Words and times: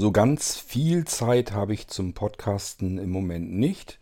So 0.00 0.12
ganz 0.12 0.56
viel 0.56 1.06
Zeit 1.06 1.50
habe 1.50 1.74
ich 1.74 1.88
zum 1.88 2.14
Podcasten 2.14 2.98
im 2.98 3.10
Moment 3.10 3.52
nicht. 3.52 3.98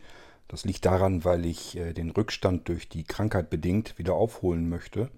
Das 0.47 0.63
liegt 0.63 0.85
daran, 0.85 1.25
weil 1.25 1.43
ich 1.43 1.75
äh, 1.75 1.91
den 1.93 2.11
Rückstand 2.11 2.69
durch 2.69 2.87
die 2.87 3.03
Krankheit 3.03 3.49
bedingt 3.49 3.97
wieder 3.97 4.13
aufholen 4.13 4.69
möchte. 4.69 5.09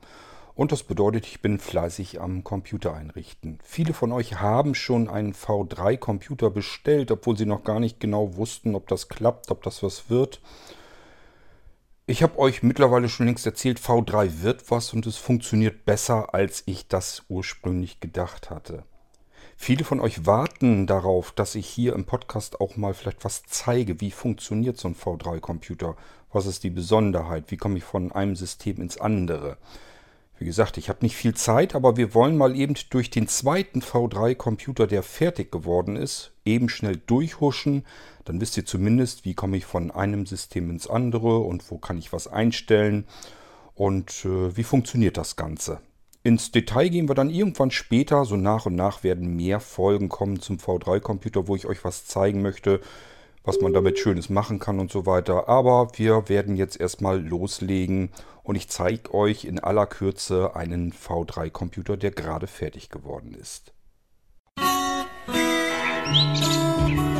Und 0.55 0.71
das 0.71 0.83
bedeutet, 0.83 1.27
ich 1.27 1.41
bin 1.41 1.59
fleißig 1.59 2.21
am 2.21 2.45
Computer 2.45 2.93
einrichten. 2.93 3.59
Viele 3.61 3.93
von 3.93 4.13
euch 4.13 4.39
haben 4.39 4.73
schon 4.73 5.09
einen 5.09 5.33
V3-Computer 5.33 6.49
bestellt, 6.49 7.11
obwohl 7.11 7.35
sie 7.35 7.45
noch 7.45 7.65
gar 7.65 7.81
nicht 7.81 7.99
genau 7.99 8.37
wussten, 8.37 8.73
ob 8.73 8.87
das 8.87 9.09
klappt, 9.09 9.51
ob 9.51 9.61
das 9.63 9.83
was 9.83 10.09
wird. 10.09 10.39
Ich 12.05 12.23
habe 12.23 12.39
euch 12.39 12.63
mittlerweile 12.63 13.09
schon 13.09 13.25
längst 13.25 13.45
erzählt, 13.45 13.81
V3 13.81 14.43
wird 14.43 14.71
was 14.71 14.93
und 14.93 15.05
es 15.07 15.17
funktioniert 15.17 15.83
besser, 15.83 16.33
als 16.33 16.63
ich 16.67 16.87
das 16.87 17.25
ursprünglich 17.27 17.99
gedacht 17.99 18.49
hatte. 18.49 18.85
Viele 19.61 19.83
von 19.83 19.99
euch 19.99 20.25
warten 20.25 20.87
darauf, 20.87 21.33
dass 21.33 21.53
ich 21.53 21.67
hier 21.67 21.91
im 21.93 22.05
Podcast 22.05 22.61
auch 22.61 22.77
mal 22.77 22.93
vielleicht 22.93 23.25
was 23.25 23.43
zeige. 23.43 23.99
Wie 23.99 24.09
funktioniert 24.09 24.77
so 24.77 24.87
ein 24.87 24.95
V3-Computer? 24.95 25.97
Was 26.31 26.45
ist 26.45 26.63
die 26.63 26.69
Besonderheit? 26.69 27.51
Wie 27.51 27.57
komme 27.57 27.77
ich 27.77 27.83
von 27.83 28.13
einem 28.13 28.37
System 28.37 28.77
ins 28.81 28.97
andere? 28.97 29.57
Wie 30.37 30.45
gesagt, 30.45 30.77
ich 30.77 30.87
habe 30.87 30.99
nicht 31.01 31.17
viel 31.17 31.35
Zeit, 31.35 31.75
aber 31.75 31.97
wir 31.97 32.13
wollen 32.13 32.37
mal 32.37 32.55
eben 32.55 32.73
durch 32.89 33.09
den 33.09 33.27
zweiten 33.27 33.81
V3-Computer, 33.81 34.87
der 34.87 35.03
fertig 35.03 35.51
geworden 35.51 35.97
ist, 35.97 36.31
eben 36.45 36.69
schnell 36.69 36.95
durchhuschen. 36.95 37.85
Dann 38.23 38.39
wisst 38.39 38.55
ihr 38.55 38.65
zumindest, 38.65 39.25
wie 39.25 39.33
komme 39.33 39.57
ich 39.57 39.65
von 39.65 39.91
einem 39.91 40.25
System 40.25 40.69
ins 40.69 40.87
andere 40.87 41.39
und 41.39 41.69
wo 41.69 41.77
kann 41.77 41.97
ich 41.97 42.13
was 42.13 42.27
einstellen 42.27 43.05
und 43.75 44.23
äh, 44.23 44.55
wie 44.55 44.63
funktioniert 44.63 45.17
das 45.17 45.35
Ganze. 45.35 45.81
Ins 46.21 46.51
Detail 46.51 46.89
gehen 46.89 47.07
wir 47.07 47.15
dann 47.15 47.29
irgendwann 47.29 47.71
später. 47.71 48.25
So 48.25 48.35
nach 48.35 48.65
und 48.65 48.75
nach 48.75 49.03
werden 49.03 49.35
mehr 49.35 49.59
Folgen 49.59 50.09
kommen 50.09 50.41
zum 50.41 50.57
V3-Computer, 50.57 51.47
wo 51.47 51.55
ich 51.55 51.65
euch 51.65 51.83
was 51.85 52.05
zeigen 52.05 52.41
möchte, 52.41 52.81
was 53.43 53.61
man 53.61 53.71
damit 53.71 53.99
Schönes 53.99 54.29
machen 54.29 54.59
kann 54.59 54.79
und 54.79 54.91
so 54.91 55.05
weiter. 55.05 55.47
Aber 55.47 55.91
wir 55.95 56.27
werden 56.27 56.57
jetzt 56.57 56.79
erstmal 56.79 57.21
loslegen 57.21 58.09
und 58.43 58.55
ich 58.55 58.67
zeige 58.67 59.13
euch 59.13 59.45
in 59.45 59.59
aller 59.59 59.85
Kürze 59.85 60.55
einen 60.55 60.91
V3-Computer, 60.91 61.95
der 61.95 62.11
gerade 62.11 62.47
fertig 62.47 62.89
geworden 62.89 63.33
ist. 63.33 63.71
Musik 64.57 67.18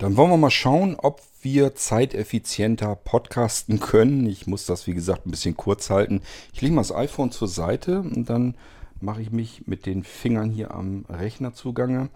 Dann 0.00 0.16
wollen 0.16 0.30
wir 0.30 0.38
mal 0.38 0.50
schauen, 0.50 0.96
ob 0.96 1.20
wir 1.42 1.74
zeiteffizienter 1.74 2.96
podcasten 2.96 3.80
können. 3.80 4.24
Ich 4.24 4.46
muss 4.46 4.64
das, 4.64 4.86
wie 4.86 4.94
gesagt, 4.94 5.26
ein 5.26 5.30
bisschen 5.30 5.58
kurz 5.58 5.90
halten. 5.90 6.22
Ich 6.54 6.62
lege 6.62 6.74
mal 6.74 6.80
das 6.80 6.94
iPhone 6.94 7.30
zur 7.32 7.48
Seite 7.48 8.00
und 8.00 8.30
dann 8.30 8.54
mache 8.98 9.20
ich 9.20 9.30
mich 9.30 9.66
mit 9.66 9.84
den 9.84 10.02
Fingern 10.02 10.48
hier 10.48 10.70
am 10.70 11.04
Rechner 11.10 11.52
zugange. 11.52 12.08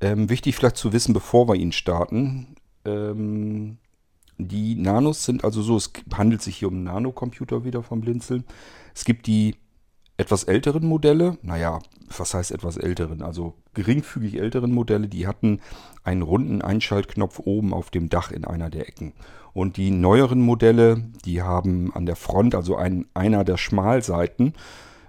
Ähm, 0.00 0.30
wichtig 0.30 0.54
vielleicht 0.54 0.76
zu 0.76 0.92
wissen, 0.92 1.12
bevor 1.12 1.48
wir 1.48 1.56
ihn 1.56 1.72
starten. 1.72 2.54
Ähm, 2.84 3.78
die 4.38 4.76
Nanos 4.76 5.24
sind 5.24 5.42
also 5.42 5.60
so, 5.60 5.76
es 5.76 5.90
handelt 6.16 6.40
sich 6.40 6.58
hier 6.58 6.68
um 6.68 6.84
Nanocomputer 6.84 7.64
wieder 7.64 7.82
vom 7.82 8.00
Blinzeln. 8.00 8.44
Es 8.94 9.04
gibt 9.04 9.26
die 9.26 9.56
etwas 10.16 10.44
älteren 10.44 10.86
Modelle, 10.86 11.38
naja, 11.42 11.80
was 12.16 12.34
heißt 12.34 12.52
etwas 12.52 12.76
älteren, 12.76 13.22
also 13.22 13.54
geringfügig 13.74 14.38
älteren 14.38 14.72
Modelle, 14.72 15.08
die 15.08 15.26
hatten 15.26 15.60
einen 16.04 16.22
runden 16.22 16.62
Einschaltknopf 16.62 17.40
oben 17.40 17.74
auf 17.74 17.90
dem 17.90 18.08
Dach 18.08 18.30
in 18.30 18.44
einer 18.44 18.70
der 18.70 18.88
Ecken. 18.88 19.12
Und 19.52 19.76
die 19.76 19.90
neueren 19.90 20.40
Modelle, 20.40 21.04
die 21.24 21.42
haben 21.42 21.92
an 21.94 22.06
der 22.06 22.16
Front, 22.16 22.54
also 22.54 22.76
ein, 22.76 23.06
einer 23.14 23.44
der 23.44 23.56
Schmalseiten, 23.56 24.54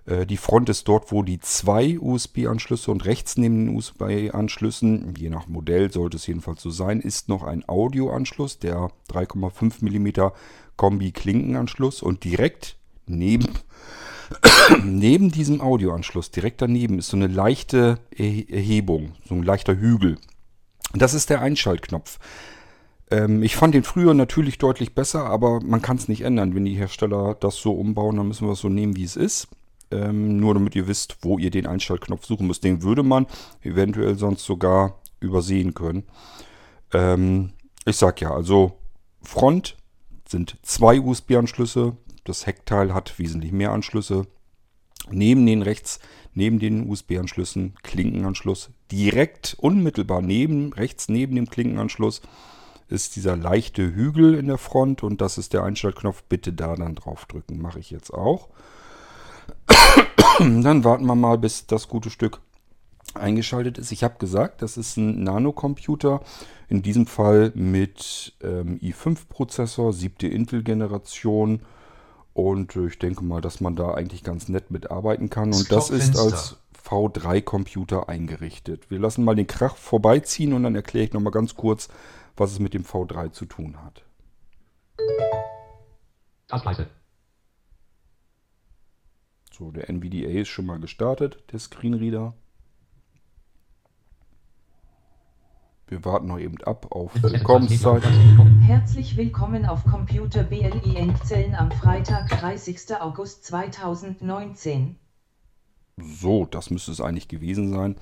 äh, 0.05 0.25
die 0.25 0.37
Front 0.37 0.69
ist 0.69 0.87
dort, 0.87 1.11
wo 1.11 1.23
die 1.23 1.39
zwei 1.39 1.99
USB-Anschlüsse 1.99 2.91
und 2.91 3.05
rechts 3.05 3.37
neben 3.37 3.65
den 3.65 3.75
USB-Anschlüssen, 3.75 5.13
je 5.17 5.29
nach 5.29 5.47
Modell 5.47 5.91
sollte 5.91 6.17
es 6.17 6.27
jedenfalls 6.27 6.61
so 6.61 6.69
sein, 6.69 6.99
ist 6.99 7.29
noch 7.29 7.43
ein 7.43 7.67
Audioanschluss, 7.67 8.59
der 8.59 8.89
3,5 9.11 9.83
mm 9.83 10.31
Kombi-Klinkenanschluss 10.77 12.01
und 12.01 12.23
direkt 12.23 12.77
neben 13.07 13.47
neben 14.83 15.31
diesem 15.31 15.61
Audioanschluss, 15.61 16.31
direkt 16.31 16.61
daneben, 16.61 16.99
ist 16.99 17.09
so 17.09 17.17
eine 17.17 17.27
leichte 17.27 17.99
Erhebung, 18.11 19.13
so 19.27 19.35
ein 19.35 19.43
leichter 19.43 19.77
Hügel. 19.77 20.17
Das 20.93 21.13
ist 21.13 21.29
der 21.29 21.41
Einschaltknopf. 21.41 22.19
Ähm, 23.11 23.43
ich 23.43 23.55
fand 23.55 23.75
den 23.75 23.83
früher 23.83 24.13
natürlich 24.13 24.57
deutlich 24.57 24.95
besser, 24.95 25.25
aber 25.25 25.61
man 25.61 25.81
kann 25.81 25.97
es 25.97 26.07
nicht 26.07 26.21
ändern. 26.21 26.55
Wenn 26.55 26.65
die 26.65 26.75
Hersteller 26.75 27.35
das 27.35 27.55
so 27.57 27.73
umbauen, 27.73 28.17
dann 28.17 28.27
müssen 28.27 28.47
wir 28.47 28.53
es 28.53 28.59
so 28.59 28.69
nehmen, 28.69 28.95
wie 28.95 29.03
es 29.03 29.15
ist. 29.15 29.47
Ähm, 29.91 30.37
nur 30.37 30.55
damit 30.55 30.75
ihr 30.75 30.87
wisst, 30.87 31.17
wo 31.21 31.37
ihr 31.37 31.51
den 31.51 31.67
Einschaltknopf 31.67 32.25
suchen 32.25 32.47
müsst. 32.47 32.63
Den 32.63 32.81
würde 32.81 33.03
man 33.03 33.27
eventuell 33.61 34.15
sonst 34.15 34.45
sogar 34.45 34.99
übersehen 35.19 35.73
können. 35.73 36.03
Ähm, 36.93 37.51
ich 37.85 37.97
sag 37.97 38.21
ja, 38.21 38.31
also 38.31 38.73
Front 39.21 39.77
sind 40.27 40.57
zwei 40.63 40.99
USB-Anschlüsse, 40.99 41.95
das 42.25 42.45
Heckteil 42.45 42.93
hat 42.93 43.17
wesentlich 43.17 43.53
mehr 43.53 43.71
Anschlüsse. 43.71 44.27
Neben 45.09 45.45
den 45.45 45.61
rechts, 45.61 45.99
neben 46.33 46.59
den 46.59 46.89
USB-Anschlüssen, 46.89 47.75
Klinkenanschluss. 47.83 48.71
Direkt 48.91 49.55
unmittelbar 49.59 50.21
neben, 50.21 50.73
rechts 50.73 51.07
neben 51.07 51.35
dem 51.35 51.49
Klinkenanschluss 51.49 52.21
ist 52.87 53.15
dieser 53.15 53.35
leichte 53.35 53.95
Hügel 53.95 54.35
in 54.35 54.47
der 54.47 54.57
Front 54.57 55.03
und 55.03 55.21
das 55.21 55.37
ist 55.37 55.53
der 55.53 55.63
Einschaltknopf. 55.63 56.23
Bitte 56.23 56.53
da 56.53 56.75
dann 56.75 56.95
drauf 56.95 57.25
drücken. 57.25 57.61
Mache 57.61 57.79
ich 57.79 57.89
jetzt 57.89 58.13
auch. 58.13 58.49
Dann 60.39 60.83
warten 60.83 61.05
wir 61.05 61.15
mal, 61.15 61.37
bis 61.37 61.65
das 61.65 61.87
gute 61.87 62.09
Stück 62.09 62.41
eingeschaltet 63.13 63.77
ist. 63.77 63.91
Ich 63.91 64.03
habe 64.03 64.17
gesagt, 64.19 64.61
das 64.61 64.77
ist 64.77 64.97
ein 64.97 65.23
Nanocomputer, 65.23 66.21
in 66.67 66.81
diesem 66.81 67.07
Fall 67.07 67.51
mit 67.55 68.33
ähm, 68.43 68.79
i5-Prozessor, 68.79 69.93
siebte 69.93 70.27
Intel-Generation 70.27 71.61
und 72.35 72.75
ich 72.75 72.99
denke 72.99 73.23
mal, 73.23 73.39
dass 73.39 73.61
man 73.61 73.77
da 73.77 73.93
eigentlich 73.93 74.21
ganz 74.21 74.49
nett 74.49 74.69
mitarbeiten 74.69 75.29
kann. 75.29 75.53
Und 75.53 75.71
das 75.71 75.89
ist 75.89 76.17
als 76.19 76.57
V3-Computer 76.85 78.09
eingerichtet. 78.09 78.91
Wir 78.91 78.99
lassen 78.99 79.23
mal 79.23 79.35
den 79.35 79.47
Krach 79.47 79.77
vorbeiziehen 79.77 80.51
und 80.51 80.63
dann 80.63 80.75
erkläre 80.75 81.05
ich 81.05 81.13
nochmal 81.13 81.31
ganz 81.31 81.55
kurz, 81.55 81.87
was 82.35 82.51
es 82.51 82.59
mit 82.59 82.73
dem 82.73 82.83
V3 82.83 83.31
zu 83.31 83.45
tun 83.45 83.81
hat. 83.81 84.03
Taskleiste. 86.49 86.89
So, 89.53 89.71
der 89.71 89.89
NVDA 89.89 90.41
ist 90.41 90.49
schon 90.49 90.65
mal 90.65 90.79
gestartet, 90.79 91.41
der 91.53 91.59
Screenreader. 91.59 92.33
Wir 95.87 96.03
warten 96.03 96.25
noch 96.25 96.39
eben 96.39 96.59
ab 96.63 96.87
auf 96.89 97.11
Willkommenszeit. 97.21 98.01
Herzlich 98.61 99.17
willkommen 99.17 99.67
auf 99.67 99.83
Computer 99.83 100.41
BLI 100.41 100.95
Engzellen 100.95 101.53
am 101.53 101.71
Freitag, 101.71 102.27
30. 102.27 102.99
August 102.99 103.45
2019. 103.45 104.95
So, 105.97 106.47
das 106.49 106.71
müsste 106.71 106.91
es 106.91 107.01
eigentlich 107.01 107.27
gewesen 107.27 107.71
sein. 107.71 107.97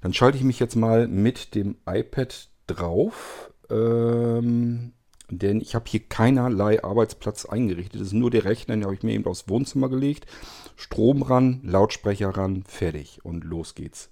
Dann 0.00 0.12
schalte 0.12 0.36
ich 0.36 0.42
mich 0.42 0.58
jetzt 0.58 0.74
mal 0.74 1.06
mit 1.06 1.54
dem 1.54 1.76
iPad 1.86 2.48
drauf. 2.66 3.52
Ähm, 3.70 4.92
denn 5.30 5.60
ich 5.60 5.76
habe 5.76 5.84
hier 5.86 6.00
keinerlei 6.00 6.82
Arbeitsplatz 6.82 7.46
eingerichtet. 7.46 8.00
Das 8.00 8.08
ist 8.08 8.14
nur 8.14 8.32
der 8.32 8.44
Rechner, 8.44 8.74
den 8.74 8.84
habe 8.84 8.94
ich 8.94 9.04
mir 9.04 9.12
eben 9.12 9.26
aufs 9.26 9.48
Wohnzimmer 9.48 9.88
gelegt. 9.88 10.26
Strom 10.74 11.22
ran, 11.22 11.60
Lautsprecher 11.62 12.30
ran, 12.30 12.64
fertig 12.66 13.24
und 13.24 13.44
los 13.44 13.76
geht's. 13.76 14.10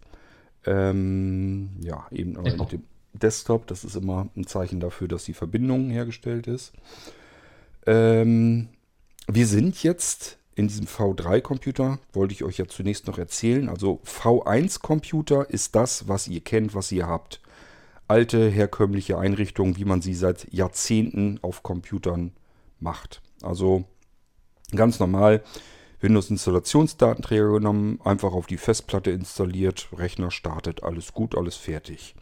Ähm, 0.65 1.71
ja, 1.81 2.07
eben 2.13 2.41
mit 2.41 2.73
dem 2.73 2.85
Desktop. 3.13 3.67
Das 3.67 3.85
ist 3.85 3.97
immer 3.97 4.29
ein 4.37 4.47
Zeichen 4.47 4.81
dafür, 4.81 5.09
dass 5.09 5.25
die 5.25 5.35
Verbindung 5.35 5.91
hergestellt 5.91 6.47
ist. 6.47 6.73
Ähm, 7.87 8.69
wir 9.29 9.47
sind 9.47 9.83
jetzt 9.83 10.39
in 10.55 10.69
diesem 10.69 10.87
V3-Computer, 10.87 11.99
wollte 12.13 12.35
ich 12.35 12.45
euch 12.45 12.59
ja 12.59 12.67
zunächst 12.67 13.07
noch 13.07 13.19
erzählen. 13.19 13.69
Also 13.69 14.01
V1-Computer 14.05 15.49
ist 15.49 15.75
das, 15.75 16.09
was 16.09 16.29
ihr 16.29 16.41
kennt, 16.41 16.75
was 16.75 16.93
ihr 16.93 17.07
habt. 17.07 17.41
Alte, 18.09 18.49
herkömmliche 18.49 19.19
Einrichtungen, 19.19 19.77
wie 19.77 19.85
man 19.85 20.03
sie 20.03 20.15
seit 20.15 20.53
Jahrzehnten 20.53 21.39
auf 21.43 21.63
Computern 21.63 22.33
macht. 22.81 23.23
Also 23.41 23.85
ganz 24.75 24.99
normal 24.99 25.43
Windows-Installationsdatenträger 26.01 27.53
genommen, 27.53 28.01
einfach 28.03 28.33
auf 28.33 28.47
die 28.47 28.57
Festplatte 28.57 29.11
installiert, 29.11 29.89
Rechner 29.93 30.31
startet, 30.31 30.83
alles 30.83 31.13
gut, 31.13 31.37
alles 31.37 31.57
fertig 31.57 32.15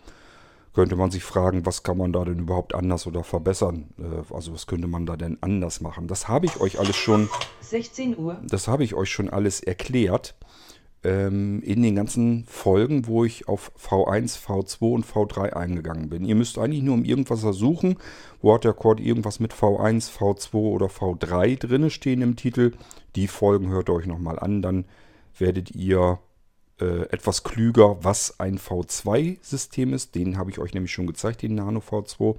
könnte 0.78 0.94
man 0.94 1.10
sich 1.10 1.24
fragen, 1.24 1.66
was 1.66 1.82
kann 1.82 1.98
man 1.98 2.12
da 2.12 2.24
denn 2.24 2.38
überhaupt 2.38 2.72
anders 2.72 3.08
oder 3.08 3.24
verbessern? 3.24 3.88
Äh, 3.98 4.32
also 4.32 4.52
was 4.52 4.68
könnte 4.68 4.86
man 4.86 5.06
da 5.06 5.16
denn 5.16 5.36
anders 5.40 5.80
machen? 5.80 6.06
Das 6.06 6.28
habe 6.28 6.46
ich 6.46 6.60
euch 6.60 6.78
alles 6.78 6.94
schon. 6.94 7.28
16 7.62 8.16
Uhr. 8.16 8.40
Das 8.48 8.68
habe 8.68 8.84
ich 8.84 8.94
euch 8.94 9.10
schon 9.10 9.28
alles 9.28 9.58
erklärt. 9.58 10.36
ähm, 11.02 11.60
in 11.64 11.82
den 11.82 11.96
ganzen 11.96 12.44
Folgen, 12.44 13.08
wo 13.08 13.24
ich 13.24 13.48
auf 13.48 13.72
V1, 13.76 14.38
V2 14.38 14.92
und 14.92 15.04
V3 15.04 15.52
eingegangen 15.54 16.10
bin. 16.10 16.24
Ihr 16.24 16.36
müsst 16.36 16.58
eigentlich 16.58 16.84
nur 16.84 16.94
um 16.94 17.04
irgendwas 17.04 17.40
suchen, 17.40 17.96
wo 18.40 18.54
hat 18.54 18.62
der 18.62 18.72
Chord 18.72 19.00
irgendwas 19.00 19.40
mit 19.40 19.52
V1, 19.52 20.12
V2 20.12 20.54
oder 20.54 20.86
V3 20.86 21.58
drinne 21.58 21.90
stehen 21.90 22.22
im 22.22 22.36
Titel. 22.36 22.70
Die 23.16 23.26
Folgen 23.26 23.68
hört 23.68 23.90
ihr 23.90 23.94
euch 23.94 24.06
nochmal 24.06 24.38
an, 24.38 24.62
dann 24.62 24.84
werdet 25.38 25.72
ihr 25.72 26.20
äh, 26.80 27.02
etwas 27.10 27.42
klüger, 27.42 28.02
was 28.02 28.38
ein 28.38 28.58
V2-System 28.58 29.94
ist. 29.94 30.14
Den 30.14 30.38
habe 30.38 30.50
ich 30.50 30.58
euch 30.58 30.74
nämlich 30.74 30.92
schon 30.92 31.06
gezeigt, 31.06 31.42
den 31.42 31.54
Nano 31.54 31.80
V2. 31.80 32.36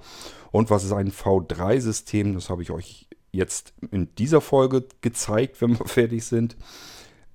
Und 0.50 0.70
was 0.70 0.84
ist 0.84 0.92
ein 0.92 1.12
V3-System, 1.12 2.34
das 2.34 2.50
habe 2.50 2.62
ich 2.62 2.70
euch 2.70 3.08
jetzt 3.32 3.74
in 3.90 4.14
dieser 4.16 4.40
Folge 4.40 4.84
gezeigt, 5.00 5.60
wenn 5.60 5.78
wir 5.78 5.86
fertig 5.86 6.24
sind. 6.24 6.56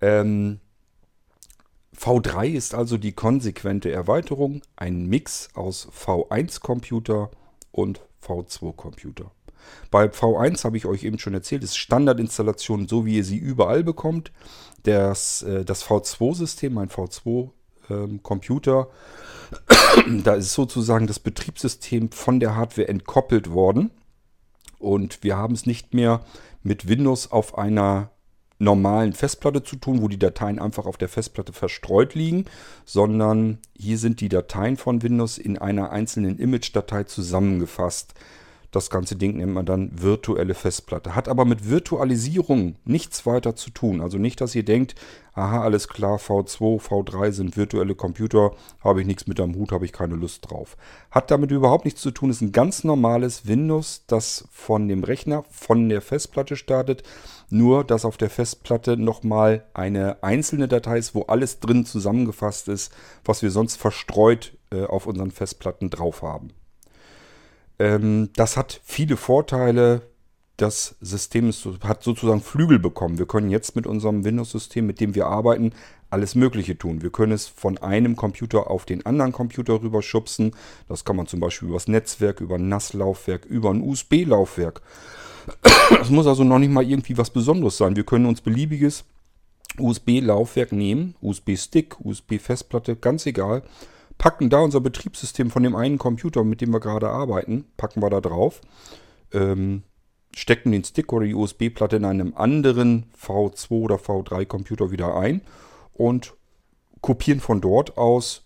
Ähm, 0.01 0.59
V3 1.97 2.49
ist 2.49 2.75
also 2.75 2.97
die 2.97 3.13
konsequente 3.13 3.91
Erweiterung, 3.91 4.61
ein 4.75 5.05
Mix 5.05 5.49
aus 5.53 5.87
V1-Computer 5.89 7.31
und 7.71 8.01
V2-Computer. 8.21 9.31
Bei 9.91 10.05
V1 10.05 10.63
habe 10.63 10.77
ich 10.77 10.85
euch 10.85 11.03
eben 11.03 11.19
schon 11.19 11.33
erzählt, 11.33 11.63
ist 11.63 11.77
Standardinstallation, 11.77 12.87
so 12.87 13.05
wie 13.05 13.17
ihr 13.17 13.23
sie 13.23 13.37
überall 13.37 13.83
bekommt. 13.83 14.31
Das, 14.83 15.41
äh, 15.43 15.65
das 15.65 15.85
V2-System, 15.85 16.73
mein 16.73 16.89
V2-Computer, 16.89 18.87
ähm, 20.07 20.23
da 20.23 20.35
ist 20.35 20.53
sozusagen 20.53 21.07
das 21.07 21.19
Betriebssystem 21.19 22.11
von 22.11 22.39
der 22.39 22.55
Hardware 22.55 22.87
entkoppelt 22.87 23.51
worden. 23.51 23.91
Und 24.79 25.23
wir 25.23 25.37
haben 25.37 25.53
es 25.53 25.65
nicht 25.65 25.93
mehr 25.93 26.23
mit 26.61 26.87
Windows 26.87 27.31
auf 27.31 27.57
einer 27.57 28.11
normalen 28.59 29.13
Festplatte 29.13 29.63
zu 29.63 29.75
tun, 29.75 30.01
wo 30.01 30.07
die 30.07 30.19
Dateien 30.19 30.59
einfach 30.59 30.85
auf 30.85 30.97
der 30.97 31.09
Festplatte 31.09 31.53
verstreut 31.53 32.15
liegen, 32.15 32.45
sondern 32.85 33.59
hier 33.77 33.97
sind 33.97 34.21
die 34.21 34.29
Dateien 34.29 34.77
von 34.77 35.01
Windows 35.03 35.37
in 35.37 35.57
einer 35.57 35.91
einzelnen 35.91 36.39
Image-Datei 36.39 37.03
zusammengefasst. 37.03 38.13
Das 38.75 38.89
ganze 38.89 39.15
Ding 39.15 39.37
nennt 39.37 39.53
man 39.53 39.65
dann 39.65 39.89
virtuelle 39.93 40.53
Festplatte. 40.53 41.15
Hat 41.15 41.29
aber 41.29 41.45
mit 41.45 41.69
Virtualisierung 41.69 42.75
nichts 42.83 43.25
weiter 43.25 43.55
zu 43.55 43.69
tun. 43.69 44.01
Also 44.01 44.17
nicht, 44.17 44.41
dass 44.41 44.53
ihr 44.53 44.65
denkt, 44.65 44.95
aha, 45.31 45.61
alles 45.61 45.87
klar, 45.87 46.17
V2, 46.17 46.81
V3 46.81 47.31
sind 47.31 47.55
virtuelle 47.55 47.95
Computer, 47.95 48.51
habe 48.81 48.99
ich 48.99 49.07
nichts 49.07 49.27
mit 49.27 49.39
am 49.39 49.55
Hut, 49.55 49.71
habe 49.71 49.85
ich 49.85 49.93
keine 49.93 50.15
Lust 50.15 50.51
drauf. 50.51 50.75
Hat 51.09 51.31
damit 51.31 51.51
überhaupt 51.51 51.85
nichts 51.85 52.01
zu 52.01 52.11
tun. 52.11 52.29
Ist 52.29 52.41
ein 52.41 52.51
ganz 52.51 52.83
normales 52.83 53.47
Windows, 53.47 54.03
das 54.07 54.45
von 54.51 54.89
dem 54.89 55.05
Rechner, 55.05 55.45
von 55.49 55.87
der 55.87 56.01
Festplatte 56.01 56.57
startet. 56.57 57.03
Nur, 57.49 57.85
dass 57.85 58.03
auf 58.03 58.17
der 58.17 58.29
Festplatte 58.29 58.97
nochmal 58.97 59.63
eine 59.73 60.21
einzelne 60.21 60.67
Datei 60.67 60.97
ist, 60.97 61.15
wo 61.15 61.21
alles 61.21 61.61
drin 61.61 61.85
zusammengefasst 61.85 62.67
ist, 62.67 62.91
was 63.23 63.41
wir 63.41 63.51
sonst 63.51 63.77
verstreut 63.77 64.57
äh, 64.69 64.83
auf 64.83 65.07
unseren 65.07 65.31
Festplatten 65.31 65.89
drauf 65.89 66.23
haben. 66.23 66.49
Ähm, 67.79 68.29
das 68.35 68.57
hat 68.57 68.81
viele 68.83 69.17
Vorteile. 69.17 70.01
Das 70.57 70.95
System 71.01 71.49
ist, 71.49 71.67
hat 71.83 72.01
sozusagen 72.01 72.41
Flügel 72.41 72.79
bekommen. 72.79 73.17
Wir 73.17 73.25
können 73.25 73.49
jetzt 73.49 73.75
mit 73.75 73.85
unserem 73.85 74.23
Windows-System, 74.23 74.85
mit 74.85 75.01
dem 75.01 75.13
wir 75.13 75.27
arbeiten, 75.27 75.73
alles 76.09 76.33
Mögliche 76.33 76.77
tun. 76.77 77.01
Wir 77.01 77.11
können 77.11 77.33
es 77.33 77.47
von 77.47 77.77
einem 77.77 78.15
Computer 78.15 78.71
auf 78.71 78.85
den 78.85 79.05
anderen 79.05 79.33
Computer 79.33 79.81
rüberschubsen. 79.81 80.55
Das 80.87 81.03
kann 81.03 81.17
man 81.17 81.27
zum 81.27 81.41
Beispiel 81.41 81.67
über 81.67 81.75
das 81.75 81.89
Netzwerk, 81.89 82.39
über 82.39 82.55
ein 82.55 82.69
NAS-Laufwerk, 82.69 83.43
über 83.45 83.69
ein 83.69 83.81
USB-Laufwerk. 83.81 84.81
Es 86.01 86.09
muss 86.09 86.25
also 86.25 86.45
noch 86.45 86.59
nicht 86.59 86.71
mal 86.71 86.89
irgendwie 86.89 87.17
was 87.17 87.29
Besonderes 87.29 87.77
sein. 87.77 87.97
Wir 87.97 88.05
können 88.05 88.25
uns 88.25 88.39
beliebiges 88.39 89.03
USB-Laufwerk 89.77 90.71
nehmen, 90.71 91.15
USB-Stick, 91.21 91.99
USB-Festplatte, 91.99 92.95
ganz 92.95 93.25
egal 93.25 93.63
packen 94.17 94.49
da 94.49 94.59
unser 94.59 94.81
Betriebssystem 94.81 95.49
von 95.51 95.63
dem 95.63 95.75
einen 95.75 95.97
Computer, 95.97 96.43
mit 96.43 96.61
dem 96.61 96.71
wir 96.71 96.79
gerade 96.79 97.09
arbeiten, 97.09 97.65
packen 97.77 98.01
wir 98.01 98.09
da 98.09 98.21
drauf, 98.21 98.61
ähm, 99.33 99.83
stecken 100.33 100.71
den 100.71 100.83
Stick 100.83 101.13
oder 101.13 101.25
die 101.25 101.35
USB-Platte 101.35 101.97
in 101.97 102.05
einem 102.05 102.33
anderen 102.35 103.05
V2 103.21 103.71
oder 103.71 103.95
V3 103.95 104.45
Computer 104.45 104.91
wieder 104.91 105.15
ein 105.15 105.41
und 105.93 106.33
kopieren 107.01 107.39
von 107.39 107.61
dort 107.61 107.97
aus 107.97 108.43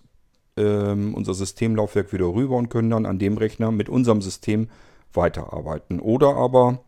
ähm, 0.57 1.13
unser 1.13 1.33
Systemlaufwerk 1.33 2.11
wieder 2.13 2.25
rüber 2.25 2.57
und 2.57 2.69
können 2.69 2.89
dann 2.89 3.05
an 3.05 3.19
dem 3.19 3.37
Rechner 3.37 3.71
mit 3.71 3.89
unserem 3.89 4.21
System 4.21 4.69
weiterarbeiten. 5.13 5.99
Oder 5.99 6.35
aber 6.35 6.83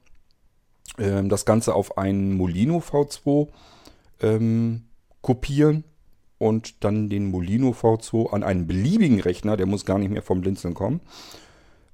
ähm, 0.97 1.29
das 1.29 1.45
Ganze 1.45 1.73
auf 1.73 1.97
einen 1.97 2.35
Molino 2.35 2.79
V2 2.79 3.47
ähm, 4.21 4.83
kopieren 5.21 5.83
und 6.41 6.83
dann 6.83 7.07
den 7.07 7.29
Molino 7.29 7.69
V2 7.69 8.33
an 8.33 8.43
einen 8.43 8.65
beliebigen 8.65 9.21
Rechner, 9.21 9.57
der 9.57 9.67
muss 9.67 9.85
gar 9.85 9.99
nicht 9.99 10.09
mehr 10.09 10.23
vom 10.23 10.41
Blinzeln 10.41 10.73
kommen, 10.73 10.99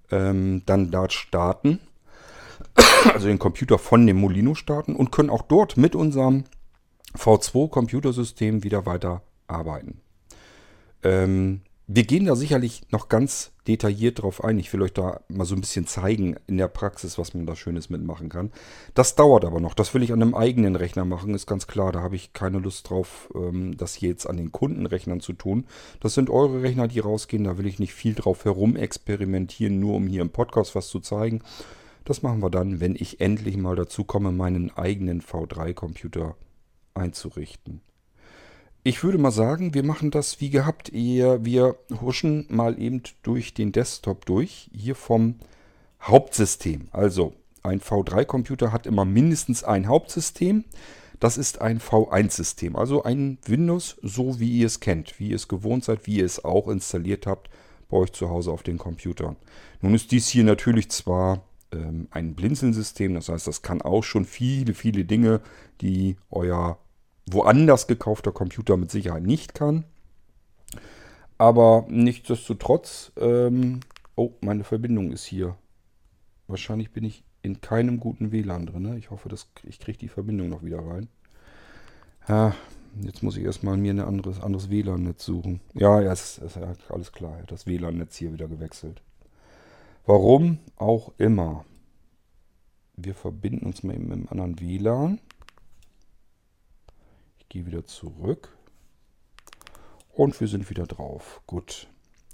ähm, 0.10 0.64
dann 0.66 0.90
dort 0.90 1.12
starten, 1.12 1.80
also 3.14 3.28
den 3.28 3.40
Computer 3.40 3.78
von 3.78 4.08
dem 4.08 4.18
Molino 4.18 4.56
starten 4.56 4.96
und 4.96 5.12
können 5.12 5.30
auch 5.30 5.42
dort 5.42 5.76
mit 5.76 5.96
unserem 5.96 6.46
V2-Computersystem 7.18 8.64
wieder 8.64 8.86
weiter 8.86 9.22
arbeiten. 9.48 10.00
Ähm, 11.04 11.62
wir 11.90 12.04
gehen 12.04 12.26
da 12.26 12.36
sicherlich 12.36 12.82
noch 12.92 13.08
ganz 13.08 13.54
detailliert 13.66 14.22
drauf 14.22 14.44
ein. 14.44 14.60
Ich 14.60 14.74
will 14.74 14.82
euch 14.82 14.92
da 14.92 15.22
mal 15.30 15.46
so 15.46 15.56
ein 15.56 15.62
bisschen 15.62 15.88
zeigen 15.88 16.36
in 16.46 16.58
der 16.58 16.68
Praxis, 16.68 17.18
was 17.18 17.34
man 17.34 17.46
da 17.46 17.56
Schönes 17.56 17.90
mitmachen 17.90 18.28
kann. 18.28 18.52
Das 18.94 19.16
dauert 19.16 19.46
aber 19.46 19.62
noch. 19.62 19.74
Das 19.74 19.94
will 19.94 20.04
ich 20.04 20.12
an 20.12 20.22
einem 20.22 20.36
eigenen 20.36 20.76
Rechner 20.76 21.06
machen, 21.06 21.34
ist 21.34 21.48
ganz 21.48 21.66
klar. 21.66 21.94
Da 21.94 22.02
habe 22.02 22.18
ich 22.18 22.34
keine 22.34 22.60
Lust 22.60 22.90
drauf, 22.90 23.30
ähm, 23.34 23.78
das 23.78 23.94
hier 23.94 24.10
jetzt 24.10 24.26
an 24.26 24.36
den 24.36 24.52
Kundenrechnern 24.52 25.22
zu 25.22 25.32
tun. 25.32 25.66
Das 26.02 26.14
sind 26.14 26.30
eure 26.30 26.62
Rechner, 26.62 26.90
die 26.90 27.00
rausgehen. 27.00 27.46
Da 27.46 27.58
will 27.58 27.68
ich 27.68 27.80
nicht 27.80 27.94
viel 27.94 28.16
drauf 28.16 28.44
herumexperimentieren, 28.44 29.80
nur 29.80 29.96
um 29.96 30.08
hier 30.08 30.24
im 30.24 30.30
Podcast 30.30 30.76
was 30.76 30.90
zu 30.90 31.00
zeigen. 31.00 31.42
Das 32.04 32.22
machen 32.22 32.42
wir 32.42 32.50
dann, 32.50 32.82
wenn 32.82 32.96
ich 32.96 33.22
endlich 33.22 33.56
mal 33.56 33.78
dazu 33.78 34.04
komme, 34.04 34.34
meinen 34.34 34.76
eigenen 34.76 35.22
V3-Computer 35.22 36.36
einzurichten. 36.94 37.82
Ich 38.88 39.04
würde 39.04 39.18
mal 39.18 39.32
sagen, 39.32 39.74
wir 39.74 39.84
machen 39.84 40.12
das 40.12 40.40
wie 40.40 40.50
gehabt. 40.50 40.94
Wir 40.94 41.76
huschen 42.00 42.46
mal 42.48 42.82
eben 42.82 43.04
durch 43.22 43.54
den 43.54 43.74
Desktop 43.74 44.26
durch, 44.26 44.70
hier 44.74 44.96
vom 44.96 45.36
Hauptsystem. 46.02 46.88
Also 46.94 47.34
ein 47.64 47.82
V3-Computer 47.82 48.72
hat 48.72 48.88
immer 48.88 49.04
mindestens 49.04 49.66
ein 49.66 49.88
Hauptsystem. 49.90 50.64
Das 51.20 51.38
ist 51.38 51.60
ein 51.60 51.82
V1-System, 51.82 52.78
also 52.78 53.04
ein 53.04 53.40
Windows, 53.46 53.98
so 54.04 54.40
wie 54.40 54.60
ihr 54.60 54.68
es 54.68 54.80
kennt, 54.80 55.20
wie 55.20 55.32
ihr 55.32 55.36
es 55.36 55.50
gewohnt 55.50 55.84
seid, 55.84 56.08
wie 56.08 56.20
ihr 56.20 56.26
es 56.26 56.46
auch 56.46 56.70
installiert 56.70 57.28
habt 57.28 57.50
bei 57.90 57.98
euch 57.98 58.14
zu 58.14 58.30
Hause 58.30 58.54
auf 58.54 58.64
den 58.64 58.78
Computern. 58.78 59.36
Nun 59.82 59.96
ist 59.96 60.14
dies 60.14 60.30
hier 60.30 60.46
natürlich 60.46 60.88
zwar 60.92 61.42
ähm, 61.74 62.08
ein 62.12 62.36
Blinzeln-System, 62.36 63.16
das 63.16 63.28
heißt, 63.28 63.48
das 63.48 63.62
kann 63.62 63.82
auch 63.82 64.06
schon 64.06 64.24
viele, 64.24 64.74
viele 64.74 65.04
Dinge, 65.04 65.42
die 65.82 66.16
euer 66.32 66.80
woanders 67.30 67.88
gekaufter 67.88 68.32
Computer 68.32 68.78
mit 68.78 68.92
Sicherheit 68.92 69.24
nicht 69.24 69.54
kann. 69.54 69.84
Aber 71.38 71.86
nichtsdestotrotz, 71.90 73.12
ähm, 73.18 73.82
oh, 74.16 74.32
meine 74.42 74.64
Verbindung 74.64 75.12
ist 75.12 75.26
hier. 75.26 75.56
Wahrscheinlich 76.48 76.92
bin 76.92 77.04
ich 77.04 77.24
in 77.42 77.62
keinem 77.62 78.00
guten 78.00 78.32
WLAN 78.32 78.66
drin. 78.66 78.82
Ne? 78.82 78.98
Ich 78.98 79.12
hoffe, 79.12 79.30
dass 79.30 79.48
ich 79.64 79.80
kriege 79.80 79.98
die 79.98 80.08
Verbindung 80.08 80.50
noch 80.50 80.64
wieder 80.64 80.80
rein. 80.80 81.08
Ja, 82.28 82.56
jetzt 83.02 83.22
muss 83.24 83.38
ich 83.38 83.44
erstmal 83.44 83.78
mir 83.78 83.94
ein 83.94 84.00
anderes, 84.00 84.42
anderes 84.42 84.70
WLAN-Netz 84.70 85.26
suchen. 85.26 85.62
Ja, 85.74 86.02
ja, 86.02 86.12
ist, 86.12 86.40
ist 86.40 86.56
ja 86.56 86.74
alles 86.90 87.12
klar. 87.12 87.38
Das 87.48 87.68
WLAN-Netz 87.68 88.18
hier 88.18 88.34
wieder 88.34 88.48
gewechselt. 88.48 89.02
Warum 90.06 90.60
auch 90.78 91.12
immer. 91.18 91.66
Wir 92.96 93.14
verbinden 93.14 93.68
uns 93.68 93.84
mal 93.84 93.94
eben 93.94 94.08
mit 94.08 94.14
einem 94.14 94.28
anderen 94.30 94.60
WLAN 94.60 95.20
gehe 97.50 97.66
wieder 97.66 97.86
zurück. 97.86 98.56
Und 100.14 100.40
wir 100.40 100.48
sind 100.48 100.70
wieder 100.70 100.88
drauf. 100.88 101.42
Gut. 101.46 101.88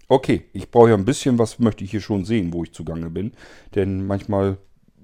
Okay, 0.08 0.46
ich 0.54 0.72
brauche 0.72 0.90
ja 0.90 0.96
ein 0.96 1.06
bisschen 1.06 1.38
was, 1.40 1.60
möchte 1.60 1.84
ich 1.84 1.92
hier 1.92 2.02
schon 2.02 2.26
sehen, 2.26 2.54
wo 2.54 2.64
ich 2.64 2.74
zugange 2.74 3.10
bin. 3.10 3.34
Denn 3.76 4.06
manchmal 4.06 4.58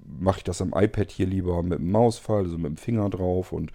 mache 0.05 0.39
ich 0.39 0.43
das 0.43 0.61
am 0.61 0.73
iPad 0.75 1.11
hier 1.11 1.27
lieber 1.27 1.61
mit 1.63 1.79
dem 1.79 1.91
Mausfall, 1.91 2.43
also 2.43 2.57
mit 2.57 2.67
dem 2.67 2.77
Finger 2.77 3.09
drauf. 3.09 3.51
Und 3.51 3.71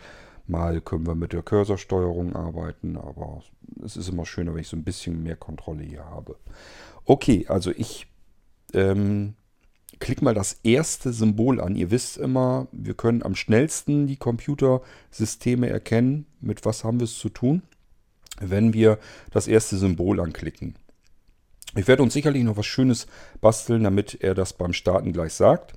mal 0.46 0.80
können 0.80 1.06
wir 1.06 1.14
mit 1.14 1.32
der 1.32 1.42
Cursorsteuerung 1.42 2.34
arbeiten. 2.34 2.96
Aber 2.96 3.42
es 3.84 3.96
ist 3.96 4.08
immer 4.08 4.26
schöner, 4.26 4.54
wenn 4.54 4.60
ich 4.60 4.68
so 4.68 4.76
ein 4.76 4.84
bisschen 4.84 5.22
mehr 5.22 5.36
Kontrolle 5.36 5.82
hier 5.82 6.04
habe. 6.04 6.36
Okay, 7.04 7.46
also 7.48 7.70
ich 7.70 8.06
ähm, 8.72 9.34
klick 10.04 10.20
mal 10.20 10.34
das 10.34 10.60
erste 10.62 11.14
Symbol 11.14 11.62
an. 11.62 11.76
Ihr 11.76 11.90
wisst 11.90 12.18
immer, 12.18 12.68
wir 12.72 12.92
können 12.92 13.22
am 13.22 13.34
schnellsten 13.34 14.06
die 14.06 14.18
Computersysteme 14.18 15.70
erkennen. 15.70 16.26
Mit 16.42 16.66
was 16.66 16.84
haben 16.84 17.00
wir 17.00 17.04
es 17.04 17.18
zu 17.18 17.30
tun? 17.30 17.62
Wenn 18.38 18.74
wir 18.74 18.98
das 19.30 19.48
erste 19.48 19.78
Symbol 19.78 20.20
anklicken. 20.20 20.74
Ich 21.74 21.88
werde 21.88 22.02
uns 22.02 22.12
sicherlich 22.12 22.44
noch 22.44 22.58
was 22.58 22.66
Schönes 22.66 23.06
basteln, 23.40 23.84
damit 23.84 24.18
er 24.20 24.34
das 24.34 24.52
beim 24.52 24.74
Starten 24.74 25.14
gleich 25.14 25.32
sagt. 25.32 25.72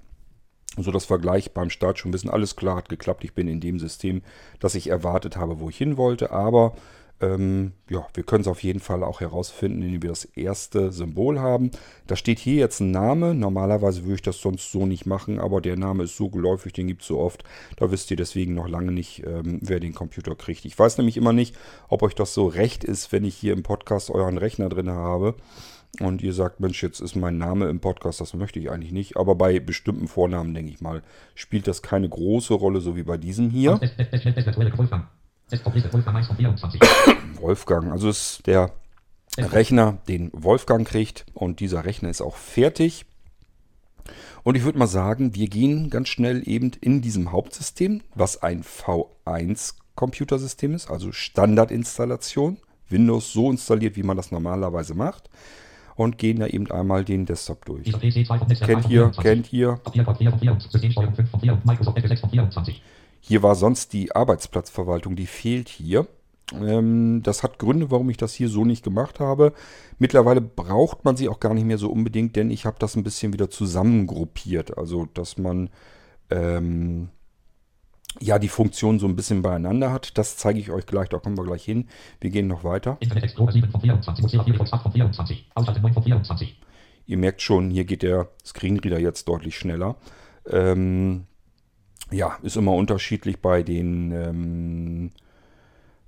So 0.75 0.91
dass 0.91 1.09
wir 1.09 1.19
gleich 1.19 1.53
beim 1.53 1.69
Start 1.69 1.97
schon 1.97 2.11
wissen, 2.11 2.29
alles 2.29 2.57
klar 2.57 2.75
hat 2.75 2.89
geklappt. 2.89 3.23
Ich 3.23 3.33
bin 3.33 3.47
in 3.47 3.61
dem 3.61 3.79
System, 3.79 4.23
das 4.59 4.75
ich 4.75 4.89
erwartet 4.89 5.37
habe, 5.37 5.61
wo 5.61 5.69
ich 5.69 5.77
hin 5.77 5.95
wollte. 5.95 6.31
Aber 6.31 6.75
Ähm, 7.19 7.71
ja, 7.89 8.05
wir 8.13 8.23
können 8.23 8.41
es 8.41 8.47
auf 8.47 8.61
jeden 8.61 8.79
Fall 8.79 9.03
auch 9.03 9.21
herausfinden, 9.21 9.81
indem 9.81 10.03
wir 10.03 10.09
das 10.09 10.25
erste 10.25 10.91
Symbol 10.91 11.39
haben. 11.39 11.71
Da 12.05 12.15
steht 12.15 12.37
hier 12.37 12.55
jetzt 12.55 12.79
ein 12.79 12.91
Name. 12.91 13.33
Normalerweise 13.33 14.03
würde 14.03 14.15
ich 14.15 14.21
das 14.21 14.39
sonst 14.39 14.71
so 14.71 14.85
nicht 14.85 15.05
machen, 15.05 15.39
aber 15.39 15.59
der 15.59 15.77
Name 15.77 16.03
ist 16.03 16.15
so 16.15 16.29
geläufig, 16.29 16.73
den 16.73 16.87
gibt 16.87 17.01
es 17.01 17.07
so 17.07 17.19
oft. 17.19 17.43
Da 17.77 17.91
wisst 17.91 18.11
ihr 18.11 18.17
deswegen 18.17 18.53
noch 18.53 18.67
lange 18.67 18.91
nicht, 18.91 19.23
ähm, 19.25 19.59
wer 19.61 19.79
den 19.79 19.95
Computer 19.95 20.35
kriegt. 20.35 20.65
Ich 20.65 20.77
weiß 20.77 20.97
nämlich 20.99 21.17
immer 21.17 21.33
nicht, 21.33 21.55
ob 21.89 22.03
euch 22.03 22.13
das 22.13 22.33
so 22.33 22.47
recht 22.47 22.83
ist, 22.83 23.11
wenn 23.11 23.25
ich 23.25 23.35
hier 23.35 23.53
im 23.53 23.63
Podcast 23.63 24.11
euren 24.11 24.37
Rechner 24.37 24.69
drin 24.69 24.91
habe. 24.91 25.35
Und 25.99 26.21
ihr 26.21 26.33
sagt, 26.33 26.59
Mensch, 26.59 26.83
jetzt 26.83 26.99
ist 26.99 27.15
mein 27.15 27.39
Name 27.39 27.69
im 27.69 27.79
Podcast, 27.79 28.21
das 28.21 28.35
möchte 28.35 28.59
ich 28.59 28.69
eigentlich 28.69 28.91
nicht. 28.91 29.17
Aber 29.17 29.33
bei 29.33 29.59
bestimmten 29.59 30.07
Vornamen, 30.07 30.53
denke 30.53 30.71
ich 30.71 30.81
mal, 30.81 31.01
spielt 31.33 31.67
das 31.67 31.81
keine 31.81 32.07
große 32.07 32.53
Rolle, 32.53 32.81
so 32.81 32.95
wie 32.95 33.03
bei 33.03 33.17
diesem 33.17 33.49
hier. 33.49 33.79
Wolfgang, 37.39 37.91
also 37.91 38.09
ist 38.09 38.45
der 38.47 38.71
Rechner, 39.37 39.99
den 40.07 40.31
Wolfgang 40.33 40.87
kriegt 40.87 41.25
und 41.33 41.59
dieser 41.59 41.85
Rechner 41.85 42.09
ist 42.09 42.21
auch 42.21 42.35
fertig. 42.35 43.05
Und 44.43 44.55
ich 44.55 44.63
würde 44.63 44.79
mal 44.79 44.87
sagen, 44.87 45.35
wir 45.35 45.47
gehen 45.47 45.89
ganz 45.89 46.09
schnell 46.09 46.41
eben 46.47 46.71
in 46.81 47.01
diesem 47.01 47.31
Hauptsystem, 47.31 48.01
was 48.15 48.41
ein 48.41 48.63
V1-Computersystem 48.63 50.73
ist, 50.73 50.89
also 50.89 51.11
Standardinstallation. 51.11 52.57
Windows 52.89 53.33
so 53.33 53.51
installiert, 53.51 53.97
wie 53.97 54.03
man 54.03 54.15
das 54.15 54.31
normalerweise 54.31 54.95
macht. 54.95 55.29
Und 55.95 56.17
gehen 56.17 56.39
da 56.39 56.47
eben 56.47 56.71
einmal 56.71 57.03
den 57.03 57.25
Desktop 57.25 57.65
durch. 57.65 57.85
Kennt 58.61 58.89
ihr, 58.89 59.11
kennt 59.11 59.51
ihr. 59.51 59.81
Hier 63.27 63.43
war 63.43 63.55
sonst 63.55 63.91
die 63.91 64.15
Arbeitsplatzverwaltung, 64.15 65.17
die 65.17 65.25
fehlt 65.25 65.67
hier. 65.67 66.07
Ähm, 66.53 67.23
das 67.23 67.43
hat 67.43 67.59
Gründe, 67.59 67.91
warum 67.91 68.09
ich 68.09 68.15
das 68.15 68.33
hier 68.33 68.47
so 68.47 68.63
nicht 68.63 68.85
gemacht 68.85 69.19
habe. 69.19 69.51
Mittlerweile 69.99 70.39
braucht 70.39 71.03
man 71.03 71.17
sie 71.17 71.27
auch 71.27 71.41
gar 71.41 71.53
nicht 71.53 71.65
mehr 71.65 71.77
so 71.77 71.91
unbedingt, 71.91 72.37
denn 72.37 72.49
ich 72.49 72.65
habe 72.65 72.77
das 72.79 72.95
ein 72.95 73.03
bisschen 73.03 73.33
wieder 73.33 73.49
zusammengruppiert. 73.49 74.77
Also, 74.77 75.07
dass 75.13 75.37
man 75.37 75.69
ähm, 76.29 77.09
ja 78.21 78.39
die 78.39 78.47
Funktion 78.47 78.97
so 78.97 79.07
ein 79.07 79.17
bisschen 79.17 79.41
beieinander 79.41 79.91
hat. 79.91 80.17
Das 80.17 80.37
zeige 80.37 80.59
ich 80.59 80.71
euch 80.71 80.85
gleich, 80.85 81.09
da 81.09 81.19
kommen 81.19 81.37
wir 81.37 81.43
gleich 81.43 81.65
hin. 81.65 81.89
Wir 82.21 82.29
gehen 82.29 82.47
noch 82.47 82.63
weiter. 82.63 82.95
Ihr 87.07 87.17
merkt 87.17 87.41
schon, 87.41 87.71
hier 87.71 87.83
geht 87.83 88.03
der 88.03 88.29
Screenreader 88.45 88.99
jetzt 88.99 89.27
deutlich 89.27 89.57
schneller. 89.57 89.97
Ähm, 90.49 91.26
ja, 92.11 92.37
ist 92.41 92.57
immer 92.57 92.73
unterschiedlich 92.73 93.41
bei 93.41 93.63
den 93.63 94.11
ähm, 94.11 95.11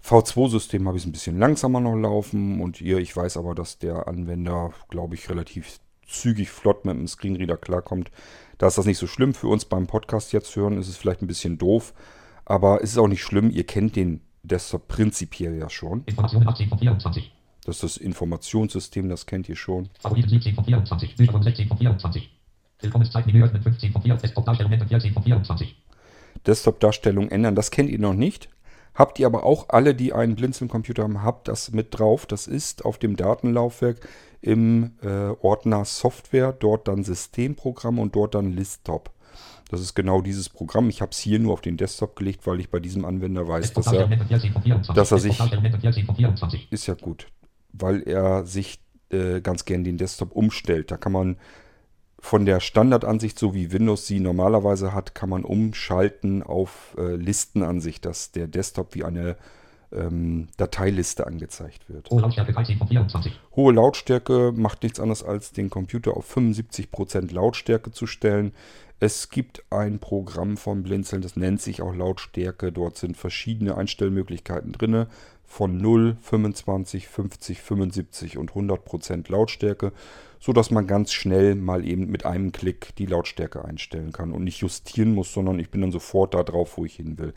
V2-Systemen 0.03 0.87
habe 0.87 0.97
ich 0.97 1.03
es 1.03 1.07
ein 1.07 1.11
bisschen 1.11 1.37
langsamer 1.37 1.79
noch 1.79 1.95
laufen 1.95 2.61
und 2.61 2.77
hier, 2.77 2.99
ich 2.99 3.15
weiß 3.15 3.37
aber, 3.37 3.53
dass 3.53 3.79
der 3.79 4.07
Anwender, 4.07 4.71
glaube 4.89 5.15
ich, 5.15 5.29
relativ 5.29 5.79
zügig 6.07 6.49
flott 6.49 6.85
mit 6.85 6.95
dem 6.95 7.07
Screenreader 7.07 7.57
klarkommt. 7.57 8.11
Da 8.57 8.67
ist 8.67 8.77
das 8.77 8.85
nicht 8.85 8.97
so 8.97 9.07
schlimm. 9.07 9.33
Für 9.33 9.47
uns 9.47 9.65
beim 9.65 9.87
Podcast 9.87 10.33
jetzt 10.33 10.55
hören 10.55 10.77
ist 10.77 10.87
es 10.87 10.97
vielleicht 10.97 11.21
ein 11.21 11.27
bisschen 11.27 11.57
doof, 11.57 11.93
aber 12.45 12.81
es 12.81 12.91
ist 12.91 12.97
auch 12.97 13.07
nicht 13.07 13.23
schlimm. 13.23 13.51
Ihr 13.51 13.65
kennt 13.65 13.95
den 13.95 14.21
Desktop 14.43 14.87
prinzipiell 14.87 15.57
ja 15.57 15.69
schon. 15.69 16.03
Information 16.05 16.47
18 16.47 16.69
von 16.69 16.79
24. 16.79 17.31
Das 17.65 17.75
ist 17.75 17.83
das 17.83 17.97
Informationssystem, 17.97 19.09
das 19.09 19.25
kennt 19.25 19.47
ihr 19.49 19.55
schon. 19.55 19.89
Favoriten 19.99 20.29
17 20.29 20.55
von 20.55 20.65
24, 20.65 21.15
Bücher 21.15 21.31
von 21.31 21.43
16 21.43 21.67
von 21.67 21.77
24. 21.77 22.29
Willkommenszeitmenü 22.81 23.43
öffnen 23.43 23.61
15 23.61 23.91
von 23.91 24.01
4, 24.01 24.15
Desktop-Darstellung 24.15 24.87
14 24.87 25.13
von 25.13 25.23
24. 25.23 25.75
Desktop-Darstellung 26.48 27.29
ändern. 27.29 27.55
Das 27.55 27.72
kennt 27.72 27.89
ihr 27.89 28.00
noch 28.00 28.13
nicht. 28.13 28.50
Habt 28.96 29.19
ihr 29.19 29.27
aber 29.27 29.43
auch 29.46 29.69
alle, 29.69 29.96
die 29.96 30.13
einen 30.13 30.36
Blinzeln-Computer 30.36 31.03
haben, 31.03 31.24
habt 31.24 31.48
das 31.48 31.72
mit 31.72 31.98
drauf. 31.98 32.25
Das 32.25 32.48
ist 32.48 32.84
auf 32.84 32.98
dem 32.98 33.15
Datenlaufwerk 33.15 34.08
im 34.41 34.91
äh, 35.01 35.29
Ordner 35.41 35.86
Software, 35.86 36.51
dort 36.53 36.88
dann 36.88 37.03
Systemprogramm 37.03 38.00
und 38.00 38.15
dort 38.15 38.36
dann 38.36 38.51
Listtop. 38.51 39.12
Das 39.69 39.81
ist 39.81 39.93
genau 39.93 40.22
dieses 40.22 40.50
Programm. 40.50 40.89
Ich 40.89 41.01
habe 41.01 41.12
es 41.12 41.19
hier 41.19 41.39
nur 41.39 41.53
auf 41.53 41.62
den 41.62 41.77
Desktop 41.77 42.15
gelegt, 42.15 42.48
weil 42.48 42.60
ich 42.60 42.69
bei 42.69 42.79
diesem 42.79 43.05
Anwender 43.05 43.48
weiß, 43.48 43.74
dass 43.74 43.88
er, 43.93 44.08
dass 44.96 45.12
er 45.12 45.19
sich... 45.19 45.39
Ist 46.72 46.88
ja 46.88 46.96
gut, 46.96 47.27
weil 47.72 48.01
er 48.01 48.46
sich 48.46 48.79
äh, 49.12 49.41
ganz 49.41 49.65
gern 49.65 49.84
den 49.84 49.98
Desktop 49.98 50.31
umstellt. 50.31 50.89
Da 50.91 50.98
kann 50.98 51.12
man 51.12 51.38
von 52.21 52.45
der 52.45 52.59
Standardansicht, 52.59 53.39
so 53.39 53.53
wie 53.53 53.71
Windows 53.71 54.05
sie 54.05 54.19
normalerweise 54.19 54.93
hat, 54.93 55.15
kann 55.15 55.29
man 55.29 55.43
umschalten 55.43 56.43
auf 56.43 56.95
äh, 56.97 57.15
Listenansicht, 57.15 58.05
dass 58.05 58.31
der 58.31 58.47
Desktop 58.47 58.93
wie 58.95 59.03
eine 59.03 59.38
ähm, 59.91 60.47
Dateiliste 60.57 61.25
angezeigt 61.25 61.89
wird. 61.89 62.09
Hohe 62.09 62.21
Lautstärke 62.21 62.53
13 62.53 62.77
von 62.77 62.88
24. 62.88 63.39
Hohe 63.55 63.73
Lautstärke 63.73 64.53
macht 64.55 64.83
nichts 64.83 64.99
anderes 64.99 65.23
als 65.23 65.51
den 65.51 65.69
Computer 65.69 66.15
auf 66.15 66.35
75% 66.35 67.33
Lautstärke 67.33 67.91
zu 67.91 68.05
stellen. 68.05 68.53
Es 68.99 69.29
gibt 69.29 69.63
ein 69.69 69.99
Programm 69.99 70.57
von 70.57 70.83
Blinzeln, 70.83 71.21
das 71.21 71.38
nennt 71.38 71.61
sich 71.61 71.81
auch 71.81 71.95
Lautstärke. 71.95 72.71
Dort 72.71 72.97
sind 72.97 73.15
verschiedene 73.15 73.77
Einstellmöglichkeiten 73.77 74.73
drin. 74.73 75.05
Von 75.49 75.77
0, 75.77 76.15
25, 76.21 77.09
50, 77.09 77.61
75 77.61 78.37
und 78.37 78.51
100% 78.53 79.29
Lautstärke 79.29 79.91
so 80.39 80.53
dass 80.53 80.71
man 80.71 80.87
ganz 80.87 81.11
schnell 81.11 81.55
mal 81.55 81.85
eben 81.85 82.09
mit 82.09 82.25
einem 82.25 82.51
Klick 82.51 82.95
die 82.95 83.05
Lautstärke 83.05 83.65
einstellen 83.65 84.11
kann 84.11 84.31
und 84.31 84.43
nicht 84.43 84.59
justieren 84.59 85.13
muss, 85.13 85.33
sondern 85.33 85.59
ich 85.59 85.69
bin 85.69 85.81
dann 85.81 85.91
sofort 85.91 86.33
da 86.33 86.43
drauf, 86.43 86.77
wo 86.77 86.85
ich 86.85 86.95
hin 86.95 87.17
will. 87.17 87.33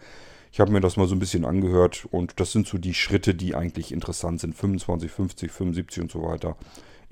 Ich 0.53 0.61
habe 0.61 0.71
mir 0.71 0.81
das 0.81 0.97
mal 0.97 1.09
so 1.09 1.17
ein 1.17 1.19
bisschen 1.19 1.45
angehört 1.45 2.07
und 2.11 2.39
das 2.39 2.53
sind 2.53 2.67
so 2.67 2.79
die 2.79 2.95
Schritte, 2.95 3.35
die 3.35 3.55
eigentlich 3.55 3.91
interessant 3.91 4.41
sind. 4.41 4.55
25, 4.55 5.11
50, 5.11 5.51
75 5.51 6.03
und 6.03 6.11
so 6.11 6.23
weiter. 6.23 6.57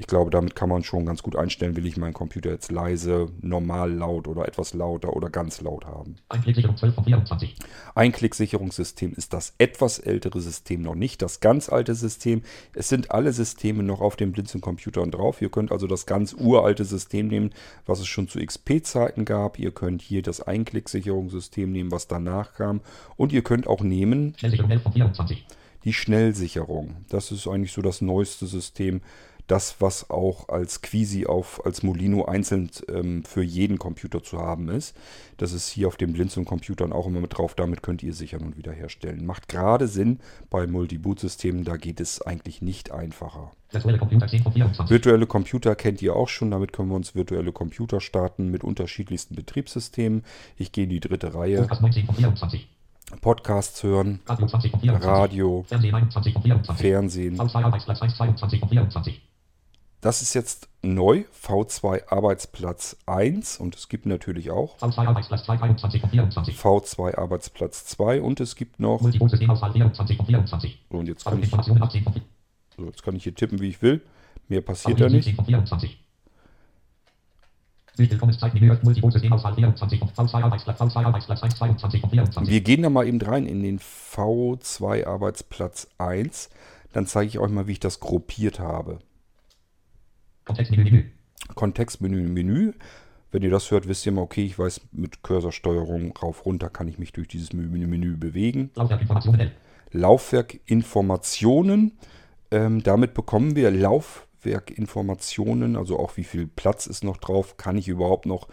Ich 0.01 0.07
glaube, 0.07 0.31
damit 0.31 0.57
kann 0.57 0.71
man 0.71 0.83
schon 0.83 1.05
ganz 1.05 1.23
gut 1.23 1.37
einstellen, 1.37 1.77
will 1.77 1.85
ich 1.85 1.99
meinen 1.99 2.15
Computer 2.15 2.49
jetzt 2.49 2.73
leise, 2.73 3.27
normal 3.43 3.93
laut 3.93 4.29
oder 4.29 4.49
etwas 4.49 4.73
lauter 4.73 5.15
oder 5.15 5.29
ganz 5.29 5.61
laut 5.61 5.85
haben. 5.85 6.17
Einklicksicherung 6.31 6.75
12 6.75 6.95
von 6.95 7.05
24. 7.05 7.57
Einklicksicherungssystem 7.95 9.13
ist 9.13 9.35
das 9.35 9.53
etwas 9.59 9.99
ältere 9.99 10.41
System, 10.41 10.81
noch 10.81 10.95
nicht 10.95 11.21
das 11.21 11.41
ganz 11.41 11.69
alte 11.69 11.95
System. 11.95 12.41
Es 12.73 12.89
sind 12.89 13.11
alle 13.11 13.35
Systeme 13.35 13.83
noch 13.83 14.01
auf 14.01 14.17
den 14.17 14.33
Blinzeln-Computern 14.33 15.11
drauf. 15.11 15.43
Ihr 15.43 15.51
könnt 15.51 15.71
also 15.71 15.87
das 15.87 16.07
ganz 16.07 16.33
uralte 16.33 16.87
System 16.87 17.29
nehmen, 17.29 17.51
was 17.85 18.01
es 18.01 18.07
schon 18.07 18.27
zu 18.27 18.39
XP-Zeiten 18.39 19.27
gab. 19.27 19.59
Ihr 19.59 19.71
könnt 19.71 20.01
hier 20.01 20.23
das 20.23 20.41
Einklicksicherungssystem 20.41 21.71
nehmen, 21.71 21.91
was 21.91 22.09
danach 22.09 22.55
kam. 22.55 22.81
Und 23.19 23.35
ihr 23.35 23.43
könnt 23.43 23.67
auch 23.67 23.83
nehmen 23.83 24.35
die 25.85 25.93
Schnellsicherung. 25.93 26.97
Das 27.09 27.33
ist 27.33 27.47
eigentlich 27.47 27.73
so 27.73 27.83
das 27.83 28.01
neueste 28.01 28.47
System 28.47 29.01
das, 29.51 29.81
was 29.81 30.11
auch 30.11 30.49
als 30.49 30.81
Quisi 30.81 31.27
auf, 31.27 31.65
als 31.67 31.83
Molino 31.83 32.25
einzeln 32.25 32.71
ähm, 32.89 33.25
für 33.25 33.43
jeden 33.43 33.79
Computer 33.79 34.23
zu 34.23 34.39
haben 34.39 34.69
ist. 34.69 34.97
Das 35.39 35.53
ist 35.53 35.69
hier 35.69 35.89
auf 35.89 35.97
den 35.97 36.13
Blinzeln-Computern 36.13 36.93
auch 36.93 37.07
immer 37.07 37.21
mit 37.21 37.37
drauf. 37.37 37.55
Damit 37.55 37.83
könnt 37.83 38.03
ihr 38.03 38.15
sichern 38.15 38.43
und 38.43 38.57
wiederherstellen. 38.57 39.27
Macht 39.27 39.49
gerade 39.49 39.89
Sinn 39.89 40.21
bei 40.51 40.67
Multi-Boot-Systemen, 40.67 41.65
da 41.65 41.77
geht 41.77 42.01
es 42.01 42.23
eigentlich 42.23 42.63
nicht 42.63 42.93
einfacher. 42.93 43.51
Virtuelle 43.73 43.99
Computer, 43.99 44.27
virtuelle 44.89 45.27
Computer 45.27 45.75
kennt 45.77 46.03
ihr 46.03 46.15
auch 46.17 46.29
schon. 46.29 46.51
Damit 46.51 46.73
können 46.73 46.89
wir 46.89 46.97
uns 46.97 47.15
virtuelle 47.15 47.53
Computer 47.53 48.01
starten 48.01 48.51
mit 48.51 48.65
unterschiedlichsten 48.65 49.35
Betriebssystemen. 49.35 50.25
Ich 50.57 50.73
gehe 50.73 50.85
in 50.85 50.91
die 50.91 51.01
dritte 51.01 51.35
Reihe. 51.35 51.69
Podcasts 53.21 53.83
hören, 53.83 54.21
Radio, 54.29 55.65
Fernsehen. 56.77 57.39
Das 60.01 60.23
ist 60.23 60.33
jetzt 60.33 60.69
neu, 60.83 61.25
V2 61.45 62.09
Arbeitsplatz 62.09 62.97
1 63.05 63.59
und 63.59 63.77
es 63.77 63.91
gibt 63.91 64.07
natürlich 64.07 64.51
auch 64.51 64.79
V2 64.79 65.07
Arbeitsplatz 65.07 65.45
2, 65.45 65.57
23 65.59 66.03
und 66.03 66.11
24. 66.11 66.57
V2 66.57 67.19
Arbeitsplatz 67.19 67.85
2 67.85 68.23
und 68.23 68.41
es 68.41 68.57
gibt 68.57 68.81
noch 68.81 69.03
So, 70.91 70.99
und 70.99 71.07
jetzt 71.07 71.25
kann, 71.25 71.43
ich, 71.43 71.51
so, 71.51 72.85
jetzt 72.87 73.03
kann 73.03 73.15
ich 73.15 73.25
hier 73.25 73.35
tippen, 73.35 73.61
wie 73.61 73.69
ich 73.69 73.83
will. 73.83 74.01
Mehr 74.49 74.63
passiert 74.63 74.99
da 75.01 75.11
nicht. 75.11 75.37
Wir 82.49 82.61
gehen 82.63 82.83
da 82.83 82.89
mal 82.89 83.07
eben 83.07 83.21
rein 83.21 83.45
in 83.45 83.63
den 83.63 83.79
V2 83.79 85.07
Arbeitsplatz 85.07 85.89
1. 85.99 86.49
Dann 86.95 87.07
zeige 87.07 87.29
ich 87.29 87.39
euch 87.39 87.51
mal, 87.51 87.67
wie 87.67 87.73
ich 87.73 87.81
das 87.81 88.01
gruppiert 88.01 88.59
habe. 88.59 89.01
Kontextmenü, 90.45 90.85
Menü. 90.85 91.05
Kontextmenü, 91.55 92.29
Menü. 92.29 92.73
Wenn 93.33 93.43
ihr 93.43 93.51
das 93.51 93.71
hört, 93.71 93.87
wisst 93.87 94.07
ihr 94.07 94.13
mal, 94.13 94.23
okay, 94.23 94.45
ich 94.45 94.59
weiß, 94.59 94.81
mit 94.93 95.23
Cursorsteuerung 95.23 96.17
rauf, 96.17 96.47
runter 96.47 96.69
kann 96.69 96.89
ich 96.89 96.99
mich 96.99 97.13
durch 97.13 97.29
dieses 97.29 97.53
Menü, 97.53 97.87
Menü 97.87 98.17
bewegen. 98.17 98.71
Laufwerkinformationen. 98.75 99.53
Laufwerkinformationen. 99.93 101.93
Ähm, 102.51 102.83
damit 102.83 103.15
bekommen 103.15 103.55
wir 103.55 103.71
Laufwerkinformationen, 103.71 105.77
also 105.77 105.97
auch 105.99 106.17
wie 106.17 106.25
viel 106.25 106.49
Platz 106.49 106.87
ist 106.87 107.05
noch 107.05 107.19
drauf, 107.19 107.57
kann 107.57 107.79
ich 107.79 107.87
überhaupt 107.87 108.27
noch 108.27 108.49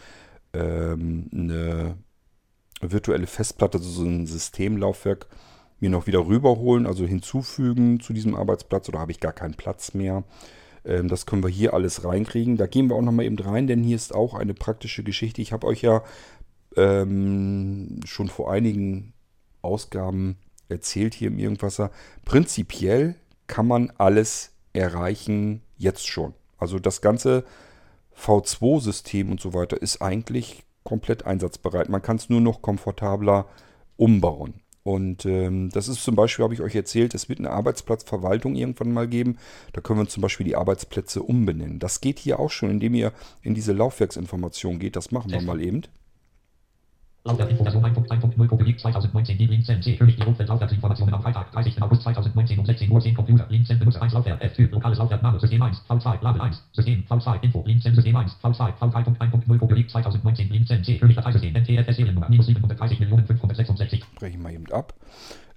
ähm, 0.54 1.28
eine 1.34 1.98
virtuelle 2.82 3.26
Festplatte, 3.26 3.80
also 3.80 3.90
so 3.90 4.04
ein 4.04 4.28
Systemlaufwerk 4.28 5.28
mir 5.80 5.90
noch 5.90 6.08
wieder 6.08 6.26
rüberholen, 6.26 6.86
also 6.86 7.06
hinzufügen 7.06 8.00
zu 8.00 8.14
diesem 8.14 8.36
Arbeitsplatz 8.36 8.90
oder 8.90 9.00
habe 9.00 9.12
ich 9.12 9.20
gar 9.20 9.34
keinen 9.34 9.54
Platz 9.54 9.94
mehr. 9.94 10.24
Ähm, 10.88 11.10
das 11.10 11.26
können 11.26 11.44
wir 11.44 11.50
hier 11.50 11.74
alles 11.74 12.04
reinkriegen. 12.04 12.58
Da 12.58 12.66
gehen 12.66 12.90
wir 12.90 12.96
auch 12.96 13.02
nochmal 13.02 13.26
eben 13.26 13.38
rein, 13.38 13.68
denn 13.68 13.84
hier 13.84 13.96
ist 13.96 14.16
auch 14.16 14.34
eine 14.34 14.54
praktische 14.54 15.04
Geschichte. 15.04 15.42
Ich 15.42 15.52
habe 15.52 15.68
euch 15.68 15.82
ja 15.82 16.04
ähm, 16.76 18.00
schon 18.06 18.30
vor 18.30 18.52
einigen 18.52 19.14
Ausgaben 19.62 20.38
erzählt 20.70 21.14
hier 21.14 21.28
im 21.28 21.40
Irgendwasser. 21.40 21.92
Prinzipiell 22.26 23.16
kann 23.48 23.68
man 23.68 23.92
alles 23.98 24.52
erreichen 24.74 25.62
jetzt 25.78 26.08
schon. 26.08 26.34
Also 26.58 26.80
das 26.80 27.02
ganze 27.02 27.44
V2-System 28.18 29.32
und 29.32 29.40
so 29.40 29.54
weiter 29.54 29.82
ist 29.82 30.02
eigentlich 30.02 30.64
komplett 30.84 31.26
einsatzbereit. 31.26 31.90
Man 31.90 32.02
kann 32.02 32.18
es 32.18 32.30
nur 32.30 32.42
noch 32.42 32.62
komfortabler 32.62 33.48
umbauen. 33.98 34.62
Und 34.88 35.26
ähm, 35.26 35.70
das 35.70 35.90
ist 35.90 36.02
zum 36.02 36.16
Beispiel, 36.16 36.44
habe 36.44 36.54
ich 36.54 36.62
euch 36.62 36.74
erzählt, 36.74 37.14
es 37.14 37.28
wird 37.28 37.40
eine 37.40 37.52
Arbeitsplatzverwaltung 37.52 38.56
irgendwann 38.56 38.94
mal 38.94 39.06
geben. 39.06 39.38
Da 39.74 39.82
können 39.82 40.00
wir 40.00 40.08
zum 40.08 40.22
Beispiel 40.22 40.46
die 40.46 40.56
Arbeitsplätze 40.56 41.22
umbenennen. 41.22 41.78
Das 41.80 42.00
geht 42.00 42.20
hier 42.20 42.40
auch 42.40 42.52
schon, 42.52 42.70
indem 42.70 42.94
ihr 42.94 43.12
in 43.42 43.54
diese 43.54 43.74
Laufwerksinformation 43.74 44.80
geht. 44.80 44.96
Das 44.96 45.12
machen 45.12 45.30
wir 45.30 45.42
mal 45.42 45.60
eben. 45.62 45.82
Laufwerkinfo 47.28 47.64
Version 47.64 47.84
1.1.0 47.84 48.48
Publik 48.48 48.80
2019 48.80 49.38
die 49.38 49.46
Linzen 49.46 49.82
C 49.82 49.98
König 49.98 50.16
die 50.16 50.24
Rundfeld 50.24 50.48
Laufwerksinformationen 50.48 51.14
am 51.14 51.22
Freitag 51.22 51.52
30. 51.52 51.82
August 51.82 52.04
2019 52.04 52.60
um 52.60 52.66
16 52.66 52.90
Uhr 52.90 53.02
10 53.02 53.16
Computer 53.16 53.46
Linzen 53.50 53.78
Benutzer 53.78 54.02
1 54.02 54.14
Laufwerk 54.14 54.42
F-Typ 54.42 54.72
lokales 54.72 54.98
Laufwerk 54.98 55.22
Name 55.22 55.40
System 55.40 55.62
1 55.62 55.82
V2 55.90 56.24
Label 56.24 56.42
1 56.42 56.64
System 56.72 57.04
V2 57.10 57.44
Info 57.44 57.64
Linzen 57.68 57.96
System 57.96 58.16
1 58.16 58.38
V2 58.42 58.74
V3.1.0 58.80 59.58
Publik 59.58 59.90
2019 59.90 60.50
Linzen 60.50 60.84
C 60.84 60.98
König 60.98 61.18
Dateisystem 61.18 61.54
NTFS 61.54 61.98
Seriennummer 61.98 62.30
minus 62.30 62.46
730 62.46 63.00
Millionen 63.02 63.26
566 63.26 64.04
Brechen 64.16 64.42
wir 64.42 64.52
eben 64.52 64.72
ab. 64.72 64.94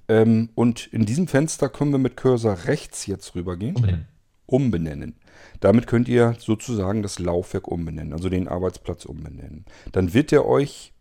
Ähm, 0.08 0.50
und 0.56 0.88
in 0.88 1.06
diesem 1.06 1.28
Fenster 1.28 1.68
können 1.68 1.92
wir 1.92 1.98
mit 1.98 2.16
Cursor 2.16 2.64
rechts 2.64 3.06
jetzt 3.06 3.36
rübergehen. 3.36 3.76
Umbenennen. 3.76 4.06
Umbenennen. 4.46 5.14
Damit 5.60 5.86
könnt 5.86 6.08
ihr 6.08 6.34
sozusagen 6.38 7.02
das 7.02 7.20
Laufwerk 7.20 7.68
umbenennen, 7.68 8.12
also 8.12 8.28
den 8.28 8.48
Arbeitsplatz 8.48 9.04
umbenennen. 9.04 9.64
Dann 9.92 10.12
wird 10.12 10.32
er 10.32 10.46
euch 10.46 10.92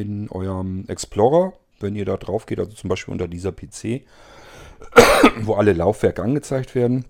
in 0.00 0.28
eurem 0.30 0.84
Explorer, 0.88 1.54
wenn 1.80 1.96
ihr 1.96 2.04
da 2.04 2.16
drauf 2.16 2.46
geht, 2.46 2.58
also 2.58 2.72
zum 2.72 2.88
Beispiel 2.88 3.12
unter 3.12 3.28
dieser 3.28 3.52
PC, 3.52 4.02
wo 5.40 5.54
alle 5.54 5.72
Laufwerke 5.72 6.22
angezeigt 6.22 6.74
werden, 6.74 7.04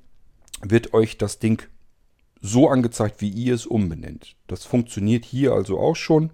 wird 0.63 0.95
euch 0.95 1.19
das 1.19 1.39
Ding 1.39 1.63
so 2.41 2.69
angezeigt, 2.69 3.21
wie 3.21 3.31
ihr 3.31 3.55
es 3.55 3.67
umbenennt. 3.67 4.37
Das 4.47 4.65
funktioniert 4.65 5.25
hier 5.25 5.53
also 5.53 5.79
auch 5.79 5.97
schon. 5.97 6.31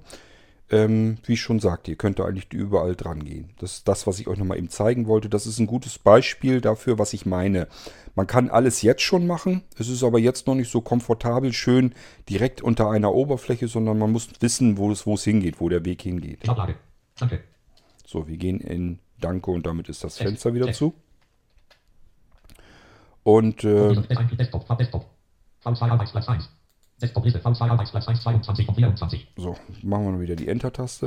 Ähm, 0.72 1.18
wie 1.24 1.32
ich 1.32 1.40
schon 1.40 1.58
sagte, 1.58 1.90
ihr 1.90 1.96
könnt 1.96 2.20
da 2.20 2.24
eigentlich 2.24 2.52
überall 2.52 2.94
dran 2.94 3.24
gehen. 3.24 3.50
Das 3.58 3.72
ist 3.72 3.88
das, 3.88 4.06
was 4.06 4.20
ich 4.20 4.28
euch 4.28 4.38
nochmal 4.38 4.56
eben 4.56 4.68
zeigen 4.68 5.08
wollte. 5.08 5.28
Das 5.28 5.44
ist 5.46 5.58
ein 5.58 5.66
gutes 5.66 5.98
Beispiel 5.98 6.60
dafür, 6.60 6.98
was 6.98 7.12
ich 7.12 7.26
meine. 7.26 7.66
Man 8.14 8.28
kann 8.28 8.50
alles 8.50 8.80
jetzt 8.82 9.02
schon 9.02 9.26
machen. 9.26 9.62
Es 9.76 9.88
ist 9.88 10.04
aber 10.04 10.20
jetzt 10.20 10.46
noch 10.46 10.54
nicht 10.54 10.70
so 10.70 10.80
komfortabel, 10.80 11.52
schön 11.52 11.92
direkt 12.28 12.62
unter 12.62 12.88
einer 12.88 13.12
Oberfläche, 13.12 13.66
sondern 13.66 13.98
man 13.98 14.12
muss 14.12 14.28
wissen, 14.38 14.76
wo 14.78 14.92
es, 14.92 15.06
wo 15.06 15.14
es 15.14 15.24
hingeht, 15.24 15.60
wo 15.60 15.68
der 15.68 15.84
Weg 15.84 16.02
hingeht. 16.02 16.46
Danke. 17.16 17.40
So, 18.06 18.28
wir 18.28 18.36
gehen 18.36 18.60
in 18.60 19.00
Danke 19.18 19.50
und 19.50 19.66
damit 19.66 19.88
ist 19.88 20.04
das 20.04 20.18
Fenster 20.18 20.54
wieder 20.54 20.72
zu. 20.72 20.94
Und 23.22 23.64
äh, 23.64 23.94
Desktop, 24.36 24.78
Desktop. 24.78 25.06
V2 25.64 25.90
Arbeitsplatz 25.90 26.28
1. 26.28 26.48
Desktop-Liste 27.00 27.40
V2 27.40 27.70
Arbeitsplatz 27.70 28.08
1, 28.08 28.22
22 28.22 28.68
und 28.68 28.74
24. 28.74 29.28
So, 29.36 29.56
machen 29.82 30.12
wir 30.12 30.20
wieder 30.20 30.36
die 30.36 30.48
Enter-Taste. 30.48 31.06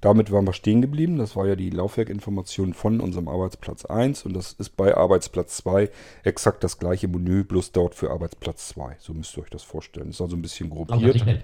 Damit 0.00 0.30
waren 0.30 0.46
wir 0.46 0.52
stehen 0.52 0.82
geblieben. 0.82 1.16
Das 1.16 1.34
war 1.34 1.46
ja 1.46 1.56
die 1.56 1.70
Laufwerkinformation 1.70 2.74
von 2.74 3.00
unserem 3.00 3.28
Arbeitsplatz 3.28 3.86
1 3.86 4.26
und 4.26 4.34
das 4.34 4.52
ist 4.52 4.76
bei 4.76 4.94
Arbeitsplatz 4.94 5.56
2 5.58 5.90
exakt 6.24 6.62
das 6.62 6.78
gleiche 6.78 7.08
Menü, 7.08 7.44
bloß 7.44 7.72
dort 7.72 7.94
für 7.94 8.10
Arbeitsplatz 8.10 8.68
2. 8.68 8.96
So 8.98 9.14
müsst 9.14 9.36
ihr 9.36 9.44
euch 9.44 9.50
das 9.50 9.62
vorstellen. 9.62 10.08
Das 10.08 10.16
ist 10.16 10.20
also 10.20 10.36
ein 10.36 10.42
bisschen 10.42 10.68
gruppiert. 10.68 11.42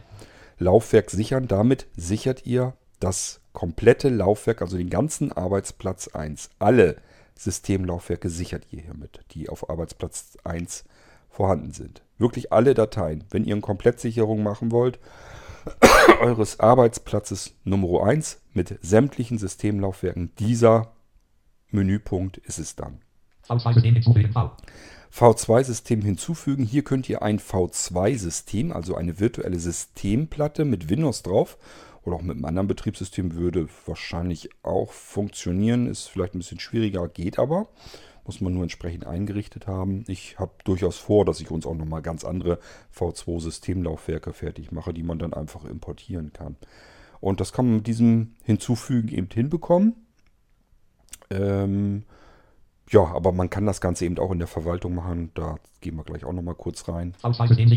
Laufwerk 0.59 1.11
sichern. 1.11 1.49
Damit 1.49 1.87
sichert 1.96 2.46
ihr 2.46 2.74
das 3.00 3.40
komplette 3.53 4.09
Laufwerk, 4.09 4.62
also 4.62 4.77
den 4.77 4.90
ganzen 4.90 5.33
Arbeitsplatz 5.33 6.09
1. 6.09 6.50
Alle 6.59 6.96
Systemlaufwerke 7.35 8.29
sichert 8.29 8.66
ihr 8.70 8.83
hiermit, 8.83 9.20
die 9.33 9.48
auf 9.48 9.68
Arbeitsplatz 9.70 10.37
1 10.44 10.85
vorhanden 11.31 11.72
sind. 11.72 12.04
Wirklich 12.18 12.53
alle 12.53 12.74
Dateien. 12.74 13.24
Wenn 13.31 13.44
ihr 13.44 13.55
eine 13.55 13.61
Komplettsicherung 13.61 14.42
machen 14.42 14.70
wollt, 14.70 14.98
eures 16.20 16.61
Arbeitsplatzes 16.61 17.55
Nummer 17.64 18.05
1 18.05 18.40
mit 18.53 18.79
sämtlichen 18.83 19.38
Systemlaufwerken, 19.38 20.33
dieser 20.38 20.92
Menüpunkt 21.70 22.38
ist 22.38 22.59
es 22.59 22.77
dann. 22.77 23.00
V2-System 23.48 23.94
hinzufügen. 23.94 24.35
V2-System 25.12 26.03
hinzufügen. 26.03 26.64
Hier 26.64 26.83
könnt 26.83 27.09
ihr 27.09 27.22
ein 27.22 27.38
V2-System, 27.38 28.72
also 28.72 28.96
eine 28.96 29.20
virtuelle 29.20 29.59
Systemplatte 29.59 30.64
mit 30.64 30.88
Windows 30.88 31.22
drauf 31.22 31.57
oder 32.03 32.16
auch 32.16 32.22
mit 32.22 32.37
einem 32.37 32.44
anderen 32.44 32.68
Betriebssystem 32.68 33.35
würde 33.35 33.68
wahrscheinlich 33.87 34.50
auch 34.62 34.92
funktionieren. 34.92 35.87
Ist 35.87 36.09
vielleicht 36.09 36.35
ein 36.35 36.38
bisschen 36.38 36.61
schwieriger, 36.61 37.09
geht 37.09 37.38
aber. 37.38 37.68
Muss 38.27 38.41
man 38.41 38.55
nur 38.55 38.63
entsprechend 38.63 39.07
eingerichtet 39.07 39.67
haben. 39.67 40.05
Ich 40.09 40.39
habe 40.39 40.53
durchaus 40.65 40.97
vor, 40.97 41.25
dass 41.25 41.41
ich 41.41 41.51
uns 41.51 41.67
auch 41.67 41.75
nochmal 41.75 42.03
ganz 42.03 42.25
andere 42.25 42.59
V2-Systemlaufwerke 42.97 44.33
fertig 44.33 44.73
mache, 44.73 44.95
die 44.95 45.03
man 45.03 45.19
dann 45.19 45.35
einfach 45.35 45.65
importieren 45.65 46.33
kann. 46.33 46.57
Und 47.21 47.41
das 47.41 47.53
kann 47.53 47.67
man 47.67 47.77
mit 47.77 47.87
diesem 47.87 48.35
Hinzufügen 48.43 49.09
eben 49.09 49.29
hinbekommen. 49.33 49.95
Ähm, 51.31 52.05
ja, 52.91 53.05
aber 53.05 53.33
man 53.33 53.51
kann 53.51 53.67
das 53.67 53.81
Ganze 53.81 54.05
eben 54.05 54.19
auch 54.19 54.31
in 54.31 54.39
der 54.39 54.49
Verwaltung 54.49 54.95
machen. 54.95 55.31
Da 55.35 55.57
gehen 55.81 55.97
wir 55.97 56.05
gleich 56.05 56.25
auch 56.25 56.33
nochmal 56.33 56.55
kurz 56.55 56.89
rein. 56.89 57.15
V2-System 57.23 57.69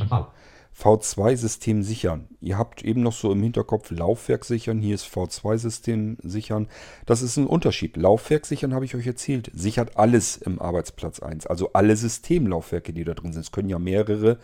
V2-System 0.80 1.82
sichern. 1.82 2.28
Ihr 2.40 2.58
habt 2.58 2.84
eben 2.84 3.02
noch 3.02 3.13
so 3.13 3.32
im 3.32 3.42
Hinterkopf 3.42 3.90
Laufwerk 3.90 4.46
sichern. 4.46 4.80
Hier 4.80 4.94
ist 4.94 5.08
V2-System 5.08 6.18
sichern. 6.22 6.68
Das 7.08 7.24
ist 7.24 7.38
ein 7.38 7.48
Unterschied. 7.48 7.98
Laufwerk 7.98 8.46
sichern 8.46 8.76
habe 8.76 8.86
ich 8.86 8.94
euch 8.94 9.08
erzählt. 9.08 9.50
Sichert 9.56 9.98
alles 9.98 10.38
im 10.38 10.62
Arbeitsplatz 10.62 11.20
1. 11.20 11.48
Also 11.48 11.74
alle 11.74 11.96
Systemlaufwerke, 11.96 12.94
die 12.94 13.04
da 13.04 13.16
drin 13.16 13.34
sind. 13.34 13.42
Es 13.42 13.52
können 13.52 13.70
ja 13.70 13.80
mehrere 13.80 14.38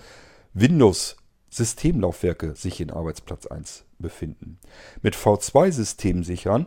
Windows-Systemlaufwerke 0.56 2.56
sich 2.56 2.82
in 2.82 2.90
Arbeitsplatz 2.90 3.46
1 3.46 3.86
befinden. 4.00 4.58
Mit 5.04 5.16
V2-System 5.16 6.24
sichern 6.24 6.66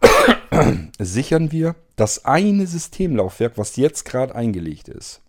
sichern 0.98 1.52
wir 1.52 1.74
das 1.96 2.26
eine 2.26 2.66
Systemlaufwerk, 2.66 3.56
was 3.56 3.76
jetzt 3.76 4.04
gerade 4.04 4.34
eingelegt 4.34 4.88
ist. 4.88 5.22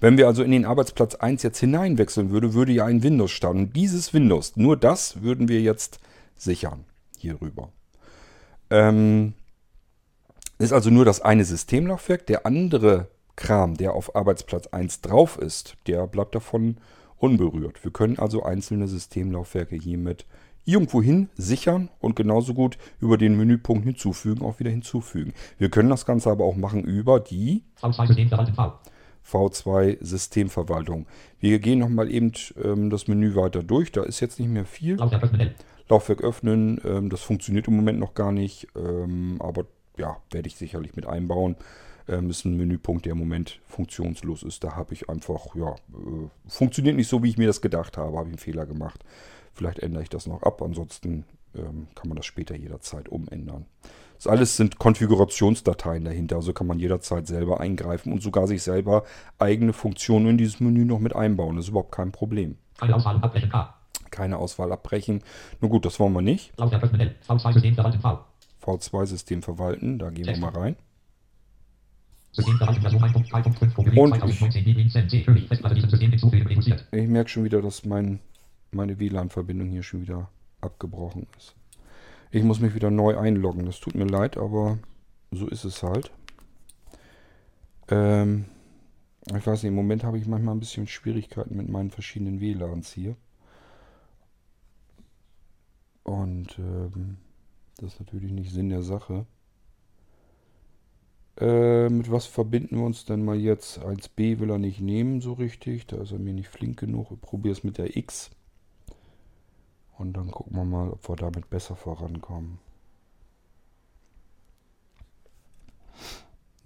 Wenn 0.00 0.18
wir 0.18 0.26
also 0.26 0.42
in 0.42 0.50
den 0.50 0.64
Arbeitsplatz 0.64 1.14
1 1.14 1.42
jetzt 1.42 1.58
hineinwechseln 1.58 2.30
würden, 2.30 2.54
würde 2.54 2.72
ja 2.72 2.84
ein 2.84 3.02
Windows 3.02 3.30
starten. 3.30 3.72
Dieses 3.72 4.12
Windows, 4.14 4.56
nur 4.56 4.76
das 4.76 5.22
würden 5.22 5.48
wir 5.48 5.60
jetzt 5.60 6.00
sichern 6.36 6.84
hierüber. 7.18 7.70
Ähm, 8.70 9.34
ist 10.58 10.72
also 10.72 10.90
nur 10.90 11.04
das 11.04 11.20
eine 11.20 11.44
Systemlaufwerk. 11.44 12.26
Der 12.26 12.46
andere 12.46 13.08
Kram, 13.36 13.76
der 13.76 13.94
auf 13.94 14.14
Arbeitsplatz 14.14 14.68
1 14.68 15.00
drauf 15.00 15.38
ist, 15.38 15.76
der 15.86 16.06
bleibt 16.06 16.34
davon 16.34 16.76
unberührt. 17.16 17.82
Wir 17.82 17.90
können 17.90 18.18
also 18.18 18.42
einzelne 18.42 18.86
Systemlaufwerke 18.88 19.76
hiermit 19.76 20.26
irgendwohin 20.64 21.28
sichern 21.34 21.90
und 22.00 22.16
genauso 22.16 22.54
gut 22.54 22.78
über 23.00 23.18
den 23.18 23.36
Menüpunkt 23.36 23.84
hinzufügen 23.84 24.44
auch 24.44 24.60
wieder 24.60 24.70
hinzufügen. 24.70 25.34
Wir 25.58 25.68
können 25.70 25.90
das 25.90 26.06
Ganze 26.06 26.30
aber 26.30 26.44
auch 26.44 26.56
machen 26.56 26.84
über 26.84 27.20
die 27.20 27.64
V2 29.30 29.98
Systemverwaltung. 30.00 31.06
Wir 31.40 31.58
gehen 31.58 31.78
nochmal 31.78 32.10
eben 32.10 32.32
ähm, 32.62 32.90
das 32.90 33.08
Menü 33.08 33.34
weiter 33.34 33.62
durch. 33.62 33.92
Da 33.92 34.02
ist 34.02 34.20
jetzt 34.20 34.38
nicht 34.38 34.50
mehr 34.50 34.64
viel. 34.64 34.96
Laufwerk 34.96 35.22
öffnen. 35.24 35.54
Laufwerk 35.88 36.22
öffnen. 36.22 36.80
Ähm, 36.84 37.10
das 37.10 37.22
funktioniert 37.22 37.68
im 37.68 37.76
Moment 37.76 37.98
noch 37.98 38.14
gar 38.14 38.32
nicht. 38.32 38.68
Ähm, 38.76 39.36
aber 39.40 39.66
ja, 39.96 40.16
werde 40.30 40.48
ich 40.48 40.56
sicherlich 40.56 40.96
mit 40.96 41.06
einbauen. 41.06 41.56
Ähm, 42.06 42.28
ist 42.28 42.44
ein 42.44 42.56
Menüpunkt, 42.56 43.06
der 43.06 43.12
im 43.12 43.18
Moment 43.18 43.60
funktionslos 43.66 44.42
ist. 44.42 44.62
Da 44.62 44.76
habe 44.76 44.92
ich 44.92 45.08
einfach, 45.08 45.54
ja, 45.54 45.70
äh, 45.72 46.28
funktioniert 46.46 46.96
nicht 46.96 47.08
so, 47.08 47.22
wie 47.22 47.30
ich 47.30 47.38
mir 47.38 47.46
das 47.46 47.62
gedacht 47.62 47.96
habe. 47.96 48.16
Habe 48.16 48.28
ich 48.28 48.34
einen 48.34 48.38
Fehler 48.38 48.66
gemacht. 48.66 49.04
Vielleicht 49.54 49.78
ändere 49.78 50.02
ich 50.02 50.10
das 50.10 50.26
noch 50.26 50.42
ab. 50.42 50.60
Ansonsten 50.60 51.24
ähm, 51.54 51.88
kann 51.94 52.08
man 52.08 52.16
das 52.16 52.26
später 52.26 52.56
jederzeit 52.56 53.08
umändern. 53.08 53.66
Das 54.24 54.32
alles 54.32 54.56
sind 54.56 54.78
Konfigurationsdateien 54.78 56.02
dahinter, 56.02 56.36
also 56.36 56.54
kann 56.54 56.66
man 56.66 56.78
jederzeit 56.78 57.26
selber 57.26 57.60
eingreifen 57.60 58.10
und 58.10 58.22
sogar 58.22 58.46
sich 58.46 58.62
selber 58.62 59.04
eigene 59.38 59.74
Funktionen 59.74 60.28
in 60.28 60.38
dieses 60.38 60.60
Menü 60.60 60.86
noch 60.86 60.98
mit 60.98 61.14
einbauen. 61.14 61.56
Das 61.56 61.66
ist 61.66 61.68
überhaupt 61.68 61.92
kein 61.92 62.10
Problem. 62.10 62.56
Keine 62.78 62.96
Auswahl 62.96 63.16
abbrechen. 63.16 63.50
K. 63.50 63.74
Keine 64.10 64.38
Auswahl 64.38 64.72
abbrechen. 64.72 65.22
Nur 65.60 65.70
gut, 65.70 65.84
das 65.84 66.00
wollen 66.00 66.14
wir 66.14 66.22
nicht. 66.22 66.58
V2-System 66.58 67.74
verwalten 67.74 68.00
V. 68.00 68.24
V2-System 68.64 69.42
verwalten, 69.42 69.98
da 69.98 70.08
gehen 70.08 70.24
wir 70.24 70.38
mal 70.38 70.54
rein. 70.54 70.76
Und 72.38 72.48
ich, 76.56 76.74
ich 76.92 77.08
merke 77.08 77.28
schon 77.28 77.44
wieder, 77.44 77.60
dass 77.60 77.84
mein, 77.84 78.20
meine 78.70 78.98
WLAN-Verbindung 78.98 79.68
hier 79.68 79.82
schon 79.82 80.00
wieder 80.00 80.30
abgebrochen 80.62 81.26
ist. 81.36 81.54
Ich 82.34 82.42
muss 82.42 82.58
mich 82.58 82.74
wieder 82.74 82.90
neu 82.90 83.16
einloggen. 83.16 83.64
Das 83.64 83.78
tut 83.78 83.94
mir 83.94 84.06
leid, 84.06 84.36
aber 84.36 84.80
so 85.30 85.46
ist 85.46 85.64
es 85.64 85.84
halt. 85.84 86.10
Ähm, 87.86 88.46
ich 89.28 89.46
weiß 89.46 89.62
nicht, 89.62 89.68
im 89.68 89.76
Moment 89.76 90.02
habe 90.02 90.18
ich 90.18 90.26
manchmal 90.26 90.56
ein 90.56 90.58
bisschen 90.58 90.88
Schwierigkeiten 90.88 91.56
mit 91.56 91.68
meinen 91.68 91.92
verschiedenen 91.92 92.40
WLANs 92.40 92.92
hier. 92.92 93.14
Und 96.02 96.58
ähm, 96.58 97.18
das 97.76 97.92
ist 97.92 98.00
natürlich 98.00 98.32
nicht 98.32 98.50
Sinn 98.50 98.68
der 98.68 98.82
Sache. 98.82 99.26
Äh, 101.38 101.88
mit 101.88 102.10
was 102.10 102.26
verbinden 102.26 102.78
wir 102.78 102.84
uns 102.84 103.04
denn 103.04 103.24
mal 103.24 103.38
jetzt? 103.38 103.78
1b 103.78 104.40
will 104.40 104.50
er 104.50 104.58
nicht 104.58 104.80
nehmen 104.80 105.20
so 105.20 105.34
richtig. 105.34 105.86
Da 105.86 105.98
ist 105.98 106.10
er 106.10 106.18
mir 106.18 106.34
nicht 106.34 106.48
flink 106.48 106.80
genug. 106.80 107.12
Ich 107.12 107.20
probiere 107.20 107.52
es 107.52 107.62
mit 107.62 107.78
der 107.78 107.96
X. 107.96 108.32
Und 109.98 110.14
dann 110.14 110.30
gucken 110.30 110.56
wir 110.56 110.64
mal, 110.64 110.90
ob 110.90 111.08
wir 111.08 111.16
damit 111.16 111.48
besser 111.50 111.76
vorankommen. 111.76 112.58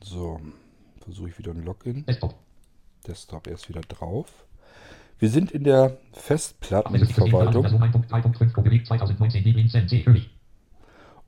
So, 0.03 0.41
versuche 1.01 1.29
ich 1.29 1.38
wieder 1.38 1.53
ein 1.53 1.64
Login. 1.64 2.07
Desktop. 2.07 2.35
Desktop 3.07 3.47
erst 3.47 3.69
wieder 3.69 3.83
drauf. 3.83 4.47
Wir 5.19 5.29
sind 5.29 5.51
in 5.51 5.64
der 5.64 5.99
Festplattenverwaltung 6.12 7.67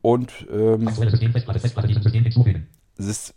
und 0.01 0.47
ähm, 0.51 0.89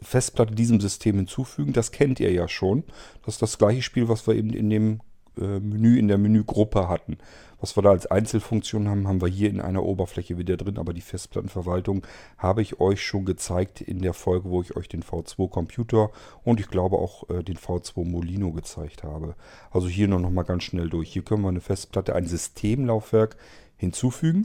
Festplatte, 0.02 0.54
diesem 0.54 0.80
System 0.80 1.16
hinzufügen. 1.16 1.74
Das 1.74 1.92
kennt 1.92 2.20
ihr 2.20 2.32
ja 2.32 2.48
schon. 2.48 2.84
Das 3.26 3.36
ist 3.36 3.42
das 3.42 3.58
gleiche 3.58 3.82
Spiel, 3.82 4.08
was 4.10 4.28
wir 4.28 4.36
eben 4.36 4.52
in 4.52 4.70
dem 4.70 5.02
Menü, 5.42 5.98
in 5.98 6.08
der 6.08 6.18
Menügruppe 6.18 6.88
hatten. 6.88 7.18
Was 7.60 7.78
wir 7.78 7.82
da 7.82 7.92
als 7.92 8.08
Einzelfunktion 8.08 8.90
haben, 8.90 9.08
haben 9.08 9.22
wir 9.22 9.30
hier 9.30 9.50
in 9.50 9.62
einer 9.62 9.84
Oberfläche 9.84 10.38
wieder 10.38 10.58
drin. 10.58 10.78
Aber 10.78 10.94
die 10.94 11.02
Festplattenverwaltung 11.02 12.06
habe 12.38 12.62
ich 12.62 12.82
euch 12.82 13.02
schon 13.02 13.24
gezeigt 13.24 13.80
in 13.80 14.02
der 14.02 14.14
Folge, 14.14 14.50
wo 14.50 14.62
ich 14.62 14.76
euch 14.76 14.90
den 14.90 15.02
V2 15.02 15.50
Computer 15.50 16.10
und 16.44 16.60
ich 16.60 16.68
glaube 16.68 16.98
auch 16.98 17.30
äh, 17.30 17.42
den 17.42 17.56
V2 17.56 18.06
Molino 18.06 18.52
gezeigt 18.52 19.04
habe. 19.04 19.36
Also 19.72 19.88
hier 19.88 20.10
nur 20.10 20.20
noch 20.20 20.30
mal 20.30 20.44
ganz 20.44 20.64
schnell 20.64 20.90
durch. 20.90 21.10
Hier 21.10 21.24
können 21.24 21.44
wir 21.44 21.50
eine 21.50 21.62
Festplatte, 21.62 22.16
ein 22.16 22.28
Systemlaufwerk 22.28 23.38
hinzufügen 23.78 24.44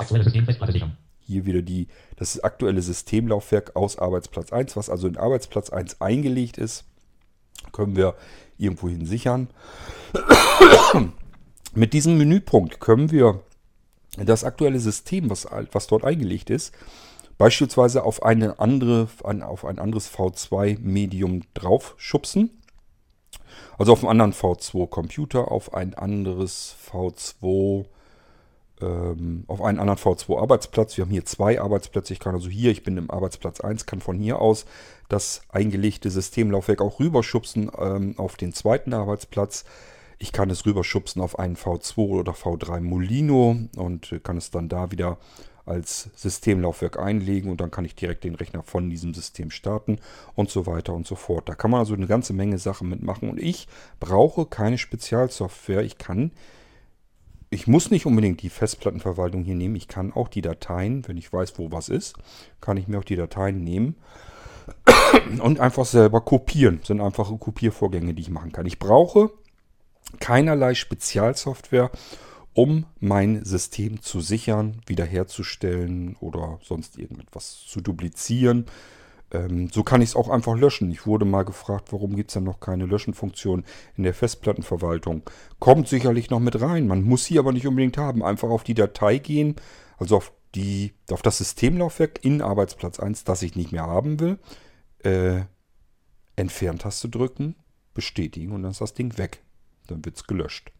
hier 1.28 1.44
wieder 1.44 1.62
die, 1.62 1.88
das 2.16 2.40
aktuelle 2.40 2.80
Systemlaufwerk 2.80 3.76
aus 3.76 3.98
Arbeitsplatz 3.98 4.50
1, 4.50 4.76
was 4.76 4.88
also 4.88 5.06
in 5.06 5.18
Arbeitsplatz 5.18 5.70
1 5.70 6.00
eingelegt 6.00 6.56
ist, 6.56 6.84
können 7.72 7.96
wir 7.96 8.14
irgendwohin 8.58 9.06
sichern. 9.06 9.48
Mit 11.74 11.92
diesem 11.92 12.18
Menüpunkt 12.18 12.80
können 12.80 13.10
wir 13.10 13.42
das 14.16 14.44
aktuelle 14.44 14.80
System, 14.80 15.30
was, 15.30 15.46
was 15.72 15.86
dort 15.86 16.04
eingelegt 16.04 16.50
ist, 16.50 16.72
beispielsweise 17.36 18.02
auf, 18.02 18.22
eine 18.22 18.58
andere, 18.58 19.08
an- 19.22 19.42
auf 19.42 19.64
ein 19.64 19.78
anderes 19.78 20.10
V2-Medium 20.12 21.42
draufschubsen. 21.54 22.50
Also 23.78 23.92
auf 23.92 24.00
einen 24.04 24.20
anderen 24.20 24.32
V2-Computer, 24.32 25.50
auf 25.52 25.72
ein 25.74 25.94
anderes 25.94 26.74
V2 26.90 27.86
ähm, 28.80 29.44
auf 29.46 29.62
einen 29.62 29.78
anderen 29.78 29.98
V2-Arbeitsplatz. 29.98 30.96
Wir 30.96 31.04
haben 31.04 31.10
hier 31.10 31.24
zwei 31.24 31.60
Arbeitsplätze. 31.60 32.12
Ich 32.12 32.20
kann 32.20 32.34
also 32.34 32.48
hier, 32.48 32.70
ich 32.70 32.82
bin 32.82 32.96
im 32.96 33.10
Arbeitsplatz 33.10 33.60
1, 33.60 33.86
kann 33.86 34.00
von 34.00 34.18
hier 34.18 34.40
aus 34.40 34.66
das 35.08 35.42
eingelegte 35.48 36.10
Systemlaufwerk 36.10 36.80
auch 36.80 37.00
rüberschubsen 37.00 37.70
ähm, 37.78 38.14
auf 38.18 38.36
den 38.36 38.52
zweiten 38.52 38.92
Arbeitsplatz. 38.94 39.64
Ich 40.18 40.32
kann 40.32 40.50
es 40.50 40.66
rüberschubsen 40.66 41.22
auf 41.22 41.38
einen 41.38 41.56
V2 41.56 41.98
oder 41.98 42.32
V3 42.32 42.80
Molino 42.80 43.56
und 43.76 44.20
kann 44.24 44.36
es 44.36 44.50
dann 44.50 44.68
da 44.68 44.90
wieder 44.90 45.18
als 45.68 46.10
Systemlaufwerk 46.16 46.98
einlegen 46.98 47.50
und 47.50 47.60
dann 47.60 47.70
kann 47.70 47.84
ich 47.84 47.94
direkt 47.94 48.24
den 48.24 48.34
Rechner 48.34 48.62
von 48.62 48.90
diesem 48.90 49.14
System 49.14 49.50
starten 49.50 49.98
und 50.34 50.50
so 50.50 50.66
weiter 50.66 50.94
und 50.94 51.06
so 51.06 51.14
fort. 51.14 51.48
Da 51.48 51.54
kann 51.54 51.70
man 51.70 51.80
also 51.80 51.94
eine 51.94 52.06
ganze 52.06 52.32
Menge 52.32 52.58
Sachen 52.58 52.88
mitmachen 52.88 53.28
und 53.28 53.38
ich 53.38 53.68
brauche 54.00 54.46
keine 54.46 54.78
Spezialsoftware. 54.78 55.82
Ich 55.82 55.98
kann 55.98 56.32
ich 57.50 57.66
muss 57.66 57.90
nicht 57.90 58.06
unbedingt 58.06 58.42
die 58.42 58.50
Festplattenverwaltung 58.50 59.42
hier 59.42 59.54
nehmen. 59.54 59.76
Ich 59.76 59.88
kann 59.88 60.12
auch 60.12 60.28
die 60.28 60.42
Dateien, 60.42 61.06
wenn 61.08 61.16
ich 61.16 61.32
weiß, 61.32 61.54
wo 61.58 61.72
was 61.72 61.88
ist, 61.88 62.14
kann 62.60 62.76
ich 62.76 62.88
mir 62.88 62.98
auch 62.98 63.04
die 63.04 63.16
Dateien 63.16 63.64
nehmen 63.64 63.96
und 65.42 65.60
einfach 65.60 65.86
selber 65.86 66.20
kopieren. 66.20 66.78
Das 66.80 66.88
sind 66.88 67.00
einfache 67.00 67.36
Kopiervorgänge, 67.36 68.14
die 68.14 68.22
ich 68.22 68.30
machen 68.30 68.52
kann. 68.52 68.66
Ich 68.66 68.78
brauche 68.78 69.30
keinerlei 70.20 70.74
Spezialsoftware, 70.74 71.90
um 72.54 72.86
mein 73.00 73.44
System 73.44 74.02
zu 74.02 74.20
sichern, 74.20 74.80
wiederherzustellen 74.86 76.16
oder 76.20 76.58
sonst 76.62 76.98
irgendetwas 76.98 77.64
zu 77.66 77.80
duplizieren. 77.80 78.66
Ähm, 79.30 79.68
so 79.70 79.82
kann 79.82 80.00
ich 80.00 80.10
es 80.10 80.16
auch 80.16 80.28
einfach 80.28 80.56
löschen. 80.56 80.90
Ich 80.90 81.06
wurde 81.06 81.24
mal 81.24 81.44
gefragt, 81.44 81.92
warum 81.92 82.16
gibt 82.16 82.30
es 82.30 82.34
denn 82.34 82.44
noch 82.44 82.60
keine 82.60 82.86
Löschenfunktion 82.86 83.64
in 83.96 84.04
der 84.04 84.14
Festplattenverwaltung. 84.14 85.22
Kommt 85.58 85.88
sicherlich 85.88 86.30
noch 86.30 86.40
mit 86.40 86.60
rein. 86.60 86.86
Man 86.86 87.02
muss 87.02 87.24
sie 87.24 87.38
aber 87.38 87.52
nicht 87.52 87.66
unbedingt 87.66 87.98
haben. 87.98 88.22
Einfach 88.22 88.48
auf 88.48 88.64
die 88.64 88.74
Datei 88.74 89.18
gehen, 89.18 89.56
also 89.98 90.16
auf, 90.16 90.32
die, 90.54 90.94
auf 91.10 91.22
das 91.22 91.38
Systemlaufwerk 91.38 92.24
in 92.24 92.40
Arbeitsplatz 92.40 92.98
1, 92.98 93.24
das 93.24 93.42
ich 93.42 93.54
nicht 93.54 93.72
mehr 93.72 93.86
haben 93.86 94.20
will. 94.20 94.38
Äh, 95.00 95.42
Entferntaste 96.36 97.08
drücken, 97.08 97.56
bestätigen 97.94 98.52
und 98.52 98.62
dann 98.62 98.70
ist 98.70 98.80
das 98.80 98.94
Ding 98.94 99.18
weg. 99.18 99.42
Dann 99.88 100.04
wird 100.04 100.16
es 100.16 100.24
gelöscht. 100.24 100.72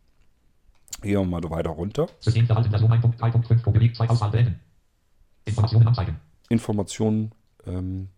Gehen 1.03 1.13
wir 1.13 1.25
mal 1.25 1.43
weiter 1.51 1.71
runter. 1.71 2.09
Systemverhalten 2.21 2.71
Version 2.71 2.93
1.3.5 2.93 3.63
vorgelegt, 3.63 3.97
zwei 3.97 4.09
Auswahl 4.09 4.31
beenden. 4.31 4.61
Informationen 5.45 5.87
anzeigen. 5.87 6.21
Informationen 6.49 7.33
ähm, 7.67 8.09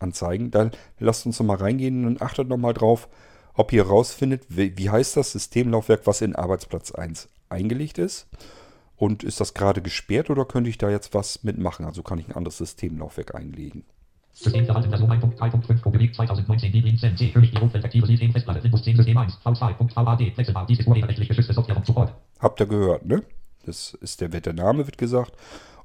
anzeigen. 0.00 0.50
Dann 0.50 0.72
lasst 0.98 1.26
uns 1.26 1.38
noch 1.38 1.46
mal 1.46 1.56
reingehen 1.56 2.04
und 2.04 2.22
achtet 2.22 2.48
noch 2.48 2.56
mal 2.56 2.74
drauf, 2.74 3.08
ob 3.54 3.72
ihr 3.72 3.86
rausfindet, 3.86 4.44
wie, 4.48 4.90
heißt 4.90 5.16
das 5.16 5.32
Systemlaufwerk, 5.32 6.06
was 6.06 6.20
in 6.20 6.36
Arbeitsplatz 6.36 6.92
1 6.92 7.28
eingelegt 7.48 7.98
ist. 7.98 8.28
Und 8.96 9.22
ist 9.22 9.40
das 9.40 9.54
gerade 9.54 9.80
gesperrt 9.80 10.30
oder 10.30 10.44
könnte 10.44 10.70
ich 10.70 10.78
da 10.78 10.90
jetzt 10.90 11.14
was 11.14 11.44
mitmachen? 11.44 11.84
Also 11.84 12.02
kann 12.02 12.18
ich 12.18 12.28
ein 12.28 12.36
anderes 12.36 12.58
Systemlaufwerk 12.58 13.34
einlegen. 13.34 13.84
Systemverhalten 14.32 14.90
Version 14.90 15.10
1.3.5 15.10 15.78
vorgelegt, 15.78 16.14
2019 16.14 16.70
Debian 16.70 16.96
C. 16.96 17.30
König 17.30 17.50
die 17.50 17.60
hocheffektive 17.60 18.06
System 18.06 18.32
Festplatte 18.32 18.62
Windows 18.62 18.84
10 18.84 18.96
System 18.96 19.16
1 19.16 19.34
V2.VAD 19.44 20.36
wechselbar. 20.36 20.66
Dies 20.66 20.78
ist 20.78 20.86
urheberrechtlich 20.86 21.28
geschützte 21.28 21.52
Software 21.52 21.76
und 21.76 21.86
Support. 21.86 22.12
Habt 22.38 22.60
ihr 22.60 22.66
gehört, 22.66 23.04
ne? 23.04 23.24
Das 23.66 23.94
ist 23.94 24.20
der, 24.20 24.28
der 24.28 24.52
Name, 24.52 24.86
wird 24.86 24.98
gesagt. 24.98 25.32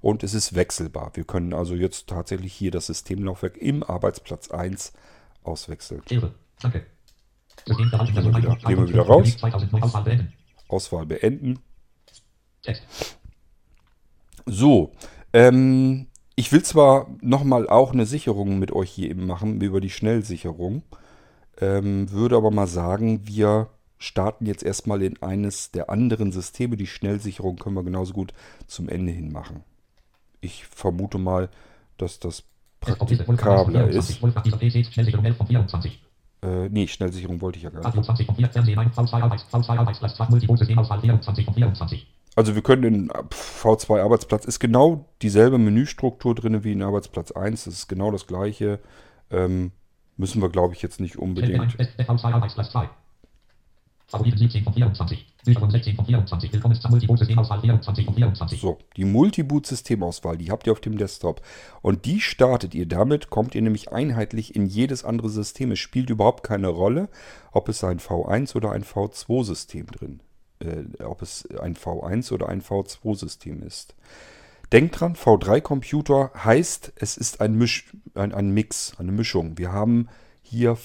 Und 0.04 0.22
es 0.22 0.34
ist 0.34 0.54
wechselbar. 0.54 1.12
Wir 1.13 1.24
können 1.24 1.54
also 1.54 1.76
jetzt 1.76 2.08
tatsächlich 2.08 2.52
hier 2.54 2.72
das 2.72 2.88
Systemlaufwerk 2.88 3.56
im 3.56 3.84
Arbeitsplatz 3.84 4.52
1 4.52 4.92
auswechseln. 5.44 6.02
Danke. 6.62 6.86
Gehen 7.66 7.78
wir 7.78 7.86
wieder- 7.88 8.06
gehen 8.06 8.16
wir 8.18 8.28
1.3.5 8.28 8.89
wieder 8.89 9.02
raus. 9.04 9.08
vorgelegt, 9.08 9.39
2009 9.39 10.34
Auswahl 10.68 11.06
beenden. 11.06 11.60
So, 14.46 14.92
ähm, 15.32 16.08
ich 16.36 16.52
will 16.52 16.63
zwar 16.63 17.08
nochmal 17.22 17.70
auch 17.70 17.94
eine 17.94 18.06
Sicherung 18.06 18.60
mit 18.60 18.74
euch 18.74 18.92
hier 18.92 19.10
eben 19.10 19.26
machen, 19.26 19.62
über 19.62 19.80
die 19.80 19.89
Schnellsicherung, 19.89 20.84
ähm, 21.62 22.12
würde 22.12 22.36
aber 22.36 22.52
mal 22.52 22.68
sagen, 22.68 23.26
wir 23.26 23.70
starten 24.00 24.48
jetzt 24.48 24.63
erstmal 24.63 25.02
in 25.02 25.22
eines 25.22 25.72
der 25.72 25.89
anderen 25.89 26.34
Systeme. 26.34 26.76
Die 26.76 26.88
Schnellsicherung 26.88 27.56
können 27.56 27.76
wir 27.78 27.84
genauso 27.84 28.12
gut 28.13 28.34
zum 28.68 28.89
Ende 28.89 29.13
hin 29.13 29.32
machen. 29.32 29.63
Ich 30.43 30.65
vermute 30.65 31.17
mal, 31.17 31.49
dass 31.97 32.19
das 32.19 32.43
praktikabler 32.82 33.88
ist. 33.88 34.21
Wolf 34.21 34.36
nach 34.36 34.43
dieser 34.43 34.58
PC, 34.58 34.86
Schnellsicherung 34.91 35.25
11 35.25 35.38
von 35.38 35.47
24. 35.47 36.03
Äh, 36.41 36.69
nee, 36.69 36.88
Schnellsicherung 36.88 37.39
wollte 37.39 37.58
ich 37.58 37.63
ja 37.63 37.69
gar 37.69 37.79
nicht. 37.79 37.88
Radio 37.88 38.01
20 38.01 38.25
von 38.25 38.36
4, 38.36 38.49
Fernsehen 38.49 38.77
1, 38.77 38.97
V2 38.97 39.21
Arbeits, 39.21 39.45
V2 39.45 39.77
Arbeitsplatz, 39.77 40.15
2 40.15 40.27
Multipol-Systemauswahl 40.29 40.99
24 40.99 41.45
von 41.45 41.53
24. 41.53 42.08
Also 42.36 42.56
wir 42.56 42.62
können 42.62 42.84
in 42.84 43.10
V2 43.10 44.01
Arbeitsplatz 44.01 44.45
ist 44.45 44.60
genau 44.60 45.06
dieselbe 45.21 45.58
Menüstruktur 45.58 46.36
drin 46.36 46.63
wie 46.63 46.73
in 46.73 46.84
Arbeitsplatz 46.84 47.32
1. 47.32 47.63
Das 47.63 47.73
ist 47.73 47.88
genau 47.88 48.12
das 48.12 48.27
gleiche. 48.27 48.79
Ähm, 49.32 49.71
müssen 50.17 50.41
wir, 50.41 50.49
glaube 50.49 50.73
ich, 50.73 50.82
jetzt 50.82 50.99
nicht 50.99 51.13
Stelle 51.13 51.23
1, 51.23 51.29
unbedingt. 51.29 53.03
So, 58.62 58.78
die 58.96 59.06
Multiboot-Systemauswahl, 59.06 60.38
die 60.38 60.52
habt 60.52 60.68
ihr 60.68 60.74
auf 60.74 60.82
dem 60.82 60.98
Desktop. 60.98 61.42
Und 61.82 62.06
die 62.06 62.22
startet 62.22 62.76
ihr 62.76 62.88
damit, 62.88 63.30
kommt 63.30 63.56
ihr 63.56 63.62
nämlich 63.62 63.92
einheitlich 63.92 64.56
in 64.56 64.66
jedes 64.66 65.04
andere 65.04 65.30
System. 65.30 65.72
Es 65.72 65.80
spielt 65.80 66.10
überhaupt 66.10 66.44
keine 66.44 66.68
Rolle, 66.68 67.10
ob 67.52 67.70
es 67.70 67.84
ein 67.84 68.00
V1 68.00 68.56
oder 68.56 68.72
ein 68.72 68.84
V2-System 68.84 69.88
drin 69.88 70.22
äh, 70.63 71.04
ob 71.04 71.22
es 71.22 71.48
ein 71.60 71.76
V1 71.76 72.32
oder 72.32 72.50
ein 72.50 72.62
V2-System 72.62 73.63
ist. 73.63 73.96
Denkt 74.72 75.00
dran, 75.00 75.16
V3-Computer 75.16 76.32
heißt, 76.36 76.94
es 76.96 77.18
ist 77.18 77.42
ein, 77.42 77.56
Misch, 77.56 77.96
ein, 78.16 78.34
ein 78.34 78.50
Mix, 78.52 78.94
eine 78.98 79.12
Mischung. 79.12 79.58
Wir 79.58 79.72
haben 79.72 80.10
hier 80.42 80.76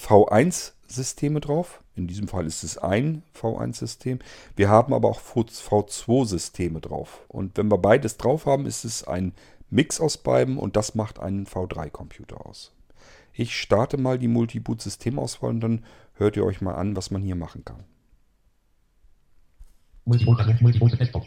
V1-Systeme 0.89 1.39
drauf. 1.39 1.83
In 1.95 2.07
diesem 2.07 2.27
Fall 2.27 2.45
ist 2.45 2.63
es 2.63 2.77
ein 2.77 3.23
V1-System. 3.39 4.19
Wir 4.55 4.69
haben 4.69 4.93
aber 4.93 5.07
auch 5.09 5.21
V2-Systeme 5.21 6.81
drauf. 6.81 7.21
Und 7.27 7.57
wenn 7.57 7.69
wir 7.69 7.77
beides 7.77 8.17
drauf 8.17 8.45
haben, 8.45 8.65
ist 8.65 8.83
es 8.83 9.03
ein 9.07 9.33
Mix 9.69 10.01
aus 10.01 10.17
beiden 10.17 10.57
und 10.57 10.75
das 10.75 10.95
macht 10.95 11.19
einen 11.19 11.45
V3-Computer 11.45 12.45
aus. 12.45 12.73
Ich 13.33 13.55
starte 13.55 13.97
mal 13.97 14.17
die 14.17 14.27
Multiboot-Systemauswahl 14.27 15.51
und 15.51 15.61
dann 15.61 15.85
hört 16.15 16.35
ihr 16.35 16.43
euch 16.43 16.61
mal 16.61 16.75
an, 16.75 16.95
was 16.95 17.11
man 17.11 17.21
hier 17.21 17.35
machen 17.35 17.63
kann. 17.63 17.83
Multiboot 20.05 20.61
Multiboot 20.61 20.99
Desktop. 20.99 21.25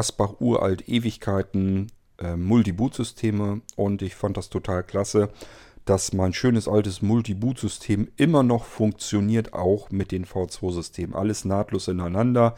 Asbach 0.00 0.40
uralt 0.40 0.88
Ewigkeiten 0.88 1.92
äh, 2.16 2.34
Multiboot-Systeme 2.34 3.60
und 3.76 4.00
ich 4.00 4.14
fand 4.14 4.38
das 4.38 4.48
total 4.48 4.82
klasse, 4.82 5.28
dass 5.84 6.14
mein 6.14 6.32
schönes 6.32 6.68
altes 6.68 7.02
Multiboot-System 7.02 8.08
immer 8.16 8.42
noch 8.42 8.64
funktioniert, 8.64 9.52
auch 9.52 9.90
mit 9.90 10.10
den 10.10 10.24
V2-Systemen. 10.24 11.14
Alles 11.14 11.44
nahtlos 11.44 11.88
ineinander. 11.88 12.54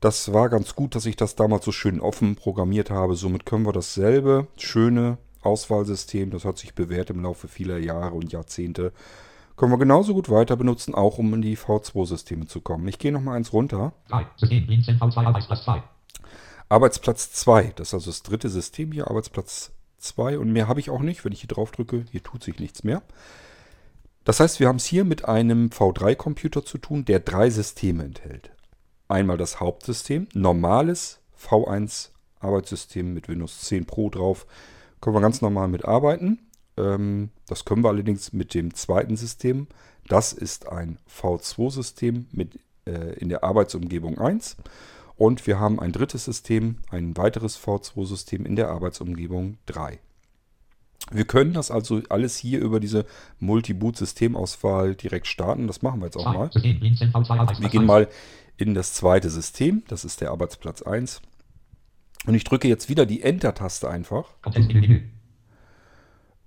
Das 0.00 0.34
war 0.34 0.50
ganz 0.50 0.74
gut, 0.74 0.94
dass 0.94 1.06
ich 1.06 1.16
das 1.16 1.34
damals 1.34 1.64
so 1.64 1.72
schön 1.72 1.98
offen 1.98 2.36
programmiert 2.36 2.90
habe. 2.90 3.16
Somit 3.16 3.46
können 3.46 3.64
wir 3.64 3.72
dasselbe 3.72 4.46
schöne 4.58 5.16
Auswahlsystem, 5.40 6.30
das 6.30 6.44
hat 6.44 6.58
sich 6.58 6.74
bewährt 6.74 7.08
im 7.08 7.22
Laufe 7.22 7.48
vieler 7.48 7.78
Jahre 7.78 8.16
und 8.16 8.32
Jahrzehnte, 8.32 8.92
können 9.56 9.72
wir 9.72 9.78
genauso 9.78 10.12
gut 10.12 10.28
weiter 10.28 10.56
benutzen, 10.56 10.94
auch 10.94 11.16
um 11.16 11.32
in 11.32 11.40
die 11.40 11.56
V2-Systeme 11.56 12.46
zu 12.46 12.60
kommen. 12.60 12.86
Ich 12.88 12.98
gehe 12.98 13.12
nochmal 13.12 13.36
eins 13.36 13.54
runter. 13.54 13.94
3. 14.08 14.26
System 14.36 14.66
Blinzeln 14.66 14.98
V2 14.98 15.24
Arbeitsplatz 15.24 15.64
2. 15.64 15.82
Arbeitsplatz 16.68 17.32
2, 17.32 17.74
das 17.76 17.88
ist 17.88 17.94
also 17.94 18.10
das 18.10 18.22
dritte 18.22 18.48
System 18.48 18.92
hier, 18.92 19.08
Arbeitsplatz 19.08 19.70
2 19.98 20.38
und 20.38 20.52
mehr 20.52 20.68
habe 20.68 20.80
ich 20.80 20.90
auch 20.90 21.00
nicht, 21.00 21.24
wenn 21.24 21.32
ich 21.32 21.40
hier 21.40 21.48
drauf 21.48 21.70
drücke, 21.70 22.04
hier 22.10 22.22
tut 22.22 22.42
sich 22.42 22.58
nichts 22.58 22.82
mehr. 22.82 23.02
Das 24.24 24.40
heißt, 24.40 24.58
wir 24.58 24.66
haben 24.66 24.76
es 24.76 24.84
hier 24.84 25.04
mit 25.04 25.24
einem 25.24 25.68
V3-Computer 25.68 26.64
zu 26.64 26.78
tun, 26.78 27.04
der 27.04 27.20
drei 27.20 27.48
Systeme 27.50 28.02
enthält. 28.02 28.50
Einmal 29.06 29.36
das 29.36 29.60
Hauptsystem, 29.60 30.26
normales 30.34 31.20
V1 31.40 32.10
Arbeitssystem 32.40 33.14
mit 33.14 33.28
Windows 33.28 33.60
10 33.60 33.86
Pro 33.86 34.10
drauf, 34.10 34.46
können 35.00 35.14
wir 35.14 35.20
ganz 35.20 35.42
normal 35.42 35.68
mitarbeiten. 35.68 36.40
Ähm, 36.76 37.30
das 37.46 37.64
können 37.64 37.84
wir 37.84 37.90
allerdings 37.90 38.32
mit 38.32 38.54
dem 38.54 38.74
zweiten 38.74 39.16
System. 39.16 39.68
Das 40.08 40.32
ist 40.32 40.68
ein 40.68 40.98
V2-System 41.08 42.26
mit 42.32 42.58
äh, 42.86 43.14
in 43.18 43.28
der 43.28 43.44
Arbeitsumgebung 43.44 44.18
1. 44.18 44.56
Und 45.16 45.46
wir 45.46 45.58
haben 45.58 45.80
ein 45.80 45.92
drittes 45.92 46.26
System, 46.26 46.76
ein 46.90 47.16
weiteres 47.16 47.58
V2-System 47.58 48.44
in 48.44 48.56
der 48.56 48.68
Arbeitsumgebung 48.68 49.58
3. 49.66 49.98
Wir 51.10 51.24
können 51.24 51.52
das 51.52 51.70
also 51.70 52.02
alles 52.08 52.36
hier 52.36 52.60
über 52.60 52.80
diese 52.80 53.06
Multi-Boot-Systemauswahl 53.38 54.94
direkt 54.94 55.26
starten. 55.26 55.66
Das 55.66 55.82
machen 55.82 56.00
wir 56.00 56.06
jetzt 56.06 56.16
auch 56.16 56.24
mal. 56.34 56.50
Wir 57.62 57.68
gehen 57.68 57.86
mal 57.86 58.08
in 58.56 58.74
das 58.74 58.92
zweite 58.92 59.30
System. 59.30 59.84
Das 59.88 60.04
ist 60.04 60.20
der 60.20 60.30
Arbeitsplatz 60.32 60.82
1. 60.82 61.22
Und 62.26 62.34
ich 62.34 62.44
drücke 62.44 62.66
jetzt 62.66 62.88
wieder 62.88 63.06
die 63.06 63.22
Enter-Taste 63.22 63.88
einfach. 63.88 64.30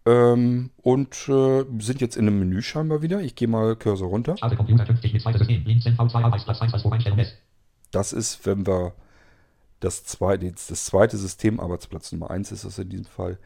Ähm, 0.06 0.72
und 0.82 1.30
äh, 1.30 1.66
sind 1.80 2.02
jetzt 2.02 2.18
in 2.18 2.28
einem 2.28 2.40
Menü 2.40 2.62
scheinbar 2.62 3.02
wieder. 3.02 3.22
Ich 3.22 3.36
gehe 3.36 3.48
mal 3.48 3.76
Cursor 3.76 4.10
runter. 4.10 4.36
Das 7.92 8.14
ist, 8.14 8.46
wenn 8.46 8.68
wir 8.68 8.94
das 9.80 10.04
zweite, 10.04 10.52
das 10.52 10.86
zweite 10.86 11.18
System, 11.18 11.60
Arbeitsplatz 11.60 12.12
Nummer 12.12 12.32
1 12.32 12.52
ist 12.52 12.66
das 12.66 12.80
in 12.80 12.90
diesem 12.90 13.06
Fall, 13.06 13.38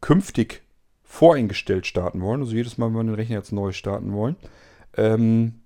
künftig 0.00 0.62
voreingestellt 1.02 1.86
starten 1.86 2.20
wollen. 2.20 2.42
Also 2.42 2.54
jedes 2.54 2.78
Mal, 2.78 2.88
wenn 2.88 2.96
wir 2.96 3.04
den 3.04 3.14
Rechner 3.14 3.36
jetzt 3.36 3.52
neu 3.52 3.72
starten 3.72 4.12
wollen. 4.12 4.36
Ähm, 4.96 5.60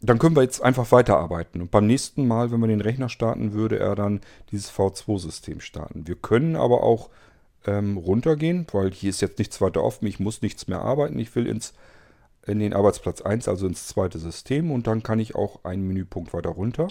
dann 0.00 0.18
können 0.18 0.36
wir 0.36 0.42
jetzt 0.42 0.62
einfach 0.62 0.92
weiterarbeiten. 0.92 1.60
Und 1.60 1.70
beim 1.70 1.86
nächsten 1.86 2.26
Mal, 2.26 2.50
wenn 2.50 2.60
man 2.60 2.68
den 2.68 2.80
Rechner 2.80 3.08
starten, 3.08 3.52
würde 3.52 3.78
er 3.78 3.94
dann 3.94 4.20
dieses 4.50 4.70
V2-System 4.70 5.60
starten. 5.60 6.06
Wir 6.06 6.16
können 6.16 6.56
aber 6.56 6.82
auch 6.82 7.10
ähm, 7.66 7.96
runtergehen, 7.96 8.66
weil 8.72 8.92
hier 8.92 9.10
ist 9.10 9.20
jetzt 9.20 9.38
nichts 9.38 9.60
weiter 9.60 9.82
offen. 9.82 10.06
Ich 10.06 10.20
muss 10.20 10.42
nichts 10.42 10.68
mehr 10.68 10.80
arbeiten. 10.80 11.18
Ich 11.18 11.34
will 11.34 11.46
ins, 11.46 11.72
in 12.46 12.58
den 12.58 12.72
Arbeitsplatz 12.72 13.20
1, 13.20 13.48
also 13.48 13.66
ins 13.66 13.88
zweite 13.88 14.18
System. 14.18 14.70
Und 14.70 14.86
dann 14.86 15.02
kann 15.02 15.18
ich 15.18 15.34
auch 15.34 15.64
einen 15.64 15.86
Menüpunkt 15.86 16.32
weiter 16.32 16.50
runter. 16.50 16.88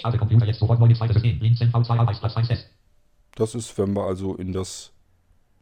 Das 3.36 3.56
ist, 3.56 3.78
wenn 3.78 3.94
wir 3.94 4.04
also 4.04 4.36
in 4.36 4.54
das 4.54 4.92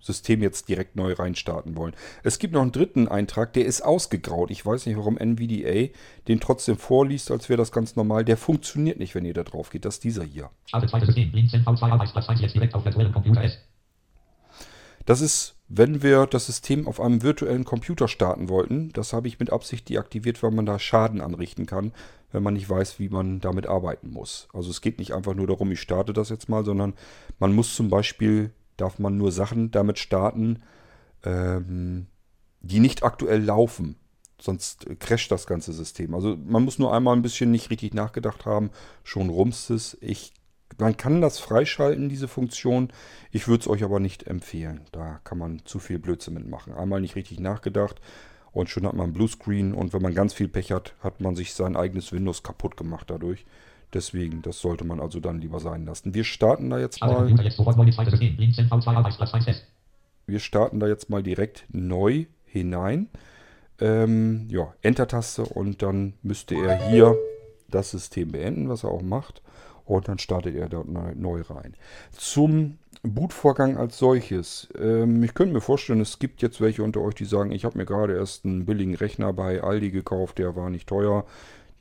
System 0.03 0.41
jetzt 0.41 0.67
direkt 0.67 0.95
neu 0.95 1.13
reinstarten 1.13 1.77
wollen. 1.77 1.95
Es 2.23 2.37
gibt 2.37 2.53
noch 2.53 2.61
einen 2.61 2.73
dritten 2.73 3.07
Eintrag, 3.07 3.53
der 3.53 3.65
ist 3.65 3.81
ausgegraut. 3.81 4.51
Ich 4.51 4.65
weiß 4.65 4.85
nicht, 4.85 4.97
warum 4.97 5.17
NVDA 5.17 5.93
den 6.27 6.41
trotzdem 6.41 6.77
vorliest, 6.77 7.31
als 7.31 7.47
wäre 7.47 7.57
das 7.57 7.71
ganz 7.71 7.95
normal. 7.95 8.25
Der 8.25 8.35
funktioniert 8.35 8.99
nicht, 8.99 9.15
wenn 9.15 9.23
ihr 9.23 9.33
da 9.33 9.43
drauf 9.43 9.69
geht. 9.69 9.85
Das 9.85 9.95
ist 9.95 10.03
dieser 10.03 10.23
hier. 10.23 10.49
Das 15.05 15.21
ist, 15.21 15.55
wenn 15.75 16.03
wir 16.03 16.27
das 16.27 16.45
System 16.45 16.87
auf 16.87 17.01
einem 17.01 17.23
virtuellen 17.23 17.65
Computer 17.65 18.07
starten 18.07 18.47
wollten. 18.47 18.91
Das 18.93 19.11
habe 19.11 19.27
ich 19.27 19.39
mit 19.39 19.51
Absicht 19.51 19.89
deaktiviert, 19.89 20.43
weil 20.43 20.51
man 20.51 20.67
da 20.67 20.77
Schaden 20.77 21.19
anrichten 21.19 21.65
kann, 21.65 21.93
wenn 22.31 22.43
man 22.43 22.53
nicht 22.53 22.69
weiß, 22.69 22.99
wie 22.99 23.09
man 23.09 23.39
damit 23.39 23.65
arbeiten 23.65 24.11
muss. 24.11 24.47
Also 24.53 24.69
es 24.69 24.81
geht 24.81 24.99
nicht 24.99 25.13
einfach 25.13 25.33
nur 25.33 25.47
darum, 25.47 25.71
ich 25.71 25.81
starte 25.81 26.13
das 26.13 26.29
jetzt 26.29 26.47
mal, 26.47 26.63
sondern 26.63 26.93
man 27.39 27.55
muss 27.55 27.75
zum 27.75 27.89
Beispiel 27.89 28.51
darf 28.77 28.99
man 28.99 29.17
nur 29.17 29.31
Sachen 29.31 29.71
damit 29.71 29.97
starten, 29.97 30.61
ähm, 31.23 32.05
die 32.61 32.79
nicht 32.79 33.03
aktuell 33.03 33.41
laufen. 33.43 33.95
Sonst 34.39 34.85
crasht 34.99 35.31
das 35.31 35.47
ganze 35.47 35.73
System. 35.73 36.13
Also 36.13 36.37
man 36.37 36.63
muss 36.63 36.77
nur 36.77 36.93
einmal 36.93 37.15
ein 37.15 37.21
bisschen 37.23 37.49
nicht 37.49 37.71
richtig 37.71 37.95
nachgedacht 37.95 38.45
haben, 38.45 38.69
schon 39.03 39.29
rumst 39.29 39.71
es. 39.71 39.97
Ich, 40.01 40.33
man 40.77 40.97
kann 40.97 41.21
das 41.21 41.39
freischalten, 41.39 42.09
diese 42.09 42.27
Funktion. 42.27 42.89
Ich 43.31 43.47
würde 43.47 43.61
es 43.61 43.67
euch 43.67 43.83
aber 43.83 43.99
nicht 43.99 44.27
empfehlen. 44.27 44.81
Da 44.91 45.19
kann 45.23 45.37
man 45.37 45.61
zu 45.65 45.79
viel 45.79 45.99
Blödsinn 45.99 46.33
mitmachen. 46.33 46.73
Einmal 46.73 47.01
nicht 47.01 47.15
richtig 47.15 47.39
nachgedacht 47.39 48.01
und 48.51 48.69
schon 48.69 48.85
hat 48.85 48.93
man 48.93 49.13
Bluescreen. 49.13 49.73
Und 49.73 49.93
wenn 49.93 50.01
man 50.01 50.13
ganz 50.13 50.33
viel 50.33 50.47
Pech 50.47 50.71
hat, 50.71 50.95
hat 51.01 51.21
man 51.21 51.35
sich 51.35 51.53
sein 51.53 51.75
eigenes 51.75 52.11
Windows 52.11 52.43
kaputt 52.43 52.77
gemacht 52.77 53.09
dadurch. 53.09 53.45
Deswegen, 53.93 54.41
das 54.41 54.59
sollte 54.59 54.85
man 54.85 54.99
also 54.99 55.19
dann 55.19 55.39
lieber 55.39 55.59
sein 55.59 55.85
lassen. 55.85 56.13
Wir 56.15 56.23
starten 56.23 56.69
da 56.69 56.79
jetzt 56.79 57.01
mal. 57.01 57.27
Wir 60.25 60.39
starten 60.39 60.79
da 60.79 60.87
jetzt 60.87 61.09
mal 61.09 61.21
direkt 61.21 61.65
neu 61.69 62.25
hinein. 62.45 63.09
Ähm, 63.79 64.47
ja, 64.49 64.73
Enter-Taste 64.81 65.43
und 65.43 65.81
dann 65.81 66.13
müsste 66.21 66.55
er 66.55 66.89
hier 66.89 67.15
das 67.69 67.91
System 67.91 68.31
beenden, 68.31 68.69
was 68.69 68.83
er 68.83 68.89
auch 68.89 69.01
macht. 69.01 69.42
Und 69.85 70.07
dann 70.07 70.19
startet 70.19 70.55
er 70.55 70.69
da 70.69 70.83
neu 71.15 71.41
rein. 71.41 71.73
Zum 72.11 72.77
Bootvorgang 73.03 73.77
als 73.77 73.97
solches. 73.97 74.69
Ähm, 74.79 75.21
ich 75.23 75.33
könnte 75.33 75.53
mir 75.53 75.61
vorstellen, 75.61 75.99
es 76.01 76.19
gibt 76.19 76.41
jetzt 76.41 76.61
welche 76.61 76.83
unter 76.83 77.01
euch, 77.01 77.15
die 77.15 77.25
sagen, 77.25 77.51
ich 77.51 77.65
habe 77.65 77.77
mir 77.77 77.85
gerade 77.85 78.15
erst 78.15 78.45
einen 78.45 78.65
billigen 78.65 78.95
Rechner 78.95 79.33
bei 79.33 79.61
Aldi 79.61 79.91
gekauft, 79.91 80.37
der 80.37 80.55
war 80.55 80.69
nicht 80.69 80.87
teuer. 80.87 81.25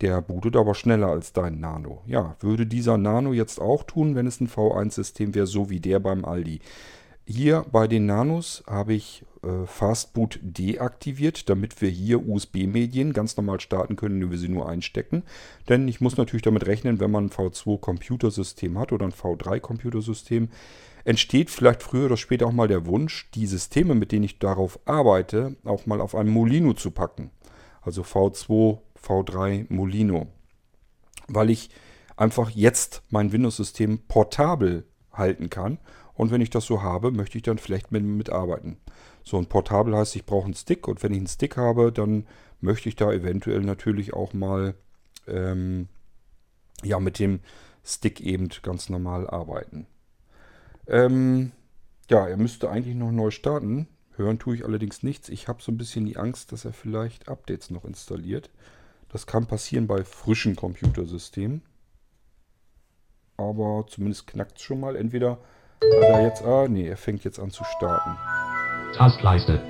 Der 0.00 0.20
bootet 0.20 0.56
aber 0.56 0.74
schneller 0.74 1.08
als 1.08 1.32
dein 1.32 1.60
Nano. 1.60 2.02
Ja, 2.06 2.34
würde 2.40 2.66
dieser 2.66 2.98
Nano 2.98 3.32
jetzt 3.32 3.60
auch 3.60 3.84
tun, 3.84 4.16
wenn 4.16 4.26
es 4.26 4.40
ein 4.40 4.48
V1-System 4.48 5.32
wäre, 5.36 5.46
so 5.46 5.70
wie 5.70 5.78
der 5.78 6.00
beim 6.00 6.24
Aldi. 6.24 6.58
Hier 7.24 7.64
bei 7.70 7.86
den 7.86 8.06
Nanos 8.06 8.64
habe 8.66 8.94
ich 8.94 9.24
äh, 9.42 9.66
Fastboot 9.66 10.40
deaktiviert, 10.42 11.48
damit 11.48 11.80
wir 11.80 11.88
hier 11.88 12.28
USB-Medien 12.28 13.12
ganz 13.12 13.36
normal 13.36 13.60
starten 13.60 13.96
können, 13.96 14.20
wenn 14.20 14.30
wir 14.30 14.38
sie 14.38 14.48
nur 14.48 14.68
einstecken. 14.68 15.22
Denn 15.68 15.86
ich 15.86 16.00
muss 16.00 16.16
natürlich 16.16 16.42
damit 16.42 16.66
rechnen, 16.66 16.98
wenn 16.98 17.10
man 17.10 17.26
ein 17.26 17.30
V2-Computersystem 17.30 18.78
hat 18.78 18.92
oder 18.92 19.06
ein 19.06 19.12
V3-Computersystem, 19.12 20.48
entsteht 21.04 21.50
vielleicht 21.50 21.82
früher 21.82 22.06
oder 22.06 22.16
später 22.16 22.46
auch 22.46 22.52
mal 22.52 22.68
der 22.68 22.86
Wunsch, 22.86 23.30
die 23.34 23.46
Systeme, 23.46 23.94
mit 23.94 24.12
denen 24.12 24.24
ich 24.24 24.38
darauf 24.38 24.78
arbeite, 24.84 25.56
auch 25.64 25.86
mal 25.86 26.00
auf 26.00 26.14
einem 26.14 26.30
Molino 26.30 26.74
zu 26.74 26.90
packen. 26.90 27.30
Also 27.82 28.02
V2, 28.02 28.78
V3 29.04 29.66
Molino. 29.68 30.28
Weil 31.28 31.50
ich 31.50 31.70
einfach 32.16 32.50
jetzt 32.50 33.02
mein 33.10 33.32
Windows-System 33.32 34.00
portabel 34.06 34.86
halten 35.12 35.50
kann. 35.50 35.78
Und 36.22 36.30
wenn 36.30 36.40
ich 36.40 36.50
das 36.50 36.66
so 36.66 36.82
habe, 36.82 37.10
möchte 37.10 37.36
ich 37.36 37.42
dann 37.42 37.58
vielleicht 37.58 37.90
mit, 37.90 38.04
mitarbeiten. 38.04 38.76
So 39.24 39.38
ein 39.38 39.46
Portabel 39.46 39.96
heißt, 39.96 40.14
ich 40.14 40.24
brauche 40.24 40.44
einen 40.44 40.54
Stick 40.54 40.86
und 40.86 41.02
wenn 41.02 41.10
ich 41.10 41.18
einen 41.18 41.26
Stick 41.26 41.56
habe, 41.56 41.90
dann 41.90 42.28
möchte 42.60 42.88
ich 42.88 42.94
da 42.94 43.10
eventuell 43.10 43.62
natürlich 43.62 44.14
auch 44.14 44.32
mal 44.32 44.76
ähm, 45.26 45.88
ja, 46.84 47.00
mit 47.00 47.18
dem 47.18 47.40
Stick 47.82 48.20
eben 48.20 48.50
ganz 48.62 48.88
normal 48.88 49.28
arbeiten. 49.28 49.88
Ähm, 50.86 51.50
ja, 52.08 52.28
er 52.28 52.36
müsste 52.36 52.70
eigentlich 52.70 52.94
noch 52.94 53.10
neu 53.10 53.32
starten. 53.32 53.88
Hören 54.12 54.38
tue 54.38 54.54
ich 54.54 54.64
allerdings 54.64 55.02
nichts. 55.02 55.28
Ich 55.28 55.48
habe 55.48 55.60
so 55.60 55.72
ein 55.72 55.76
bisschen 55.76 56.04
die 56.04 56.18
Angst, 56.18 56.52
dass 56.52 56.64
er 56.64 56.72
vielleicht 56.72 57.28
Updates 57.28 57.70
noch 57.70 57.84
installiert. 57.84 58.48
Das 59.08 59.26
kann 59.26 59.46
passieren 59.48 59.88
bei 59.88 60.04
frischen 60.04 60.54
Computersystemen. 60.54 61.62
Aber 63.36 63.86
zumindest 63.88 64.28
knackt 64.28 64.58
es 64.58 64.62
schon 64.62 64.78
mal. 64.78 64.94
Entweder 64.94 65.40
hat 65.82 66.08
er 66.10 66.22
jetzt... 66.22 66.44
Ah, 66.44 66.66
nee, 66.68 66.86
er 66.88 66.96
fängt 66.96 67.24
jetzt 67.24 67.38
an 67.38 67.50
zu 67.50 67.64
starten. 67.64 68.16
Taskleiste. 68.96 69.60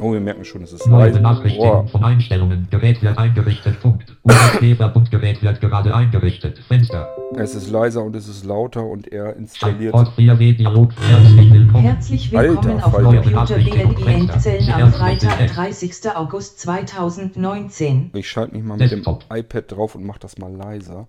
Oh, 0.00 0.12
wir 0.12 0.20
merken 0.20 0.44
schon, 0.44 0.62
es 0.62 0.72
ist 0.72 0.86
Neue 0.86 1.06
leise. 1.06 1.18
Benachrichtigung 1.18 1.68
Boah. 1.68 1.88
von 1.88 2.04
Einstellungen. 2.04 2.68
Gerät 2.70 3.02
wird 3.02 3.18
eingerichtet. 3.18 3.80
Punkt. 3.80 4.16
USB-Verbundgerät 4.22 5.42
wird 5.42 5.60
gerade 5.60 5.92
eingerichtet. 5.92 6.58
Fenster. 6.60 7.08
Es 7.36 7.56
ist 7.56 7.68
leiser 7.68 8.04
und 8.04 8.14
es 8.14 8.28
ist 8.28 8.44
lauter 8.44 8.84
und 8.84 9.08
er 9.08 9.34
installiert... 9.34 9.92
Port 9.92 10.10
4W 10.16 10.56
Dialog. 10.56 10.92
Herzlich 11.00 11.52
willkommen. 11.52 11.82
Herzlich 11.82 12.30
willkommen 12.30 12.68
Alter 12.68 12.86
auf 12.86 12.92
Falter. 12.92 13.22
Computer 13.22 13.54
BLE 13.56 14.06
Endzellen 14.06 14.70
am 14.70 14.92
Freitag, 14.92 15.48
30. 15.48 16.10
August 16.14 16.60
2019. 16.60 18.10
Ich 18.14 18.28
schalte 18.28 18.54
mich 18.54 18.62
mal 18.64 18.76
mit 18.76 18.92
dem 18.92 18.98
Desktop. 19.02 19.24
iPad 19.32 19.64
drauf 19.72 19.94
und 19.96 20.04
mache 20.04 20.20
das 20.20 20.38
mal 20.38 20.52
leiser. 20.52 21.08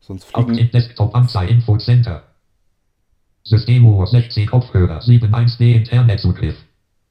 Sonst 0.00 0.34
Auf 0.34 0.44
fliegen... 0.44 0.58
dem 0.58 0.70
Desktop 0.70 1.14
Anzeige 1.14 1.50
Info 1.50 1.78
Center. 1.78 2.24
Systemuhr 3.44 4.06
16 4.06 4.46
Kopfhörer 4.46 5.00
7.1D 5.00 5.74
Internetzugriff. 5.74 6.56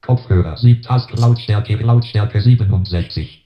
Kopfhörer 0.00 0.56
7 0.56 0.82
Task 0.82 1.10
Lautstärke 1.16 1.76
Lautstärke 1.76 2.40
67. 2.40 3.42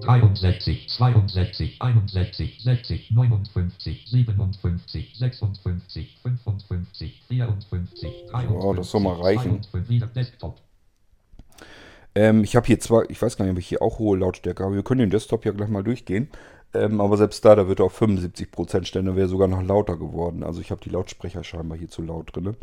63, 0.00 0.88
62, 0.88 1.80
61, 1.80 2.62
60, 2.62 3.10
59, 3.10 4.06
57, 4.10 5.16
56, 5.16 6.18
55, 6.22 7.22
54, 7.28 8.26
53, 8.30 8.64
Ja, 8.64 8.74
das 8.74 8.90
soll 8.90 9.00
mal 9.00 9.14
reichen. 9.14 9.62
52, 9.62 9.88
wieder 9.88 10.06
Desktop. 10.08 10.60
Ähm, 12.16 12.44
ich 12.44 12.54
habe 12.54 12.66
hier 12.66 12.78
zwar, 12.80 13.08
ich 13.08 13.20
weiß 13.20 13.36
gar 13.36 13.44
nicht, 13.44 13.52
ob 13.52 13.58
ich 13.58 13.68
hier 13.68 13.82
auch 13.82 13.98
hohe 13.98 14.18
Lautstärke 14.18 14.64
habe. 14.64 14.74
Wir 14.74 14.82
können 14.82 15.00
den 15.00 15.10
Desktop 15.10 15.44
ja 15.44 15.52
gleich 15.52 15.68
mal 15.68 15.82
durchgehen. 15.82 16.28
Ähm, 16.74 17.00
aber 17.00 17.16
selbst 17.16 17.44
da, 17.44 17.54
da 17.54 17.68
wird 17.68 17.80
er 17.80 17.86
auf 17.86 18.00
75% 18.00 18.84
stellen, 18.84 19.06
da 19.06 19.16
wäre 19.16 19.28
sogar 19.28 19.48
noch 19.48 19.62
lauter 19.62 19.96
geworden. 19.96 20.42
Also 20.42 20.60
ich 20.60 20.70
habe 20.70 20.80
die 20.82 20.90
Lautsprecher 20.90 21.44
scheinbar 21.44 21.78
hier 21.78 21.88
zu 21.88 22.02
laut 22.02 22.34
drin. 22.34 22.56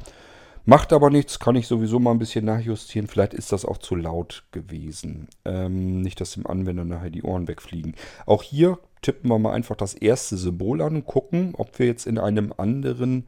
Macht 0.63 0.93
aber 0.93 1.09
nichts, 1.09 1.39
kann 1.39 1.55
ich 1.55 1.67
sowieso 1.67 1.99
mal 1.99 2.11
ein 2.11 2.19
bisschen 2.19 2.45
nachjustieren. 2.45 3.07
Vielleicht 3.07 3.33
ist 3.33 3.51
das 3.51 3.65
auch 3.65 3.79
zu 3.79 3.95
laut 3.95 4.43
gewesen. 4.51 5.27
Ähm, 5.43 6.01
nicht, 6.01 6.21
dass 6.21 6.33
dem 6.33 6.45
Anwender 6.45 6.85
nachher 6.85 7.09
die 7.09 7.23
Ohren 7.23 7.47
wegfliegen. 7.47 7.95
Auch 8.27 8.43
hier 8.43 8.77
tippen 9.01 9.29
wir 9.31 9.39
mal 9.39 9.53
einfach 9.53 9.75
das 9.75 9.95
erste 9.95 10.37
Symbol 10.37 10.81
an 10.81 10.97
und 10.97 11.05
gucken, 11.07 11.55
ob 11.57 11.79
wir 11.79 11.87
jetzt 11.87 12.05
in 12.05 12.19
einem 12.19 12.53
anderen 12.55 13.27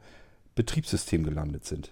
Betriebssystem 0.54 1.24
gelandet 1.24 1.64
sind. 1.64 1.90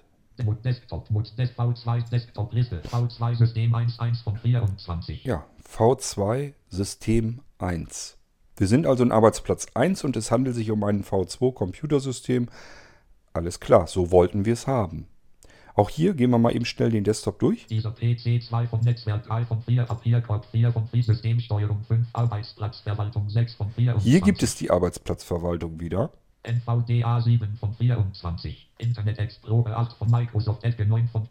Desktop, 0.64 1.10
Mut 1.10 1.36
Des 1.36 1.50
V2 1.50 2.08
Desktop 2.08 2.52
Liste, 2.52 2.80
V2 2.90 3.36
System 3.36 3.74
1, 3.74 3.98
1 3.98 4.20
von 4.22 4.36
24. 4.36 5.24
Ja, 5.24 5.44
V2 5.68 6.54
System 6.68 7.40
1. 7.58 8.16
Wir 8.56 8.66
sind 8.66 8.86
also 8.86 9.02
in 9.02 9.12
Arbeitsplatz 9.12 9.66
1 9.74 10.04
und 10.04 10.16
es 10.16 10.30
handelt 10.30 10.54
sich 10.54 10.70
um 10.70 10.84
ein 10.84 11.04
V2 11.04 11.54
Computersystem. 11.54 12.48
Alles 13.32 13.60
klar, 13.60 13.86
so 13.86 14.10
wollten 14.10 14.44
wir 14.44 14.52
es 14.52 14.66
haben. 14.66 15.06
Auch 15.74 15.88
hier 15.88 16.12
gehen 16.12 16.30
wir 16.30 16.38
mal 16.38 16.54
eben 16.54 16.66
schnell 16.66 16.90
den 16.90 17.04
Desktop 17.04 17.38
durch. 17.38 17.66
Dieser 17.66 17.92
PC 17.92 18.42
2 18.42 18.66
vom 18.66 18.80
Netzwerk 18.80 19.24
3 19.24 19.46
von 19.46 19.62
4 19.62 19.84
Papierkorb 19.84 20.44
4 20.50 20.70
von 20.70 20.86
4 20.86 21.02
Systemsteuerung 21.02 21.82
5 21.88 22.08
Arbeitsplatzverwaltung 22.12 23.30
6 23.30 23.54
von 23.54 23.70
24. 23.70 24.10
Hier 24.10 24.20
gibt 24.20 24.42
es 24.42 24.54
die 24.54 24.70
Arbeitsplatzverwaltung 24.70 25.80
wieder. 25.80 26.10
NVDA 26.42 27.20
7 27.20 27.56
von 27.58 27.72
24. 27.74 28.68
Internet 28.78 29.18
Explorer 29.18 29.78
8 29.78 29.92
von 29.94 30.10
Microsoft 30.10 30.62
Edge 30.64 30.84
9 30.84 31.08
von 31.08 31.26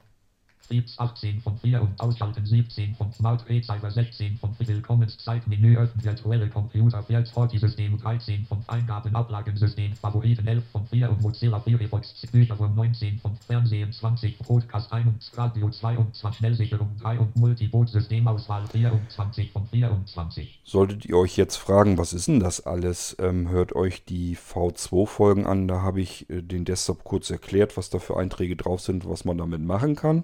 Betriebs 0.61 0.97
18 0.97 1.41
von 1.41 1.57
4 1.57 1.81
und 1.81 1.99
Ausschalten 1.99 2.45
17 2.45 2.95
von 2.95 3.11
Smart 3.11 3.47
Receiver 3.49 3.91
16 3.91 4.37
von 4.37 4.55
Willkommenszeit-Menü 4.57 5.77
öffnen 5.77 6.03
virtuelle 6.03 6.49
Computer 6.49 7.03
40 7.03 7.59
System 7.59 7.97
13 7.97 8.45
von 8.45 8.63
Eingaben 8.67 9.15
Ablagensystem 9.15 9.93
Favoriten 9.95 10.47
11 10.47 10.63
von 10.71 10.85
4 10.87 11.09
und 11.09 11.21
Mozilla 11.21 11.59
Firefox 11.59 12.13
Bücherwurm 12.31 12.75
19 12.75 13.19
von 13.19 13.35
Fernsehen 13.47 13.91
20 13.91 14.39
Podcast 14.39 14.91
1 14.93 15.31
Radio 15.35 15.69
22 15.69 16.37
Schnellsicherung 16.37 16.89
3 17.01 17.19
und 17.19 17.35
Multiboot-Systemauswahl 17.35 18.65
24 18.67 19.51
von 19.51 19.65
24. 19.67 20.61
Solltet 20.63 21.05
ihr 21.05 21.17
euch 21.17 21.37
jetzt 21.37 21.57
fragen, 21.57 21.97
was 21.97 22.13
ist 22.13 22.27
denn 22.27 22.39
das 22.39 22.61
alles, 22.61 23.15
ähm, 23.19 23.49
hört 23.49 23.75
euch 23.75 24.05
die 24.05 24.37
V2-Folgen 24.37 25.45
an. 25.45 25.67
Da 25.67 25.81
habe 25.81 26.01
ich 26.01 26.29
äh, 26.29 26.41
den 26.41 26.65
Desktop 26.65 27.03
kurz 27.03 27.29
erklärt, 27.29 27.77
was 27.77 27.89
da 27.89 27.99
für 27.99 28.17
Einträge 28.17 28.55
drauf 28.55 28.81
sind, 28.81 29.07
was 29.07 29.25
man 29.25 29.37
damit 29.37 29.61
machen 29.61 29.95
kann. 29.95 30.23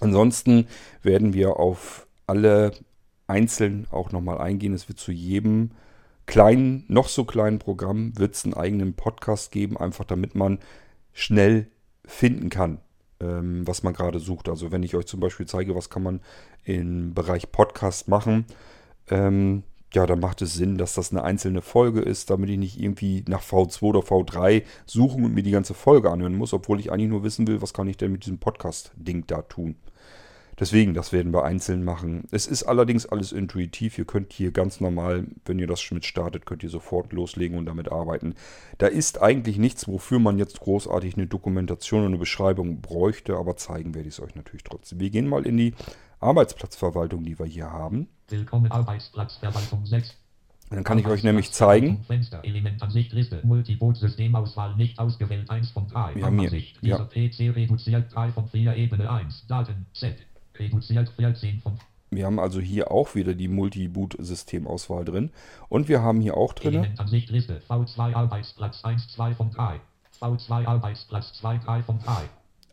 Ansonsten 0.00 0.66
werden 1.02 1.32
wir 1.34 1.56
auf 1.56 2.06
alle 2.26 2.72
einzeln 3.26 3.86
auch 3.90 4.12
nochmal 4.12 4.38
eingehen. 4.38 4.74
Es 4.74 4.88
wird 4.88 4.98
zu 4.98 5.12
jedem 5.12 5.70
kleinen, 6.26 6.84
noch 6.88 7.08
so 7.08 7.24
kleinen 7.24 7.58
Programm 7.58 8.18
wird 8.18 8.34
es 8.34 8.44
einen 8.44 8.54
eigenen 8.54 8.94
Podcast 8.94 9.52
geben, 9.52 9.76
einfach 9.76 10.04
damit 10.04 10.34
man 10.34 10.58
schnell 11.12 11.68
finden 12.04 12.50
kann, 12.50 12.78
ähm, 13.20 13.66
was 13.66 13.82
man 13.82 13.94
gerade 13.94 14.18
sucht. 14.18 14.48
Also 14.48 14.72
wenn 14.72 14.82
ich 14.82 14.94
euch 14.94 15.06
zum 15.06 15.20
Beispiel 15.20 15.46
zeige, 15.46 15.74
was 15.74 15.90
kann 15.90 16.02
man 16.02 16.20
im 16.64 17.14
Bereich 17.14 17.52
Podcast 17.52 18.08
machen, 18.08 18.46
ähm, 19.10 19.62
ja, 19.92 20.06
dann 20.06 20.18
macht 20.18 20.42
es 20.42 20.54
Sinn, 20.54 20.76
dass 20.76 20.94
das 20.94 21.12
eine 21.12 21.22
einzelne 21.22 21.62
Folge 21.62 22.00
ist, 22.00 22.28
damit 22.28 22.50
ich 22.50 22.58
nicht 22.58 22.80
irgendwie 22.80 23.24
nach 23.28 23.42
V2 23.42 23.82
oder 23.82 24.00
V3 24.00 24.64
suchen 24.86 25.24
und 25.24 25.34
mir 25.34 25.44
die 25.44 25.52
ganze 25.52 25.72
Folge 25.72 26.10
anhören 26.10 26.34
muss, 26.34 26.52
obwohl 26.52 26.80
ich 26.80 26.90
eigentlich 26.90 27.10
nur 27.10 27.22
wissen 27.22 27.46
will, 27.46 27.62
was 27.62 27.72
kann 27.72 27.86
ich 27.86 27.96
denn 27.96 28.10
mit 28.10 28.24
diesem 28.24 28.38
Podcast-Ding 28.38 29.26
da 29.28 29.42
tun. 29.42 29.76
Deswegen, 30.58 30.94
das 30.94 31.12
werden 31.12 31.32
wir 31.32 31.44
einzeln 31.44 31.82
machen. 31.84 32.24
Es 32.30 32.46
ist 32.46 32.62
allerdings 32.62 33.06
alles 33.06 33.32
intuitiv. 33.32 33.98
Ihr 33.98 34.04
könnt 34.04 34.32
hier 34.32 34.52
ganz 34.52 34.80
normal, 34.80 35.26
wenn 35.44 35.58
ihr 35.58 35.66
das 35.66 35.90
mit 35.90 36.04
startet, 36.04 36.46
könnt 36.46 36.62
ihr 36.62 36.70
sofort 36.70 37.12
loslegen 37.12 37.58
und 37.58 37.66
damit 37.66 37.90
arbeiten. 37.90 38.34
Da 38.78 38.86
ist 38.86 39.20
eigentlich 39.20 39.58
nichts, 39.58 39.88
wofür 39.88 40.18
man 40.20 40.38
jetzt 40.38 40.60
großartig 40.60 41.16
eine 41.16 41.26
Dokumentation 41.26 42.00
und 42.02 42.06
eine 42.08 42.18
Beschreibung 42.18 42.80
bräuchte, 42.80 43.36
aber 43.36 43.56
zeigen 43.56 43.94
werde 43.94 44.08
ich 44.08 44.14
es 44.14 44.20
euch 44.20 44.34
natürlich 44.36 44.62
trotzdem. 44.62 45.00
Wir 45.00 45.10
gehen 45.10 45.28
mal 45.28 45.44
in 45.44 45.56
die 45.56 45.74
Arbeitsplatzverwaltung, 46.20 47.24
die 47.24 47.38
wir 47.38 47.46
hier 47.46 47.70
haben. 47.70 48.08
Willkommen 48.28 48.70
Arbeitsplatzverwaltung 48.70 49.84
6. 49.86 50.14
Dann 50.70 50.82
kann 50.82 50.98
ich 50.98 51.06
euch 51.06 51.22
nämlich 51.22 51.52
zeigen. 51.52 52.02
Fenster, 52.06 52.42
Elementansicht, 52.42 53.12
Liste, 53.12 53.40
Multiboot-Systemauswahl 53.44 54.76
nicht 54.76 54.98
ausgewählt, 54.98 55.50
1 55.50 55.70
von 55.70 55.86
3. 55.88 56.14
Wir 56.14 56.24
haben 56.24 56.38
hier- 56.40 56.50
ja. 56.80 56.96
Dieser 60.58 60.70
PC 60.70 60.74
reduziert 60.74 60.78
3 60.78 60.80
von 60.80 60.82
4, 60.82 60.90
Ebene 60.90 60.94
1. 60.94 60.94
Daten, 60.94 60.94
Z. 60.94 60.94
Reduziert 60.94 61.08
14 61.16 61.60
von 61.60 61.78
Wir 62.10 62.26
haben 62.26 62.38
also 62.38 62.60
hier 62.60 62.90
auch 62.90 63.14
wieder 63.14 63.34
die 63.34 63.48
Multi-Boot-Systemauswahl 63.48 65.04
drin. 65.04 65.30
Und 65.68 65.88
wir 65.88 66.02
haben 66.02 66.20
hier 66.20 66.36
auch 66.36 66.52
drin, 66.52 66.74
Elementansicht, 66.74 67.30
Liste, 67.30 67.60
V2 67.68 68.14
Arbeitsplatz 68.14 68.84
1, 68.84 69.08
2 69.08 69.34
von 69.34 69.50
3. 69.50 69.80
V2 70.20 70.66
Arbeitsplatz 70.66 71.32
2, 71.34 71.58
3 71.58 71.82
von 71.82 71.98
3. 71.98 72.12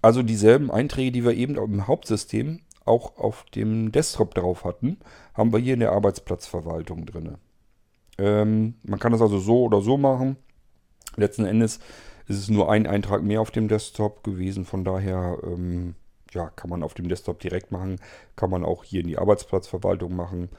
also 0.01 0.23
dieselben 0.23 0.71
Einträge, 0.71 1.11
die 1.11 1.23
wir 1.23 1.33
eben 1.33 1.55
im 1.55 1.87
Hauptsystem 1.87 2.59
auch 2.85 3.17
auf 3.17 3.45
dem 3.55 3.91
Desktop 3.91 4.33
drauf 4.35 4.63
hatten, 4.63 4.97
haben 5.33 5.51
wir 5.51 5.59
hier 5.59 5.73
in 5.73 5.79
der 5.79 5.91
Arbeitsplatzverwaltung 5.91 7.05
drin. 7.05 7.37
Ähm, 8.17 8.75
man 8.83 8.99
kann 8.99 9.11
das 9.11 9.21
also 9.21 9.39
so 9.39 9.63
oder 9.63 9.81
so 9.81 9.97
machen. 9.97 10.37
Letzten 11.15 11.45
Endes 11.45 11.79
ist 12.27 12.37
es 12.37 12.49
nur 12.49 12.71
ein 12.71 12.87
Eintrag 12.87 13.23
mehr 13.23 13.41
auf 13.41 13.51
dem 13.51 13.67
Desktop 13.67 14.23
gewesen. 14.23 14.65
Von 14.65 14.83
daher 14.83 15.37
ähm, 15.43 15.95
ja, 16.33 16.49
kann 16.49 16.69
man 16.69 16.83
auf 16.83 16.93
dem 16.93 17.07
Desktop 17.07 17.39
direkt 17.39 17.71
machen. 17.71 17.97
Kann 18.35 18.49
man 18.49 18.63
auch 18.63 18.83
hier 18.83 19.01
in 19.01 19.07
die 19.07 19.17
Arbeitsplatzverwaltung 19.17 20.15
machen. 20.15 20.49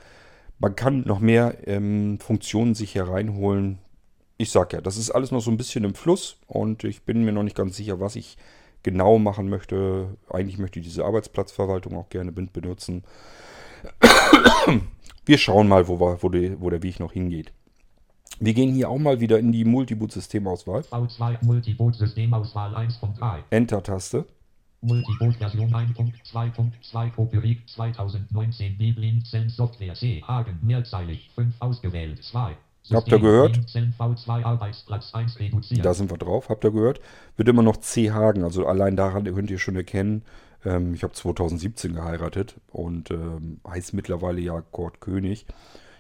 Man 0.59 0.77
kann 0.77 1.03
noch 1.07 1.19
mehr 1.19 1.67
ähm, 1.67 2.19
Funktionen 2.21 2.75
sich 2.75 2.93
hier 2.93 3.09
reinholen. 3.09 3.79
Ich 4.39 4.51
sag 4.51 4.73
ja, 4.73 4.81
das 4.81 4.97
ist 4.97 5.11
alles 5.11 5.31
noch 5.31 5.41
so 5.41 5.51
ein 5.51 5.57
bisschen 5.57 5.85
im 5.85 5.95
Fluss 5.95 6.37
und 6.47 6.85
ich 6.85 7.03
bin 7.03 7.25
mir 7.25 7.33
noch 7.33 7.43
nicht 7.43 7.57
ganz 7.57 7.77
sicher, 7.77 8.01
was 8.01 8.17
ich 8.17 8.37
genau 8.83 9.19
machen 9.19 9.49
möchte. 9.49 10.17
Eigentlich 10.31 10.59
möchte 10.59 10.79
ich 10.79 10.87
diese 10.87 11.05
Arbeitsplatzverwaltung 11.05 11.97
auch 11.97 12.09
gerne 12.09 12.33
benutzen. 12.33 13.05
Wir 15.25 15.39
schauen 15.39 15.69
mal, 15.69 15.87
wo, 15.89 16.01
wir, 16.01 16.23
wo, 16.23 16.29
die, 16.29 16.61
wo 16.61 16.71
der 16.71 16.83
Weg 16.83 16.99
noch 16.99 17.13
hingeht. 17.13 17.53
Wir 18.41 18.55
gehen 18.55 18.75
hier 18.75 18.89
auch 18.89 18.99
mal 18.99 19.21
wieder 19.21 19.39
in 19.39 19.53
die 19.53 19.65
Multiboot-Systemauswahl. 19.65 20.81
V2 20.81 21.45
Multiboot-Systemauswahl 21.45 22.75
1 22.75 22.97
von 22.97 23.15
3. 23.15 23.45
Enter-Taste. 23.51 24.27
Multiboot 24.83 25.37
Version 25.37 25.73
1.2.2 25.73 27.11
Copyright 27.11 27.59
2019 27.67 28.77
Biblin 28.77 29.25
Zellen 29.25 29.49
Software 29.49 29.95
C 29.95 30.23
Hagen 30.27 30.59
mehrzeilig 30.63 31.31
5 31.35 31.55
ausgewählt 31.61 32.23
2 32.23 32.57
Habt 32.91 33.13
ihr 33.13 33.21
gehört? 33.21 33.71
Zellen 33.71 33.95
V2 33.97 34.45
Arbeitsplatz 34.45 35.15
1 35.15 35.39
reduziert. 35.39 35.85
Da 35.85 35.95
sind 35.95 36.11
wir 36.11 36.19
drauf. 36.19 36.49
Habt 36.49 36.65
ihr 36.65 36.73
gehört? 36.73 37.01
Wird 37.37 37.49
immer 37.49 37.63
noch 37.63 37.77
C. 37.77 38.11
Hagen. 38.11 38.43
Also 38.43 38.67
allein 38.67 38.97
daran 38.97 39.25
könnt 39.25 39.51
ihr 39.51 39.59
schon 39.59 39.77
erkennen, 39.77 40.23
ähm, 40.65 40.95
ich 40.95 41.03
habe 41.03 41.13
2017 41.13 41.95
geheiratet 41.95 42.57
und 42.71 43.11
ähm, 43.11 43.61
heißt 43.69 43.95
mittlerweile 43.95 44.41
ja 44.41 44.61
Kurt 44.73 45.01
König. 45.01 45.47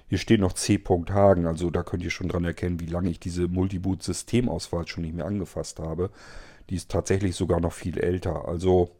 Hier 0.08 0.18
steht 0.18 0.40
noch 0.40 0.52
C. 0.52 0.78
Hagen. 1.10 1.46
Also 1.46 1.70
da 1.70 1.82
könnt 1.82 2.02
ihr 2.02 2.10
schon 2.10 2.28
dran 2.28 2.44
erkennen, 2.44 2.80
wie 2.80 2.86
lange 2.86 3.10
ich 3.10 3.20
diese 3.20 3.48
Multiboot-Systemauswahl 3.48 4.86
schon 4.86 5.04
nicht 5.04 5.14
mehr 5.14 5.24
angefasst 5.24 5.78
habe. 5.78 6.10
Die 6.70 6.76
ist 6.76 6.90
tatsächlich 6.90 7.36
sogar 7.36 7.60
noch 7.60 7.72
viel 7.72 7.98
älter. 7.98 8.46
Also 8.46 8.90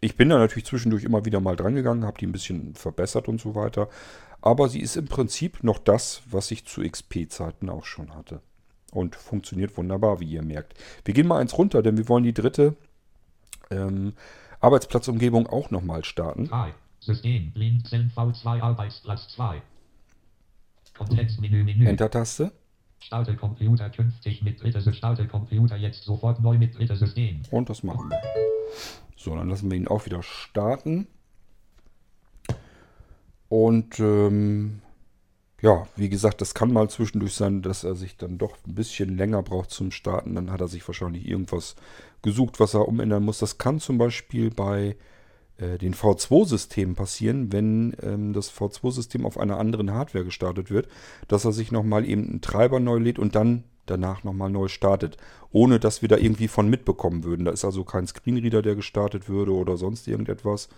ich 0.00 0.16
bin 0.16 0.28
da 0.28 0.38
natürlich 0.38 0.66
zwischendurch 0.66 1.04
immer 1.04 1.24
wieder 1.24 1.40
mal 1.40 1.56
dran 1.56 1.74
gegangen, 1.74 2.04
habe 2.04 2.18
die 2.18 2.26
ein 2.26 2.32
bisschen 2.32 2.74
verbessert 2.74 3.28
und 3.28 3.40
so 3.40 3.54
weiter. 3.54 3.88
Aber 4.40 4.68
sie 4.68 4.80
ist 4.80 4.96
im 4.96 5.06
Prinzip 5.06 5.64
noch 5.64 5.78
das, 5.78 6.22
was 6.30 6.50
ich 6.50 6.64
zu 6.64 6.82
XP-Zeiten 6.82 7.68
auch 7.68 7.84
schon 7.84 8.14
hatte. 8.14 8.40
Und 8.92 9.16
funktioniert 9.16 9.76
wunderbar, 9.76 10.20
wie 10.20 10.30
ihr 10.30 10.42
merkt. 10.42 10.74
Wir 11.04 11.14
gehen 11.14 11.26
mal 11.26 11.40
eins 11.40 11.58
runter, 11.58 11.82
denn 11.82 11.96
wir 11.96 12.08
wollen 12.08 12.24
die 12.24 12.32
dritte 12.32 12.76
ähm, 13.70 14.14
Arbeitsplatzumgebung 14.60 15.46
auch 15.46 15.70
nochmal 15.70 16.04
starten. 16.04 16.46
3 16.46 16.72
System 17.00 17.52
Blinzeln 17.52 18.12
V2 18.14 18.60
Arbeitsplatz 18.60 19.28
2 19.34 19.62
Kontextmenü 20.96 21.64
Menü 21.64 21.86
Enter-Taste. 21.86 22.52
Starte 23.00 23.36
Computer 23.36 23.90
künftig 23.90 24.42
mit 24.42 24.62
dritte 24.62 24.92
Starte 24.92 25.26
Computer 25.26 25.76
jetzt 25.76 26.04
sofort 26.04 26.40
neu 26.40 26.58
mit 26.58 26.76
dritte 26.76 26.96
System. 26.96 27.42
Und 27.50 27.70
das 27.70 27.82
machen 27.82 28.10
wir. 28.10 28.20
So, 29.16 29.34
dann 29.34 29.48
lassen 29.48 29.70
wir 29.70 29.76
ihn 29.76 29.88
auch 29.88 30.06
wieder 30.06 30.22
starten. 30.22 31.06
Und 33.48 33.98
ähm, 33.98 34.82
ja, 35.60 35.86
wie 35.96 36.08
gesagt, 36.08 36.40
das 36.40 36.54
kann 36.54 36.72
mal 36.72 36.88
zwischendurch 36.88 37.34
sein, 37.34 37.62
dass 37.62 37.82
er 37.82 37.94
sich 37.94 38.16
dann 38.16 38.38
doch 38.38 38.56
ein 38.66 38.74
bisschen 38.74 39.16
länger 39.16 39.42
braucht 39.42 39.70
zum 39.70 39.90
Starten. 39.90 40.34
Dann 40.34 40.50
hat 40.50 40.60
er 40.60 40.68
sich 40.68 40.86
wahrscheinlich 40.86 41.26
irgendwas 41.26 41.74
gesucht, 42.22 42.60
was 42.60 42.74
er 42.74 42.86
umändern 42.86 43.24
muss. 43.24 43.38
Das 43.38 43.58
kann 43.58 43.80
zum 43.80 43.98
Beispiel 43.98 44.50
bei 44.50 44.96
den 45.58 45.94
V2-Systemen 45.94 46.94
passieren, 46.94 47.52
wenn 47.52 47.96
ähm, 48.00 48.32
das 48.32 48.52
V2-System 48.52 49.26
auf 49.26 49.38
einer 49.38 49.58
anderen 49.58 49.92
Hardware 49.92 50.24
gestartet 50.24 50.70
wird, 50.70 50.88
dass 51.26 51.44
er 51.44 51.52
sich 51.52 51.72
nochmal 51.72 52.08
eben 52.08 52.28
einen 52.28 52.40
Treiber 52.40 52.78
neu 52.78 52.98
lädt 52.98 53.18
und 53.18 53.34
dann 53.34 53.64
danach 53.86 54.24
nochmal 54.24 54.50
neu 54.50 54.68
startet, 54.68 55.16
ohne 55.50 55.80
dass 55.80 56.02
wir 56.02 56.08
da 56.08 56.16
irgendwie 56.16 56.48
von 56.48 56.68
mitbekommen 56.68 57.24
würden. 57.24 57.44
Da 57.44 57.50
ist 57.50 57.64
also 57.64 57.84
kein 57.84 58.06
Screenreader, 58.06 58.62
der 58.62 58.76
gestartet 58.76 59.28
würde 59.28 59.52
oder 59.52 59.76
sonst 59.76 60.06
irgendetwas, 60.06 60.68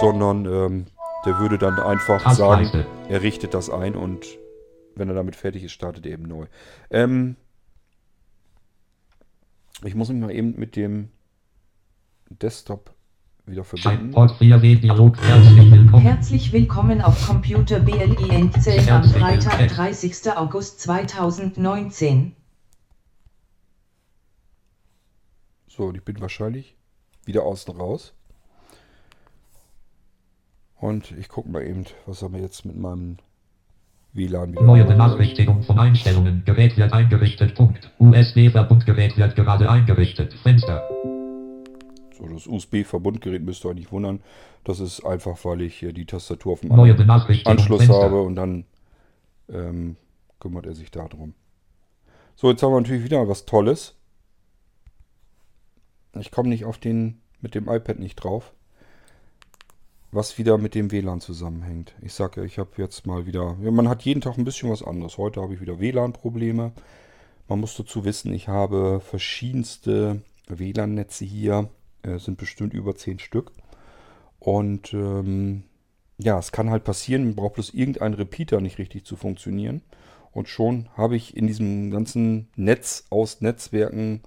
sondern 0.00 0.46
ähm, 0.46 0.86
der 1.26 1.38
würde 1.38 1.58
dann 1.58 1.78
einfach 1.78 2.32
sagen, 2.32 2.64
Taskleiste. 2.64 2.86
er 3.08 3.22
richtet 3.22 3.54
das 3.54 3.70
ein 3.70 3.94
und 3.94 4.38
wenn 4.94 5.08
er 5.08 5.14
damit 5.14 5.36
fertig 5.36 5.64
ist, 5.64 5.72
startet 5.72 6.06
er 6.06 6.12
eben 6.12 6.24
neu. 6.24 6.46
Ähm, 6.90 7.36
ich 9.84 9.94
muss 9.94 10.08
mich 10.08 10.20
mal 10.20 10.30
eben 10.30 10.58
mit 10.58 10.76
dem 10.76 11.10
Desktop 12.30 12.94
wieder 13.50 13.64
verbinden. 13.64 14.10
Port 14.12 14.32
4 14.32 14.58
Dialog 14.58 15.16
herzlich 15.18 15.70
willkommen. 15.70 16.02
Herzlich 16.02 16.52
willkommen 16.52 17.00
auf 17.00 17.26
Computer 17.26 17.80
BLE 17.80 18.28
Endzellen 18.30 18.88
am 18.90 19.04
Freitag, 19.04 19.68
30. 19.68 20.32
August 20.36 20.80
2019. 20.80 22.34
So, 25.68 25.84
und 25.84 25.96
ich 25.96 26.04
bin 26.04 26.20
wahrscheinlich 26.20 26.76
wieder 27.24 27.44
außen 27.44 27.74
raus. 27.74 28.12
Und 30.76 31.12
ich 31.12 31.28
gucke 31.28 31.48
mal 31.48 31.62
eben, 31.62 31.84
was 32.06 32.22
haben 32.22 32.34
wir 32.34 32.40
jetzt 32.40 32.64
mit 32.64 32.76
meinem 32.76 33.18
WLAN 34.12 34.52
wieder. 34.52 34.62
Neue 34.62 34.84
Benachrichtigung 34.84 35.62
von 35.62 35.78
Einstellungen. 35.78 36.42
Gerät 36.44 36.76
wird 36.76 36.92
eingerichtet. 36.92 37.54
Punkt. 37.54 37.90
USB-Verbundgerät 37.98 39.16
wird 39.16 39.36
gerade 39.36 39.70
eingerichtet. 39.70 40.34
Fenster. 40.34 40.88
So, 42.18 42.26
das 42.26 42.46
USB-Verbundgerät 42.46 43.42
müsst 43.42 43.64
ihr 43.64 43.68
euch 43.68 43.76
nicht 43.76 43.92
wundern. 43.92 44.20
Das 44.64 44.80
ist 44.80 45.04
einfach, 45.04 45.44
weil 45.44 45.62
ich 45.62 45.76
hier 45.76 45.92
die 45.92 46.04
Tastatur 46.04 46.52
auf 46.52 46.60
dem 46.60 46.70
Neue. 46.70 46.96
Anschluss 47.46 47.88
habe 47.88 48.22
und 48.22 48.34
dann 48.34 48.64
ähm, 49.48 49.96
kümmert 50.40 50.66
er 50.66 50.74
sich 50.74 50.90
darum. 50.90 51.34
So, 52.34 52.50
jetzt 52.50 52.62
haben 52.62 52.72
wir 52.72 52.80
natürlich 52.80 53.04
wieder 53.04 53.28
was 53.28 53.46
Tolles. 53.46 53.94
Ich 56.18 56.30
komme 56.30 56.48
nicht 56.48 56.64
auf 56.64 56.78
den 56.78 57.20
mit 57.40 57.54
dem 57.54 57.68
iPad 57.68 57.98
nicht 57.98 58.16
drauf. 58.16 58.52
Was 60.10 60.38
wieder 60.38 60.56
mit 60.56 60.74
dem 60.74 60.90
WLAN 60.90 61.20
zusammenhängt. 61.20 61.94
Ich 62.00 62.14
sage 62.14 62.40
ja, 62.40 62.46
ich 62.46 62.58
habe 62.58 62.70
jetzt 62.78 63.06
mal 63.06 63.26
wieder. 63.26 63.56
Ja, 63.62 63.70
man 63.70 63.88
hat 63.88 64.02
jeden 64.02 64.22
Tag 64.22 64.38
ein 64.38 64.44
bisschen 64.44 64.70
was 64.70 64.82
anderes. 64.82 65.18
Heute 65.18 65.42
habe 65.42 65.54
ich 65.54 65.60
wieder 65.60 65.78
WLAN-Probleme. 65.78 66.72
Man 67.46 67.60
muss 67.60 67.76
dazu 67.76 68.04
wissen, 68.04 68.32
ich 68.32 68.48
habe 68.48 69.00
verschiedenste 69.00 70.22
WLAN-Netze 70.48 71.24
hier. 71.24 71.68
Äh, 72.08 72.18
sind 72.18 72.38
bestimmt 72.38 72.74
über 72.74 72.94
10 72.94 73.18
Stück. 73.18 73.52
Und 74.38 74.92
ähm, 74.94 75.64
ja, 76.18 76.38
es 76.38 76.52
kann 76.52 76.70
halt 76.70 76.84
passieren, 76.84 77.24
man 77.24 77.36
braucht 77.36 77.54
bloß 77.54 77.74
irgendein 77.74 78.14
Repeater 78.14 78.60
nicht 78.60 78.78
richtig 78.78 79.04
zu 79.04 79.16
funktionieren. 79.16 79.82
Und 80.32 80.48
schon 80.48 80.88
habe 80.96 81.16
ich 81.16 81.36
in 81.36 81.46
diesem 81.46 81.90
ganzen 81.90 82.48
Netz 82.56 83.06
aus 83.10 83.40
Netzwerken 83.40 84.22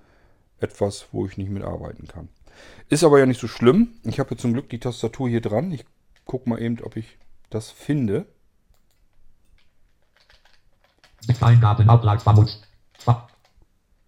etwas, 0.59 1.07
wo 1.11 1.25
ich 1.25 1.37
nicht 1.37 1.49
mitarbeiten 1.49 2.07
kann. 2.07 2.29
Ist 2.89 3.03
aber 3.03 3.19
ja 3.19 3.25
nicht 3.25 3.39
so 3.39 3.47
schlimm. 3.47 3.95
Ich 4.03 4.19
habe 4.19 4.31
jetzt 4.31 4.41
zum 4.41 4.53
Glück 4.53 4.69
die 4.69 4.79
Tastatur 4.79 5.29
hier 5.29 5.41
dran. 5.41 5.71
Ich 5.71 5.85
gucke 6.25 6.49
mal 6.49 6.61
eben, 6.61 6.79
ob 6.83 6.97
ich 6.97 7.17
das 7.49 7.71
finde. 7.71 8.25
Eingaben 11.39 11.89
Ablagsvermut. 11.89 12.61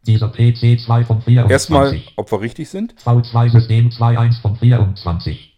Dieser 0.05 0.29
PC 0.29 0.79
2 0.79 1.05
von 1.05 1.21
24. 1.21 1.51
Erstmal, 1.51 2.01
ob 2.17 2.31
wir 2.31 2.41
richtig 2.41 2.69
sind. 2.69 2.93
V2 2.95 3.49
System 3.49 3.89
2.1 3.89 4.41
von 4.41 4.55
24. 4.57 5.53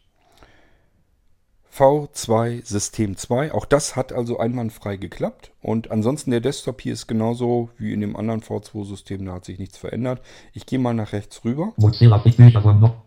V2 1.76 2.66
System 2.66 3.18
2. 3.18 3.52
Auch 3.52 3.66
das 3.66 3.98
hat 3.98 4.14
also 4.14 4.40
einwandfrei 4.40 4.96
geklappt. 4.96 5.52
Und 5.62 5.92
ansonsten 5.92 6.32
der 6.32 6.40
Desktop 6.40 6.80
hier 6.80 6.94
ist 6.94 7.08
genauso 7.08 7.70
wie 7.78 7.92
in 7.92 8.00
dem 8.00 8.16
anderen 8.16 8.42
V2-System. 8.42 9.26
Da 9.26 9.34
hat 9.34 9.46
sich 9.46 9.60
nichts 9.60 9.78
verändert. 9.78 10.22
Ich 10.54 10.66
gehe 10.66 10.80
mal 10.80 10.94
nach 10.94 11.12
rechts 11.12 11.44
rüber. 11.44 11.74
Mozilla 11.76 12.24
noch. 12.80 13.06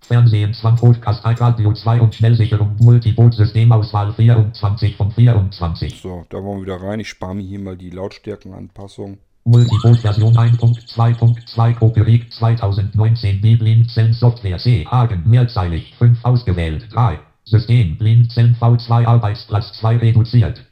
Fernsehen 0.00 0.54
20 0.54 0.80
Podcast 0.80 1.24
Radio 1.24 1.74
2 1.74 2.00
und 2.00 2.14
Schnellsicherung 2.14 2.76
Multiboot 2.78 3.34
Systemauswahl 3.34 4.14
24 4.14 4.96
von 4.96 5.10
24. 5.10 6.00
So, 6.00 6.24
da 6.28 6.42
wollen 6.42 6.60
wir 6.60 6.74
wieder 6.74 6.86
rein. 6.86 7.00
Ich 7.00 7.08
spare 7.08 7.34
mir 7.34 7.42
hier 7.42 7.58
mal 7.58 7.76
die 7.76 7.90
Lautstärkenanpassung. 7.90 9.18
Multiboot 9.46 10.00
Version 10.00 10.36
1.2.2 10.36 11.74
Copyright 11.74 12.32
2019 12.32 13.40
Biblin 13.40 13.88
Zellen 13.88 14.12
Software 14.12 14.58
C 14.58 14.84
Hagen 14.86 15.22
mehrzeilig 15.24 15.94
5 15.98 16.24
ausgewählt 16.24 16.88
3 16.92 17.20
System 17.44 17.96
Blinzeln 17.96 18.56
V2 18.60 19.06
Arbeitsplatz 19.06 19.72
2 19.78 19.98
reduziert 19.98 20.64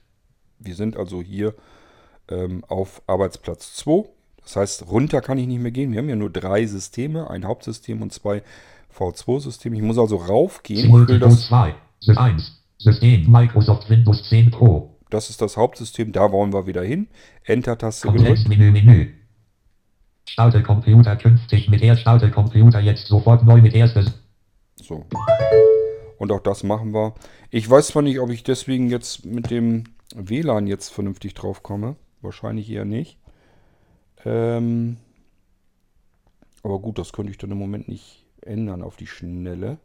Wir 0.59 0.75
sind 0.75 0.97
also 0.97 1.23
hier 1.23 1.55
ähm, 2.29 2.65
auf 2.69 3.01
Arbeitsplatz 3.07 3.77
2. 3.77 4.09
Das 4.43 4.57
heißt, 4.57 4.87
runter 4.89 5.21
kann 5.21 5.39
ich 5.39 5.47
nicht 5.47 5.61
mehr 5.61 5.71
gehen. 5.71 5.93
Wir 5.93 5.99
haben 5.99 6.09
ja 6.09 6.17
nur 6.17 6.31
drei 6.31 6.67
Systeme, 6.67 7.31
ein 7.31 7.47
Hauptsystem 7.47 8.03
und 8.03 8.13
zwei 8.13 8.43
V2-Systeme. 8.99 9.77
Ich 9.77 9.83
muss 9.83 9.99
also 9.99 10.17
raufgehen. 10.17 10.89
Multiboot 10.89 11.23
das, 11.23 11.47
2 11.47 11.75
Sys 12.01 12.17
1 12.17 12.63
System 12.79 13.31
Microsoft 13.31 13.89
Windows 13.89 14.29
10 14.29 14.51
Pro 14.51 14.94
das 15.15 15.31
ist 15.31 15.41
das 15.41 15.57
Hauptsystem, 15.57 16.13
da 16.13 16.33
wollen 16.33 16.53
wir 16.53 16.67
wieder 16.67 16.83
hin. 16.83 17.09
Enter-Taste 17.45 18.09
gedrückt. 18.09 18.27
Kontextmenü 18.27 18.71
Menü 18.73 19.13
Starte 20.27 20.63
Computer 20.63 21.17
künftig 21.17 21.69
mit 21.69 21.83
er 21.83 21.97
Starte 21.97 22.31
Computer 22.31 22.81
jetzt 22.81 23.07
sofort 23.07 23.45
neu 23.45 23.61
mit 23.61 23.75
erstes 23.75 24.13
So. 24.77 25.07
Und 26.19 26.33
auch 26.33 26.41
das 26.41 26.65
machen 26.65 26.93
wir. 26.93 27.15
Ich 27.51 27.69
weiß 27.69 27.89
zwar 27.89 28.03
nicht, 28.03 28.19
ob 28.19 28.31
ich 28.31 28.43
deswegen 28.43 28.91
jetzt 28.91 29.25
mit 29.25 29.51
dem 29.51 29.85
WLAN 30.15 30.67
jetzt 30.67 30.91
vernünftig 30.91 31.35
drauf 31.35 31.63
komme. 31.63 31.97
Wahrscheinlich 32.21 32.69
eher 32.71 32.85
nicht. 32.85 33.19
Ähm, 34.25 34.97
aber 36.63 36.81
gut, 36.81 36.99
das 36.99 37.13
könnte 37.13 37.31
ich 37.31 37.39
dann 37.39 37.51
im 37.51 37.59
Moment 37.59 37.89
nicht 37.89 38.25
ändern 38.41 38.83
auf 38.83 38.97
die 38.97 39.07
Schnelle. 39.07 39.79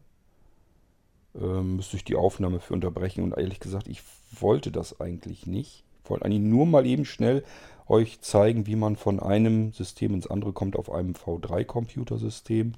Ähm, 1.34 1.76
müsste 1.76 1.96
ich 1.96 2.04
die 2.04 2.16
Aufnahme 2.16 2.58
für 2.58 2.74
unterbrechen. 2.74 3.22
Und 3.22 3.36
ehrlich 3.36 3.60
gesagt, 3.60 3.86
ich 3.86 4.02
wollte 4.30 4.70
das 4.70 5.00
eigentlich 5.00 5.46
nicht. 5.46 5.84
Ich 6.04 6.10
wollte 6.10 6.24
eigentlich 6.24 6.42
nur 6.42 6.66
mal 6.66 6.86
eben 6.86 7.04
schnell 7.04 7.44
euch 7.86 8.20
zeigen, 8.20 8.66
wie 8.66 8.76
man 8.76 8.96
von 8.96 9.20
einem 9.20 9.72
System 9.72 10.14
ins 10.14 10.26
andere 10.26 10.52
kommt 10.52 10.76
auf 10.76 10.90
einem 10.90 11.12
V3-Computersystem. 11.14 12.74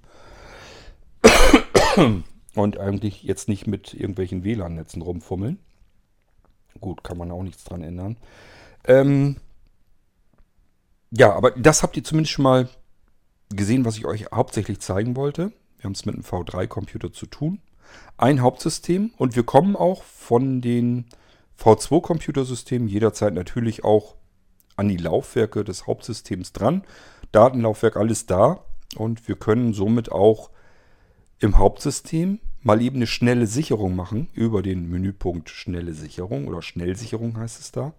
Und 2.54 2.78
eigentlich 2.78 3.22
jetzt 3.22 3.48
nicht 3.48 3.66
mit 3.66 3.94
irgendwelchen 3.94 4.44
WLAN-Netzen 4.44 5.02
rumfummeln. 5.02 5.58
Gut, 6.80 7.04
kann 7.04 7.16
man 7.16 7.30
auch 7.30 7.42
nichts 7.42 7.64
dran 7.64 7.82
ändern. 7.82 8.16
Ähm 8.84 9.36
ja, 11.10 11.32
aber 11.32 11.52
das 11.52 11.82
habt 11.82 11.96
ihr 11.96 12.04
zumindest 12.04 12.32
schon 12.32 12.42
mal 12.42 12.68
gesehen, 13.50 13.84
was 13.84 13.96
ich 13.96 14.06
euch 14.06 14.26
hauptsächlich 14.32 14.80
zeigen 14.80 15.14
wollte. 15.16 15.52
Wir 15.76 15.84
haben 15.84 15.92
es 15.92 16.06
mit 16.06 16.14
einem 16.14 16.24
V3-Computer 16.24 17.12
zu 17.12 17.26
tun. 17.26 17.60
Ein 18.16 18.40
Hauptsystem 18.40 19.12
und 19.18 19.36
wir 19.36 19.42
kommen 19.42 19.76
auch 19.76 20.02
von 20.02 20.62
den 20.62 21.06
V2-Computersystemen 21.58 22.88
jederzeit 22.88 23.34
natürlich 23.34 23.84
auch 23.84 24.16
an 24.76 24.88
die 24.88 24.96
Laufwerke 24.96 25.64
des 25.64 25.86
Hauptsystems 25.86 26.52
dran. 26.52 26.82
Datenlaufwerk, 27.30 27.96
alles 27.96 28.26
da. 28.26 28.64
Und 28.96 29.28
wir 29.28 29.36
können 29.36 29.72
somit 29.74 30.10
auch 30.12 30.50
im 31.38 31.58
Hauptsystem 31.58 32.40
mal 32.60 32.80
eben 32.80 32.96
eine 32.96 33.06
schnelle 33.06 33.46
Sicherung 33.46 33.96
machen 33.96 34.28
über 34.32 34.62
den 34.62 34.88
Menüpunkt 34.88 35.50
Schnelle 35.50 35.94
Sicherung 35.94 36.46
oder 36.46 36.62
Schnellsicherung 36.62 37.36
heißt 37.36 37.60
es 37.60 37.72
da. 37.72 37.92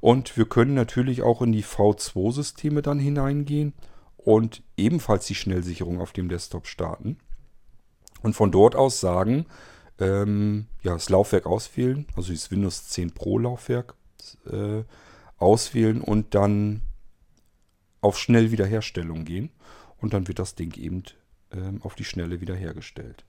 Und 0.00 0.36
wir 0.36 0.46
können 0.46 0.74
natürlich 0.74 1.22
auch 1.22 1.42
in 1.42 1.52
die 1.52 1.64
V2-Systeme 1.64 2.82
dann 2.82 3.00
hineingehen 3.00 3.72
und 4.16 4.62
ebenfalls 4.76 5.26
die 5.26 5.34
Schnellsicherung 5.34 6.00
auf 6.00 6.12
dem 6.12 6.28
Desktop 6.28 6.66
starten. 6.66 7.18
Und 8.22 8.34
von 8.34 8.52
dort 8.52 8.76
aus 8.76 9.00
sagen, 9.00 9.46
ähm, 9.98 10.66
ja, 10.82 10.92
das 10.92 11.10
Laufwerk 11.10 11.46
auswählen, 11.46 12.06
also 12.16 12.32
das 12.32 12.50
Windows 12.50 12.88
10 12.88 13.12
Pro 13.12 13.38
Laufwerk 13.38 13.94
äh, 14.50 14.82
auswählen 15.38 16.00
und 16.00 16.34
dann 16.34 16.82
auf 18.00 18.18
Schnellwiederherstellung 18.18 19.24
gehen. 19.24 19.50
Und 20.00 20.14
dann 20.14 20.28
wird 20.28 20.38
das 20.38 20.54
Ding 20.54 20.76
eben 20.76 21.02
ähm, 21.52 21.82
auf 21.82 21.94
die 21.94 22.04
Schnelle 22.04 22.40
wiederhergestellt. 22.40 23.24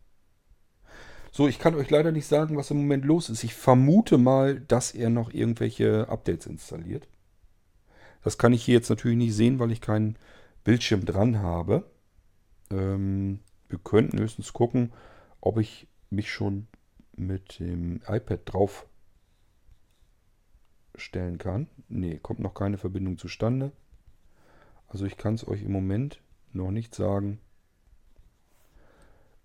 So, 1.32 1.48
ich 1.48 1.60
kann 1.60 1.76
euch 1.76 1.90
leider 1.90 2.12
nicht 2.12 2.26
sagen, 2.26 2.58
was 2.58 2.72
im 2.72 2.78
Moment 2.78 3.06
los 3.06 3.30
ist. 3.30 3.44
Ich 3.44 3.54
vermute 3.54 4.18
mal, 4.18 4.60
dass 4.60 4.92
er 4.92 5.10
noch 5.10 5.32
irgendwelche 5.32 6.08
Updates 6.10 6.48
installiert. 6.48 7.08
Das 8.24 8.38
kann 8.38 8.54
ich 8.54 8.64
hier 8.64 8.76
jetzt 8.76 8.90
natürlich 8.90 9.18
nicht 9.18 9.36
sehen, 9.36 9.60
weil 9.60 9.72
ich 9.72 9.82
keinen 9.82 10.18
Bildschirm 10.64 11.06
dran 11.06 11.40
habe. 11.40 11.90
Ähm, 12.72 13.40
wir 13.70 13.80
könnten 13.80 14.20
höchstens 14.20 14.54
gucken, 14.54 14.92
ob 15.40 15.58
ich 15.58 15.88
mich 16.10 16.32
schon 16.32 16.68
mit 17.16 17.60
dem 17.60 18.02
iPad 18.08 18.42
drauf 18.46 18.88
stellen 20.96 21.38
kann. 21.38 21.68
Ne, 21.88 22.20
kommt 22.20 22.40
noch 22.40 22.54
keine 22.54 22.78
Verbindung 22.78 23.18
zustande. 23.18 23.72
Also 24.88 25.06
ich 25.06 25.18
kann 25.18 25.36
es 25.36 25.48
euch 25.48 25.62
im 25.62 25.72
Moment 25.72 26.20
noch 26.52 26.72
nicht 26.72 26.96
sagen, 26.96 27.40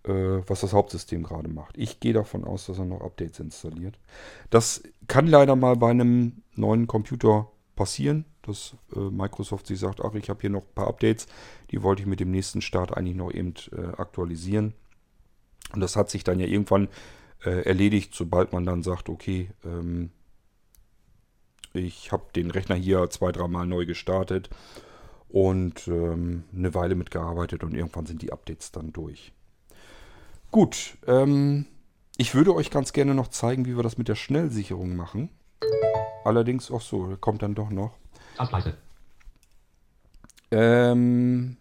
äh, 0.05 0.43
was 0.47 0.61
das 0.61 0.73
Hauptsystem 0.73 1.23
gerade 1.23 1.49
macht. 1.49 1.77
Ich 1.77 2.01
gehe 2.01 2.13
davon 2.13 2.45
aus, 2.45 2.67
dass 2.67 2.79
er 2.79 2.85
noch 2.85 3.03
Updates 3.03 3.41
installiert. 3.41 3.99
Das 4.51 4.83
kann 5.07 5.27
leider 5.27 5.57
mal 5.57 5.77
bei 5.77 5.91
einem 5.91 6.43
neuen 6.55 6.87
Computer 6.87 7.51
passieren, 7.77 8.25
dass 8.43 8.77
äh, 8.95 8.99
Microsoft 8.99 9.67
sich 9.67 9.79
sagt, 9.79 10.01
ach, 10.03 10.15
ich 10.15 10.31
habe 10.31 10.41
hier 10.41 10.51
noch 10.51 10.63
ein 10.63 10.75
paar 10.75 10.89
Updates, 10.89 11.27
die 11.71 11.83
wollte 11.83 12.03
ich 12.03 12.09
mit 12.09 12.21
dem 12.21 12.31
nächsten 12.31 12.61
Start 12.61 12.97
eigentlich 12.97 13.17
noch 13.17 13.33
eben 13.33 13.55
äh, 13.73 13.87
aktualisieren. 13.97 14.75
Und 15.73 15.81
das 15.81 15.97
hat 15.97 16.11
sich 16.11 16.25
dann 16.25 16.41
ja 16.41 16.47
irgendwann 16.47 16.89
äh, 17.45 17.65
erledigt, 17.65 18.15
sobald 18.15 18.53
man 18.53 18.65
dann 18.65 18.83
sagt, 18.83 19.09
okay, 19.09 19.51
ähm, 19.65 20.11
ich 21.73 22.13
habe 22.13 22.25
den 22.35 22.51
Rechner 22.51 22.77
hier 22.77 23.11
zwei, 23.11 23.33
dreimal 23.33 23.67
neu 23.67 23.85
gestartet 23.85 24.49
und 25.29 25.89
ähm, 25.89 26.45
eine 26.55 26.75
Weile 26.75 26.95
mitgearbeitet 26.95 27.65
und 27.65 27.75
irgendwann 27.75 28.07
sind 28.07 28.23
die 28.23 28.33
Updates 28.33 28.71
dann 28.71 28.93
durch. 28.93 29.33
Gut, 30.53 30.97
ähm, 31.09 31.67
ich 32.17 32.37
würde 32.37 32.55
euch 32.55 32.71
ganz 32.71 32.93
gerne 32.93 33.15
noch 33.15 33.29
zeigen, 33.29 33.67
wie 33.67 33.77
wir 33.77 33.83
das 33.83 33.99
mit 33.99 34.07
der 34.07 34.15
Schnellsicherung 34.15 34.95
machen. 34.95 35.31
Allerdings, 36.25 36.71
auch 36.71 36.81
so, 36.81 37.17
kommt 37.21 37.43
dann 37.43 37.57
doch 37.57 37.71
noch. 37.71 37.99
Ähm, 40.53 41.57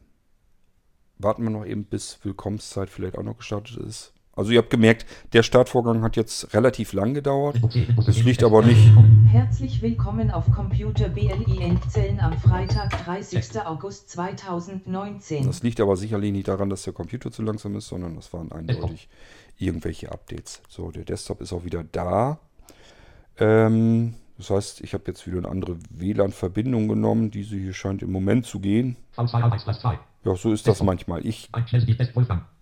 warten 1.18 1.44
wir 1.44 1.50
noch 1.50 1.66
eben, 1.66 1.86
bis 1.86 2.20
Willkommenszeit 2.24 2.90
vielleicht 2.90 3.18
auch 3.18 3.24
noch 3.24 3.38
gestartet 3.38 3.78
ist. 3.78 4.14
Also 4.36 4.52
ihr 4.52 4.58
habt 4.58 4.72
gemerkt, 4.72 5.06
der 5.34 5.44
Startvorgang 5.44 6.02
hat 6.02 6.16
jetzt 6.16 6.56
relativ 6.56 6.94
lang 6.94 7.14
gedauert. 7.14 7.56
Das 8.04 8.24
liegt 8.24 8.44
aber 8.44 8.64
nicht. 8.64 8.92
Herzlich 9.32 9.84
willkommen 9.84 10.32
auf 10.32 10.50
Computer 10.52 11.08
BLI 11.08 11.62
Endzellen 11.62 12.20
am 12.20 12.36
Freitag, 12.40 12.90
30. 13.06 13.62
August 13.64 14.10
2019. 14.10 15.46
Das 15.46 15.62
liegt 15.62 15.80
aber 15.80 15.96
sicherlich 15.98 16.32
nicht 16.32 16.48
daran, 16.48 16.72
dass 16.72 16.82
der 16.82 16.94
Computer 16.94 17.32
zu 17.32 17.44
langsam 17.44 17.76
ist, 17.76 17.90
sondern 17.90 18.16
das 18.16 18.34
waren 18.34 18.52
eindeutig 18.52 19.08
irgendwelche 19.60 20.12
Updates. 20.12 20.64
So, 20.68 20.90
der 20.90 21.06
Desktop 21.06 21.40
ist 21.42 21.54
auch 21.54 21.64
wieder 21.64 21.84
da. 21.84 22.40
Ähm, 23.38 24.16
das 24.40 24.50
heißt, 24.50 24.82
ich 24.82 24.96
habe 24.96 25.04
jetzt 25.08 25.28
wieder 25.28 25.38
eine 25.38 25.50
andere 25.50 25.78
WLAN-Verbindung 25.92 26.88
genommen. 26.88 27.30
Diese 27.30 27.56
hier 27.56 27.74
scheint 27.74 28.02
im 28.02 28.12
Moment 28.12 28.48
zu 28.48 28.60
gehen. 28.60 28.98
Ja, 30.26 30.36
so 30.36 30.52
ist 30.52 30.68
das 30.68 30.82
manchmal. 30.84 31.26
Ich 31.26 31.50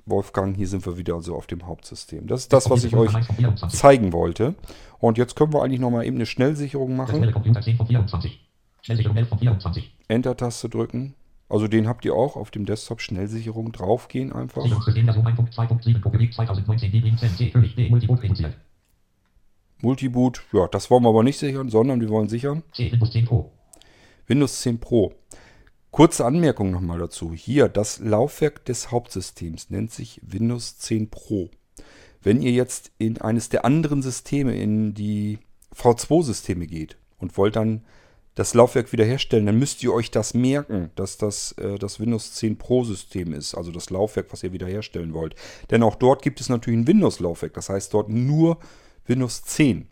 Wolfgang, 0.05 0.55
hier 0.55 0.67
sind 0.67 0.85
wir 0.85 0.97
wieder 0.97 1.15
also 1.15 1.35
auf 1.35 1.47
dem 1.47 1.65
Hauptsystem. 1.67 2.27
Das 2.27 2.41
ist 2.41 2.53
das, 2.53 2.69
was 2.69 2.83
ich 2.83 2.95
euch 2.95 3.11
zeigen 3.69 4.13
wollte. 4.13 4.55
Und 4.99 5.17
jetzt 5.17 5.35
können 5.35 5.53
wir 5.53 5.63
eigentlich 5.63 5.79
nochmal 5.79 6.05
eben 6.05 6.17
eine 6.17 6.25
Schnellsicherung 6.25 6.95
machen. 6.95 7.21
Enter-Taste 10.07 10.69
drücken. 10.69 11.13
Also 11.49 11.67
den 11.67 11.87
habt 11.87 12.05
ihr 12.05 12.15
auch 12.15 12.35
auf 12.35 12.49
dem 12.49 12.65
Desktop 12.65 13.01
Schnellsicherung 13.01 13.71
draufgehen 13.73 14.31
einfach. 14.31 14.63
Multiboot, 19.81 20.43
ja, 20.53 20.67
das 20.67 20.89
wollen 20.89 21.03
wir 21.03 21.09
aber 21.09 21.23
nicht 21.23 21.37
sichern, 21.39 21.69
sondern 21.69 21.99
wir 21.99 22.09
wollen 22.09 22.29
sichern 22.29 22.63
Windows 24.27 24.61
10 24.61 24.79
Pro. 24.79 25.13
Kurze 25.91 26.23
Anmerkung 26.23 26.71
nochmal 26.71 26.99
dazu. 26.99 27.33
Hier, 27.33 27.67
das 27.67 27.99
Laufwerk 27.99 28.63
des 28.63 28.91
Hauptsystems 28.91 29.69
nennt 29.69 29.91
sich 29.91 30.21
Windows 30.23 30.77
10 30.77 31.09
Pro. 31.09 31.49
Wenn 32.23 32.41
ihr 32.41 32.51
jetzt 32.51 32.91
in 32.97 33.19
eines 33.19 33.49
der 33.49 33.65
anderen 33.65 34.01
Systeme, 34.01 34.55
in 34.55 34.93
die 34.93 35.39
V2-Systeme 35.75 36.65
geht 36.65 36.95
und 37.19 37.35
wollt 37.37 37.57
dann 37.57 37.83
das 38.35 38.53
Laufwerk 38.53 38.93
wiederherstellen, 38.93 39.45
dann 39.45 39.59
müsst 39.59 39.83
ihr 39.83 39.91
euch 39.91 40.11
das 40.11 40.33
merken, 40.33 40.91
dass 40.95 41.17
das 41.17 41.51
äh, 41.57 41.77
das 41.77 41.99
Windows 41.99 42.35
10 42.35 42.57
Pro-System 42.57 43.33
ist, 43.33 43.53
also 43.53 43.73
das 43.73 43.89
Laufwerk, 43.89 44.31
was 44.31 44.43
ihr 44.43 44.53
wiederherstellen 44.53 45.13
wollt. 45.13 45.35
Denn 45.71 45.83
auch 45.83 45.95
dort 45.95 46.21
gibt 46.21 46.39
es 46.39 46.47
natürlich 46.47 46.79
ein 46.79 46.87
Windows-Laufwerk, 46.87 47.53
das 47.53 47.67
heißt 47.67 47.93
dort 47.93 48.07
nur 48.07 48.59
Windows 49.05 49.43
10. 49.43 49.89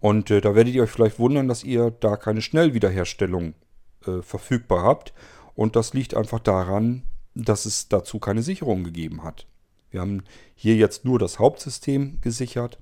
Und 0.00 0.32
äh, 0.32 0.40
da 0.40 0.56
werdet 0.56 0.74
ihr 0.74 0.82
euch 0.82 0.90
vielleicht 0.90 1.20
wundern, 1.20 1.46
dass 1.46 1.62
ihr 1.62 1.92
da 1.92 2.16
keine 2.16 2.42
Schnellwiederherstellung 2.42 3.54
äh, 4.06 4.22
verfügbar 4.22 4.82
habt. 4.82 5.12
Und 5.54 5.76
das 5.76 5.94
liegt 5.94 6.14
einfach 6.14 6.40
daran, 6.40 7.02
dass 7.34 7.66
es 7.66 7.88
dazu 7.88 8.18
keine 8.18 8.42
Sicherung 8.42 8.84
gegeben 8.84 9.22
hat. 9.22 9.46
Wir 9.90 10.00
haben 10.00 10.22
hier 10.54 10.76
jetzt 10.76 11.04
nur 11.04 11.18
das 11.18 11.38
Hauptsystem 11.38 12.20
gesichert. 12.20 12.78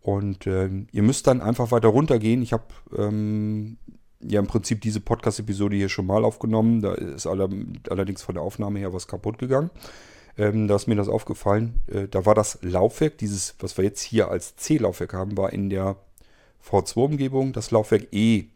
Und 0.00 0.46
äh, 0.46 0.68
ihr 0.92 1.02
müsst 1.02 1.26
dann 1.26 1.40
einfach 1.40 1.70
weiter 1.70 1.88
runtergehen. 1.88 2.42
Ich 2.42 2.52
habe 2.52 2.64
ähm, 2.96 3.78
ja 4.20 4.40
im 4.40 4.46
Prinzip 4.46 4.80
diese 4.80 5.00
Podcast-Episode 5.00 5.76
hier 5.76 5.88
schon 5.88 6.06
mal 6.06 6.24
aufgenommen. 6.24 6.82
Da 6.82 6.94
ist 6.94 7.26
aller, 7.26 7.48
allerdings 7.88 8.22
von 8.22 8.34
der 8.34 8.42
Aufnahme 8.42 8.78
her 8.78 8.92
was 8.92 9.06
kaputt 9.06 9.38
gegangen. 9.38 9.70
Ähm, 10.36 10.68
da 10.68 10.76
ist 10.76 10.88
mir 10.88 10.96
das 10.96 11.08
aufgefallen. 11.08 11.80
Äh, 11.86 12.08
da 12.08 12.26
war 12.26 12.34
das 12.34 12.58
Laufwerk, 12.62 13.18
dieses, 13.18 13.54
was 13.60 13.76
wir 13.76 13.84
jetzt 13.84 14.02
hier 14.02 14.28
als 14.28 14.56
C-Laufwerk 14.56 15.14
haben, 15.14 15.36
war 15.36 15.52
in 15.52 15.70
der 15.70 15.96
V2-Umgebung 16.68 17.52
das 17.52 17.70
Laufwerk 17.70 18.08
E 18.12 18.46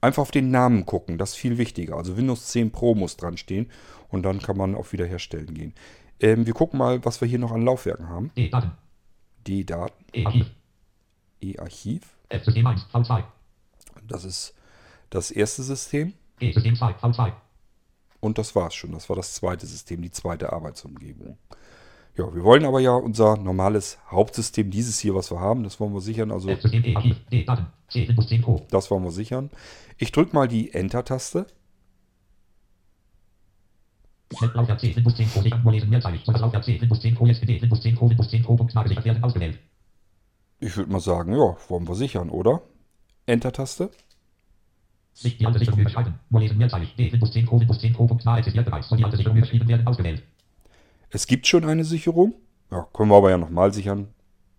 einfach 0.00 0.22
auf 0.22 0.30
den 0.30 0.50
Namen 0.50 0.86
gucken. 0.86 1.18
Das 1.18 1.30
ist 1.30 1.36
viel 1.36 1.58
wichtiger. 1.58 1.96
Also 1.96 2.16
Windows 2.16 2.46
10 2.48 2.70
Pro 2.70 2.94
muss 2.94 3.16
dran 3.16 3.36
stehen 3.36 3.70
und 4.08 4.22
dann 4.22 4.40
kann 4.40 4.56
man 4.56 4.74
auf 4.74 4.92
Wiederherstellen 4.92 5.54
gehen. 5.54 5.74
Ähm, 6.20 6.46
wir 6.46 6.54
gucken 6.54 6.78
mal, 6.78 7.04
was 7.04 7.20
wir 7.20 7.28
hier 7.28 7.38
noch 7.38 7.52
an 7.52 7.62
Laufwerken 7.62 8.08
haben. 8.08 8.30
E-Daten. 8.34 8.72
D-Daten. 9.46 10.04
E-Archiv. 10.12 10.46
E-Archiv. 11.40 12.02
F-System 12.28 12.66
1, 12.66 12.86
V2. 12.92 13.24
Das 14.06 14.24
ist 14.24 14.54
das 15.10 15.30
erste 15.30 15.62
System. 15.62 16.14
E-System 16.40 16.76
2, 16.76 16.92
V2. 16.92 17.32
Und 18.20 18.38
das 18.38 18.54
war's 18.54 18.74
schon. 18.74 18.92
Das 18.92 19.08
war 19.08 19.16
das 19.16 19.34
zweite 19.34 19.66
System, 19.66 20.02
die 20.02 20.10
zweite 20.10 20.52
Arbeitsumgebung. 20.52 21.38
Ja, 22.18 22.34
wir 22.34 22.42
wollen 22.42 22.64
aber 22.64 22.80
ja 22.80 22.94
unser 22.94 23.36
normales 23.36 23.96
Hauptsystem, 24.10 24.72
dieses 24.72 24.98
hier, 24.98 25.14
was 25.14 25.30
wir 25.30 25.38
haben, 25.38 25.62
das 25.62 25.78
wollen 25.78 25.94
wir 25.94 26.00
sichern. 26.00 26.32
Also 26.32 26.52
System 26.52 26.84
E, 26.84 26.96
Archiv, 26.96 27.16
D, 27.30 27.44
Daten, 27.44 27.66
C, 27.86 28.08
Windows 28.08 28.26
10 28.26 28.42
Pro. 28.42 28.66
das 28.70 28.90
wollen 28.90 29.04
wir 29.04 29.12
sichern. 29.12 29.50
Ich 29.98 30.10
drücke 30.10 30.34
mal 30.34 30.48
die 30.48 30.74
Enter-Taste. 30.74 31.46
Laufwerk 34.52 34.80
C, 34.80 34.96
Windows 34.96 35.14
10 35.14 35.28
Pro, 35.28 35.42
sichern, 35.42 35.62
vorlesen, 35.62 35.88
mehrzeilig. 35.90 36.24
Soll 36.24 36.32
das 36.32 36.42
Laufwerk 36.42 36.64
C, 36.64 36.80
Windows 36.80 37.00
10 37.00 37.14
Pro, 37.14 37.26
SPD, 37.28 37.62
Windows 37.62 37.82
10 37.82 37.94
Pro, 37.94 38.10
Windows 38.10 38.28
10 38.28 38.42
Pro, 38.42 38.56
Punkt, 38.56 38.74
nagesichert 38.74 39.04
werden, 39.04 39.22
ausgewählt. 39.22 39.58
Ich 40.58 40.76
würde 40.76 40.90
mal 40.90 41.00
sagen, 41.00 41.32
ja, 41.32 41.56
wollen 41.68 41.86
wir 41.86 41.94
sichern, 41.94 42.30
oder? 42.30 42.62
Enter-Taste. 43.26 43.90
Sich 45.12 45.38
die 45.38 45.46
alte 45.46 45.60
Sicherung 45.60 45.80
überschreiben. 45.80 46.14
Vorlesen, 46.32 46.58
mehrzeilig. 46.58 46.96
D, 46.96 47.12
Windows 47.12 47.30
10 47.30 47.46
Pro, 47.46 47.60
Windows 47.60 47.78
10 47.78 47.92
Pro, 47.92 48.08
Punkt, 48.08 48.24
nahe 48.24 48.40
existiert 48.40 48.64
bereits. 48.64 48.88
Soll 48.88 48.98
die 48.98 49.04
alte 49.04 49.16
Sicherung 49.16 49.38
überschrieben 49.38 49.68
werden, 49.68 49.86
ausgewählt. 49.86 50.24
Es 51.10 51.26
gibt 51.26 51.46
schon 51.46 51.64
eine 51.64 51.84
Sicherung. 51.84 52.34
Ja, 52.70 52.86
können 52.92 53.10
wir 53.10 53.16
aber 53.16 53.30
ja 53.30 53.38
nochmal 53.38 53.72
sichern. 53.72 54.08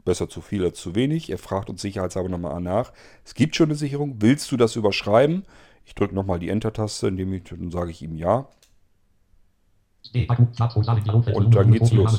Besser 0.05 0.29
zu 0.29 0.41
viel 0.41 0.63
als 0.63 0.79
zu 0.79 0.95
wenig. 0.95 1.29
Er 1.29 1.37
fragt 1.37 1.69
uns 1.69 1.81
sicherheitshalber 1.81 2.29
nochmal 2.29 2.59
nach. 2.61 2.91
Es 3.23 3.35
gibt 3.35 3.55
schon 3.55 3.67
eine 3.67 3.75
Sicherung. 3.75 4.15
Willst 4.21 4.51
du 4.51 4.57
das 4.57 4.75
überschreiben? 4.75 5.43
Ich 5.85 5.93
drücke 5.93 6.15
nochmal 6.15 6.39
die 6.39 6.49
Enter-Taste, 6.49 7.07
indem 7.07 7.33
ich, 7.33 7.43
dann 7.43 7.71
sage 7.71 7.91
ich 7.91 8.01
ihm 8.01 8.15
ja. 8.15 8.47
Und 11.35 11.55
dann 11.55 11.71
geht's 11.71 11.91
los. 11.91 12.17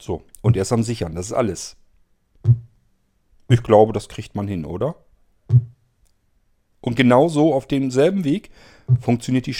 So, 0.00 0.22
und 0.42 0.56
er 0.56 0.62
ist 0.62 0.72
am 0.72 0.82
Sichern. 0.82 1.14
Das 1.14 1.26
ist 1.26 1.32
alles. 1.32 1.76
Ich 3.48 3.62
glaube, 3.62 3.92
das 3.92 4.08
kriegt 4.08 4.34
man 4.34 4.46
hin, 4.46 4.64
oder? 4.64 4.96
Und 6.80 6.96
genauso 6.96 7.54
auf 7.54 7.66
demselben 7.66 8.24
Weg 8.24 8.50
funktioniert 9.00 9.46
die 9.46 9.54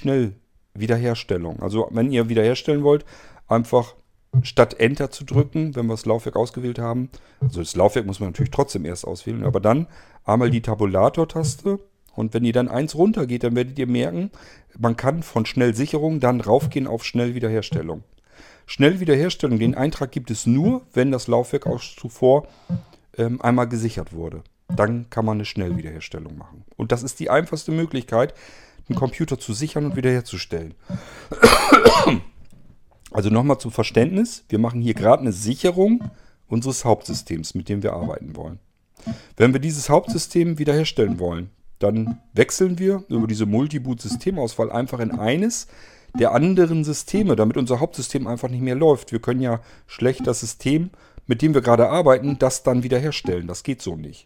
Schnellwiederherstellung. 0.75 1.61
Also 1.61 1.89
wenn 1.93 2.11
ihr 2.11 2.29
wiederherstellen 2.29 2.83
wollt, 2.83 3.05
einfach 3.47 3.95
statt 4.43 4.75
Enter 4.81 5.11
zu 5.11 5.25
drücken, 5.25 5.77
wenn 5.77 5.87
wir 5.87 5.93
das 5.93 6.07
Laufwerk 6.07 6.35
ausgewählt 6.35 6.81
haben. 6.81 7.11
Also 7.41 7.61
das 7.61 7.77
Laufwerk 7.77 8.07
muss 8.07 8.19
man 8.19 8.31
natürlich 8.31 8.51
trotzdem 8.51 8.85
erst 8.85 9.07
auswählen, 9.07 9.45
aber 9.45 9.61
dann 9.61 9.87
einmal 10.25 10.51
die 10.51 10.63
Tabulator-Taste 10.63 11.79
und 12.17 12.35
wenn 12.35 12.45
ihr 12.45 12.53
dann 12.53 12.69
eins 12.69 12.97
runtergeht, 12.97 13.45
dann 13.45 13.55
werdet 13.55 13.79
ihr 13.79 13.87
merken, 13.87 14.31
man 14.77 14.97
kann 14.97 15.23
von 15.23 15.47
Schnellsicherung 15.47 16.19
dann 16.19 16.41
raufgehen 16.41 16.89
auf 16.89 17.05
Schnellwiederherstellung. 17.05 18.03
Schnellwiederherstellung, 18.67 19.59
den 19.59 19.77
Eintrag 19.77 20.11
gibt 20.11 20.31
es 20.33 20.47
nur, 20.47 20.83
wenn 20.93 21.13
das 21.13 21.29
Laufwerk 21.29 21.67
auch 21.67 21.81
zuvor 21.81 22.49
ähm, 23.17 23.41
einmal 23.41 23.69
gesichert 23.69 24.13
wurde. 24.13 24.43
Dann 24.75 25.11
kann 25.11 25.25
man 25.25 25.37
eine 25.37 25.45
Schnellwiederherstellung 25.45 26.37
machen. 26.37 26.65
Und 26.77 26.91
das 26.91 27.05
ist 27.05 27.21
die 27.21 27.31
einfachste 27.31 27.71
Möglichkeit, 27.71 28.35
einen 28.89 28.99
Computer 28.99 29.39
zu 29.39 29.53
sichern 29.53 29.87
und 29.87 29.97
wiederherzustellen. 29.97 30.75
Also 33.11 33.31
nochmal 33.31 33.59
zum 33.59 33.71
Verständnis, 33.71 34.45
wir 34.49 34.59
machen 34.59 34.81
hier 34.81 34.95
gerade 34.95 35.23
eine 35.23 35.33
Sicherung 35.33 36.03
unseres 36.49 36.85
Hauptsystems, 36.85 37.55
mit 37.55 37.69
dem 37.69 37.83
wir 37.83 37.93
arbeiten 37.93 38.37
wollen. 38.37 38.59
Wenn 39.37 39.53
wir 39.53 39.61
dieses 39.61 39.89
Hauptsystem 39.89 40.59
wiederherstellen 40.59 41.19
wollen, 41.19 41.51
dann 41.79 42.21
wechseln 42.33 42.79
wir 42.79 43.05
über 43.09 43.27
diese 43.27 43.47
Multiboot-Systemauswahl 43.47 44.71
einfach 44.73 45.01
in 45.01 45.13
eines 45.13 45.67
der 46.19 46.33
anderen 46.33 46.85
Systeme, 46.85 47.37
damit 47.37 47.57
unser 47.57 47.81
Hauptsystem 47.81 48.27
einfach 48.27 48.49
nicht 48.49 48.63
mehr 48.63 48.77
läuft. 48.77 49.13
Wir 49.13 49.21
können 49.21 49.41
ja 49.41 49.61
schlecht 49.87 50.27
das 50.27 50.41
System, 50.41 50.91
mit 51.27 51.43
dem 51.43 51.55
wir 51.55 51.61
gerade 51.61 51.89
arbeiten, 51.89 52.39
das 52.39 52.63
dann 52.63 52.83
wiederherstellen. 52.83 53.47
Das 53.47 53.63
geht 53.63 53.83
so 53.83 53.97
nicht. 53.97 54.25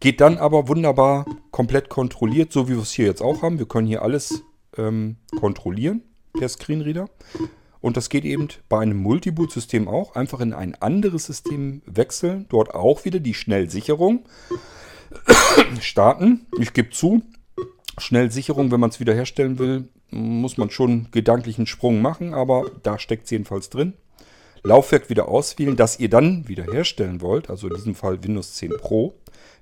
Geht 0.00 0.20
dann 0.20 0.38
aber 0.38 0.66
wunderbar 0.68 1.26
komplett 1.50 1.90
kontrolliert, 1.90 2.52
so 2.52 2.68
wie 2.68 2.72
wir 2.72 2.82
es 2.82 2.92
hier 2.92 3.06
jetzt 3.06 3.20
auch 3.20 3.42
haben. 3.42 3.58
Wir 3.58 3.66
können 3.66 3.86
hier 3.86 4.02
alles 4.02 4.42
ähm, 4.76 5.16
kontrollieren 5.38 6.02
per 6.32 6.48
Screenreader. 6.48 7.08
Und 7.80 7.96
das 7.96 8.08
geht 8.08 8.24
eben 8.24 8.48
bei 8.68 8.80
einem 8.80 8.98
Multiboot-System 8.98 9.88
auch. 9.88 10.14
Einfach 10.14 10.40
in 10.40 10.52
ein 10.52 10.74
anderes 10.74 11.26
System 11.26 11.82
wechseln. 11.86 12.46
Dort 12.48 12.74
auch 12.74 13.04
wieder 13.04 13.20
die 13.20 13.34
Schnellsicherung 13.34 14.24
starten. 15.80 16.46
Ich 16.58 16.72
gebe 16.72 16.90
zu, 16.90 17.22
Schnellsicherung, 17.98 18.70
wenn 18.70 18.80
man 18.80 18.90
es 18.90 19.00
wiederherstellen 19.00 19.58
will, 19.58 19.88
muss 20.10 20.56
man 20.56 20.70
schon 20.70 21.08
gedanklich 21.10 21.58
einen 21.58 21.66
Sprung 21.66 22.02
machen, 22.02 22.34
aber 22.34 22.70
da 22.82 22.98
steckt 22.98 23.24
es 23.24 23.30
jedenfalls 23.30 23.70
drin. 23.70 23.94
Laufwerk 24.62 25.08
wieder 25.08 25.28
auswählen, 25.28 25.76
das 25.76 25.98
ihr 26.00 26.10
dann 26.10 26.46
wiederherstellen 26.48 27.20
wollt, 27.20 27.48
also 27.48 27.68
in 27.68 27.74
diesem 27.74 27.94
Fall 27.94 28.22
Windows 28.22 28.54
10 28.54 28.72
Pro. 28.78 29.14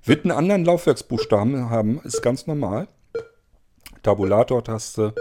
Wird 0.04 0.24
einen 0.24 0.32
anderen 0.32 0.64
Laufwerksbuchstaben 0.64 1.70
haben, 1.70 2.00
ist 2.02 2.22
ganz 2.22 2.46
normal. 2.46 2.88
Tabulator-Taste, 4.02 5.14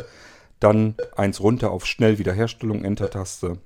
dann 0.59 0.95
eins 1.15 1.41
runter 1.41 1.71
auf 1.71 1.85
Schnell 1.85 2.17
Wiederherstellung, 2.19 2.83
Enter-Taste. 2.83 3.57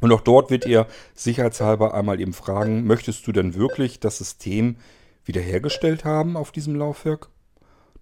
Und 0.00 0.12
auch 0.12 0.20
dort 0.20 0.50
wird 0.50 0.66
ihr 0.66 0.86
sicherheitshalber 1.14 1.94
einmal 1.94 2.20
eben 2.20 2.32
fragen, 2.32 2.86
möchtest 2.86 3.26
du 3.26 3.32
denn 3.32 3.54
wirklich 3.54 3.98
das 3.98 4.18
System 4.18 4.76
wiederhergestellt 5.24 6.04
haben 6.04 6.36
auf 6.36 6.52
diesem 6.52 6.74
Laufwerk? 6.74 7.28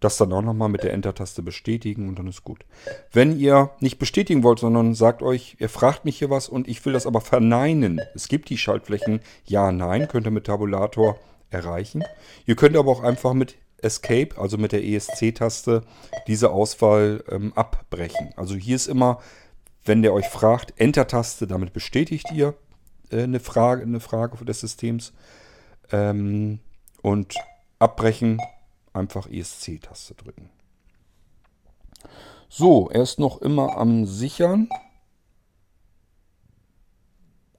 Das 0.00 0.16
dann 0.16 0.32
auch 0.32 0.42
nochmal 0.42 0.68
mit 0.68 0.82
der 0.82 0.92
Enter-Taste 0.92 1.42
bestätigen 1.42 2.08
und 2.08 2.18
dann 2.18 2.26
ist 2.26 2.42
gut. 2.42 2.66
Wenn 3.12 3.38
ihr 3.38 3.70
nicht 3.80 3.98
bestätigen 3.98 4.42
wollt, 4.42 4.58
sondern 4.58 4.94
sagt 4.94 5.22
euch, 5.22 5.56
ihr 5.60 5.68
fragt 5.68 6.04
mich 6.04 6.18
hier 6.18 6.30
was 6.30 6.48
und 6.48 6.68
ich 6.68 6.84
will 6.84 6.92
das 6.92 7.06
aber 7.06 7.20
verneinen. 7.20 8.00
Es 8.14 8.28
gibt 8.28 8.50
die 8.50 8.58
Schaltflächen 8.58 9.20
Ja, 9.46 9.72
Nein, 9.72 10.08
könnt 10.08 10.26
ihr 10.26 10.30
mit 10.32 10.44
Tabulator 10.44 11.18
erreichen. 11.54 12.04
Ihr 12.46 12.56
könnt 12.56 12.76
aber 12.76 12.90
auch 12.90 13.02
einfach 13.02 13.32
mit 13.32 13.56
Escape, 13.78 14.30
also 14.36 14.58
mit 14.58 14.72
der 14.72 14.84
ESC-Taste, 14.84 15.82
diese 16.26 16.50
Auswahl 16.50 17.22
ähm, 17.30 17.52
abbrechen. 17.54 18.32
Also 18.36 18.54
hier 18.54 18.76
ist 18.76 18.86
immer, 18.86 19.20
wenn 19.84 20.02
der 20.02 20.12
euch 20.12 20.26
fragt, 20.26 20.74
Enter-Taste, 20.78 21.46
damit 21.46 21.72
bestätigt 21.72 22.30
ihr 22.32 22.54
äh, 23.10 23.22
eine, 23.22 23.40
Frage, 23.40 23.82
eine 23.82 24.00
Frage 24.00 24.44
des 24.44 24.60
Systems. 24.60 25.12
Ähm, 25.92 26.60
und 27.02 27.34
abbrechen, 27.78 28.40
einfach 28.94 29.28
ESC-Taste 29.28 30.14
drücken. 30.14 30.48
So, 32.48 32.88
er 32.88 33.02
ist 33.02 33.18
noch 33.18 33.42
immer 33.42 33.76
am 33.76 34.06
Sichern. 34.06 34.68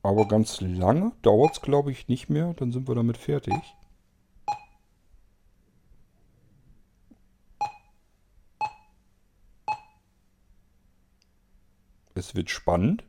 Aber 0.01 0.27
ganz 0.27 0.61
lange 0.61 1.11
dauert 1.21 1.53
es, 1.53 1.61
glaube 1.61 1.91
ich, 1.91 2.07
nicht 2.07 2.29
mehr. 2.29 2.53
Dann 2.55 2.71
sind 2.71 2.87
wir 2.87 2.95
damit 2.95 3.17
fertig. 3.17 3.53
Es 12.15 12.33
wird 12.33 12.49
spannend. 12.49 13.03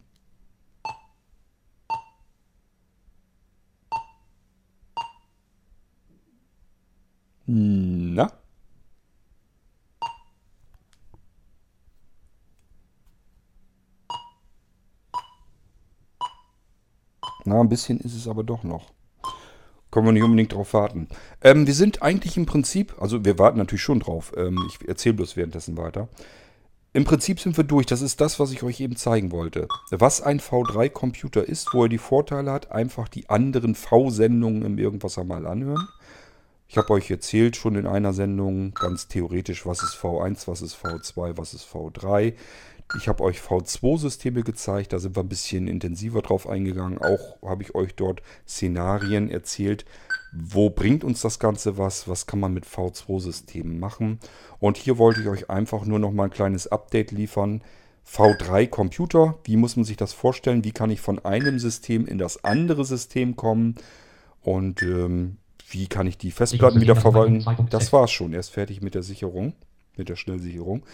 Na? 7.47 8.33
Na, 17.45 17.61
ein 17.61 17.69
bisschen 17.69 18.01
ist 18.01 18.15
es 18.15 18.27
aber 18.27 18.43
doch 18.43 18.65
noch. 18.65 18.91
Können 19.93 20.07
wir 20.07 20.13
nicht 20.13 20.25
unbedingt 20.25 20.53
drauf 20.53 20.75
warten. 20.75 21.09
Ähm, 21.43 21.69
wir 21.69 21.75
sind 21.75 22.03
eigentlich 22.03 22.37
im 22.37 22.45
Prinzip, 22.45 23.01
also 23.01 23.25
wir 23.25 23.39
warten 23.39 23.59
natürlich 23.59 23.83
schon 23.83 24.01
drauf. 24.01 24.33
Ähm, 24.37 24.69
ich 24.69 24.89
erzähle 24.89 25.15
bloß 25.15 25.37
währenddessen 25.37 25.77
weiter. 25.77 26.09
Im 26.97 27.05
Prinzip 27.05 27.40
sind 27.40 27.59
wir 27.59 27.64
durch. 27.64 27.84
Das 27.84 28.01
ist 28.01 28.22
das, 28.22 28.40
was 28.40 28.53
ich 28.53 28.62
euch 28.62 28.80
eben 28.80 28.97
zeigen 28.97 29.30
wollte. 29.30 29.68
Was 29.90 30.22
ein 30.22 30.40
V3-Computer 30.40 31.47
ist, 31.47 31.74
wo 31.74 31.82
er 31.82 31.90
die 31.90 31.99
Vorteile 31.99 32.51
hat, 32.51 32.72
einfach 32.72 33.09
die 33.09 33.28
anderen 33.28 33.74
V-Sendungen 33.74 34.62
im 34.62 34.78
Irgendwas 34.78 35.18
mal 35.18 35.47
anhören. 35.47 35.86
Ich 36.68 36.78
habe 36.78 36.88
euch 36.94 37.11
erzählt 37.11 37.55
schon 37.55 37.76
in 37.76 37.86
einer 37.86 38.14
Sendung 38.14 38.72
ganz 38.72 39.09
theoretisch, 39.09 39.66
was 39.66 39.82
ist 39.82 39.94
V1, 39.94 40.49
was 40.49 40.62
ist 40.62 40.74
V2, 40.74 41.36
was 41.36 41.53
ist 41.53 41.68
V3. 41.70 42.32
Ich 42.97 43.09
habe 43.09 43.24
euch 43.24 43.40
V2-Systeme 43.40 44.42
gezeigt, 44.42 44.94
da 44.94 44.99
sind 44.99 45.16
wir 45.16 45.22
ein 45.22 45.28
bisschen 45.28 45.68
intensiver 45.68 46.22
drauf 46.22 46.49
eingegangen. 46.49 46.97
Auch 46.97 47.36
habe 47.42 47.62
ich 47.62 47.74
euch 47.74 47.94
dort 47.94 48.22
Szenarien 48.49 49.28
erzählt, 49.28 49.84
wo 50.39 50.70
bringt 50.70 51.05
uns 51.05 51.20
das 51.20 51.39
Ganze 51.39 51.78
was, 51.78 52.09
was 52.09 52.26
kann 52.26 52.41
man 52.41 52.53
mit 52.53 52.66
V2-Systemen 52.66 53.78
machen. 53.78 54.18
Und 54.59 54.76
hier 54.76 54.99
wollte 54.99 55.20
ich 55.20 55.28
euch 55.28 55.51
einfach 55.51 55.84
nur 55.84 55.99
noch 55.99 56.12
mal 56.12 56.24
ein 56.24 56.30
kleines 56.30 56.66
Update 56.66 57.11
liefern. 57.11 57.62
V3-Computer, 58.07 59.39
wie 59.45 59.57
muss 59.57 59.76
man 59.76 59.84
sich 59.84 59.97
das 59.97 60.12
vorstellen? 60.12 60.64
Wie 60.64 60.72
kann 60.72 60.91
ich 60.91 61.01
von 61.01 61.24
einem 61.24 61.59
System 61.59 62.07
in 62.07 62.18
das 62.18 62.45
andere 62.45 62.84
System 62.84 63.37
kommen? 63.37 63.76
Und 64.43 64.82
ähm, 64.82 65.39
wie 65.68 65.89
kann 65.89 66.07
ich 66.07 66.18
die 66.18 66.30
Festplatten 66.30 66.80
wieder 66.80 66.97
verwalten? 66.97 67.45
Das 67.70 67.93
war's 67.93 68.12
schon. 68.12 68.32
Er 68.32 68.41
ist 68.41 68.51
fertig 68.51 68.80
mit 68.80 68.95
der 68.95 69.03
Sicherung, 69.03 69.55
mit 69.97 70.09
der 70.09 70.16
Schnellsicherung. 70.16 70.84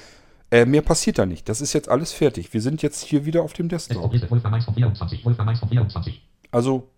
Äh, 0.50 0.64
mehr 0.64 0.82
passiert 0.82 1.18
da 1.18 1.26
nicht. 1.26 1.48
Das 1.48 1.60
ist 1.60 1.72
jetzt 1.72 1.88
alles 1.88 2.12
fertig. 2.12 2.52
Wir 2.52 2.60
sind 2.60 2.82
jetzt 2.82 3.02
hier 3.02 3.24
wieder 3.26 3.42
auf 3.42 3.52
dem 3.52 3.68
Desktop. 3.68 4.12
Liste 4.12 4.30
Wolfgang 4.30 4.54
1 4.54 4.64
von 4.64 4.74
24, 4.74 5.24
Wolfgang 5.24 5.48
1 5.48 5.60
von 5.60 5.68
24. 5.68 6.22
Also 6.50 6.88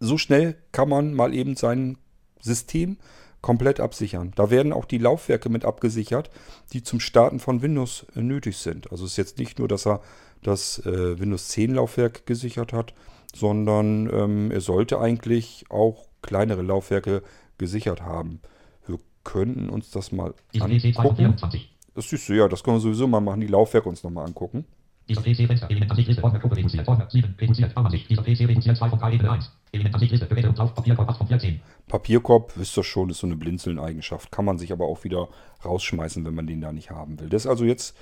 so 0.00 0.18
schnell 0.18 0.56
kann 0.72 0.88
man 0.88 1.14
mal 1.14 1.34
eben 1.34 1.56
sein 1.56 1.98
System, 2.40 2.96
komplett 3.42 3.80
absichern. 3.80 4.32
Da 4.34 4.50
werden 4.50 4.72
auch 4.72 4.84
die 4.84 4.98
Laufwerke 4.98 5.48
mit 5.48 5.64
abgesichert, 5.64 6.30
die 6.72 6.82
zum 6.82 7.00
Starten 7.00 7.38
von 7.38 7.62
Windows 7.62 8.06
äh, 8.14 8.20
nötig 8.20 8.58
sind. 8.58 8.90
Also 8.90 9.04
es 9.04 9.12
ist 9.12 9.16
jetzt 9.16 9.38
nicht 9.38 9.58
nur, 9.58 9.68
dass 9.68 9.86
er 9.86 10.00
das 10.42 10.78
äh, 10.84 11.18
Windows 11.18 11.48
10 11.48 11.74
Laufwerk 11.74 12.26
gesichert 12.26 12.72
hat, 12.72 12.94
sondern 13.34 14.10
ähm, 14.12 14.50
er 14.50 14.60
sollte 14.60 14.98
eigentlich 14.98 15.64
auch 15.68 16.06
kleinere 16.22 16.62
Laufwerke 16.62 17.22
gesichert 17.58 18.02
haben. 18.02 18.40
Wir 18.86 18.98
könnten 19.24 19.68
uns 19.68 19.90
das 19.90 20.12
mal 20.12 20.34
angucken. 20.52 20.80
224. 20.92 21.76
Das 21.94 22.12
ist 22.12 22.28
ja, 22.28 22.48
das 22.48 22.62
können 22.62 22.76
wir 22.76 22.80
sowieso 22.80 23.06
mal 23.06 23.20
machen, 23.20 23.40
die 23.40 23.46
Laufwerke 23.46 23.88
uns 23.88 24.02
nochmal 24.02 24.26
angucken. 24.26 24.64
Dieser 25.08 25.22
PC 25.22 25.46
Fenster, 25.46 25.70
Element 25.70 25.90
Ansicht 25.90 26.08
Liste, 26.08 26.22
Ordner, 26.22 26.38
Gruppe, 26.38 26.56
reduziert, 26.56 26.86
Ordner, 26.86 27.08
7, 27.10 27.34
reduziert, 27.40 27.74
Baumansicht. 27.74 28.08
Dieser 28.08 28.22
PC 28.22 28.48
reduziert 28.48 28.76
2 28.76 28.90
von 28.90 28.98
3, 28.98 29.14
Ebene 29.14 29.30
1. 29.32 29.52
Element 29.72 29.94
Ansicht 29.94 30.12
Liste, 30.12 30.26
Geräte 30.26 30.48
und 30.48 30.58
Lauf, 30.58 30.74
Papierkorb 30.74 31.08
8 31.08 31.18
von 31.18 31.26
14. 31.26 31.60
Papierkorb, 31.88 32.52
wisst 32.56 32.76
ihr 32.76 32.84
schon, 32.84 33.10
ist 33.10 33.18
so 33.18 33.26
eine 33.26 33.36
Blinzeln-Eigenschaft. 33.36 34.30
Kann 34.30 34.44
man 34.44 34.58
sich 34.58 34.72
aber 34.72 34.86
auch 34.86 35.02
wieder 35.04 35.28
rausschmeißen, 35.64 36.24
wenn 36.24 36.34
man 36.34 36.46
den 36.46 36.60
da 36.60 36.72
nicht 36.72 36.90
haben 36.90 37.18
will. 37.18 37.28
Das 37.28 37.44
ist 37.44 37.50
also 37.50 37.64
jetzt 37.64 37.96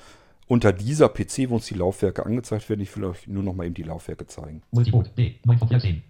unter 0.47 0.73
dieser 0.73 1.09
PC, 1.09 1.51
wo 1.51 1.57
uns 1.57 1.67
die 1.67 1.75
Laufwerke 1.75 2.27
angezeigt 2.27 2.69
werden. 2.69 2.81
Ich 2.81 2.95
will 2.97 3.05
euch 3.05 3.27
nur 3.27 3.43
noch 3.43 3.55
mal 3.55 3.65
eben 3.65 3.75
die 3.75 3.83
Laufwerke 3.83 4.27
zeigen. 4.27 4.63
Multiboot, 4.71 5.15
B, 5.15 5.35
9 5.45 5.59
von 5.59 5.69
14. 5.69 6.03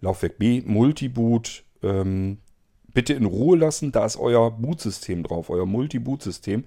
Laufwerk 0.00 0.38
B, 0.38 0.62
Multiboot, 0.64 1.64
ähm, 1.82 2.38
bitte 2.92 3.12
in 3.12 3.26
Ruhe 3.26 3.56
lassen. 3.56 3.92
Da 3.92 4.04
ist 4.06 4.16
euer 4.16 4.50
Bootsystem 4.50 5.22
drauf, 5.22 5.50
euer 5.50 5.66
Multi-Boot-System. 5.66 6.64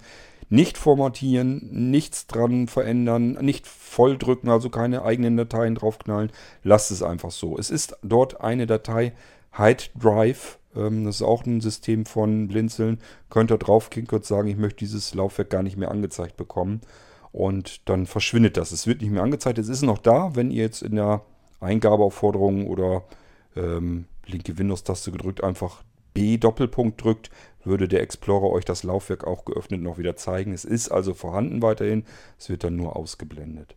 Nicht 0.52 0.76
formatieren, 0.76 1.68
nichts 1.70 2.26
dran 2.26 2.66
verändern, 2.66 3.38
nicht 3.40 3.68
volldrücken, 3.68 4.50
also 4.50 4.68
keine 4.68 5.04
eigenen 5.04 5.36
Dateien 5.36 5.76
draufknallen. 5.76 6.32
Lasst 6.64 6.90
es 6.90 7.04
einfach 7.04 7.30
so. 7.30 7.56
Es 7.56 7.70
ist 7.70 7.96
dort 8.02 8.40
eine 8.40 8.66
Datei, 8.66 9.12
Hide 9.56 9.84
Drive. 9.96 10.58
Ähm, 10.74 11.04
das 11.04 11.16
ist 11.16 11.22
auch 11.22 11.46
ein 11.46 11.60
System 11.60 12.04
von 12.04 12.48
Blinzeln. 12.48 12.98
Könnt 13.30 13.52
ihr 13.52 13.58
draufklicken, 13.58 14.08
könnt 14.08 14.24
sagen, 14.24 14.48
ich 14.48 14.56
möchte 14.56 14.78
dieses 14.78 15.14
Laufwerk 15.14 15.50
gar 15.50 15.62
nicht 15.62 15.76
mehr 15.76 15.92
angezeigt 15.92 16.36
bekommen. 16.36 16.80
Und 17.30 17.88
dann 17.88 18.06
verschwindet 18.06 18.56
das. 18.56 18.72
Es 18.72 18.88
wird 18.88 19.02
nicht 19.02 19.12
mehr 19.12 19.22
angezeigt. 19.22 19.58
Es 19.58 19.68
ist 19.68 19.82
noch 19.82 19.98
da, 19.98 20.34
wenn 20.34 20.50
ihr 20.50 20.64
jetzt 20.64 20.82
in 20.82 20.96
der 20.96 21.22
Eingabeaufforderung 21.60 22.66
oder 22.66 23.04
ähm, 23.54 24.06
linke 24.26 24.58
Windows-Taste 24.58 25.12
gedrückt 25.12 25.44
einfach 25.44 25.84
B 26.12 26.38
Doppelpunkt 26.38 27.02
drückt, 27.02 27.30
würde 27.64 27.88
der 27.88 28.02
Explorer 28.02 28.50
euch 28.50 28.64
das 28.64 28.82
Laufwerk 28.82 29.24
auch 29.24 29.44
geöffnet 29.44 29.82
noch 29.82 29.98
wieder 29.98 30.16
zeigen. 30.16 30.52
Es 30.52 30.64
ist 30.64 30.88
also 30.88 31.14
vorhanden 31.14 31.62
weiterhin, 31.62 32.04
es 32.38 32.48
wird 32.48 32.64
dann 32.64 32.76
nur 32.76 32.96
ausgeblendet. 32.96 33.74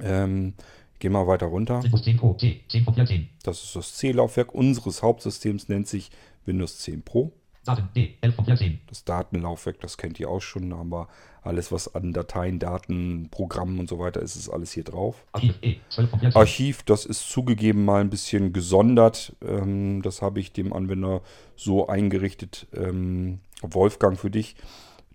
Ähm, 0.00 0.54
gehen 0.98 1.12
wir 1.12 1.26
weiter 1.26 1.46
runter. 1.46 1.82
Windows 1.82 2.02
10 2.02 2.16
Pro, 2.16 2.34
C, 2.34 2.60
10 2.68 2.84
von 2.84 2.94
14. 2.94 3.28
Das 3.42 3.62
ist 3.62 3.76
das 3.76 3.94
C-Laufwerk 3.96 4.54
unseres 4.54 5.02
Hauptsystems, 5.02 5.68
nennt 5.68 5.88
sich 5.88 6.10
Windows 6.44 6.78
10 6.78 7.02
Pro. 7.02 7.32
Daten, 7.64 7.88
D, 7.94 8.14
11 8.20 8.34
von 8.34 8.44
14. 8.44 8.80
Das 8.86 9.04
Datenlaufwerk, 9.04 9.80
das 9.80 9.98
kennt 9.98 10.18
ihr 10.20 10.30
auch 10.30 10.40
schon, 10.40 10.70
da 10.70 10.78
haben 10.78 10.90
wir 10.90 11.08
alles, 11.42 11.72
was 11.72 11.94
an 11.94 12.12
Dateien, 12.12 12.58
Daten, 12.58 13.28
Programmen 13.30 13.78
und 13.78 13.88
so 13.88 13.98
weiter 13.98 14.20
ist, 14.20 14.36
ist 14.36 14.48
alles 14.48 14.72
hier 14.72 14.84
drauf. 14.84 15.24
Archiv, 15.32 15.58
E, 15.62 15.76
12 15.88 16.10
von 16.10 16.20
14. 16.20 16.40
Archiv, 16.40 16.82
das 16.82 17.06
ist 17.06 17.28
zugegeben 17.28 17.84
mal 17.84 18.00
ein 18.00 18.10
bisschen 18.10 18.52
gesondert. 18.52 19.34
Ähm, 19.42 20.02
das 20.02 20.22
habe 20.22 20.40
ich 20.40 20.52
dem 20.52 20.72
Anwender 20.72 21.22
so 21.56 21.88
eingerichtet. 21.88 22.66
Ähm, 22.74 23.40
Wolfgang, 23.62 24.18
für 24.18 24.30
dich. 24.30 24.56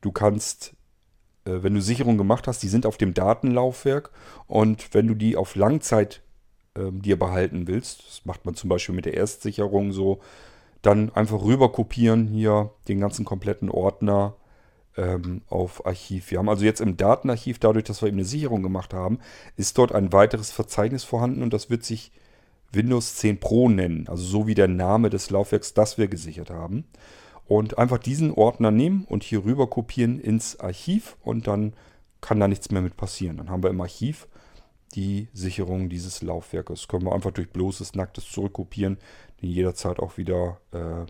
Du 0.01 0.11
kannst, 0.11 0.73
äh, 1.45 1.61
wenn 1.61 1.73
du 1.73 1.81
Sicherung 1.81 2.17
gemacht 2.17 2.47
hast, 2.47 2.63
die 2.63 2.67
sind 2.67 2.85
auf 2.85 2.97
dem 2.97 3.13
Datenlaufwerk. 3.13 4.11
Und 4.47 4.93
wenn 4.93 5.07
du 5.07 5.15
die 5.15 5.35
auf 5.37 5.55
Langzeit 5.55 6.21
ähm, 6.75 7.01
dir 7.01 7.17
behalten 7.17 7.67
willst, 7.67 8.07
das 8.07 8.25
macht 8.25 8.45
man 8.45 8.55
zum 8.55 8.69
Beispiel 8.69 8.95
mit 8.95 9.05
der 9.05 9.15
Erstsicherung 9.15 9.91
so, 9.91 10.19
dann 10.83 11.09
einfach 11.15 11.41
rüber 11.41 11.71
kopieren 11.71 12.27
hier 12.27 12.69
den 12.87 12.99
ganzen 12.99 13.25
kompletten 13.25 13.69
Ordner 13.69 14.35
ähm, 14.97 15.41
auf 15.49 15.85
Archiv. 15.87 16.29
Wir 16.29 16.37
haben 16.37 16.49
also 16.49 16.65
jetzt 16.65 16.81
im 16.81 16.97
Datenarchiv, 16.97 17.57
dadurch, 17.57 17.85
dass 17.85 18.01
wir 18.01 18.09
eben 18.09 18.17
eine 18.17 18.25
Sicherung 18.25 18.61
gemacht 18.61 18.93
haben, 18.93 19.19
ist 19.55 19.77
dort 19.77 19.93
ein 19.93 20.13
weiteres 20.13 20.51
Verzeichnis 20.51 21.03
vorhanden 21.03 21.41
und 21.41 21.53
das 21.53 21.69
wird 21.69 21.83
sich 21.83 22.11
Windows 22.71 23.15
10 23.15 23.39
Pro 23.39 23.69
nennen. 23.69 24.07
Also 24.09 24.23
so 24.23 24.45
wie 24.45 24.55
der 24.55 24.67
Name 24.67 25.09
des 25.09 25.29
Laufwerks, 25.29 25.73
das 25.73 25.97
wir 25.97 26.07
gesichert 26.07 26.49
haben. 26.49 26.85
Und 27.45 27.77
einfach 27.77 27.97
diesen 27.97 28.31
Ordner 28.31 28.71
nehmen 28.71 29.05
und 29.05 29.23
hier 29.23 29.45
rüber 29.45 29.67
kopieren 29.67 30.19
ins 30.19 30.59
Archiv 30.59 31.17
und 31.23 31.47
dann 31.47 31.73
kann 32.19 32.39
da 32.39 32.47
nichts 32.47 32.71
mehr 32.71 32.81
mit 32.81 32.97
passieren. 32.97 33.37
Dann 33.37 33.49
haben 33.49 33.63
wir 33.63 33.69
im 33.69 33.81
Archiv 33.81 34.27
die 34.95 35.27
Sicherung 35.33 35.89
dieses 35.89 36.21
Laufwerkes. 36.21 36.87
Können 36.87 37.05
wir 37.05 37.13
einfach 37.13 37.31
durch 37.31 37.49
bloßes, 37.49 37.95
nacktes 37.95 38.29
Zurückkopieren, 38.31 38.97
den 39.41 39.49
jederzeit 39.49 39.99
auch 39.99 40.17
wieder 40.17 40.59
äh, 40.71 41.05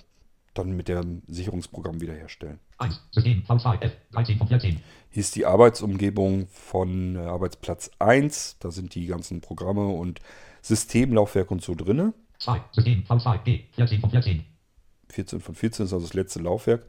dann 0.53 0.75
mit 0.75 0.87
dem 0.87 1.23
Sicherungsprogramm 1.27 2.01
wiederherstellen. 2.01 2.59
1, 2.77 3.01
System, 3.11 3.43
V2, 3.43 3.81
F, 3.81 3.91
13 4.11 4.37
von 4.37 4.47
14. 4.47 4.81
Hier 5.09 5.21
ist 5.21 5.35
die 5.35 5.45
Arbeitsumgebung 5.45 6.47
von 6.47 7.15
äh, 7.15 7.19
Arbeitsplatz 7.19 7.91
1. 7.99 8.57
Da 8.59 8.71
sind 8.71 8.95
die 8.95 9.07
ganzen 9.07 9.41
Programme 9.41 9.87
und 9.87 10.19
Systemlaufwerke 10.61 11.53
und 11.53 11.63
so 11.63 11.75
drinne. 11.75 12.13
2, 12.39 12.61
System, 12.71 13.03
V2, 13.03 13.43
G, 13.43 13.63
14 13.75 13.99
von 13.99 14.09
14. 14.09 14.45
14 15.09 15.39
von 15.39 15.55
14 15.55 15.85
ist 15.85 15.93
also 15.93 16.05
das 16.05 16.13
letzte 16.13 16.39
Laufwerk. 16.39 16.85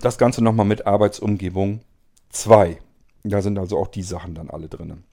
Das 0.00 0.18
Ganze 0.18 0.42
nochmal 0.42 0.66
mit 0.66 0.86
Arbeitsumgebung 0.86 1.80
2. 2.30 2.78
Da 3.24 3.42
sind 3.42 3.58
also 3.58 3.78
auch 3.78 3.88
die 3.88 4.02
Sachen 4.02 4.34
dann 4.34 4.50
alle 4.50 4.68
drin. 4.68 5.04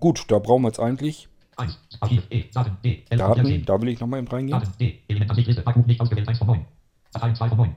Gut, 0.00 0.24
da 0.28 0.38
brauchen 0.38 0.62
wir 0.62 0.68
jetzt 0.68 0.80
eigentlich 0.80 1.28
1, 1.56 1.78
Archiv, 2.00 2.22
Daten, 2.52 2.76
D, 2.82 3.04
11 3.08 3.08
von 3.08 3.18
Daten. 3.18 3.46
14. 3.46 3.64
Da 3.64 3.80
will 3.80 3.88
ich 3.88 4.00
nochmal 4.00 4.20
eben 4.20 4.28
reingehen. 4.28 4.58
Daten, 4.58 4.72
D, 4.78 5.00
Element 5.08 5.30
Ansicht 5.30 5.48
Liste, 5.48 5.62
Backup 5.62 5.86
nicht 5.86 6.00
ausgewählt, 6.00 6.28
1 6.28 6.38
von 6.38 6.46
9. 6.48 6.64
Dateien 7.12 7.34
2 7.34 7.48
von 7.48 7.58
9. 7.58 7.74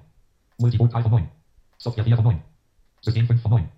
Multiboot 0.58 0.94
3 0.94 1.02
von 1.04 1.12
9. 1.12 1.30
Software 1.78 2.04
4 2.04 2.16
von 2.16 2.26
9. 2.26 2.42
System 3.02 3.28
5 3.28 3.42
von 3.42 3.52
9. 3.52 3.70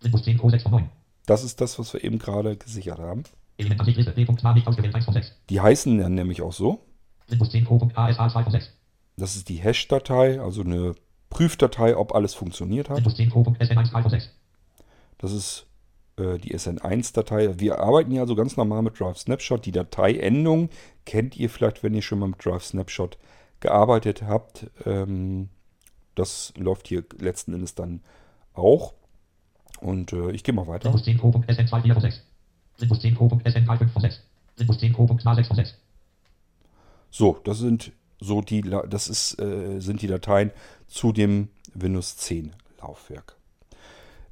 Windows 0.00 0.22
10 0.24 0.38
Pro 0.38 0.50
6 0.50 0.62
von 0.62 0.72
9. 0.72 0.90
Das 1.26 1.44
ist 1.44 1.60
das, 1.60 1.78
was 1.78 1.92
wir 1.92 2.02
eben 2.02 2.18
gerade 2.18 2.56
gesichert 2.56 2.98
haben. 2.98 3.24
Element 3.58 3.80
Ansicht 3.80 3.98
Liste, 3.98 4.12
D.A 4.12 4.54
nicht 4.54 4.66
ausgewählt, 4.66 4.94
1 4.94 5.04
von 5.04 5.14
6. 5.14 5.32
Die 5.50 5.60
heißen 5.60 5.98
dann 5.98 6.14
nämlich 6.14 6.42
auch 6.42 6.52
so. 6.52 6.80
Windows 7.28 7.50
10 7.50 7.64
Pro.ASA 7.64 8.28
2 8.28 8.42
von 8.42 8.52
6. 8.52 8.70
Das 9.16 9.36
ist 9.36 9.48
die 9.48 9.56
Hash-Datei, 9.56 10.40
also 10.40 10.62
eine 10.62 10.94
Prüfdatei, 11.28 11.96
ob 11.96 12.14
alles 12.14 12.34
funktioniert 12.34 12.88
hat. 12.88 12.96
Windows 12.96 13.14
10 13.14 13.30
Pro.SN1 13.30 13.90
3 13.90 14.02
von 14.02 14.10
6. 14.10 14.30
Das 15.18 15.32
ist 15.32 15.66
die 16.18 16.54
SN1-Datei. 16.54 17.58
Wir 17.58 17.78
arbeiten 17.78 18.12
ja 18.12 18.26
so 18.26 18.34
ganz 18.34 18.56
normal 18.56 18.82
mit 18.82 19.00
Drive 19.00 19.18
Snapshot. 19.18 19.64
Die 19.64 19.72
Dateiendung 19.72 20.68
kennt 21.06 21.36
ihr 21.36 21.48
vielleicht, 21.48 21.82
wenn 21.82 21.94
ihr 21.94 22.02
schon 22.02 22.18
mal 22.18 22.28
mit 22.28 22.44
Drive 22.44 22.64
Snapshot 22.64 23.16
gearbeitet 23.60 24.22
habt. 24.22 24.66
Ähm, 24.84 25.48
das 26.14 26.52
läuft 26.56 26.88
hier 26.88 27.04
letzten 27.18 27.54
Endes 27.54 27.74
dann 27.74 28.00
auch. 28.52 28.92
Und 29.80 30.12
äh, 30.12 30.30
ich 30.32 30.44
gehe 30.44 30.54
mal 30.54 30.66
weiter. 30.66 30.86
Windows 30.86 31.04
10 31.04 31.18
Pro.SN2 31.18 31.82
4 31.82 31.94
von 31.94 32.02
6. 32.02 32.22
Windows 32.78 33.00
10 33.00 33.14
Pro.SN3 33.14 33.78
5 33.78 33.92
von 33.92 34.02
6. 34.02 34.20
Windows 34.58 34.78
10 34.78 34.92
Pro.A 34.92 35.34
6 35.34 35.48
von 35.48 35.56
6. 35.56 35.74
So, 37.10 37.38
das 37.44 37.58
sind 37.58 37.92
so 38.20 38.40
die, 38.40 38.62
das 38.62 39.08
ist, 39.08 39.40
äh, 39.40 39.80
sind 39.80 40.02
die 40.02 40.06
Dateien 40.06 40.52
zu 40.86 41.12
dem 41.12 41.48
Windows 41.74 42.16
10 42.16 42.52
Laufwerk. 42.80 43.36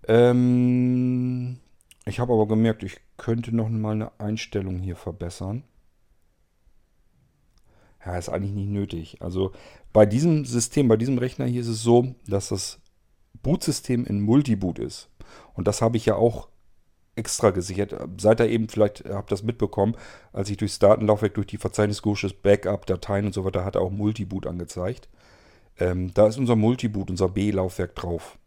Ähm, 0.07 1.59
ich 2.07 2.19
habe 2.19 2.33
aber 2.33 2.47
gemerkt, 2.47 2.83
ich 2.83 2.99
könnte 3.17 3.55
noch 3.55 3.69
mal 3.69 3.93
eine 3.93 4.19
Einstellung 4.19 4.79
hier 4.79 4.97
verbessern. 4.97 5.65
Ja, 8.05 8.17
ist 8.17 8.31
eigentlich 8.31 8.55
nicht 8.55 8.71
nötig. 8.71 9.21
Also 9.21 9.53
bei 9.93 10.07
diesem 10.07 10.45
System, 10.45 10.89
bei 10.89 10.97
diesem 10.97 11.19
Rechner 11.19 11.45
hier 11.45 11.61
ist 11.61 11.69
es 11.69 11.83
so, 11.83 12.15
dass 12.27 12.49
das 12.49 12.81
Bootsystem 13.43 14.07
in 14.07 14.21
Multiboot 14.21 14.79
ist. 14.79 15.11
Und 15.55 15.69
das 15.69 15.83
habe 15.83 15.97
ich 15.97 16.07
ja 16.07 16.17
auch 16.17 16.49
extra 17.17 17.51
gesichert. 17.51 17.95
Seid 18.19 18.41
ihr 18.41 18.49
eben, 18.49 18.69
vielleicht 18.69 19.05
habt 19.05 19.31
ihr 19.31 19.37
das 19.37 19.43
mitbekommen, 19.43 19.97
als 20.33 20.49
ich 20.49 20.57
durchs 20.57 20.79
Datenlaufwerk, 20.79 21.35
durch 21.35 21.47
die 21.47 21.59
Verzeichnisgusches 21.59 22.33
Backup, 22.33 22.87
Dateien 22.87 23.27
und 23.27 23.35
so 23.35 23.45
weiter, 23.45 23.65
hat 23.65 23.75
er 23.75 23.83
auch 23.83 23.91
Multiboot 23.91 24.47
angezeigt. 24.47 25.09
Ähm, 25.79 26.13
da 26.15 26.27
ist 26.27 26.39
unser 26.39 26.57
Multiboot, 26.57 27.11
unser 27.11 27.29
B-Laufwerk 27.29 27.95
drauf. 27.95 28.39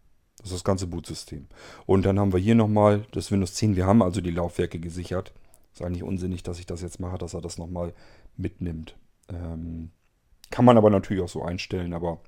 Das 0.44 0.52
ist 0.52 0.58
das 0.58 0.64
ganze 0.66 0.88
Bootsystem. 0.88 1.48
Und 1.86 2.06
dann 2.06 2.20
haben 2.20 2.34
wir 2.34 2.40
hier 2.40 2.56
nochmal 2.56 3.06
das 3.12 3.32
Windows 3.32 3.56
10. 3.56 3.78
Wir 3.78 3.86
haben 3.86 4.02
also 4.02 4.20
die 4.20 4.32
Laufwerke 4.32 4.78
gesichert. 4.78 5.32
Ist 5.74 5.82
eigentlich 5.82 6.04
unsinnig, 6.04 6.44
dass 6.44 6.60
ich 6.60 6.66
das 6.66 6.82
jetzt 6.82 7.00
mache, 7.00 7.18
dass 7.18 7.34
er 7.34 7.42
das 7.42 7.58
nochmal 7.58 7.94
mitnimmt. 8.36 8.96
Ähm, 9.30 9.92
kann 10.52 10.66
man 10.66 10.78
aber 10.78 10.90
natürlich 10.90 11.24
auch 11.24 11.30
so 11.30 11.44
einstellen, 11.44 11.94
aber 11.94 12.20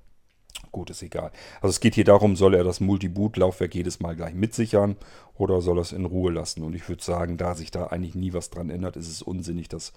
gut, 0.71 0.89
ist 0.89 1.03
egal. 1.03 1.31
Also 1.57 1.69
es 1.71 1.81
geht 1.81 1.95
hier 1.95 2.05
darum, 2.05 2.37
soll 2.37 2.55
er 2.55 2.63
das 2.63 2.79
Multiboot-Laufwerk 2.79 3.75
jedes 3.75 3.99
Mal 3.99 4.15
gleich 4.15 4.33
mitsichern 4.33 4.95
oder 5.35 5.61
soll 5.61 5.77
er 5.77 5.81
es 5.81 5.91
in 5.91 6.05
Ruhe 6.05 6.31
lassen? 6.31 6.63
Und 6.63 6.73
ich 6.73 6.87
würde 6.87 7.03
sagen, 7.03 7.37
da 7.37 7.53
sich 7.53 7.69
da 7.69 7.87
eigentlich 7.87 8.15
nie 8.15 8.33
was 8.33 8.49
dran 8.49 8.69
ändert, 8.69 8.95
ist 8.95 9.09
es 9.09 9.21
unsinnig, 9.21 9.67
das 9.67 9.91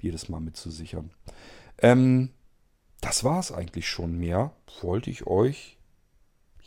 jedes 0.00 0.28
Mal 0.28 0.40
mitzusichern. 0.40 1.10
Ähm, 1.78 2.30
das 3.00 3.24
war 3.24 3.38
es 3.38 3.52
eigentlich 3.52 3.88
schon. 3.88 4.18
Mehr 4.18 4.52
wollte 4.80 5.10
ich 5.10 5.26
euch 5.26 5.77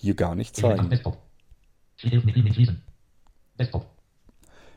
hier 0.01 0.15
gar 0.15 0.35
nicht 0.35 0.55
zeigen. 0.55 0.89
Desktop. 0.89 1.17
Hilf 1.97 2.23
mit 2.23 2.35
Link 2.35 2.53
schließen. 2.53 2.81
Desktop. 3.59 3.85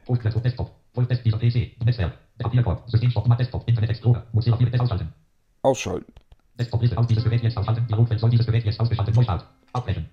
Postgres 0.04 0.36
auf 0.36 0.42
Desktop. 0.42 0.70
Volltest 0.92 1.24
dieser 1.24 1.38
PC. 1.38 1.82
Netzwerk. 1.82 2.18
Der 2.38 2.44
Papierkorb. 2.44 2.88
Systemstopp. 2.90 3.26
Mac 3.26 3.38
Desktop. 3.38 3.66
Internet 3.66 3.90
Explorer. 3.90 4.26
Mozilla 4.32 4.58
4 4.58 4.70
Test 4.70 4.82
ausschalten. 4.82 5.14
Ausschalten. 5.62 6.12
Desktop-Liste 6.58 6.98
aus 6.98 7.06
dieses 7.06 7.24
Gerät 7.24 7.42
jetzt 7.42 7.56
ausschalten. 7.56 7.86
Dialogfeld 7.88 8.20
soll 8.20 8.30
dieses 8.30 8.44
Gerät 8.44 8.64
jetzt 8.64 8.78
ausgeschaltet. 8.78 9.14
Neustart. 9.14 9.48
Abbrechen. 9.72 10.10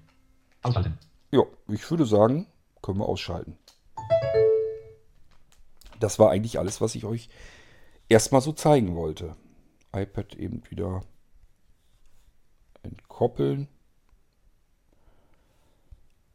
Ausschalten. 0.64 0.98
Ja, 1.32 1.44
ich 1.68 1.92
würde 1.92 2.06
sagen, 2.06 2.48
können 2.82 3.00
wir 3.00 3.10
ausschalten. 3.10 3.58
Das 6.00 6.20
war 6.20 6.32
eigentlich 6.32 6.58
alles, 6.58 6.80
was 6.80 6.96
ich 6.96 7.04
euch 7.04 7.30
erstmal 8.08 8.42
so 8.42 8.54
zeigen 8.54 8.96
wollte. 8.96 9.36
iPad 9.94 10.36
eben 10.36 10.64
wieder 10.70 11.02
entkoppeln. 12.82 13.68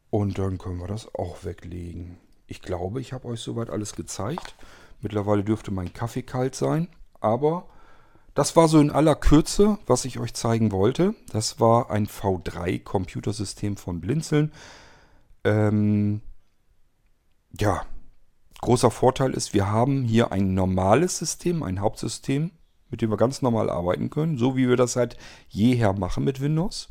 Und 0.09 0.37
dann 0.37 0.57
können 0.57 0.79
wir 0.79 0.87
das 0.87 1.13
auch 1.15 1.43
weglegen. 1.43 2.17
Ich 2.47 2.61
glaube, 2.61 3.01
ich 3.01 3.13
habe 3.13 3.27
euch 3.27 3.41
soweit 3.41 3.69
alles 3.69 3.95
gezeigt. 3.95 4.55
Mittlerweile 5.01 5.43
dürfte 5.43 5.71
mein 5.71 5.93
Kaffee 5.93 6.23
kalt 6.23 6.55
sein. 6.55 6.87
Aber 7.19 7.65
das 8.33 8.55
war 8.55 8.67
so 8.67 8.79
in 8.79 8.91
aller 8.91 9.15
Kürze, 9.15 9.79
was 9.85 10.05
ich 10.05 10.19
euch 10.19 10.33
zeigen 10.33 10.71
wollte. 10.71 11.15
Das 11.31 11.59
war 11.59 11.89
ein 11.89 12.07
V3-Computersystem 12.07 13.77
von 13.77 13.99
Blinzeln. 13.99 14.51
Ähm, 15.43 16.21
ja, 17.59 17.83
großer 18.61 18.91
Vorteil 18.91 19.33
ist, 19.33 19.53
wir 19.53 19.71
haben 19.71 20.03
hier 20.03 20.31
ein 20.31 20.53
normales 20.53 21.17
System, 21.17 21.63
ein 21.63 21.81
Hauptsystem, 21.81 22.51
mit 22.89 23.01
dem 23.01 23.09
wir 23.09 23.17
ganz 23.17 23.41
normal 23.41 23.69
arbeiten 23.69 24.09
können, 24.09 24.37
so 24.37 24.55
wie 24.55 24.69
wir 24.69 24.77
das 24.77 24.93
seit 24.93 25.17
jeher 25.49 25.93
machen 25.93 26.23
mit 26.23 26.39
Windows. 26.39 26.89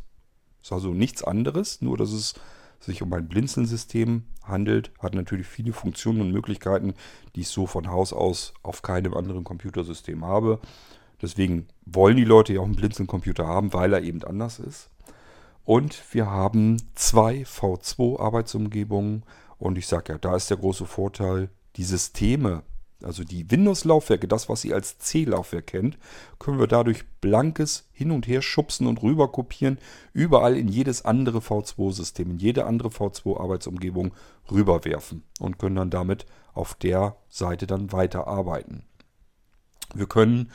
Ist 0.62 0.72
also 0.72 0.92
nichts 0.92 1.22
anderes, 1.22 1.80
nur 1.80 1.96
dass 1.96 2.10
es 2.10 2.34
sich 2.80 3.02
um 3.02 3.12
ein 3.12 3.28
Blinzeln-System 3.28 4.24
handelt, 4.44 4.92
hat 5.00 5.14
natürlich 5.14 5.46
viele 5.46 5.72
Funktionen 5.72 6.20
und 6.20 6.30
Möglichkeiten, 6.30 6.94
die 7.34 7.40
ich 7.40 7.48
so 7.48 7.66
von 7.66 7.88
Haus 7.90 8.12
aus 8.12 8.54
auf 8.62 8.82
keinem 8.82 9.14
anderen 9.14 9.44
Computersystem 9.44 10.24
habe. 10.24 10.60
Deswegen 11.20 11.66
wollen 11.84 12.16
die 12.16 12.24
Leute 12.24 12.52
ja 12.54 12.60
auch 12.60 12.64
einen 12.64 12.76
Blinzeln-Computer 12.76 13.46
haben, 13.46 13.72
weil 13.72 13.92
er 13.92 14.02
eben 14.02 14.22
anders 14.22 14.58
ist. 14.58 14.90
Und 15.64 16.02
wir 16.14 16.30
haben 16.30 16.80
zwei 16.94 17.42
V2-Arbeitsumgebungen. 17.42 19.24
Und 19.58 19.78
ich 19.78 19.86
sage 19.86 20.12
ja, 20.12 20.18
da 20.18 20.36
ist 20.36 20.50
der 20.50 20.58
große 20.58 20.86
Vorteil, 20.86 21.50
die 21.76 21.84
Systeme, 21.84 22.62
also 23.03 23.24
die 23.24 23.51
Windows-Laufwerke, 23.51 24.26
das, 24.26 24.49
was 24.49 24.64
ihr 24.64 24.74
als 24.74 24.99
C-Laufwerk 24.99 25.66
kennt, 25.66 25.99
können 26.38 26.59
wir 26.59 26.66
dadurch 26.66 27.05
blankes 27.20 27.88
Hin- 27.92 28.11
und 28.11 28.26
Her 28.26 28.40
schubsen 28.40 28.86
und 28.86 29.03
rüber 29.03 29.30
kopieren, 29.30 29.78
überall 30.12 30.57
in 30.57 30.68
jedes 30.68 31.05
andere 31.05 31.38
V2-System, 31.38 32.32
in 32.32 32.38
jede 32.38 32.64
andere 32.64 32.88
V2-Arbeitsumgebung 32.88 34.12
rüberwerfen 34.51 35.24
und 35.40 35.59
können 35.59 35.76
dann 35.76 35.90
damit 35.90 36.26
auf 36.55 36.74
der 36.74 37.16
Seite 37.28 37.66
dann 37.66 37.92
weiterarbeiten. 37.92 38.84
Wir 39.94 40.07
können 40.07 40.51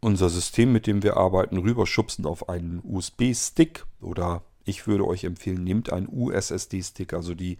unser 0.00 0.28
System, 0.28 0.72
mit 0.72 0.86
dem 0.86 1.02
wir 1.02 1.16
arbeiten, 1.16 1.56
rüberschubsen 1.56 2.26
auf 2.26 2.48
einen 2.48 2.82
USB-Stick 2.84 3.86
oder 4.00 4.42
ich 4.64 4.86
würde 4.86 5.06
euch 5.06 5.24
empfehlen, 5.24 5.64
nehmt 5.64 5.90
einen 5.92 6.08
USSD-Stick, 6.10 7.14
also 7.14 7.34
die 7.34 7.56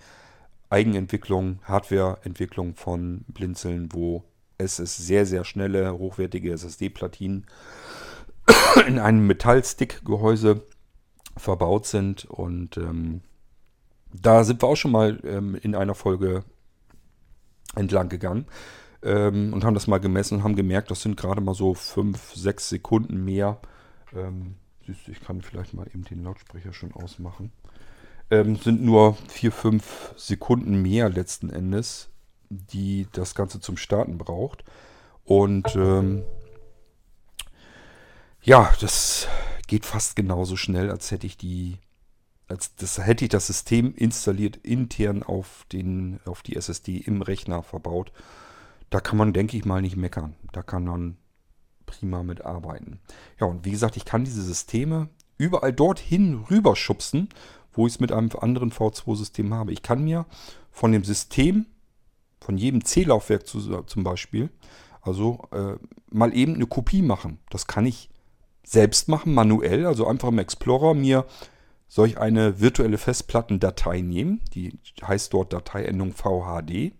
Eigenentwicklung, 0.76 1.60
Hardwareentwicklung 1.64 2.74
von 2.74 3.24
Blinzeln, 3.28 3.88
wo 3.92 4.24
es 4.58 4.78
ist 4.78 4.98
sehr, 4.98 5.24
sehr 5.24 5.44
schnelle, 5.44 5.98
hochwertige 5.98 6.52
SSD-Platinen 6.52 7.46
in 8.86 8.98
einem 8.98 9.26
Metallstick-Gehäuse 9.26 10.66
verbaut 11.34 11.86
sind. 11.86 12.26
Und 12.26 12.76
ähm, 12.76 13.22
da 14.12 14.44
sind 14.44 14.62
wir 14.62 14.68
auch 14.68 14.76
schon 14.76 14.90
mal 14.90 15.18
ähm, 15.24 15.54
in 15.54 15.74
einer 15.74 15.94
Folge 15.94 16.44
entlang 17.74 18.10
gegangen 18.10 18.44
ähm, 19.02 19.54
und 19.54 19.64
haben 19.64 19.74
das 19.74 19.86
mal 19.86 19.98
gemessen 19.98 20.36
und 20.36 20.44
haben 20.44 20.56
gemerkt, 20.56 20.90
das 20.90 21.00
sind 21.00 21.16
gerade 21.16 21.40
mal 21.40 21.54
so 21.54 21.72
5, 21.72 22.34
6 22.34 22.68
Sekunden 22.68 23.24
mehr. 23.24 23.60
Ähm, 24.14 24.56
ich 24.86 25.20
kann 25.20 25.40
vielleicht 25.40 25.72
mal 25.72 25.86
eben 25.86 26.04
den 26.04 26.22
Lautsprecher 26.22 26.74
schon 26.74 26.92
ausmachen 26.92 27.50
ähm, 28.30 28.56
sind 28.56 28.82
nur 28.82 29.16
4, 29.28 29.52
5 29.52 30.14
Sekunden 30.16 30.82
mehr 30.82 31.08
letzten 31.08 31.50
Endes, 31.50 32.08
die 32.48 33.06
das 33.12 33.34
Ganze 33.34 33.60
zum 33.60 33.76
Starten 33.76 34.18
braucht. 34.18 34.64
Und 35.24 35.74
ähm, 35.76 36.24
ja, 38.42 38.72
das 38.80 39.26
geht 39.66 39.84
fast 39.84 40.16
genauso 40.16 40.56
schnell, 40.56 40.90
als 40.90 41.10
hätte 41.10 41.26
ich 41.26 41.36
die, 41.36 41.78
als 42.48 42.76
das 42.76 42.98
hätte 42.98 43.24
ich 43.24 43.30
das 43.30 43.48
System 43.48 43.94
installiert 43.94 44.56
intern 44.56 45.22
auf 45.22 45.66
den, 45.72 46.20
auf 46.24 46.42
die 46.42 46.56
SSD 46.56 46.98
im 46.98 47.22
Rechner 47.22 47.62
verbaut. 47.62 48.12
Da 48.90 49.00
kann 49.00 49.18
man, 49.18 49.32
denke 49.32 49.56
ich 49.56 49.64
mal, 49.64 49.82
nicht 49.82 49.96
meckern. 49.96 50.36
Da 50.52 50.62
kann 50.62 50.84
man 50.84 51.16
prima 51.86 52.22
mit 52.22 52.44
arbeiten. 52.44 53.00
Ja, 53.40 53.46
und 53.46 53.64
wie 53.64 53.72
gesagt, 53.72 53.96
ich 53.96 54.04
kann 54.04 54.24
diese 54.24 54.42
Systeme 54.42 55.08
überall 55.38 55.72
dorthin 55.72 56.44
rüberschubsen, 56.50 57.28
wo 57.76 57.86
ich 57.86 57.94
es 57.94 58.00
mit 58.00 58.12
einem 58.12 58.30
anderen 58.40 58.72
V2-System 58.72 59.54
habe. 59.54 59.72
Ich 59.72 59.82
kann 59.82 60.04
mir 60.04 60.26
von 60.70 60.92
dem 60.92 61.04
System, 61.04 61.66
von 62.40 62.58
jedem 62.58 62.84
C-Laufwerk 62.84 63.46
zu, 63.46 63.82
zum 63.82 64.04
Beispiel, 64.04 64.50
also 65.02 65.44
äh, 65.52 65.74
mal 66.10 66.34
eben 66.34 66.54
eine 66.54 66.66
Kopie 66.66 67.02
machen. 67.02 67.38
Das 67.50 67.66
kann 67.66 67.86
ich 67.86 68.10
selbst 68.64 69.08
machen, 69.08 69.32
manuell, 69.34 69.86
also 69.86 70.06
einfach 70.06 70.28
im 70.28 70.38
Explorer 70.38 70.94
mir 70.94 71.26
solch 71.88 72.18
eine 72.18 72.60
virtuelle 72.60 72.98
Festplattendatei 72.98 74.00
nehmen. 74.00 74.40
Die 74.54 74.78
heißt 75.06 75.32
dort 75.32 75.52
Dateiendung 75.52 76.12
VHD. 76.12 76.92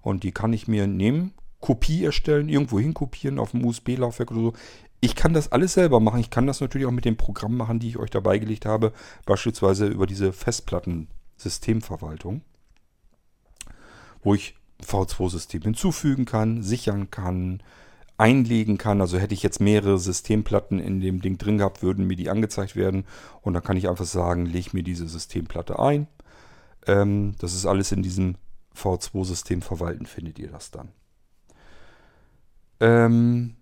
Und 0.00 0.22
die 0.22 0.32
kann 0.32 0.52
ich 0.52 0.68
mir 0.68 0.86
nehmen, 0.86 1.32
Kopie 1.60 2.04
erstellen, 2.04 2.48
irgendwo 2.48 2.78
hin 2.78 2.94
kopieren 2.94 3.38
auf 3.38 3.52
dem 3.52 3.64
USB-Laufwerk 3.64 4.30
oder 4.30 4.40
so. 4.40 4.52
Ich 5.00 5.14
kann 5.14 5.34
das 5.34 5.52
alles 5.52 5.74
selber 5.74 6.00
machen. 6.00 6.20
Ich 6.20 6.30
kann 6.30 6.46
das 6.46 6.60
natürlich 6.60 6.86
auch 6.86 6.92
mit 6.92 7.04
dem 7.04 7.16
Programm 7.16 7.56
machen, 7.56 7.78
die 7.78 7.88
ich 7.88 7.98
euch 7.98 8.10
dabei 8.10 8.38
gelegt 8.38 8.66
habe. 8.66 8.92
Beispielsweise 9.24 9.86
über 9.86 10.06
diese 10.06 10.32
Festplatten-Systemverwaltung. 10.32 12.42
Wo 14.22 14.34
ich 14.34 14.56
V2-System 14.82 15.62
hinzufügen 15.62 16.24
kann, 16.24 16.62
sichern 16.62 17.10
kann, 17.10 17.62
einlegen 18.18 18.78
kann. 18.78 19.00
Also 19.00 19.18
hätte 19.18 19.34
ich 19.34 19.42
jetzt 19.42 19.60
mehrere 19.60 19.98
Systemplatten 19.98 20.80
in 20.80 21.00
dem 21.00 21.20
Ding 21.20 21.38
drin 21.38 21.58
gehabt, 21.58 21.82
würden 21.82 22.06
mir 22.06 22.16
die 22.16 22.30
angezeigt 22.30 22.76
werden. 22.76 23.04
Und 23.42 23.54
dann 23.54 23.62
kann 23.62 23.76
ich 23.76 23.88
einfach 23.88 24.06
sagen, 24.06 24.46
leg 24.46 24.74
mir 24.74 24.82
diese 24.82 25.08
Systemplatte 25.08 25.78
ein. 25.78 26.06
Ähm, 26.86 27.34
das 27.38 27.54
ist 27.54 27.66
alles 27.66 27.92
in 27.92 28.02
diesem 28.02 28.36
V2-System 28.74 29.62
verwalten, 29.62 30.06
findet 30.06 30.38
ihr 30.38 30.48
das 30.48 30.70
dann. 30.70 30.88
Ähm, 32.80 33.56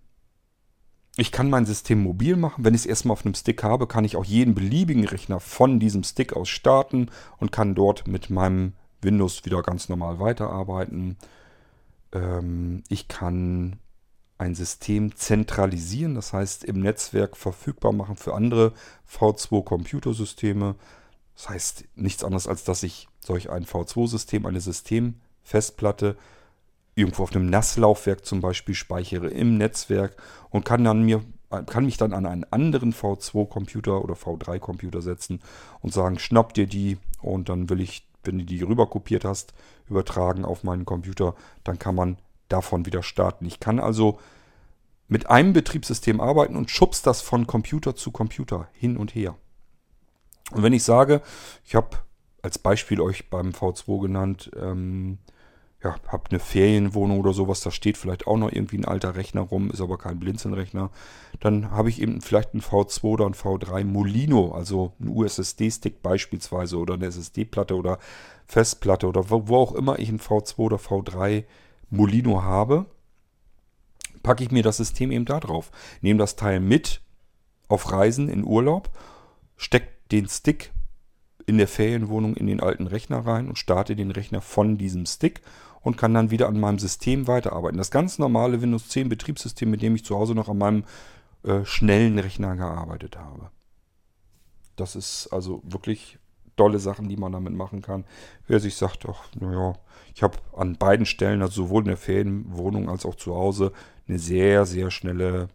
ich 1.17 1.31
kann 1.31 1.49
mein 1.49 1.67
System 1.67 2.03
mobil 2.03 2.37
machen. 2.37 2.65
Wenn 2.65 2.75
ich 2.75 2.83
es 2.83 2.87
erstmal 2.87 3.13
auf 3.13 3.25
einem 3.25 3.35
Stick 3.35 3.63
habe, 3.63 3.87
kann 3.87 4.05
ich 4.05 4.17
auch 4.17 4.25
jeden 4.25 4.55
beliebigen 4.55 5.05
Rechner 5.05 5.39
von 5.39 5.79
diesem 5.79 6.03
Stick 6.03 6.33
aus 6.33 6.49
starten 6.49 7.11
und 7.39 7.53
kann 7.53 7.75
dort 7.75 8.09
mit 8.09 8.31
meinem 8.31 8.73
Windows 9.01 9.45
wieder 9.45 9.63
ganz 9.63 9.89
normal 9.89 10.19
weiterarbeiten. 10.19 11.17
Ähm, 12.13 12.83
ich 12.89 13.07
kann 13.07 13.77
ein 14.39 14.57
System 14.57 15.15
zentralisieren, 15.15 16.17
das 16.17 16.33
heißt 16.33 16.65
im 16.65 16.81
Netzwerk 16.81 17.37
verfügbar 17.37 17.93
machen 17.93 18.17
für 18.17 18.35
andere 18.35 18.73
V2-Computersysteme. 19.09 20.75
Das 21.37 21.49
heißt 21.49 21.85
nichts 21.95 22.25
anderes, 22.25 22.49
als 22.49 22.65
dass 22.65 22.83
ich 22.83 23.09
solch 23.21 23.51
ein 23.51 23.65
V2-System, 23.65 24.47
eine 24.47 24.61
Systemfestplatte 24.61 26.17
irgendwo 26.95 27.25
auf 27.25 27.35
einem 27.35 27.51
NAS-Laufwerk 27.51 28.25
zum 28.25 28.41
Beispiel 28.41 28.75
speichere 28.75 29.29
im 29.29 29.57
Netzwerk 29.57 30.17
und 30.51 30.65
kann 30.65 30.85
dann 30.85 31.03
mir 31.03 31.23
kann 31.63 31.85
mich 31.85 31.97
dann 31.97 32.13
an 32.13 32.27
einen 32.27 32.45
anderen 32.45 32.93
V2-Computer 32.93 34.03
oder 34.03 34.15
V3-Computer 34.15 35.03
setzen 35.03 35.41
und 35.81 35.93
sagen, 35.93 36.19
schnapp 36.19 36.55
dir 36.55 36.67
die 36.67 36.99
und 37.23 37.49
dann 37.49 37.71
will 37.71 37.81
ich, 37.81 38.09
wenn 38.25 38.39
du 38.39 38.45
die 38.45 38.63
rüber 38.63 38.89
kopiert 38.89 39.25
hast, 39.25 39.55
übertragen 39.89 40.45
auf 40.45 40.65
meinen 40.65 40.85
Computer, 40.85 41.35
dann 41.63 41.79
kann 41.79 41.95
man 41.95 42.19
davon 42.49 42.87
wieder 42.87 43.03
starten. 43.03 43.47
Ich 43.47 43.61
kann 43.61 43.79
also 43.79 44.19
mit 45.07 45.29
einem 45.31 45.53
Betriebssystem 45.53 46.21
arbeiten 46.21 46.57
und 46.57 46.71
schubs 46.71 47.03
das 47.03 47.21
von 47.21 47.47
Computer 47.47 47.95
zu 47.95 48.11
Computer 48.11 48.69
hin 48.73 48.97
und 48.97 49.15
her. 49.15 49.37
Und 50.51 50.63
wenn 50.63 50.73
ich 50.73 50.83
sage, 50.83 51.23
ich 51.65 51.75
habe 51.75 51.99
als 52.43 52.59
Beispiel 52.59 53.01
euch 53.01 53.31
beim 53.31 53.51
V2 53.51 54.03
genannt, 54.03 54.51
ähm, 54.57 55.19
ja, 55.85 55.97
habt 56.09 56.33
eine 56.33 56.41
Ferienwohnung 56.41 57.21
oder 57.21 57.35
sowas, 57.35 57.61
da 57.61 57.71
steht 57.71 57.99
vielleicht 57.99 58.27
auch 58.27 58.39
noch 58.39 58.51
irgendwie 58.51 58.79
ein 58.79 58.87
alter 58.87 59.17
Rechner 59.17 59.43
rum, 59.43 59.71
ist 59.71 59.83
aber 59.83 59.99
kein 59.99 60.19
Blinzelnrechner, 60.19 60.91
dann 61.41 61.71
habe 61.71 61.91
ich 61.91 62.01
eben 62.01 62.23
vielleicht 62.23 62.55
einen 62.55 62.63
V2 62.63 63.05
oder 63.05 63.27
einen 63.27 63.35
V3 63.35 63.85
Molino, 63.85 64.53
also 64.53 64.95
einen 64.99 65.11
USSD-Stick 65.11 66.03
beispielsweise 66.03 66.79
oder 66.79 66.95
eine 66.95 67.07
SSD-Platte 67.07 67.77
oder 67.77 67.99
Festplatte 68.47 69.07
oder 69.07 69.29
wo, 69.29 69.47
wo, 69.49 69.57
auch 69.57 69.73
immer 69.75 69.99
ich 69.99 70.09
einen 70.09 70.21
V2 70.21 70.59
oder 70.59 70.77
V3 70.77 71.45
Molino 71.91 72.43
habe, 72.43 72.87
packe 74.23 74.43
ich 74.43 74.51
mir 74.51 74.63
das 74.63 74.79
System 74.79 75.13
eben 75.13 75.27
da 75.27 75.39
drauf. 75.39 75.71
Nehme 76.01 76.19
das 76.19 76.35
Teil 76.35 76.61
mit 76.61 77.03
auf 77.69 77.93
Reisen 77.93 78.31
in 78.31 78.43
Urlaub, 78.43 78.91
stecke 79.57 79.89
den 80.11 80.29
Stick 80.29 80.73
in 81.47 81.59
der 81.59 81.69
Ferienwohnung 81.69 82.37
in 82.37 82.47
den 82.47 82.61
alten 82.61 82.87
Rechner 82.87 83.27
rein 83.27 83.49
und 83.49 83.59
starte 83.59 83.95
den 83.95 84.11
Rechner 84.11 84.41
von 84.41 84.79
diesem 84.79 85.05
Stick 85.05 85.43
und 85.85 85.97
kann 85.97 86.15
dann 86.15 86.31
wieder 86.31 86.49
an 86.49 86.59
meinem 86.59 86.79
System 86.81 87.29
weiterarbeiten. 87.29 87.79
Das 87.79 87.91
ganz 87.91 88.19
normale 88.19 88.61
Windows 88.61 88.89
10 88.89 89.09
Betriebssystem, 89.09 89.71
mit 89.71 89.83
dem 89.83 89.95
ich 89.95 90.05
zu 90.05 90.17
Hause 90.17 90.35
noch 90.35 90.49
an 90.49 90.59
meinem 90.59 90.85
äh, 91.45 91.65
schnellen 91.65 92.19
Rechner 92.19 92.57
gearbeitet 92.57 93.17
habe. 93.17 93.51
Das 94.77 94.97
ist 94.97 95.29
also 95.29 95.63
wirklich 95.65 96.19
tolle 96.57 96.79
Sachen, 96.79 97.09
die 97.09 97.17
man 97.17 97.33
damit 97.33 97.53
machen 97.53 97.83
kann. 97.83 98.05
Wer 98.47 98.61
sich 98.61 98.77
sagt, 98.77 99.07
ach, 99.09 99.25
naja, 99.39 99.75
ich 100.15 100.23
habe 100.23 100.39
an 100.57 100.77
beiden 100.77 101.07
Stellen, 101.07 101.43
also 101.43 101.65
sowohl 101.65 101.83
in 101.83 101.89
der 101.89 101.97
Ferienwohnung 101.97 102.89
als 102.89 103.05
auch 103.05 103.15
zu 103.15 103.35
Hause, 103.35 103.73
eine 104.09 104.19
sehr, 104.19 104.65
sehr 104.65 104.91
schnelle 104.91 105.49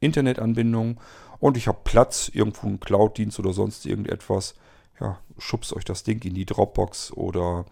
Internetanbindung 0.00 1.00
und 1.40 1.56
ich 1.56 1.66
habe 1.66 1.80
Platz, 1.82 2.30
irgendwo 2.32 2.68
einen 2.68 2.80
Cloud-Dienst 2.80 3.38
oder 3.40 3.52
sonst 3.52 3.86
irgendetwas. 3.86 4.54
Ja, 5.00 5.18
schubst 5.38 5.72
euch 5.72 5.84
das 5.84 6.04
Ding 6.04 6.22
in 6.22 6.34
die 6.34 6.44
Dropbox 6.44 7.12
oder 7.12 7.64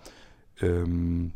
ähm, 0.60 1.32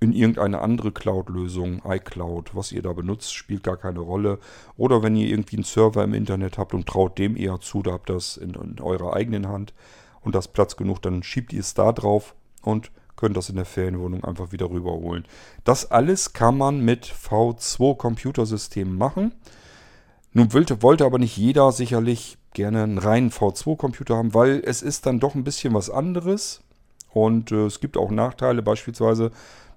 in 0.00 0.12
irgendeine 0.12 0.60
andere 0.60 0.92
Cloud-Lösung, 0.92 1.82
iCloud, 1.86 2.54
was 2.54 2.72
ihr 2.72 2.82
da 2.82 2.92
benutzt, 2.92 3.34
spielt 3.34 3.62
gar 3.62 3.76
keine 3.76 4.00
Rolle. 4.00 4.38
Oder 4.76 5.02
wenn 5.02 5.16
ihr 5.16 5.28
irgendwie 5.28 5.56
einen 5.56 5.64
Server 5.64 6.04
im 6.04 6.14
Internet 6.14 6.58
habt 6.58 6.74
und 6.74 6.86
traut 6.86 7.18
dem 7.18 7.36
eher 7.36 7.60
zu, 7.60 7.82
da 7.82 7.92
habt 7.92 8.10
ihr 8.10 8.14
das 8.14 8.36
in, 8.36 8.54
in 8.54 8.80
eurer 8.80 9.14
eigenen 9.14 9.48
Hand 9.48 9.72
und 10.20 10.34
das 10.34 10.48
Platz 10.48 10.76
genug, 10.76 11.00
dann 11.02 11.22
schiebt 11.22 11.52
ihr 11.52 11.60
es 11.60 11.74
da 11.74 11.92
drauf 11.92 12.34
und 12.62 12.90
könnt 13.16 13.36
das 13.36 13.48
in 13.48 13.56
der 13.56 13.64
Ferienwohnung 13.64 14.24
einfach 14.24 14.52
wieder 14.52 14.70
rüberholen. 14.70 15.24
Das 15.64 15.90
alles 15.90 16.34
kann 16.34 16.58
man 16.58 16.80
mit 16.80 17.06
V2 17.06 17.96
Computersystemen 17.96 18.96
machen. 18.96 19.32
Nun 20.32 20.52
wollte, 20.52 20.82
wollte 20.82 21.06
aber 21.06 21.18
nicht 21.18 21.36
jeder 21.38 21.72
sicherlich 21.72 22.36
gerne 22.52 22.82
einen 22.82 22.98
reinen 22.98 23.30
V2 23.30 23.76
Computer 23.76 24.16
haben, 24.16 24.34
weil 24.34 24.62
es 24.64 24.82
ist 24.82 25.06
dann 25.06 25.20
doch 25.20 25.34
ein 25.34 25.44
bisschen 25.44 25.72
was 25.72 25.88
anderes 25.88 26.62
und 27.10 27.52
äh, 27.52 27.64
es 27.64 27.80
gibt 27.80 27.96
auch 27.96 28.10
Nachteile. 28.10 28.60
Beispielsweise 28.62 29.30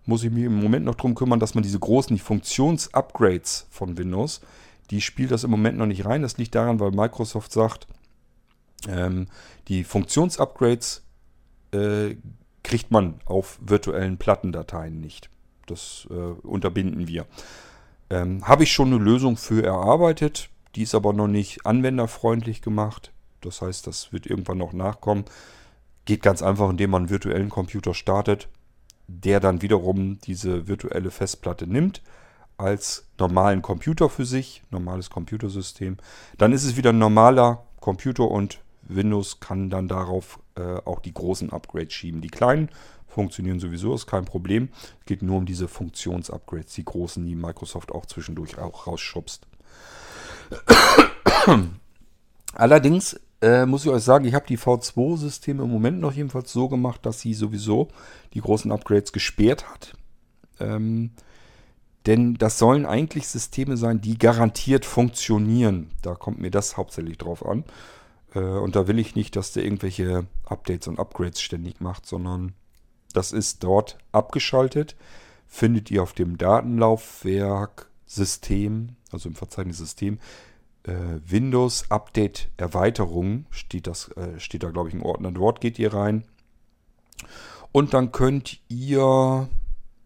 muss 0.10 0.24
ich 0.24 0.32
mich 0.32 0.43
im 0.43 0.60
Moment 0.60 0.86
noch 0.86 0.95
darum 0.95 1.16
kümmern, 1.16 1.39
dass 1.39 1.55
man 1.55 1.64
diese 1.64 1.80
großen 1.80 2.16
die 2.16 2.22
Funktionsupgrades 2.22 3.68
von 3.70 3.97
Windows, 3.97 4.41
die 4.89 5.01
spielt 5.01 5.32
das 5.32 5.43
im 5.43 5.51
Moment 5.51 5.78
noch 5.78 5.86
nicht 5.86 6.05
rein. 6.05 6.24
Das 6.24 6.38
liegt 6.38 6.55
daran, 6.55 6.80
weil 6.80 6.91
Microsoft 6.91 7.51
sagt, 7.51 7.88
ähm, 8.88 9.28
die 9.68 9.84
Funktionsupgrades 9.84 11.03
äh, 11.72 12.16
kriegt 12.64 12.91
man 12.91 13.22
auf 13.26 13.60
virtuellen 13.62 14.18
Plattendateien 14.18 14.99
nicht. 14.99 15.30
Das 15.68 16.07
äh, 16.10 16.14
unterbinden 16.14 17.07
wir. 17.07 17.26
Ähm, 18.10 18.47
Habe 18.47 18.64
ich 18.64 18.72
schon 18.72 18.88
eine 18.88 19.03
Lösung 19.03 19.38
für 19.38 19.64
erarbeitet, 19.64 20.49
die 20.76 20.84
ist 20.84 20.95
aber 20.95 21.14
noch 21.14 21.28
nicht 21.28 21.66
anwenderfreundlich 21.66 22.62
gemacht. 22.62 23.12
Das 23.41 23.62
heißt, 23.62 23.86
das 23.86 24.12
wird 24.12 24.26
irgendwann 24.26 24.57
noch 24.57 24.74
nachkommen. 24.74 25.26
Geht 26.05 26.24
ganz 26.24 26.41
einfach, 26.41 26.70
indem 26.70 26.89
man 26.89 27.03
einen 27.03 27.10
virtuellen 27.12 27.49
Computer 27.49 27.93
startet, 27.93 28.49
der 29.10 29.39
dann 29.39 29.62
wiederum 29.62 30.20
diese 30.20 30.68
virtuelle 30.68 31.12
Festplatte 31.12 31.66
nimmt 31.66 32.01
als 32.57 33.05
normalen 33.18 33.62
Computer 33.62 34.10
für 34.10 34.26
sich, 34.26 34.64
normales 34.70 35.10
Computersystem. 35.10 35.97
Dann 36.38 36.51
ist 36.51 36.66
es 36.66 36.76
wieder 36.76 36.91
ein 36.91 36.99
normaler 36.99 37.64
Computer 37.80 38.30
und 38.30 38.60
Windows 38.84 39.39
kann 39.39 39.70
dann 39.70 39.88
darauf 39.88 40.39
äh, 40.55 40.78
auch 40.86 40.99
die 40.99 41.14
großen 41.14 41.51
Upgrades 41.51 41.93
schieben. 41.93 42.22
Die 42.22 42.30
kleinen 42.30 42.70
funktionieren 43.07 43.60
sowieso, 43.60 43.95
ist 43.95 44.07
kein 44.07 44.26
Problem. 44.26 44.70
Es 44.99 45.05
geht 45.05 45.22
nur 45.22 45.38
um 45.38 45.45
diese 45.45 45.68
Funktionsupgrades, 45.68 46.74
die 46.74 46.86
großen, 46.86 47.26
die 47.26 47.36
Microsoft 47.36 47.91
auch 47.91 48.05
zwischendurch 48.05 48.57
auch 48.57 48.88
rausschubst. 48.88 49.47
Allerdings 52.53 53.20
äh, 53.41 53.65
muss 53.65 53.85
ich 53.85 53.91
euch 53.91 54.03
sagen, 54.03 54.25
ich 54.25 54.33
habe 54.33 54.47
die 54.47 54.57
V2-Systeme 54.57 55.63
im 55.63 55.71
Moment 55.71 55.99
noch 55.99 56.13
jedenfalls 56.13 56.51
so 56.51 56.67
gemacht, 56.67 57.05
dass 57.05 57.21
sie 57.21 57.33
sowieso 57.33 57.87
die 58.33 58.41
großen 58.41 58.71
Upgrades 58.71 59.13
gesperrt 59.13 59.69
hat. 59.69 59.93
Ähm, 60.59 61.11
denn 62.05 62.35
das 62.35 62.57
sollen 62.57 62.85
eigentlich 62.85 63.27
Systeme 63.27 63.77
sein, 63.77 64.01
die 64.01 64.17
garantiert 64.17 64.85
funktionieren. 64.85 65.91
Da 66.01 66.15
kommt 66.15 66.39
mir 66.39 66.51
das 66.51 66.77
hauptsächlich 66.77 67.17
drauf 67.17 67.45
an. 67.45 67.65
Äh, 68.33 68.39
und 68.39 68.75
da 68.75 68.87
will 68.87 68.99
ich 68.99 69.15
nicht, 69.15 69.35
dass 69.35 69.53
der 69.53 69.63
irgendwelche 69.63 70.25
Updates 70.45 70.87
und 70.87 70.99
Upgrades 70.99 71.41
ständig 71.41 71.81
macht, 71.81 72.05
sondern 72.05 72.53
das 73.13 73.31
ist 73.31 73.63
dort 73.63 73.97
abgeschaltet. 74.11 74.95
Findet 75.47 75.89
ihr 75.91 76.03
auf 76.03 76.13
dem 76.13 76.37
Datenlaufwerk 76.37 77.89
System, 78.05 78.95
also 79.11 79.29
im 79.29 79.35
Verzeichnis 79.35 79.77
System, 79.77 80.19
Windows 81.25 81.89
Update 81.89 82.49
Erweiterung, 82.57 83.45
steht, 83.49 83.87
das, 83.87 84.09
äh, 84.17 84.39
steht 84.39 84.63
da 84.63 84.71
glaube 84.71 84.89
ich 84.89 84.95
ein 84.95 85.01
Ordner. 85.01 85.31
Dort 85.31 85.61
geht 85.61 85.79
ihr 85.79 85.93
rein. 85.93 86.23
Und 87.71 87.93
dann 87.93 88.11
könnt 88.11 88.59
ihr 88.69 89.49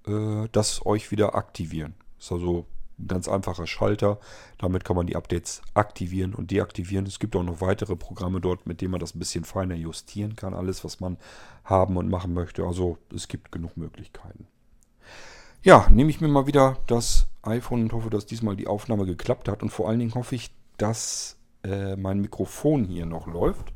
äh, 0.07 0.47
das 0.51 0.85
euch 0.85 1.11
wieder 1.11 1.35
aktivieren. 1.35 1.95
Ist 2.19 2.31
also 2.31 2.65
ein 2.99 3.07
ganz 3.07 3.27
einfacher 3.27 3.67
Schalter. 3.67 4.19
Damit 4.57 4.83
kann 4.83 4.95
man 4.95 5.07
die 5.07 5.15
Updates 5.15 5.61
aktivieren 5.73 6.33
und 6.33 6.51
deaktivieren. 6.51 7.05
Es 7.05 7.19
gibt 7.19 7.35
auch 7.35 7.43
noch 7.43 7.61
weitere 7.61 7.95
Programme 7.95 8.41
dort, 8.41 8.67
mit 8.67 8.81
denen 8.81 8.91
man 8.91 8.99
das 8.99 9.15
ein 9.15 9.19
bisschen 9.19 9.45
feiner 9.45 9.75
justieren 9.75 10.35
kann. 10.35 10.53
Alles, 10.53 10.83
was 10.83 10.99
man 10.99 11.17
haben 11.63 11.97
und 11.97 12.09
machen 12.09 12.33
möchte. 12.33 12.63
Also 12.63 12.97
es 13.13 13.27
gibt 13.27 13.51
genug 13.51 13.77
Möglichkeiten. 13.77 14.47
Ja, 15.63 15.87
nehme 15.89 16.09
ich 16.09 16.19
mir 16.19 16.27
mal 16.27 16.47
wieder 16.47 16.77
das 16.87 17.27
iPhone 17.41 17.83
und 17.83 17.93
hoffe, 17.93 18.09
dass 18.09 18.25
diesmal 18.25 18.57
die 18.57 18.67
Aufnahme 18.67 19.05
geklappt 19.05 19.47
hat. 19.47 19.63
Und 19.63 19.69
vor 19.69 19.87
allen 19.87 19.99
Dingen 19.99 20.13
hoffe 20.15 20.35
ich, 20.35 20.51
dass 20.77 21.37
äh, 21.63 21.95
mein 21.95 22.19
Mikrofon 22.19 22.83
hier 22.83 23.05
noch 23.05 23.27
läuft. 23.27 23.73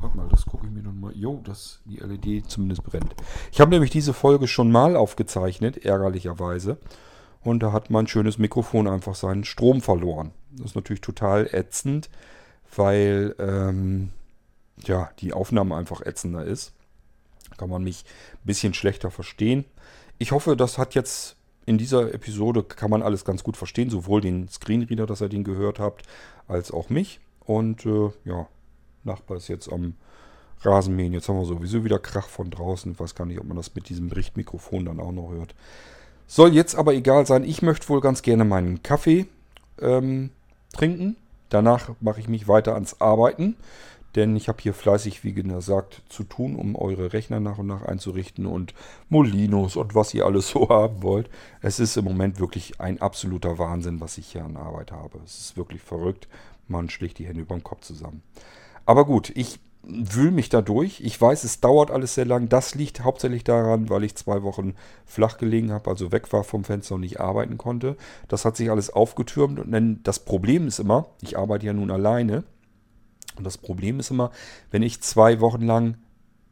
Warte 0.00 0.16
mal, 0.16 0.28
das 0.28 0.46
gucke 0.46 0.66
ich 0.66 0.72
mir 0.72 0.82
nochmal. 0.82 1.16
Jo, 1.16 1.40
dass 1.44 1.80
die 1.84 1.96
LED 1.96 2.50
zumindest 2.50 2.84
brennt. 2.84 3.14
Ich 3.52 3.60
habe 3.60 3.70
nämlich 3.70 3.90
diese 3.90 4.12
Folge 4.12 4.46
schon 4.46 4.70
mal 4.70 4.96
aufgezeichnet, 4.96 5.84
ärgerlicherweise. 5.84 6.78
Und 7.42 7.62
da 7.62 7.72
hat 7.72 7.90
mein 7.90 8.06
schönes 8.06 8.38
Mikrofon 8.38 8.86
einfach 8.86 9.14
seinen 9.14 9.44
Strom 9.44 9.80
verloren. 9.80 10.32
Das 10.52 10.66
ist 10.66 10.74
natürlich 10.74 11.00
total 11.00 11.48
ätzend, 11.52 12.10
weil 12.74 13.34
ähm, 13.38 14.10
ja, 14.84 15.10
die 15.20 15.32
Aufnahme 15.32 15.76
einfach 15.76 16.02
ätzender 16.02 16.44
ist. 16.44 16.72
Kann 17.56 17.70
man 17.70 17.82
mich 17.82 18.04
ein 18.34 18.46
bisschen 18.46 18.74
schlechter 18.74 19.10
verstehen. 19.10 19.64
Ich 20.18 20.32
hoffe, 20.32 20.56
das 20.56 20.76
hat 20.76 20.94
jetzt 20.94 21.36
in 21.70 21.78
dieser 21.78 22.12
Episode 22.12 22.64
kann 22.64 22.90
man 22.90 23.00
alles 23.00 23.24
ganz 23.24 23.44
gut 23.44 23.56
verstehen, 23.56 23.90
sowohl 23.90 24.20
den 24.20 24.48
Screenreader, 24.48 25.06
dass 25.06 25.20
ihr 25.20 25.28
den 25.28 25.44
gehört 25.44 25.78
habt, 25.78 26.02
als 26.48 26.72
auch 26.72 26.90
mich. 26.90 27.20
Und 27.46 27.86
äh, 27.86 28.10
ja, 28.24 28.48
Nachbar 29.04 29.36
ist 29.36 29.46
jetzt 29.46 29.72
am 29.72 29.94
Rasenmähen. 30.62 31.12
Jetzt 31.12 31.28
haben 31.28 31.38
wir 31.38 31.46
sowieso 31.46 31.84
wieder 31.84 32.00
Krach 32.00 32.28
von 32.28 32.50
draußen. 32.50 32.92
Ich 32.92 33.00
weiß 33.00 33.14
gar 33.14 33.24
nicht, 33.24 33.38
ob 33.38 33.46
man 33.46 33.56
das 33.56 33.74
mit 33.74 33.88
diesem 33.88 34.10
Richtmikrofon 34.10 34.84
dann 34.84 34.98
auch 34.98 35.12
noch 35.12 35.30
hört. 35.30 35.54
Soll 36.26 36.52
jetzt 36.52 36.74
aber 36.74 36.92
egal 36.92 37.24
sein. 37.24 37.44
Ich 37.44 37.62
möchte 37.62 37.88
wohl 37.88 38.00
ganz 38.00 38.22
gerne 38.22 38.44
meinen 38.44 38.82
Kaffee 38.82 39.26
ähm, 39.80 40.30
trinken. 40.72 41.16
Danach 41.50 41.90
mache 42.00 42.18
ich 42.20 42.28
mich 42.28 42.46
weiter 42.48 42.74
ans 42.74 43.00
Arbeiten. 43.00 43.56
Denn 44.16 44.34
ich 44.34 44.48
habe 44.48 44.60
hier 44.60 44.74
fleißig, 44.74 45.22
wie 45.24 45.32
gesagt, 45.32 46.02
zu 46.08 46.24
tun, 46.24 46.56
um 46.56 46.74
eure 46.74 47.12
Rechner 47.12 47.40
nach 47.40 47.58
und 47.58 47.66
nach 47.66 47.82
einzurichten 47.82 48.46
und 48.46 48.74
Molinos 49.08 49.76
und 49.76 49.94
was 49.94 50.14
ihr 50.14 50.26
alles 50.26 50.48
so 50.50 50.68
haben 50.68 51.02
wollt. 51.02 51.30
Es 51.60 51.80
ist 51.80 51.96
im 51.96 52.04
Moment 52.04 52.40
wirklich 52.40 52.80
ein 52.80 53.00
absoluter 53.00 53.58
Wahnsinn, 53.58 54.00
was 54.00 54.18
ich 54.18 54.32
hier 54.32 54.44
an 54.44 54.56
Arbeit 54.56 54.92
habe. 54.92 55.18
Es 55.24 55.38
ist 55.38 55.56
wirklich 55.56 55.82
verrückt. 55.82 56.28
Man 56.68 56.90
schlägt 56.90 57.18
die 57.18 57.26
Hände 57.26 57.42
über 57.42 57.54
den 57.54 57.64
Kopf 57.64 57.82
zusammen. 57.82 58.22
Aber 58.86 59.04
gut, 59.04 59.30
ich 59.34 59.60
wühle 59.82 60.30
mich 60.30 60.48
da 60.48 60.60
durch. 60.62 61.00
Ich 61.00 61.20
weiß, 61.20 61.44
es 61.44 61.60
dauert 61.60 61.90
alles 61.90 62.14
sehr 62.14 62.26
lang. 62.26 62.48
Das 62.48 62.74
liegt 62.74 63.02
hauptsächlich 63.02 63.44
daran, 63.44 63.88
weil 63.88 64.04
ich 64.04 64.14
zwei 64.14 64.42
Wochen 64.42 64.74
flach 65.06 65.38
gelegen 65.38 65.72
habe, 65.72 65.88
also 65.90 66.12
weg 66.12 66.32
war 66.32 66.44
vom 66.44 66.64
Fenster 66.64 66.96
und 66.96 67.00
nicht 67.00 67.20
arbeiten 67.20 67.58
konnte. 67.58 67.96
Das 68.28 68.44
hat 68.44 68.56
sich 68.56 68.70
alles 68.70 68.90
aufgetürmt 68.90 69.58
und 69.58 70.02
das 70.02 70.20
Problem 70.20 70.66
ist 70.66 70.80
immer, 70.80 71.06
ich 71.22 71.38
arbeite 71.38 71.66
ja 71.66 71.72
nun 71.72 71.90
alleine. 71.90 72.44
Und 73.40 73.44
das 73.44 73.56
Problem 73.56 74.00
ist 74.00 74.10
immer, 74.10 74.32
wenn 74.70 74.82
ich 74.82 75.00
zwei 75.00 75.40
Wochen 75.40 75.62
lang 75.62 75.96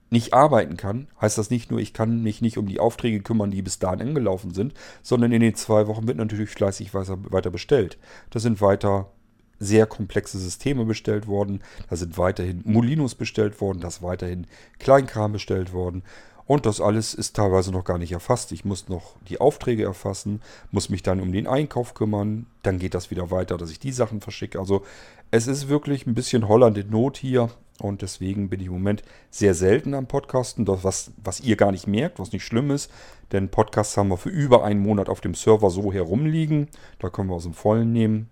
nicht 0.08 0.32
arbeiten 0.32 0.78
kann, 0.78 1.08
heißt 1.20 1.36
das 1.36 1.50
nicht 1.50 1.70
nur, 1.70 1.80
ich 1.80 1.92
kann 1.92 2.22
mich 2.22 2.40
nicht 2.40 2.56
um 2.56 2.66
die 2.66 2.80
Aufträge 2.80 3.20
kümmern, 3.20 3.50
die 3.50 3.60
bis 3.60 3.78
dahin 3.78 4.00
angelaufen 4.00 4.54
sind, 4.54 4.72
sondern 5.02 5.32
in 5.32 5.42
den 5.42 5.54
zwei 5.54 5.86
Wochen 5.86 6.08
wird 6.08 6.16
natürlich 6.16 6.48
fleißig 6.48 6.94
weiter 6.94 7.50
bestellt. 7.50 7.98
Das 8.30 8.42
sind 8.42 8.62
weiter 8.62 9.10
sehr 9.58 9.84
komplexe 9.84 10.38
Systeme 10.38 10.86
bestellt 10.86 11.26
worden. 11.26 11.60
Da 11.90 11.96
sind 11.96 12.16
weiterhin 12.16 12.62
Molinos 12.64 13.16
bestellt 13.16 13.60
worden, 13.60 13.80
da 13.80 13.88
ist 13.88 14.02
weiterhin 14.02 14.46
Kleinkram 14.78 15.32
bestellt 15.32 15.74
worden. 15.74 16.04
Und 16.48 16.64
das 16.64 16.80
alles 16.80 17.12
ist 17.12 17.36
teilweise 17.36 17.70
noch 17.70 17.84
gar 17.84 17.98
nicht 17.98 18.12
erfasst. 18.12 18.52
Ich 18.52 18.64
muss 18.64 18.88
noch 18.88 19.16
die 19.28 19.38
Aufträge 19.38 19.84
erfassen, 19.84 20.40
muss 20.70 20.88
mich 20.88 21.02
dann 21.02 21.20
um 21.20 21.30
den 21.30 21.46
Einkauf 21.46 21.92
kümmern. 21.92 22.46
Dann 22.62 22.78
geht 22.78 22.94
das 22.94 23.10
wieder 23.10 23.30
weiter, 23.30 23.58
dass 23.58 23.70
ich 23.70 23.78
die 23.78 23.92
Sachen 23.92 24.22
verschicke. 24.22 24.58
Also 24.58 24.82
es 25.30 25.46
ist 25.46 25.68
wirklich 25.68 26.06
ein 26.06 26.14
bisschen 26.14 26.48
Holland 26.48 26.78
in 26.78 26.88
Not 26.88 27.18
hier. 27.18 27.50
Und 27.82 28.00
deswegen 28.00 28.48
bin 28.48 28.60
ich 28.60 28.68
im 28.68 28.72
Moment 28.72 29.02
sehr 29.30 29.52
selten 29.52 29.92
am 29.92 30.06
Podcasten, 30.06 30.64
das, 30.64 30.84
was, 30.84 31.10
was 31.22 31.40
ihr 31.40 31.56
gar 31.56 31.70
nicht 31.70 31.86
merkt, 31.86 32.18
was 32.18 32.32
nicht 32.32 32.46
schlimm 32.46 32.70
ist. 32.70 32.90
Denn 33.30 33.50
Podcasts 33.50 33.98
haben 33.98 34.08
wir 34.08 34.16
für 34.16 34.30
über 34.30 34.64
einen 34.64 34.80
Monat 34.80 35.10
auf 35.10 35.20
dem 35.20 35.34
Server 35.34 35.68
so 35.68 35.92
herumliegen. 35.92 36.68
Da 36.98 37.10
können 37.10 37.28
wir 37.28 37.34
aus 37.34 37.42
dem 37.42 37.52
Vollen 37.52 37.92
nehmen. 37.92 38.30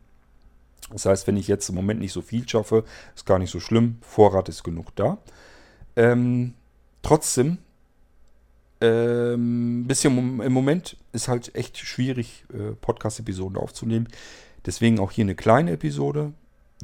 Das 0.91 1.05
heißt, 1.05 1.27
wenn 1.27 1.37
ich 1.37 1.49
jetzt 1.49 1.69
im 1.69 1.75
Moment 1.75 2.01
nicht 2.01 2.13
so 2.13 2.23
viel 2.23 2.49
schaffe, 2.49 2.85
ist 3.15 3.27
gar 3.27 3.39
nicht 3.39 3.51
so 3.51 3.61
schlimm. 3.61 3.99
Vorrat 4.01 4.49
ist 4.49 4.65
genug 4.65 4.97
da. 4.97 5.19
Ähm, 5.97 6.55
trotzdem, 7.03 7.59
ähm, 8.81 9.85
bisschen 9.87 10.41
im 10.41 10.53
Moment 10.53 10.97
ist 11.13 11.29
halt 11.29 11.55
echt 11.55 11.79
schwierig, 11.79 12.45
äh, 12.53 12.73
Podcast-Episoden 12.73 13.57
aufzunehmen. 13.57 14.09
Deswegen 14.67 14.99
auch 14.99 15.13
hier 15.13 15.25
eine 15.25 15.35
kleine 15.35 15.73
Episode. 15.73 16.33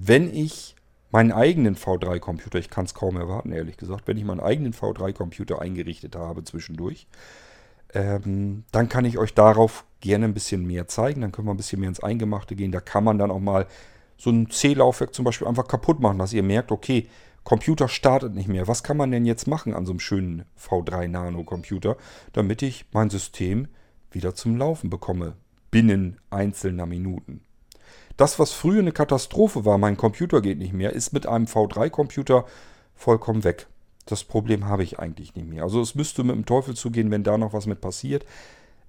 Wenn 0.01 0.34
ich 0.34 0.74
meinen 1.11 1.32
eigenen 1.32 1.76
V3-Computer, 1.76 2.59
ich 2.59 2.70
kann 2.70 2.86
es 2.86 2.95
kaum 2.95 3.16
erwarten, 3.16 3.53
ehrlich 3.53 3.76
gesagt, 3.76 4.09
wenn 4.09 4.16
ich 4.16 4.24
meinen 4.24 4.40
eigenen 4.40 4.72
V3-Computer 4.72 5.61
eingerichtet 5.61 6.16
habe 6.16 6.45
zwischendurch, 6.45 7.07
ähm, 7.93 8.64
dann 8.72 8.88
kann 8.88 9.05
ich 9.05 9.18
euch 9.18 9.34
darauf 9.34 9.84
gerne 10.01 10.24
ein 10.24 10.34
bisschen 10.34 10.66
mehr 10.66 10.88
zeigen. 10.88 11.20
Dann 11.20 11.32
können 11.32 11.47
wir 11.47 11.53
ein 11.53 11.59
bisschen 11.59 11.80
mehr 11.80 11.90
ins 11.90 12.03
Eingemachte 12.03 12.57
gehen. 12.57 12.72
Da 12.72 12.80
kann 12.80 13.05
man 13.05 13.18
dann 13.18 13.30
auch 13.30 13.40
mal 13.40 13.66
so 14.16 14.30
ein 14.30 14.49
C-Laufwerk 14.49 15.14
zum 15.14 15.26
Beispiel 15.26 15.47
einfach 15.47 15.68
kaputt 15.68 16.01
machen, 16.01 16.18
dass 16.18 16.32
ihr 16.32 16.43
merkt, 16.43 16.72
okay, 16.72 17.09
Computer 17.45 17.88
startet 17.88 18.34
nicht 18.34 18.49
mehr. 18.49 18.68
Was 18.68 18.82
kann 18.82 18.97
man 18.97 19.11
denn 19.11 19.24
jetzt 19.24 19.47
machen 19.47 19.74
an 19.74 19.86
so 19.86 19.93
einem 19.93 20.01
schönen 20.01 20.45
V3 20.61 21.09
Nano 21.09 21.45
Computer, 21.45 21.97
damit 22.32 22.62
ich 22.62 22.86
mein 22.93 23.11
System 23.11 23.68
wieder 24.11 24.34
zum 24.34 24.57
Laufen 24.57 24.90
bekomme, 24.90 25.34
binnen 25.70 26.18
einzelner 26.30 26.86
Minuten. 26.86 27.40
Das, 28.16 28.38
was 28.38 28.53
früher 28.53 28.80
eine 28.80 28.93
Katastrophe 28.93 29.64
war, 29.64 29.78
mein 29.78 29.97
Computer 29.97 30.40
geht 30.40 30.59
nicht 30.59 30.74
mehr, 30.74 30.93
ist 30.93 31.12
mit 31.12 31.26
einem 31.26 31.47
V3-Computer 31.47 32.45
vollkommen 32.95 33.43
weg. 33.43 33.66
Das 34.07 34.24
Problem 34.24 34.66
habe 34.66 34.84
ich 34.84 34.99
eigentlich 34.99 35.34
nicht 35.34 35.49
mehr. 35.49 35.62
Also 35.62 35.80
es 35.80 35.95
müsste 35.95 36.24
mit 36.24 36.36
dem 36.36 36.47
Teufel 36.47 36.74
zugehen, 36.74 37.11
wenn 37.11 37.24
da 37.24 37.38
noch 37.38 37.53
was 37.53 37.66
mit 37.66 37.80
passiert. 37.80 38.26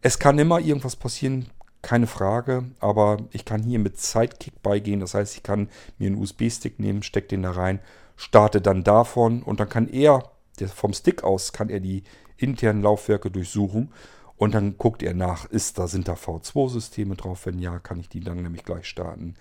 Es 0.01 0.19
kann 0.19 0.37
immer 0.39 0.59
irgendwas 0.59 0.95
passieren, 0.95 1.47
keine 1.81 2.07
Frage, 2.07 2.65
aber 2.79 3.17
ich 3.31 3.45
kann 3.45 3.63
hier 3.63 3.79
mit 3.79 3.99
Sidekick 3.99 4.61
beigehen. 4.61 4.99
Das 4.99 5.13
heißt, 5.13 5.35
ich 5.35 5.43
kann 5.43 5.69
mir 5.97 6.07
einen 6.07 6.17
USB-Stick 6.17 6.79
nehmen, 6.79 7.03
stecke 7.03 7.27
den 7.27 7.43
da 7.43 7.51
rein, 7.51 7.79
starte 8.15 8.61
dann 8.61 8.83
davon 8.83 9.43
und 9.43 9.59
dann 9.59 9.69
kann 9.69 9.87
er, 9.87 10.31
vom 10.73 10.93
Stick 10.93 11.23
aus, 11.23 11.51
kann 11.53 11.69
er 11.69 11.79
die 11.79 12.03
internen 12.37 12.81
Laufwerke 12.81 13.31
durchsuchen 13.31 13.91
und 14.37 14.53
dann 14.53 14.77
guckt 14.77 15.03
er 15.03 15.13
nach, 15.13 15.45
ist 15.45 15.77
da, 15.77 15.87
sind 15.87 16.07
da 16.07 16.13
V2-Systeme 16.13 17.15
drauf? 17.15 17.45
Wenn 17.45 17.59
ja, 17.59 17.79
kann 17.79 17.99
ich 17.99 18.09
die 18.09 18.19
dann 18.19 18.41
nämlich 18.41 18.65
gleich 18.65 18.87
starten. 18.87 19.35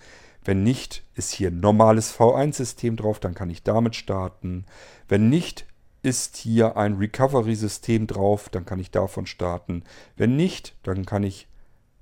Wenn 0.45 0.63
nicht, 0.63 1.03
ist 1.15 1.31
hier 1.31 1.49
ein 1.49 1.59
normales 1.59 2.17
V1-System 2.17 2.95
drauf, 2.95 3.19
dann 3.19 3.33
kann 3.33 3.49
ich 3.49 3.63
damit 3.63 3.95
starten. 3.95 4.65
Wenn 5.07 5.29
nicht, 5.29 5.65
ist 6.01 6.35
hier 6.37 6.75
ein 6.77 6.95
Recovery-System 6.95 8.07
drauf, 8.07 8.49
dann 8.49 8.65
kann 8.65 8.79
ich 8.79 8.91
davon 8.91 9.25
starten. 9.25 9.83
Wenn 10.17 10.35
nicht, 10.35 10.75
dann 10.83 11.05
kann 11.05 11.23
ich 11.23 11.47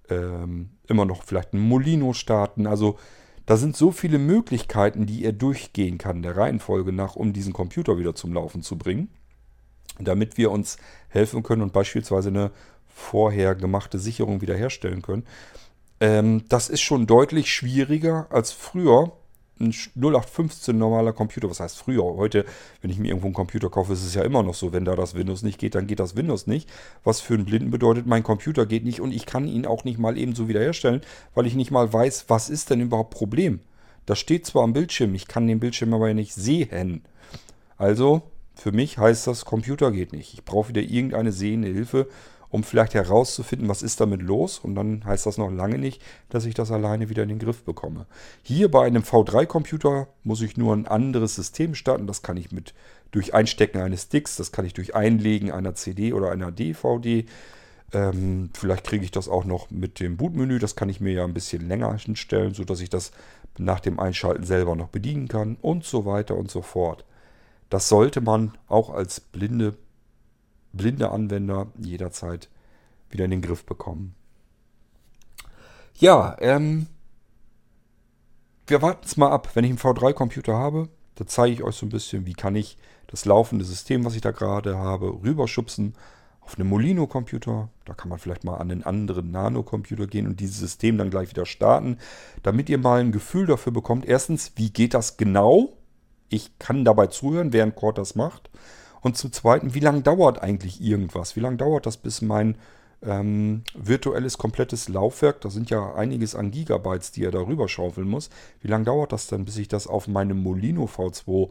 ähm, 0.09 0.71
immer 0.87 1.05
noch 1.05 1.23
vielleicht 1.23 1.53
ein 1.53 1.59
Molino 1.59 2.13
starten. 2.13 2.65
Also 2.65 2.97
da 3.45 3.57
sind 3.57 3.75
so 3.75 3.91
viele 3.91 4.19
Möglichkeiten, 4.19 5.05
die 5.05 5.23
er 5.23 5.33
durchgehen 5.33 5.97
kann, 5.97 6.21
der 6.21 6.37
Reihenfolge 6.37 6.91
nach, 6.91 7.15
um 7.15 7.33
diesen 7.33 7.53
Computer 7.53 7.97
wieder 7.97 8.15
zum 8.15 8.33
Laufen 8.33 8.61
zu 8.61 8.77
bringen, 8.77 9.09
damit 9.99 10.37
wir 10.37 10.51
uns 10.51 10.77
helfen 11.09 11.43
können 11.43 11.61
und 11.61 11.73
beispielsweise 11.73 12.29
eine 12.29 12.51
vorher 12.87 13.55
gemachte 13.55 13.99
Sicherung 13.99 14.41
wiederherstellen 14.41 15.01
können. 15.01 15.25
Ähm, 15.99 16.45
das 16.49 16.69
ist 16.69 16.81
schon 16.81 17.07
deutlich 17.07 17.53
schwieriger 17.53 18.27
als 18.29 18.51
früher. 18.51 19.13
Ein 19.61 19.73
0815 19.95 20.77
normaler 20.77 21.13
Computer, 21.13 21.49
was 21.49 21.59
heißt 21.59 21.77
früher? 21.77 22.03
Heute, 22.03 22.45
wenn 22.81 22.89
ich 22.89 22.97
mir 22.97 23.09
irgendwo 23.09 23.27
einen 23.27 23.35
Computer 23.35 23.69
kaufe, 23.69 23.93
ist 23.93 24.03
es 24.03 24.15
ja 24.15 24.23
immer 24.23 24.41
noch 24.41 24.55
so, 24.55 24.73
wenn 24.73 24.85
da 24.85 24.95
das 24.95 25.13
Windows 25.13 25.43
nicht 25.43 25.59
geht, 25.59 25.75
dann 25.75 25.87
geht 25.87 25.99
das 25.99 26.15
Windows 26.15 26.47
nicht. 26.47 26.67
Was 27.03 27.21
für 27.21 27.35
einen 27.35 27.45
Blinden 27.45 27.69
bedeutet, 27.69 28.07
mein 28.07 28.23
Computer 28.23 28.65
geht 28.65 28.83
nicht 28.83 29.01
und 29.01 29.13
ich 29.13 29.25
kann 29.25 29.47
ihn 29.47 29.65
auch 29.65 29.83
nicht 29.83 29.99
mal 29.99 30.17
eben 30.17 30.33
so 30.33 30.47
wiederherstellen, 30.47 31.01
weil 31.35 31.45
ich 31.45 31.55
nicht 31.55 31.71
mal 31.71 31.93
weiß, 31.93 32.25
was 32.27 32.49
ist 32.49 32.71
denn 32.71 32.81
überhaupt 32.81 33.11
Problem. 33.11 33.59
Das 34.05 34.19
steht 34.19 34.45
zwar 34.45 34.63
am 34.63 34.73
Bildschirm, 34.73 35.13
ich 35.13 35.27
kann 35.27 35.47
den 35.47 35.59
Bildschirm 35.59 35.93
aber 35.93 36.11
nicht 36.13 36.33
sehen. 36.33 37.03
Also, 37.77 38.23
für 38.55 38.71
mich 38.71 38.97
heißt 38.97 39.27
das, 39.27 39.45
Computer 39.45 39.91
geht 39.91 40.11
nicht. 40.11 40.33
Ich 40.33 40.43
brauche 40.43 40.69
wieder 40.69 40.81
irgendeine 40.81 41.31
sehende 41.31 41.67
Hilfe 41.67 42.07
um 42.51 42.63
vielleicht 42.63 42.93
herauszufinden, 42.93 43.69
was 43.69 43.81
ist 43.81 44.01
damit 44.01 44.21
los. 44.21 44.59
Und 44.59 44.75
dann 44.75 45.03
heißt 45.05 45.25
das 45.25 45.37
noch 45.37 45.49
lange 45.49 45.77
nicht, 45.77 46.01
dass 46.29 46.45
ich 46.45 46.53
das 46.53 46.71
alleine 46.71 47.09
wieder 47.09 47.23
in 47.23 47.29
den 47.29 47.39
Griff 47.39 47.63
bekomme. 47.63 48.05
Hier 48.43 48.69
bei 48.69 48.85
einem 48.85 49.03
V3-Computer 49.03 50.07
muss 50.23 50.41
ich 50.41 50.57
nur 50.57 50.75
ein 50.75 50.87
anderes 50.87 51.35
System 51.35 51.73
starten. 51.73 52.07
Das 52.07 52.21
kann 52.21 52.37
ich 52.37 52.51
mit 52.51 52.73
durch 53.11 53.33
Einstecken 53.33 53.79
eines 53.79 54.03
Sticks, 54.03 54.37
das 54.37 54.51
kann 54.51 54.65
ich 54.65 54.73
durch 54.73 54.95
Einlegen 54.95 55.51
einer 55.51 55.75
CD 55.75 56.13
oder 56.13 56.31
einer 56.31 56.51
DVD. 56.51 57.25
Ähm, 57.93 58.49
vielleicht 58.53 58.85
kriege 58.85 59.03
ich 59.03 59.11
das 59.11 59.27
auch 59.27 59.43
noch 59.43 59.69
mit 59.69 59.99
dem 59.99 60.17
Bootmenü. 60.17 60.59
Das 60.59 60.75
kann 60.75 60.89
ich 60.89 61.01
mir 61.01 61.13
ja 61.13 61.23
ein 61.25 61.33
bisschen 61.33 61.67
länger 61.67 61.93
hinstellen, 61.97 62.53
sodass 62.53 62.79
ich 62.79 62.89
das 62.89 63.11
nach 63.57 63.81
dem 63.81 63.99
Einschalten 63.99 64.43
selber 64.43 64.75
noch 64.75 64.87
bedienen 64.87 65.27
kann 65.27 65.57
und 65.61 65.83
so 65.83 66.05
weiter 66.05 66.35
und 66.35 66.49
so 66.49 66.61
fort. 66.61 67.05
Das 67.69 67.89
sollte 67.89 68.21
man 68.21 68.53
auch 68.67 68.89
als 68.89 69.19
blinde 69.19 69.75
blinde 70.73 71.11
Anwender 71.11 71.67
jederzeit 71.77 72.49
wieder 73.09 73.25
in 73.25 73.31
den 73.31 73.41
Griff 73.41 73.65
bekommen. 73.65 74.15
Ja, 75.95 76.35
ähm, 76.39 76.87
wir 78.67 78.81
warten 78.81 79.05
es 79.05 79.17
mal 79.17 79.29
ab. 79.29 79.49
Wenn 79.53 79.65
ich 79.65 79.71
einen 79.71 79.79
V3-Computer 79.79 80.53
habe, 80.53 80.89
da 81.15 81.27
zeige 81.27 81.53
ich 81.53 81.63
euch 81.63 81.75
so 81.75 81.85
ein 81.85 81.89
bisschen, 81.89 82.25
wie 82.25 82.33
kann 82.33 82.55
ich 82.55 82.77
das 83.07 83.25
laufende 83.25 83.65
System, 83.65 84.05
was 84.05 84.15
ich 84.15 84.21
da 84.21 84.31
gerade 84.31 84.77
habe, 84.77 85.21
rüberschubsen 85.23 85.93
auf 86.39 86.57
einen 86.57 86.69
Molino-Computer. 86.69 87.69
Da 87.85 87.93
kann 87.93 88.09
man 88.09 88.19
vielleicht 88.19 88.43
mal 88.43 88.55
an 88.57 88.71
einen 88.71 88.83
anderen 88.83 89.31
Nano-Computer 89.31 90.07
gehen 90.07 90.27
und 90.27 90.39
dieses 90.39 90.57
System 90.57 90.97
dann 90.97 91.09
gleich 91.09 91.29
wieder 91.29 91.45
starten, 91.45 91.97
damit 92.43 92.69
ihr 92.69 92.77
mal 92.77 93.01
ein 93.01 93.11
Gefühl 93.11 93.45
dafür 93.45 93.73
bekommt. 93.73 94.05
Erstens, 94.05 94.53
wie 94.55 94.71
geht 94.71 94.93
das 94.93 95.17
genau? 95.17 95.73
Ich 96.29 96.57
kann 96.57 96.85
dabei 96.85 97.07
zuhören, 97.07 97.53
während 97.53 97.75
Cord 97.75 97.97
das 97.97 98.15
macht. 98.15 98.49
Und 99.01 99.17
zum 99.17 99.31
Zweiten, 99.31 99.73
wie 99.73 99.79
lange 99.79 100.01
dauert 100.01 100.41
eigentlich 100.41 100.81
irgendwas? 100.81 101.35
Wie 101.35 101.39
lange 101.41 101.57
dauert 101.57 101.85
das, 101.85 101.97
bis 101.97 102.21
mein 102.21 102.55
ähm, 103.03 103.63
virtuelles 103.73 104.37
komplettes 104.37 104.87
Laufwerk, 104.87 105.41
da 105.41 105.49
sind 105.49 105.69
ja 105.69 105.93
einiges 105.95 106.35
an 106.35 106.51
Gigabytes, 106.51 107.11
die 107.11 107.23
er 107.23 107.31
darüber 107.31 107.67
schaufeln 107.67 108.07
muss. 108.07 108.29
Wie 108.61 108.67
lange 108.67 108.85
dauert 108.85 109.11
das 109.11 109.27
denn, 109.27 109.45
bis 109.45 109.57
ich 109.57 109.67
das 109.67 109.87
auf 109.87 110.07
meinem 110.07 110.41
Molino 110.41 110.85
V2 110.85 111.49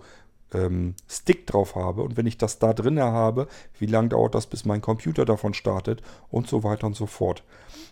ähm, 0.54 0.94
Stick 1.08 1.46
drauf 1.46 1.74
habe? 1.74 2.02
Und 2.02 2.16
wenn 2.16 2.26
ich 2.26 2.38
das 2.38 2.60
da 2.60 2.72
drin 2.72 3.00
habe, 3.00 3.48
wie 3.78 3.86
lange 3.86 4.10
dauert 4.10 4.34
das, 4.34 4.46
bis 4.46 4.64
mein 4.64 4.80
Computer 4.80 5.24
davon 5.24 5.54
startet? 5.54 6.02
Und 6.30 6.48
so 6.48 6.62
weiter 6.62 6.86
und 6.86 6.94
so 6.94 7.06
fort. 7.06 7.42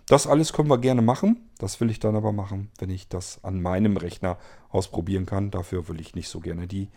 Das 0.07 0.27
alles 0.27 0.53
können 0.53 0.71
wir 0.71 0.79
gerne 0.79 1.03
machen. 1.03 1.49
Das 1.59 1.81
will 1.81 1.91
ich 1.91 1.99
dann 1.99 2.17
aber 2.17 2.33
machen, 2.33 2.71
wenn 2.79 2.91
ich 2.91 3.09
das 3.09 3.43
an 3.43 3.61
meinem 3.61 3.97
Rechner 3.97 4.39
ausprobieren 4.71 5.27
kann. 5.27 5.51
Dafür 5.51 5.89
will 5.89 6.01
ich 6.01 6.15
nicht 6.15 6.29
so 6.29 6.39
gerne 6.39 6.69
die 6.69 6.89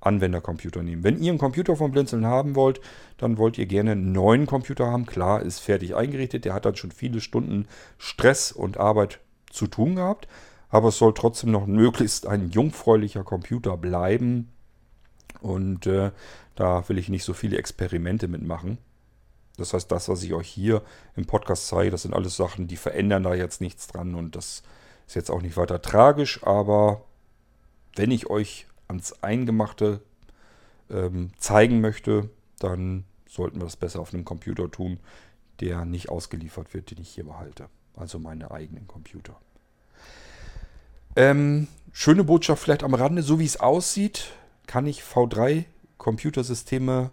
Anwendercomputer 0.00 0.82
nehmen. 0.82 1.04
Wenn 1.04 1.22
ihr 1.22 1.30
einen 1.30 1.38
Computer 1.38 1.76
vom 1.76 1.92
Blinzeln 1.92 2.26
haben 2.26 2.54
wollt, 2.54 2.80
dann 3.18 3.38
wollt 3.38 3.58
ihr 3.58 3.66
gerne 3.66 3.92
einen 3.92 4.12
neuen 4.12 4.46
Computer 4.46 4.86
haben. 4.86 5.06
Klar, 5.06 5.42
ist 5.42 5.60
fertig 5.60 5.94
eingerichtet. 5.94 6.44
Der 6.44 6.54
hat 6.54 6.64
dann 6.64 6.76
schon 6.76 6.90
viele 6.90 7.20
Stunden 7.20 7.66
Stress 7.98 8.52
und 8.52 8.78
Arbeit 8.78 9.20
zu 9.50 9.66
tun 9.66 9.96
gehabt. 9.96 10.26
Aber 10.70 10.88
es 10.88 10.98
soll 10.98 11.12
trotzdem 11.14 11.50
noch 11.50 11.66
möglichst 11.66 12.26
ein 12.26 12.48
jungfräulicher 12.48 13.24
Computer 13.24 13.76
bleiben. 13.76 14.50
Und 15.40 15.86
äh, 15.86 16.12
da 16.54 16.88
will 16.88 16.98
ich 16.98 17.08
nicht 17.08 17.24
so 17.24 17.34
viele 17.34 17.58
Experimente 17.58 18.28
mitmachen. 18.28 18.78
Das 19.56 19.74
heißt, 19.74 19.90
das, 19.92 20.08
was 20.08 20.22
ich 20.22 20.32
euch 20.32 20.48
hier 20.48 20.82
im 21.16 21.26
Podcast 21.26 21.66
zeige, 21.66 21.90
das 21.90 22.02
sind 22.02 22.14
alles 22.14 22.36
Sachen, 22.36 22.66
die 22.66 22.76
verändern 22.76 23.24
da 23.24 23.34
jetzt 23.34 23.60
nichts 23.60 23.88
dran. 23.88 24.14
Und 24.14 24.36
das 24.36 24.62
ist 25.06 25.16
jetzt 25.16 25.30
auch 25.30 25.42
nicht 25.42 25.56
weiter 25.58 25.82
tragisch. 25.82 26.42
Aber 26.44 27.04
wenn 27.96 28.10
ich 28.10 28.30
euch 28.30 28.66
ans 28.90 29.22
Eingemachte 29.22 30.00
ähm, 30.90 31.30
zeigen 31.38 31.80
möchte, 31.80 32.28
dann 32.58 33.04
sollten 33.28 33.60
wir 33.60 33.64
das 33.64 33.76
besser 33.76 34.00
auf 34.00 34.12
einem 34.12 34.24
Computer 34.24 34.68
tun, 34.70 34.98
der 35.60 35.84
nicht 35.84 36.08
ausgeliefert 36.08 36.74
wird, 36.74 36.90
den 36.90 37.00
ich 37.00 37.10
hier 37.10 37.24
behalte. 37.24 37.68
Also 37.96 38.18
meine 38.18 38.50
eigenen 38.50 38.88
Computer. 38.88 39.36
Ähm, 41.16 41.68
schöne 41.92 42.24
Botschaft 42.24 42.62
vielleicht 42.62 42.82
am 42.82 42.94
Rande, 42.94 43.22
so 43.22 43.38
wie 43.38 43.44
es 43.44 43.60
aussieht, 43.60 44.32
kann 44.66 44.86
ich 44.86 45.02
V3-Computersysteme 45.02 47.10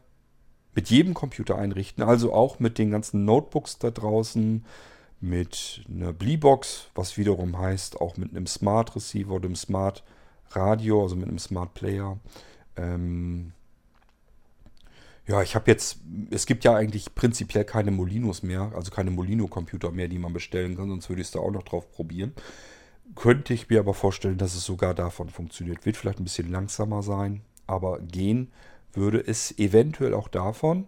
mit 0.73 0.89
jedem 0.89 1.13
Computer 1.13 1.57
einrichten, 1.57 2.03
also 2.03 2.33
auch 2.33 2.59
mit 2.59 2.77
den 2.77 2.91
ganzen 2.91 3.25
Notebooks 3.25 3.79
da 3.79 3.89
draußen, 3.89 4.65
mit 5.19 5.83
einer 5.89 6.13
Bleebox, 6.13 6.89
was 6.93 7.17
wiederum 7.17 7.57
heißt, 7.57 7.99
auch 7.99 8.17
mit 8.17 8.29
einem 8.31 8.45
Smart 8.45 8.95
Receiver 8.95 9.31
oder 9.31 9.45
einem 9.45 9.55
Smart 9.55 10.03
Radio, 10.51 11.03
also 11.03 11.15
mit 11.15 11.27
einem 11.27 11.39
Smart 11.39 11.73
Player. 11.73 12.17
Ähm, 12.75 13.53
ja, 15.27 15.41
ich 15.41 15.55
habe 15.55 15.69
jetzt, 15.69 15.99
es 16.31 16.45
gibt 16.45 16.63
ja 16.63 16.73
eigentlich 16.73 17.13
prinzipiell 17.13 17.65
keine 17.65 17.91
Molinos 17.91 18.43
mehr, 18.43 18.71
also 18.73 18.91
keine 18.91 19.11
Molino-Computer 19.11 19.91
mehr, 19.91 20.07
die 20.07 20.19
man 20.19 20.31
bestellen 20.31 20.77
kann, 20.77 20.87
sonst 20.87 21.09
würde 21.09 21.21
ich 21.21 21.27
es 21.27 21.31
da 21.31 21.39
auch 21.39 21.51
noch 21.51 21.63
drauf 21.63 21.91
probieren. 21.91 22.33
Könnte 23.15 23.53
ich 23.53 23.69
mir 23.69 23.79
aber 23.79 23.93
vorstellen, 23.93 24.37
dass 24.37 24.55
es 24.55 24.63
sogar 24.63 24.93
davon 24.93 25.29
funktioniert. 25.29 25.85
Wird 25.85 25.97
vielleicht 25.97 26.19
ein 26.19 26.23
bisschen 26.23 26.49
langsamer 26.49 27.03
sein, 27.03 27.41
aber 27.65 27.99
gehen 27.99 28.51
würde 28.93 29.19
es 29.19 29.57
eventuell 29.59 30.13
auch 30.13 30.29
davon. 30.29 30.87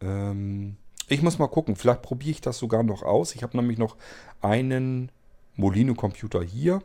Ähm, 0.00 0.76
ich 1.08 1.22
muss 1.22 1.38
mal 1.38 1.48
gucken, 1.48 1.76
vielleicht 1.76 2.02
probiere 2.02 2.30
ich 2.30 2.40
das 2.40 2.58
sogar 2.58 2.82
noch 2.82 3.02
aus. 3.02 3.34
Ich 3.34 3.42
habe 3.42 3.56
nämlich 3.56 3.78
noch 3.78 3.96
einen 4.40 5.10
Molino-Computer 5.56 6.42
hier 6.42 6.82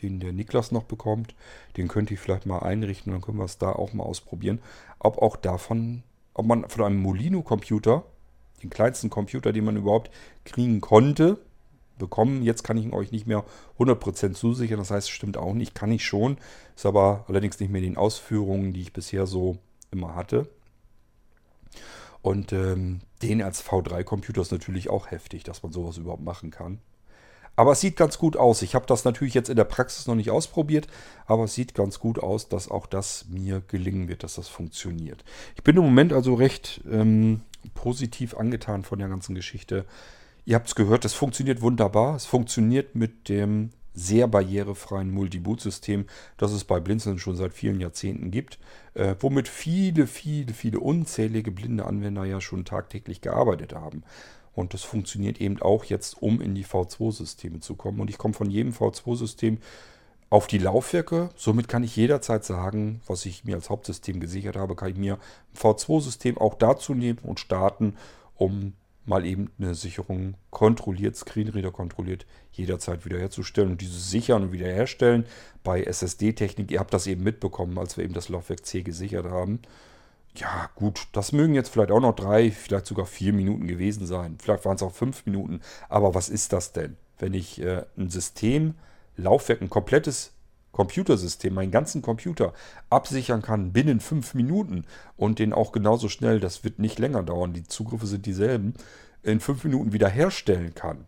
den 0.00 0.20
der 0.20 0.32
Niklas 0.32 0.72
noch 0.72 0.84
bekommt. 0.84 1.34
Den 1.76 1.88
könnte 1.88 2.14
ich 2.14 2.20
vielleicht 2.20 2.46
mal 2.46 2.60
einrichten, 2.60 3.12
dann 3.12 3.20
können 3.20 3.38
wir 3.38 3.44
es 3.44 3.58
da 3.58 3.72
auch 3.72 3.92
mal 3.92 4.04
ausprobieren. 4.04 4.60
Ob 4.98 5.18
auch 5.18 5.36
davon, 5.36 6.02
ob 6.34 6.46
man 6.46 6.68
von 6.68 6.84
einem 6.84 7.00
Molino-Computer, 7.02 8.04
den 8.62 8.70
kleinsten 8.70 9.10
Computer, 9.10 9.52
den 9.52 9.64
man 9.64 9.76
überhaupt 9.76 10.10
kriegen 10.44 10.80
konnte, 10.80 11.38
bekommen. 11.98 12.42
Jetzt 12.42 12.64
kann 12.64 12.76
ich 12.76 12.84
ihn 12.84 12.94
euch 12.94 13.12
nicht 13.12 13.26
mehr 13.26 13.44
100% 13.78 14.34
zusichern. 14.34 14.78
Das 14.78 14.90
heißt, 14.90 15.10
stimmt 15.10 15.36
auch 15.36 15.54
nicht. 15.54 15.74
Kann 15.74 15.92
ich 15.92 16.04
schon. 16.04 16.38
Ist 16.76 16.86
aber 16.86 17.24
allerdings 17.28 17.60
nicht 17.60 17.70
mehr 17.70 17.82
in 17.82 17.90
den 17.90 17.96
Ausführungen, 17.96 18.72
die 18.72 18.82
ich 18.82 18.92
bisher 18.92 19.26
so 19.26 19.58
immer 19.90 20.14
hatte. 20.14 20.48
Und 22.22 22.52
ähm, 22.52 23.00
den 23.22 23.42
als 23.42 23.64
V3-Computer 23.64 24.42
ist 24.42 24.52
natürlich 24.52 24.90
auch 24.90 25.10
heftig, 25.10 25.44
dass 25.44 25.62
man 25.62 25.72
sowas 25.72 25.96
überhaupt 25.96 26.22
machen 26.22 26.50
kann. 26.50 26.78
Aber 27.54 27.72
es 27.72 27.80
sieht 27.80 27.96
ganz 27.96 28.18
gut 28.18 28.36
aus. 28.36 28.62
Ich 28.62 28.74
habe 28.74 28.86
das 28.86 29.04
natürlich 29.04 29.34
jetzt 29.34 29.50
in 29.50 29.56
der 29.56 29.64
Praxis 29.64 30.06
noch 30.06 30.14
nicht 30.14 30.30
ausprobiert, 30.30 30.86
aber 31.26 31.44
es 31.44 31.54
sieht 31.54 31.74
ganz 31.74 31.98
gut 31.98 32.18
aus, 32.18 32.48
dass 32.48 32.70
auch 32.70 32.86
das 32.86 33.26
mir 33.28 33.62
gelingen 33.68 34.08
wird, 34.08 34.22
dass 34.22 34.34
das 34.34 34.48
funktioniert. 34.48 35.22
Ich 35.56 35.62
bin 35.62 35.76
im 35.76 35.82
Moment 35.82 36.12
also 36.12 36.34
recht 36.34 36.80
ähm, 36.90 37.42
positiv 37.74 38.36
angetan 38.36 38.84
von 38.84 38.98
der 38.98 39.08
ganzen 39.08 39.34
Geschichte. 39.34 39.84
Ihr 40.44 40.56
habt 40.56 40.68
es 40.68 40.74
gehört, 40.74 41.04
es 41.04 41.14
funktioniert 41.14 41.60
wunderbar. 41.60 42.16
Es 42.16 42.26
funktioniert 42.26 42.94
mit 42.94 43.28
dem 43.28 43.70
sehr 43.94 44.26
barrierefreien 44.26 45.10
Multiboot-System, 45.10 46.06
das 46.38 46.52
es 46.52 46.64
bei 46.64 46.80
Blinzeln 46.80 47.18
schon 47.18 47.36
seit 47.36 47.52
vielen 47.52 47.80
Jahrzehnten 47.80 48.30
gibt, 48.30 48.58
äh, 48.94 49.14
womit 49.20 49.48
viele, 49.48 50.06
viele, 50.06 50.54
viele 50.54 50.80
unzählige 50.80 51.50
blinde 51.50 51.84
Anwender 51.84 52.24
ja 52.24 52.40
schon 52.40 52.64
tagtäglich 52.64 53.20
gearbeitet 53.20 53.74
haben. 53.74 54.02
Und 54.54 54.74
das 54.74 54.82
funktioniert 54.82 55.40
eben 55.40 55.60
auch 55.62 55.84
jetzt, 55.84 56.20
um 56.20 56.40
in 56.40 56.54
die 56.54 56.64
V2-Systeme 56.64 57.60
zu 57.60 57.74
kommen. 57.74 58.00
Und 58.00 58.10
ich 58.10 58.18
komme 58.18 58.34
von 58.34 58.50
jedem 58.50 58.72
V2-System 58.72 59.58
auf 60.28 60.46
die 60.46 60.58
Laufwerke. 60.58 61.30
Somit 61.36 61.68
kann 61.68 61.84
ich 61.84 61.96
jederzeit 61.96 62.44
sagen, 62.44 63.00
was 63.06 63.26
ich 63.26 63.44
mir 63.44 63.56
als 63.56 63.70
Hauptsystem 63.70 64.20
gesichert 64.20 64.56
habe, 64.56 64.76
kann 64.76 64.90
ich 64.90 64.96
mir 64.96 65.14
ein 65.14 65.58
V2-System 65.58 66.38
auch 66.38 66.54
dazu 66.54 66.94
nehmen 66.94 67.18
und 67.22 67.40
starten, 67.40 67.96
um 68.36 68.74
mal 69.04 69.26
eben 69.26 69.50
eine 69.58 69.74
Sicherung 69.74 70.34
kontrolliert, 70.50 71.16
Screenreader 71.16 71.72
kontrolliert, 71.72 72.24
jederzeit 72.52 73.04
wiederherzustellen 73.04 73.72
und 73.72 73.80
dieses 73.80 74.10
Sichern 74.10 74.44
und 74.44 74.52
wiederherstellen 74.52 75.26
bei 75.64 75.82
SSD-Technik. 75.82 76.70
Ihr 76.70 76.78
habt 76.78 76.94
das 76.94 77.06
eben 77.06 77.22
mitbekommen, 77.24 77.78
als 77.78 77.96
wir 77.96 78.04
eben 78.04 78.14
das 78.14 78.28
Laufwerk 78.28 78.64
C 78.64 78.82
gesichert 78.82 79.26
haben. 79.26 79.60
Ja, 80.34 80.70
gut, 80.76 81.08
das 81.12 81.32
mögen 81.32 81.54
jetzt 81.54 81.68
vielleicht 81.68 81.90
auch 81.90 82.00
noch 82.00 82.14
drei, 82.14 82.50
vielleicht 82.50 82.86
sogar 82.86 83.04
vier 83.04 83.32
Minuten 83.32 83.66
gewesen 83.66 84.06
sein. 84.06 84.38
Vielleicht 84.40 84.64
waren 84.64 84.76
es 84.76 84.82
auch 84.82 84.92
fünf 84.92 85.26
Minuten. 85.26 85.60
Aber 85.88 86.14
was 86.14 86.30
ist 86.30 86.52
das 86.52 86.72
denn, 86.72 86.96
wenn 87.18 87.34
ich 87.34 87.60
äh, 87.60 87.84
ein 87.98 88.08
System, 88.08 88.74
Laufwerk, 89.16 89.60
ein 89.60 89.68
komplettes 89.68 90.32
Computersystem, 90.72 91.52
meinen 91.52 91.70
ganzen 91.70 92.00
Computer 92.00 92.54
absichern 92.88 93.42
kann 93.42 93.72
binnen 93.72 94.00
fünf 94.00 94.32
Minuten 94.32 94.86
und 95.18 95.38
den 95.38 95.52
auch 95.52 95.70
genauso 95.70 96.08
schnell, 96.08 96.40
das 96.40 96.64
wird 96.64 96.78
nicht 96.78 96.98
länger 96.98 97.22
dauern, 97.22 97.52
die 97.52 97.64
Zugriffe 97.64 98.06
sind 98.06 98.24
dieselben, 98.24 98.72
in 99.22 99.38
fünf 99.38 99.64
Minuten 99.64 99.92
wiederherstellen 99.92 100.74
kann 100.74 101.04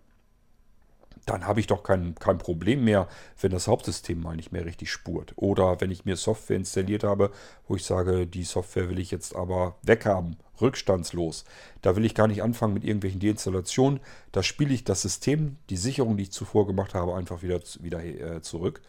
dann 1.27 1.47
habe 1.47 1.61
ich 1.61 1.67
doch 1.67 1.83
kein, 1.83 2.15
kein 2.17 2.39
Problem 2.39 2.85
mehr, 2.85 3.09
wenn 3.41 3.51
das 3.51 3.67
Hauptsystem 3.67 4.21
mal 4.21 4.37
nicht 4.37 4.53
mehr 4.53 4.65
richtig 4.65 4.91
spurt. 4.91 5.33
Oder 5.37 5.81
wenn 5.81 5.91
ich 5.91 6.05
mir 6.05 6.17
Software 6.17 6.57
installiert 6.57 7.05
habe, 7.05 7.31
wo 7.67 7.77
ich 7.77 7.85
sage, 7.85 8.27
die 8.27 8.45
Software 8.45 8.89
will 8.91 8.99
ich 8.99 9.11
jetzt 9.11 9.35
aber 9.35 9.77
weghaben, 9.83 10.37
rückstandslos. 10.61 11.45
Da 11.83 11.97
will 11.97 12.05
ich 12.05 12.15
gar 12.15 12.29
nicht 12.29 12.43
anfangen 12.43 12.75
mit 12.75 12.85
irgendwelchen 12.85 13.21
Deinstallationen. 13.21 14.01
Da 14.33 14.43
spiele 14.43 14.75
ich 14.75 14.85
das 14.85 15.03
System, 15.03 15.57
die 15.71 15.77
Sicherung, 15.77 16.17
die 16.17 16.25
ich 16.25 16.33
zuvor 16.33 16.67
gemacht 16.67 16.95
habe, 16.95 17.15
einfach 17.15 17.43
wieder, 17.43 17.61
wieder 17.81 18.05
äh, 18.05 18.43
zurück. 18.43 18.83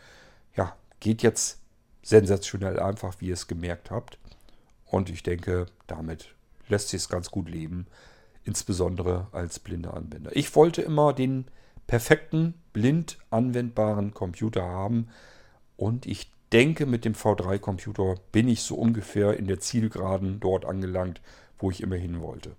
Ja, 0.55 0.75
geht 0.99 1.23
jetzt 1.23 1.59
sensationell 2.03 2.79
einfach, 2.79 3.15
wie 3.19 3.27
ihr 3.27 3.33
es 3.33 3.47
gemerkt 3.47 3.91
habt. 3.91 4.19
Und 4.85 5.09
ich 5.09 5.23
denke, 5.23 5.65
damit 5.87 6.35
lässt 6.67 6.89
sich 6.89 7.01
es 7.01 7.09
ganz 7.09 7.31
gut 7.31 7.49
leben, 7.49 7.87
insbesondere 8.43 9.27
als 9.31 9.59
blinder 9.59 9.95
Anwender. 9.95 10.35
Ich 10.35 10.55
wollte 10.55 10.81
immer 10.81 11.13
den 11.13 11.45
perfekten, 11.87 12.55
blind 12.73 13.17
anwendbaren 13.29 14.13
Computer 14.13 14.63
haben. 14.63 15.07
Und 15.77 16.05
ich 16.05 16.31
denke, 16.51 16.85
mit 16.85 17.05
dem 17.05 17.13
V3-Computer 17.13 18.15
bin 18.31 18.47
ich 18.47 18.61
so 18.61 18.75
ungefähr 18.75 19.37
in 19.37 19.47
der 19.47 19.59
Zielgeraden 19.59 20.39
dort 20.39 20.65
angelangt, 20.65 21.21
wo 21.57 21.71
ich 21.71 21.81
immer 21.81 21.95
hin 21.95 22.21
wollte. 22.21 22.55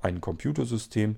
Ein 0.00 0.20
Computersystem, 0.20 1.16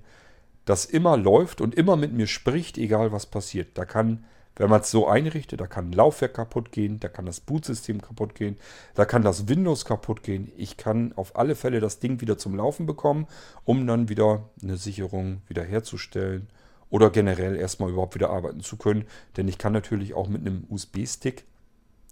das 0.65 0.85
immer 0.85 1.17
läuft 1.17 1.61
und 1.61 1.75
immer 1.75 1.95
mit 1.95 2.13
mir 2.13 2.27
spricht, 2.27 2.77
egal 2.77 3.11
was 3.11 3.25
passiert. 3.25 3.77
Da 3.77 3.85
kann, 3.85 4.25
wenn 4.55 4.69
man 4.69 4.81
es 4.81 4.91
so 4.91 5.07
einrichtet, 5.07 5.61
da 5.61 5.67
kann 5.67 5.89
ein 5.89 5.93
Laufwerk 5.93 6.33
kaputt 6.33 6.71
gehen, 6.71 6.99
da 6.99 7.07
kann 7.07 7.25
das 7.25 7.39
Bootsystem 7.39 8.01
kaputt 8.01 8.35
gehen, 8.35 8.57
da 8.93 9.05
kann 9.05 9.21
das 9.21 9.47
Windows 9.47 9.85
kaputt 9.85 10.23
gehen. 10.23 10.51
Ich 10.57 10.77
kann 10.77 11.13
auf 11.15 11.37
alle 11.37 11.55
Fälle 11.55 11.79
das 11.79 11.99
Ding 11.99 12.21
wieder 12.21 12.37
zum 12.37 12.55
Laufen 12.55 12.85
bekommen, 12.85 13.27
um 13.63 13.85
dann 13.87 14.09
wieder 14.09 14.49
eine 14.61 14.77
Sicherung 14.77 15.41
wiederherzustellen 15.47 16.47
oder 16.93 17.09
generell 17.09 17.55
erstmal 17.55 17.89
überhaupt 17.89 18.13
wieder 18.13 18.29
arbeiten 18.29 18.61
zu 18.61 18.77
können. 18.77 19.07
Denn 19.35 19.47
ich 19.47 19.57
kann 19.57 19.73
natürlich 19.73 20.13
auch 20.13 20.27
mit 20.27 20.41
einem 20.41 20.67
USB-Stick 20.69 21.43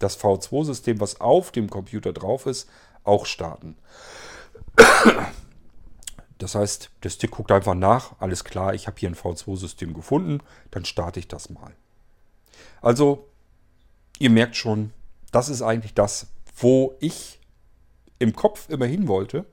das 0.00 0.18
V2-System, 0.18 0.98
was 0.98 1.20
auf 1.20 1.52
dem 1.52 1.70
Computer 1.70 2.12
drauf 2.12 2.46
ist, 2.46 2.68
auch 3.04 3.24
starten. 3.24 3.76
Das 6.38 6.56
heißt, 6.56 6.90
der 7.04 7.10
Stick 7.10 7.30
guckt 7.30 7.52
einfach 7.52 7.76
nach, 7.76 8.16
alles 8.18 8.42
klar, 8.42 8.74
ich 8.74 8.88
habe 8.88 8.98
hier 8.98 9.08
ein 9.08 9.14
V2-System 9.14 9.94
gefunden, 9.94 10.40
dann 10.72 10.84
starte 10.84 11.20
ich 11.20 11.28
das 11.28 11.48
mal. 11.48 11.72
Also, 12.80 13.28
ihr 14.18 14.30
merkt 14.30 14.56
schon, 14.56 14.92
das 15.30 15.48
ist 15.48 15.62
eigentlich 15.62 15.94
das, 15.94 16.26
wo 16.56 16.96
ich 16.98 17.38
im 18.18 18.34
Kopf 18.34 18.68
immer 18.68 18.86
hin 18.86 19.06
wollte. 19.06 19.46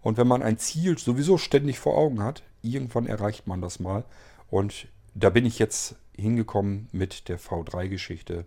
Und 0.00 0.16
wenn 0.16 0.26
man 0.26 0.42
ein 0.42 0.56
Ziel 0.56 0.96
sowieso 0.96 1.36
ständig 1.36 1.78
vor 1.78 1.98
Augen 1.98 2.22
hat, 2.22 2.42
irgendwann 2.62 3.06
erreicht 3.06 3.46
man 3.46 3.60
das 3.60 3.78
mal. 3.78 4.04
Und 4.52 4.86
da 5.14 5.30
bin 5.30 5.46
ich 5.46 5.58
jetzt 5.58 5.96
hingekommen 6.14 6.90
mit 6.92 7.30
der 7.30 7.40
V3-Geschichte. 7.40 8.44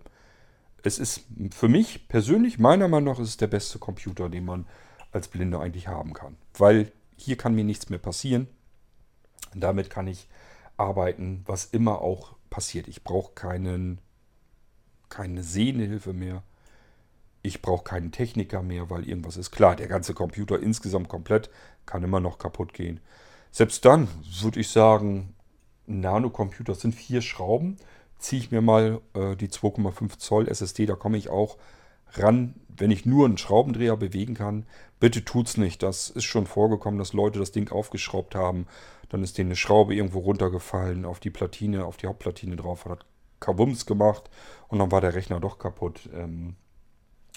Es 0.84 1.00
ist 1.00 1.22
für 1.50 1.68
mich 1.68 2.08
persönlich, 2.08 2.60
meiner 2.60 2.88
Meinung 2.88 3.16
nach, 3.16 3.20
ist 3.20 3.30
es 3.30 3.38
der 3.38 3.48
beste 3.48 3.80
Computer, 3.80 4.30
den 4.30 4.46
man 4.46 4.68
als 5.12 5.30
Blinder 5.30 5.62
eigentlich 5.62 5.88
haben 5.88 6.14
kann. 6.14 6.38
Weil 6.60 6.92
hier 7.16 7.38
kann 7.38 7.56
mir 7.56 7.64
nichts 7.64 7.90
mehr 7.90 7.98
passieren. 7.98 8.46
Damit 9.56 9.90
kann 9.90 10.06
ich 10.06 10.28
arbeiten, 10.78 11.42
was 11.48 11.66
immer 11.66 12.02
auch 12.02 12.36
passiert. 12.52 12.88
Ich 12.88 13.04
brauche 13.04 13.34
keinen, 13.34 14.00
keine 15.10 15.42
Sehhilfe 15.42 16.14
mehr. 16.14 16.44
Ich 17.42 17.64
brauche 17.64 17.84
keinen 17.84 18.12
Techniker 18.12 18.62
mehr, 18.62 18.92
weil 18.92 19.10
irgendwas 19.10 19.38
ist. 19.38 19.50
Klar, 19.50 19.76
der 19.76 19.88
ganze 19.88 20.14
Computer 20.14 20.60
insgesamt 20.60 21.10
komplett 21.10 21.50
kann 21.88 22.04
immer 22.04 22.20
noch 22.20 22.38
kaputt 22.38 22.76
gehen. 22.76 23.00
Selbst 23.52 23.86
dann 23.86 24.08
würde 24.44 24.60
ich 24.60 24.70
sagen, 24.70 25.35
Nanocomputer 25.88 26.76
sind 26.76 26.94
vier 26.94 27.22
Schrauben. 27.22 27.78
Ziehe 28.18 28.42
ich 28.42 28.52
mir 28.52 28.62
mal 28.62 29.02
äh, 29.14 29.36
die 29.36 29.50
2,5 29.50 30.18
Zoll 30.18 30.48
SSD, 30.48 30.86
da 30.86 30.96
komme 30.96 31.18
ich 31.18 31.30
auch 31.30 31.58
ran, 32.14 32.56
wenn 32.68 32.92
ich 32.92 33.06
nur 33.06 33.26
einen 33.26 33.38
Schraubendreher 33.38 33.98
bewegen 33.98 34.36
kann. 34.36 34.66
Bitte 35.00 35.26
tut's 35.26 35.58
nicht. 35.58 35.84
Das 35.84 36.10
ist 36.10 36.24
schon 36.24 36.48
vorgekommen, 36.48 36.98
dass 36.98 37.14
Leute 37.14 37.40
das 37.40 37.52
Ding 37.52 37.72
aufgeschraubt 37.72 38.36
haben. 38.36 38.68
Dann 39.10 39.24
ist 39.24 39.38
denen 39.38 39.50
eine 39.50 39.56
Schraube 39.56 39.96
irgendwo 39.96 40.20
runtergefallen 40.20 41.06
auf 41.06 41.20
die 41.20 41.30
Platine, 41.30 41.86
auf 41.86 41.98
die 41.98 42.08
Hauptplatine 42.08 42.56
drauf, 42.56 42.86
hat 42.86 43.06
Kabums 43.40 43.86
gemacht 43.86 44.30
und 44.70 44.80
dann 44.80 44.92
war 44.92 45.02
der 45.02 45.14
Rechner 45.14 45.40
doch 45.40 45.60
kaputt. 45.60 46.10
Ähm, 46.14 46.56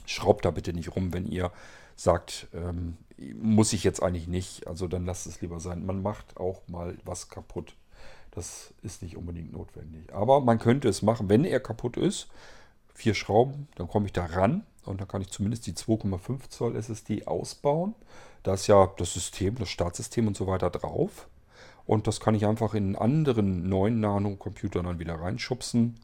schraubt 0.07 0.45
da 0.45 0.51
bitte 0.51 0.73
nicht 0.73 0.95
rum, 0.97 1.13
wenn 1.13 1.27
ihr 1.27 1.53
sagt, 1.97 2.49
ähm, 2.55 2.97
muss 3.35 3.73
ich 3.73 3.85
jetzt 3.85 4.03
eigentlich 4.03 4.29
nicht. 4.29 4.67
Also 4.67 4.87
dann 4.87 5.05
lasst 5.05 5.27
es 5.27 5.41
lieber 5.41 5.61
sein. 5.61 5.85
Man 5.85 6.03
macht 6.03 6.37
auch 6.39 6.63
mal 6.69 6.97
was 7.05 7.29
kaputt. 7.29 7.75
Das 8.39 8.73
ist 8.83 9.03
nicht 9.03 9.17
unbedingt 9.17 9.53
notwendig. 9.53 10.15
Aber 10.15 10.41
man 10.41 10.61
könnte 10.61 10.89
es 10.89 11.03
machen, 11.03 11.29
wenn 11.29 11.45
er 11.45 11.59
kaputt 11.59 11.97
ist. 11.97 12.29
Vier 12.95 13.15
Schrauben, 13.15 13.67
dann 13.75 13.89
komme 13.89 14.07
ich 14.07 14.13
da 14.13 14.27
ran 14.27 14.65
und 14.85 15.01
dann 15.01 15.09
kann 15.09 15.23
ich 15.23 15.31
zumindest 15.31 15.67
die 15.67 15.73
2,5 15.73 16.49
Zoll 16.49 16.77
SSD 16.77 17.27
ausbauen. 17.27 17.97
Da 18.45 18.55
ist 18.55 18.69
ja 18.69 18.93
das 18.97 19.13
System, 19.13 19.57
das 19.57 19.71
Startsystem 19.71 20.29
und 20.29 20.37
so 20.37 20.47
weiter 20.47 20.71
drauf. 20.71 21.27
Und 21.85 22.07
das 22.07 22.21
kann 22.21 22.37
ich 22.37 22.47
einfach 22.47 22.75
in 22.75 22.85
einen 22.85 22.97
anderen 22.97 23.69
9 23.69 23.99
Nano-Computer 23.99 24.85
dann 24.85 25.01
wieder 25.01 25.17
reinschubsen. 25.17 25.99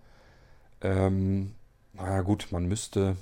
Ähm, 0.81 1.52
naja 1.93 2.23
gut, 2.23 2.48
man 2.51 2.66
müsste 2.66 3.16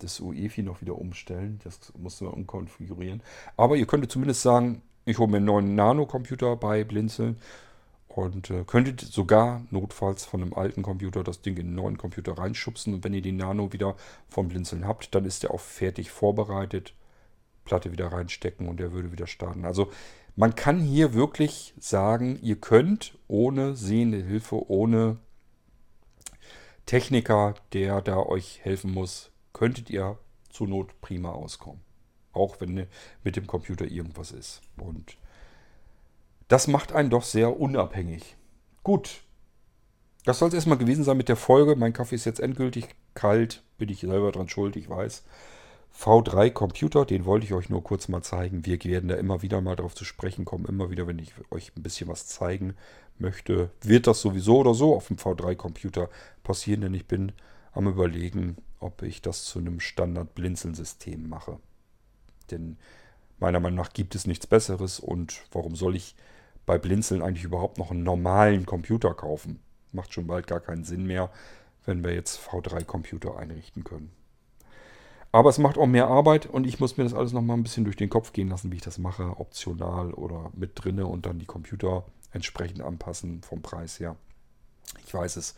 das 0.00 0.20
UEFI 0.20 0.62
noch 0.62 0.82
wieder 0.82 0.98
umstellen. 0.98 1.58
Das 1.64 1.90
musste 1.96 2.24
man 2.24 2.34
umkonfigurieren. 2.34 3.22
Aber 3.56 3.76
ihr 3.76 3.86
könntet 3.86 4.12
zumindest 4.12 4.42
sagen, 4.42 4.82
ich 5.06 5.18
hole 5.18 5.30
mir 5.30 5.38
einen 5.38 5.46
neuen 5.46 5.74
Nano-Computer 5.74 6.54
bei 6.56 6.84
Blinzeln 6.84 7.38
und 8.18 8.50
äh, 8.50 8.64
könntet 8.64 9.00
sogar 9.00 9.62
notfalls 9.70 10.24
von 10.24 10.42
einem 10.42 10.52
alten 10.52 10.82
Computer 10.82 11.22
das 11.22 11.40
Ding 11.40 11.56
in 11.56 11.68
einen 11.68 11.76
neuen 11.76 11.98
Computer 11.98 12.36
reinschubsen. 12.36 12.94
Und 12.94 13.04
wenn 13.04 13.14
ihr 13.14 13.22
die 13.22 13.32
Nano 13.32 13.72
wieder 13.72 13.94
vom 14.28 14.48
Blinzeln 14.48 14.86
habt, 14.86 15.14
dann 15.14 15.24
ist 15.24 15.44
der 15.44 15.52
auch 15.52 15.60
fertig 15.60 16.10
vorbereitet. 16.10 16.94
Platte 17.64 17.92
wieder 17.92 18.08
reinstecken 18.08 18.66
und 18.66 18.80
der 18.80 18.92
würde 18.92 19.12
wieder 19.12 19.28
starten. 19.28 19.64
Also 19.64 19.90
man 20.34 20.56
kann 20.56 20.80
hier 20.80 21.14
wirklich 21.14 21.74
sagen, 21.78 22.40
ihr 22.42 22.56
könnt 22.56 23.16
ohne 23.28 23.76
sehende 23.76 24.18
Hilfe, 24.18 24.68
ohne 24.68 25.18
Techniker, 26.86 27.54
der 27.72 28.00
da 28.00 28.16
euch 28.16 28.60
helfen 28.64 28.92
muss, 28.92 29.30
könntet 29.52 29.90
ihr 29.90 30.18
zur 30.50 30.66
Not 30.66 31.00
prima 31.02 31.30
auskommen. 31.30 31.82
Auch 32.32 32.60
wenn 32.60 32.86
mit 33.22 33.36
dem 33.36 33.46
Computer 33.46 33.84
irgendwas 33.84 34.32
ist. 34.32 34.62
Und 34.76 35.18
das 36.48 36.66
macht 36.66 36.92
einen 36.92 37.10
doch 37.10 37.22
sehr 37.24 37.60
unabhängig. 37.60 38.36
Gut, 38.82 39.22
Das 40.24 40.40
soll 40.40 40.48
es 40.48 40.54
erstmal 40.54 40.78
gewesen 40.78 41.04
sein 41.04 41.16
mit 41.16 41.28
der 41.30 41.36
Folge. 41.36 41.74
Mein 41.76 41.94
Kaffee 41.94 42.16
ist 42.16 42.26
jetzt 42.26 42.40
endgültig 42.40 42.88
kalt. 43.14 43.62
Bin 43.78 43.88
ich 43.88 44.00
selber 44.00 44.30
dran 44.32 44.48
schuld, 44.48 44.76
ich 44.76 44.88
weiß. 44.90 45.24
V3 45.98 46.50
Computer, 46.50 47.04
den 47.06 47.24
wollte 47.24 47.46
ich 47.46 47.54
euch 47.54 47.70
nur 47.70 47.82
kurz 47.82 48.08
mal 48.08 48.22
zeigen. 48.22 48.66
Wir 48.66 48.82
werden 48.84 49.08
da 49.08 49.14
immer 49.16 49.42
wieder 49.42 49.60
mal 49.62 49.76
drauf 49.76 49.94
zu 49.94 50.04
sprechen 50.04 50.44
kommen. 50.44 50.66
Immer 50.66 50.90
wieder, 50.90 51.06
wenn 51.06 51.18
ich 51.18 51.32
euch 51.50 51.72
ein 51.76 51.82
bisschen 51.82 52.08
was 52.08 52.26
zeigen 52.26 52.74
möchte, 53.18 53.70
wird 53.80 54.06
das 54.06 54.20
sowieso 54.20 54.58
oder 54.58 54.74
so 54.74 54.94
auf 54.94 55.08
dem 55.08 55.16
V3 55.16 55.56
Computer 55.56 56.10
passieren, 56.44 56.82
denn 56.82 56.94
ich 56.94 57.06
bin 57.06 57.32
am 57.72 57.88
überlegen, 57.88 58.56
ob 58.80 59.02
ich 59.02 59.22
das 59.22 59.44
zu 59.44 59.58
einem 59.58 59.80
Standard-Blinzeln-System 59.80 61.28
mache. 61.28 61.58
Denn 62.50 62.76
meiner 63.38 63.60
Meinung 63.60 63.78
nach 63.78 63.92
gibt 63.92 64.14
es 64.14 64.26
nichts 64.26 64.46
Besseres 64.46 65.00
und 65.00 65.42
warum 65.52 65.74
soll 65.74 65.96
ich 65.96 66.14
bei 66.68 66.78
Blinzeln 66.78 67.22
eigentlich 67.22 67.44
überhaupt 67.44 67.78
noch 67.78 67.90
einen 67.90 68.02
normalen 68.04 68.66
Computer 68.66 69.14
kaufen? 69.14 69.58
Macht 69.90 70.12
schon 70.12 70.26
bald 70.26 70.46
gar 70.46 70.60
keinen 70.60 70.84
Sinn 70.84 71.06
mehr, 71.06 71.30
wenn 71.86 72.04
wir 72.04 72.12
jetzt 72.14 72.38
V3-Computer 72.38 73.38
einrichten 73.38 73.84
können. 73.84 74.12
Aber 75.32 75.48
es 75.48 75.58
macht 75.58 75.78
auch 75.78 75.86
mehr 75.86 76.08
Arbeit 76.08 76.44
und 76.46 76.66
ich 76.66 76.78
muss 76.78 76.98
mir 76.98 77.04
das 77.04 77.14
alles 77.14 77.32
nochmal 77.32 77.56
ein 77.56 77.62
bisschen 77.62 77.84
durch 77.84 77.96
den 77.96 78.10
Kopf 78.10 78.32
gehen 78.32 78.48
lassen, 78.48 78.70
wie 78.70 78.76
ich 78.76 78.82
das 78.82 78.98
mache, 78.98 79.40
optional 79.40 80.12
oder 80.12 80.50
mit 80.54 80.72
drinne 80.74 81.06
und 81.06 81.24
dann 81.24 81.38
die 81.38 81.46
Computer 81.46 82.04
entsprechend 82.32 82.82
anpassen 82.82 83.42
vom 83.42 83.62
Preis 83.62 83.98
her. 83.98 84.16
Ich 85.06 85.14
weiß 85.14 85.36
es 85.36 85.56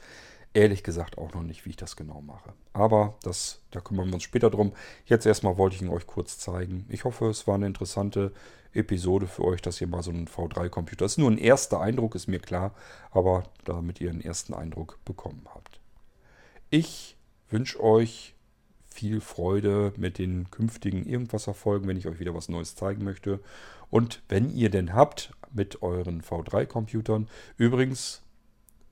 ehrlich 0.53 0.83
gesagt 0.83 1.19
auch 1.19 1.33
noch 1.35 1.43
nicht, 1.43 1.65
wie 1.65 1.71
ich 1.71 1.77
das 1.77 1.97
genau 1.97 2.21
mache. 2.21 2.53
Aber 2.73 3.17
das, 3.23 3.61
da 3.71 3.81
kümmern 3.81 4.09
wir 4.09 4.15
uns 4.15 4.23
später 4.23 4.51
drum. 4.51 4.73
Jetzt 5.07 5.27
erstmal 5.27 5.59
wollte 5.59 5.77
ich 5.77 5.83
ihn 5.83 5.89
euch 5.89 6.07
kurz 6.07 6.39
zeigen. 6.39 6.87
Ich 6.89 7.05
hoffe, 7.05 7.29
es 7.29 7.47
war 7.47 7.55
eine 7.55 7.67
interessante 7.67 8.33
Episode 8.73 9.27
für 9.27 9.45
euch, 9.45 9.63
dass 9.63 9.81
ihr 9.81 9.87
mal 9.87 10.03
so 10.03 10.11
einen 10.11 10.27
V3-Computer. 10.27 11.05
Das 11.05 11.13
ist 11.13 11.19
nur 11.19 11.31
ein 11.31 11.39
erster 11.39 11.81
Eindruck, 11.81 12.15
ist 12.15 12.29
mir 12.29 12.41
klar, 12.41 12.75
aber 13.11 13.45
damit 13.65 14.01
ihr 14.01 14.11
einen 14.11 14.21
ersten 14.21 14.55
Eindruck 14.55 14.99
bekommen 15.05 15.47
habt. 15.55 15.81
Ich 16.71 17.17
wünsche 17.49 17.83
euch 17.83 18.35
viel 18.87 19.21
Freude 19.21 19.93
mit 19.97 20.19
den 20.19 20.51
künftigen 20.51 21.05
Irgendwas-Erfolgen, 21.07 21.89
wenn 21.89 21.97
ich 21.97 22.07
euch 22.07 22.21
wieder 22.21 22.35
was 22.35 22.49
Neues 22.49 22.75
zeigen 22.75 23.05
möchte. 23.05 23.41
Und 23.89 24.23
wenn 24.29 24.51
ihr 24.51 24.71
denn 24.71 24.95
habt 24.95 25.33
mit 25.53 25.83
euren 25.83 26.23
V3-Computern, 26.23 27.29
übrigens, 27.57 28.23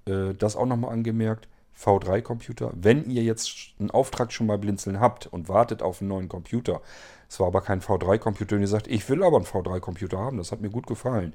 äh, 0.08 0.34
das 0.34 0.56
auch 0.56 0.66
nochmal 0.66 0.92
angemerkt, 0.92 1.48
V3-Computer, 1.78 2.72
wenn 2.74 3.08
ihr 3.08 3.22
jetzt 3.22 3.74
einen 3.78 3.90
Auftrag 3.90 4.32
schon 4.32 4.48
mal 4.48 4.58
Blinzeln 4.58 4.98
habt 4.98 5.26
und 5.26 5.48
wartet 5.48 5.82
auf 5.82 6.00
einen 6.00 6.08
neuen 6.08 6.28
Computer, 6.28 6.80
es 7.28 7.38
war 7.38 7.46
aber 7.46 7.60
kein 7.60 7.80
V3-Computer 7.80 8.56
und 8.56 8.62
ihr 8.62 8.68
sagt, 8.68 8.88
ich 8.88 9.08
will 9.08 9.22
aber 9.22 9.36
einen 9.36 9.46
V3-Computer 9.46 10.18
haben, 10.18 10.38
das 10.38 10.50
hat 10.50 10.60
mir 10.60 10.70
gut 10.70 10.88
gefallen, 10.88 11.34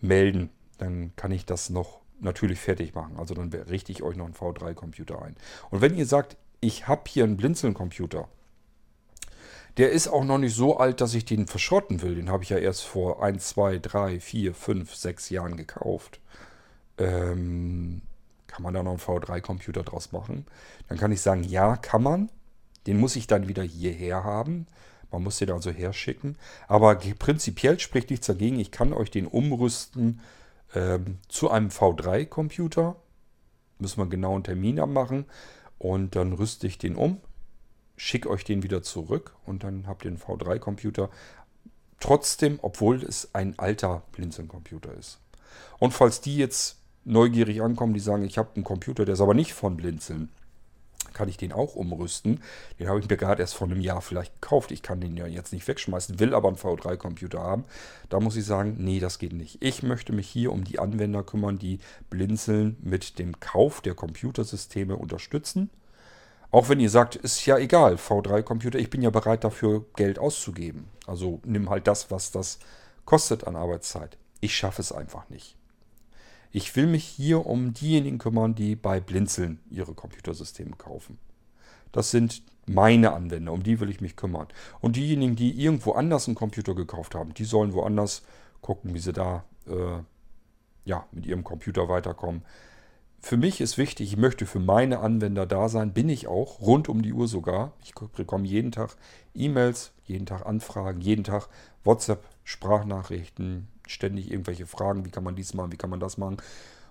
melden, 0.00 0.50
dann 0.78 1.12
kann 1.14 1.30
ich 1.30 1.46
das 1.46 1.70
noch 1.70 2.00
natürlich 2.20 2.58
fertig 2.58 2.94
machen. 2.94 3.16
Also 3.16 3.34
dann 3.34 3.52
richte 3.52 3.92
ich 3.92 4.02
euch 4.02 4.16
noch 4.16 4.24
einen 4.24 4.34
V3-Computer 4.34 5.22
ein. 5.22 5.36
Und 5.70 5.80
wenn 5.80 5.96
ihr 5.96 6.06
sagt, 6.06 6.36
ich 6.60 6.88
habe 6.88 7.02
hier 7.06 7.24
einen 7.24 7.36
Blinzeln-Computer. 7.36 8.28
Der 9.76 9.92
ist 9.92 10.08
auch 10.08 10.24
noch 10.24 10.38
nicht 10.38 10.56
so 10.56 10.76
alt, 10.76 11.00
dass 11.00 11.14
ich 11.14 11.24
den 11.24 11.46
verschrotten 11.46 12.02
will. 12.02 12.16
Den 12.16 12.30
habe 12.30 12.42
ich 12.42 12.50
ja 12.50 12.58
erst 12.58 12.82
vor 12.82 13.22
1, 13.22 13.48
2, 13.50 13.78
3, 13.78 14.18
4, 14.18 14.54
5, 14.54 14.94
6 14.94 15.30
Jahren 15.30 15.56
gekauft. 15.56 16.20
Ähm, 16.98 18.02
kann 18.46 18.62
man 18.62 18.74
da 18.74 18.82
noch 18.82 18.90
einen 18.90 19.00
V3-Computer 19.00 19.84
draus 19.84 20.12
machen? 20.12 20.46
Dann 20.88 20.98
kann 20.98 21.12
ich 21.12 21.20
sagen, 21.20 21.44
ja, 21.44 21.76
kann 21.76 22.02
man. 22.02 22.28
Den 22.86 22.98
muss 22.98 23.16
ich 23.16 23.26
dann 23.26 23.48
wieder 23.48 23.62
hierher 23.62 24.24
haben. 24.24 24.66
Man 25.10 25.22
muss 25.22 25.38
den 25.38 25.50
also 25.50 25.70
herschicken. 25.70 26.36
Aber 26.66 26.94
prinzipiell 26.96 27.78
spricht 27.78 28.10
nichts 28.10 28.26
dagegen. 28.26 28.58
Ich 28.58 28.70
kann 28.70 28.92
euch 28.92 29.10
den 29.10 29.26
umrüsten 29.26 30.20
ähm, 30.74 31.18
zu 31.28 31.50
einem 31.50 31.68
V3-Computer. 31.68 32.96
Müssen 33.78 34.00
wir 34.00 34.06
genau 34.06 34.34
einen 34.34 34.44
Termin 34.44 34.80
abmachen. 34.80 35.26
Und 35.78 36.16
dann 36.16 36.32
rüste 36.32 36.66
ich 36.66 36.78
den 36.78 36.96
um, 36.96 37.20
schicke 37.96 38.28
euch 38.28 38.44
den 38.44 38.62
wieder 38.62 38.82
zurück 38.82 39.34
und 39.46 39.62
dann 39.62 39.86
habt 39.86 40.04
ihr 40.04 40.10
einen 40.10 40.18
V3-Computer. 40.18 41.08
Trotzdem, 42.00 42.58
obwohl 42.62 43.02
es 43.02 43.34
ein 43.34 43.58
alter 43.58 44.02
Blinzeln-Computer 44.12 44.92
ist. 44.94 45.20
Und 45.78 45.92
falls 45.92 46.20
die 46.20 46.36
jetzt 46.36 46.77
neugierig 47.08 47.62
ankommen, 47.62 47.94
die 47.94 48.00
sagen, 48.00 48.24
ich 48.24 48.38
habe 48.38 48.50
einen 48.54 48.64
Computer, 48.64 49.04
der 49.04 49.14
ist 49.14 49.20
aber 49.20 49.34
nicht 49.34 49.54
von 49.54 49.76
Blinzeln, 49.76 50.28
kann 51.12 51.28
ich 51.28 51.36
den 51.36 51.52
auch 51.52 51.74
umrüsten. 51.74 52.40
Den 52.78 52.88
habe 52.88 53.00
ich 53.00 53.08
mir 53.08 53.16
gerade 53.16 53.42
erst 53.42 53.54
vor 53.54 53.66
einem 53.66 53.80
Jahr 53.80 54.00
vielleicht 54.00 54.40
gekauft. 54.40 54.70
Ich 54.70 54.82
kann 54.82 55.00
den 55.00 55.16
ja 55.16 55.26
jetzt 55.26 55.52
nicht 55.52 55.66
wegschmeißen, 55.66 56.20
will 56.20 56.32
aber 56.32 56.48
einen 56.48 56.56
V3-Computer 56.56 57.40
haben. 57.40 57.64
Da 58.08 58.20
muss 58.20 58.36
ich 58.36 58.44
sagen, 58.44 58.76
nee, 58.78 59.00
das 59.00 59.18
geht 59.18 59.32
nicht. 59.32 59.58
Ich 59.60 59.82
möchte 59.82 60.12
mich 60.12 60.28
hier 60.28 60.52
um 60.52 60.62
die 60.62 60.78
Anwender 60.78 61.24
kümmern, 61.24 61.58
die 61.58 61.80
Blinzeln 62.08 62.76
mit 62.80 63.18
dem 63.18 63.40
Kauf 63.40 63.80
der 63.80 63.94
Computersysteme 63.94 64.96
unterstützen. 64.96 65.70
Auch 66.50 66.68
wenn 66.68 66.80
ihr 66.80 66.90
sagt, 66.90 67.16
ist 67.16 67.44
ja 67.44 67.58
egal, 67.58 67.96
V3-Computer, 67.96 68.78
ich 68.78 68.88
bin 68.88 69.02
ja 69.02 69.10
bereit 69.10 69.44
dafür 69.44 69.84
Geld 69.96 70.18
auszugeben. 70.18 70.88
Also 71.06 71.40
nimm 71.44 71.68
halt 71.68 71.86
das, 71.86 72.10
was 72.10 72.30
das 72.30 72.58
kostet 73.04 73.46
an 73.46 73.56
Arbeitszeit. 73.56 74.16
Ich 74.40 74.56
schaffe 74.56 74.80
es 74.80 74.92
einfach 74.92 75.28
nicht. 75.28 75.57
Ich 76.50 76.74
will 76.76 76.86
mich 76.86 77.04
hier 77.04 77.46
um 77.46 77.74
diejenigen 77.74 78.18
kümmern, 78.18 78.54
die 78.54 78.76
bei 78.76 79.00
Blinzeln 79.00 79.60
ihre 79.70 79.94
Computersysteme 79.94 80.76
kaufen. 80.76 81.18
Das 81.92 82.10
sind 82.10 82.42
meine 82.66 83.12
Anwender, 83.12 83.52
um 83.52 83.62
die 83.62 83.80
will 83.80 83.90
ich 83.90 84.00
mich 84.00 84.16
kümmern. 84.16 84.48
Und 84.80 84.96
diejenigen, 84.96 85.36
die 85.36 85.60
irgendwo 85.60 85.92
anders 85.92 86.26
einen 86.26 86.34
Computer 86.34 86.74
gekauft 86.74 87.14
haben, 87.14 87.34
die 87.34 87.44
sollen 87.44 87.72
woanders 87.72 88.22
gucken, 88.60 88.94
wie 88.94 88.98
sie 88.98 89.12
da 89.12 89.44
äh, 89.66 90.02
ja, 90.84 91.06
mit 91.12 91.26
ihrem 91.26 91.44
Computer 91.44 91.88
weiterkommen. 91.88 92.42
Für 93.20 93.36
mich 93.36 93.60
ist 93.60 93.78
wichtig, 93.78 94.12
ich 94.12 94.16
möchte 94.16 94.46
für 94.46 94.60
meine 94.60 95.00
Anwender 95.00 95.44
da 95.44 95.68
sein, 95.68 95.92
bin 95.92 96.08
ich 96.08 96.28
auch, 96.28 96.60
rund 96.60 96.88
um 96.88 97.02
die 97.02 97.12
Uhr 97.12 97.26
sogar. 97.26 97.72
Ich 97.82 97.94
bekomme 97.94 98.46
jeden 98.46 98.70
Tag 98.70 98.96
E-Mails, 99.34 99.92
jeden 100.04 100.24
Tag 100.24 100.46
Anfragen, 100.46 101.00
jeden 101.00 101.24
Tag 101.24 101.48
WhatsApp, 101.84 102.24
Sprachnachrichten, 102.44 103.68
ständig 103.88 104.30
irgendwelche 104.30 104.66
Fragen, 104.66 105.04
wie 105.04 105.10
kann 105.10 105.24
man 105.24 105.36
dies 105.36 105.54
machen, 105.54 105.72
wie 105.72 105.76
kann 105.76 105.90
man 105.90 106.00
das 106.00 106.18
machen. 106.18 106.36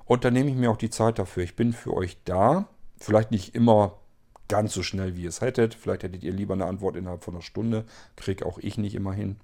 Und 0.06 0.24
dann 0.24 0.34
nehme 0.34 0.50
ich 0.50 0.56
mir 0.56 0.72
auch 0.72 0.78
die 0.78 0.90
Zeit 0.90 1.20
dafür. 1.20 1.44
Ich 1.44 1.56
bin 1.56 1.74
für 1.74 1.94
euch 1.94 2.18
da. 2.26 2.68
Vielleicht 2.98 3.32
nicht 3.32 3.56
immer 3.56 4.00
ganz 4.48 4.74
so 4.74 4.84
schnell, 4.84 5.16
wie 5.16 5.24
ihr 5.24 5.30
es 5.30 5.42
hättet. 5.42 5.76
Vielleicht 5.76 6.04
hättet 6.04 6.24
ihr 6.24 6.32
lieber 6.32 6.54
eine 6.54 6.66
Antwort 6.66 6.96
innerhalb 6.96 7.24
von 7.24 7.36
einer 7.36 7.44
Stunde. 7.44 7.86
Kriege 8.16 8.46
auch 8.46 8.58
ich 8.58 8.78
nicht 8.78 8.96
immer 8.96 9.14
hin. 9.14 9.38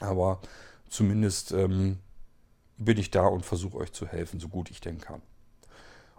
Aber 0.00 0.40
zumindest 0.88 1.52
ähm, 1.52 1.98
bin 2.78 2.98
ich 2.98 3.10
da 3.10 3.26
und 3.26 3.44
versuche 3.44 3.76
euch 3.78 3.92
zu 3.92 4.06
helfen, 4.06 4.40
so 4.40 4.48
gut 4.48 4.70
ich 4.70 4.80
denn 4.80 4.98
kann. 4.98 5.22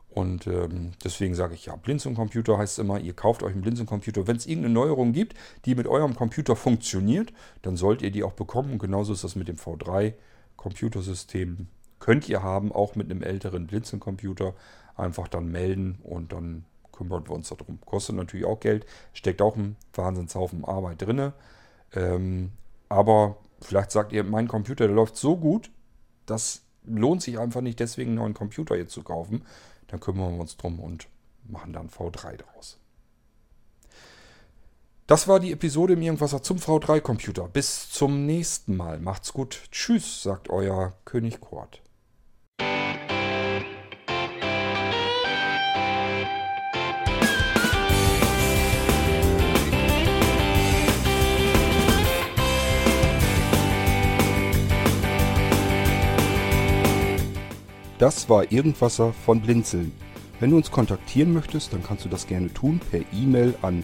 Und 0.10 0.46
ähm, 0.46 0.92
deswegen 1.04 1.34
sage 1.34 1.56
ich 1.56 1.66
ja, 1.66 1.76
Blinzeln-Computer 1.76 2.58
heißt 2.58 2.78
immer, 2.78 3.00
ihr 3.00 3.14
kauft 3.14 3.42
euch 3.42 3.54
einen 3.54 3.64
Blinzeln-Computer. 3.64 4.28
Wenn 4.28 4.36
es 4.36 4.46
irgendeine 4.46 4.74
Neuerung 4.74 5.12
gibt, 5.12 5.36
die 5.66 5.74
mit 5.74 5.88
eurem 5.88 6.16
Computer 6.16 6.56
funktioniert, 6.56 7.34
dann 7.64 7.78
sollt 7.78 8.04
ihr 8.04 8.12
die 8.12 8.24
auch 8.24 8.34
bekommen. 8.34 8.74
Und 8.74 8.80
genauso 8.80 9.14
ist 9.14 9.24
das 9.24 9.36
mit 9.36 9.48
dem 9.48 9.56
V3. 9.56 10.14
Computersystem 10.58 11.68
könnt 12.00 12.28
ihr 12.28 12.44
haben, 12.44 12.72
auch 12.72 12.96
mit 12.96 13.10
einem 13.10 13.24
älteren 13.24 13.68
Blinzeln-Computer. 13.68 14.54
Einfach 14.96 15.28
dann 15.28 15.52
melden 15.52 16.00
und 16.04 16.34
dann 16.34 16.66
kümmern 16.92 17.28
wir 17.28 17.34
uns 17.34 17.50
darum. 17.50 17.80
Kostet 17.86 18.16
natürlich 18.16 18.46
auch 18.46 18.60
Geld, 18.60 18.86
steckt 19.14 19.42
auch 19.42 19.56
ein 19.56 19.76
Wahnsinnshaufen 19.94 20.66
Arbeit 20.66 21.02
drin. 21.02 21.34
Ähm, 21.94 22.52
aber 22.90 23.38
vielleicht 23.62 23.92
sagt 23.92 24.14
ihr, 24.14 24.24
mein 24.24 24.48
Computer, 24.48 24.88
der 24.88 24.96
läuft 24.96 25.16
so 25.16 25.38
gut, 25.38 25.72
das 26.26 26.62
lohnt 26.86 27.22
sich 27.22 27.40
einfach 27.40 27.62
nicht, 27.62 27.80
deswegen 27.80 28.12
einen 28.12 28.20
neuen 28.20 28.34
Computer 28.34 28.76
jetzt 28.76 28.94
zu 28.94 29.04
kaufen. 29.04 29.44
Dann 29.88 30.00
kümmern 30.00 30.34
wir 30.34 30.42
uns 30.42 30.58
drum 30.58 30.80
und 30.80 31.08
machen 31.48 31.74
dann 31.74 31.90
V3 31.90 32.38
draus. 32.38 32.80
Das 35.06 35.28
war 35.28 35.42
die 35.42 35.52
Episode 35.52 35.94
im 35.94 36.02
Irgendwasser 36.02 36.42
zum 36.42 36.60
V3-Computer. 36.60 37.50
Bis 37.50 37.90
zum 37.90 38.26
nächsten 38.26 38.78
Mal. 38.78 39.00
Macht's 39.00 39.34
gut. 39.34 39.64
Tschüss, 39.70 40.24
sagt 40.24 40.50
euer 40.50 40.94
König 41.04 41.42
Kurt. 41.42 41.82
Das 58.00 58.30
war 58.30 58.50
Irgendwasser 58.54 59.12
von 59.12 59.42
Blinzeln. 59.42 59.92
Wenn 60.40 60.52
du 60.52 60.56
uns 60.56 60.72
kontaktieren 60.72 61.34
möchtest, 61.34 61.74
dann 61.74 61.84
kannst 61.84 62.06
du 62.06 62.10
das 62.10 62.26
gerne 62.26 62.54
tun 62.54 62.80
per 62.90 63.02
E-Mail 63.12 63.56
an 63.62 63.84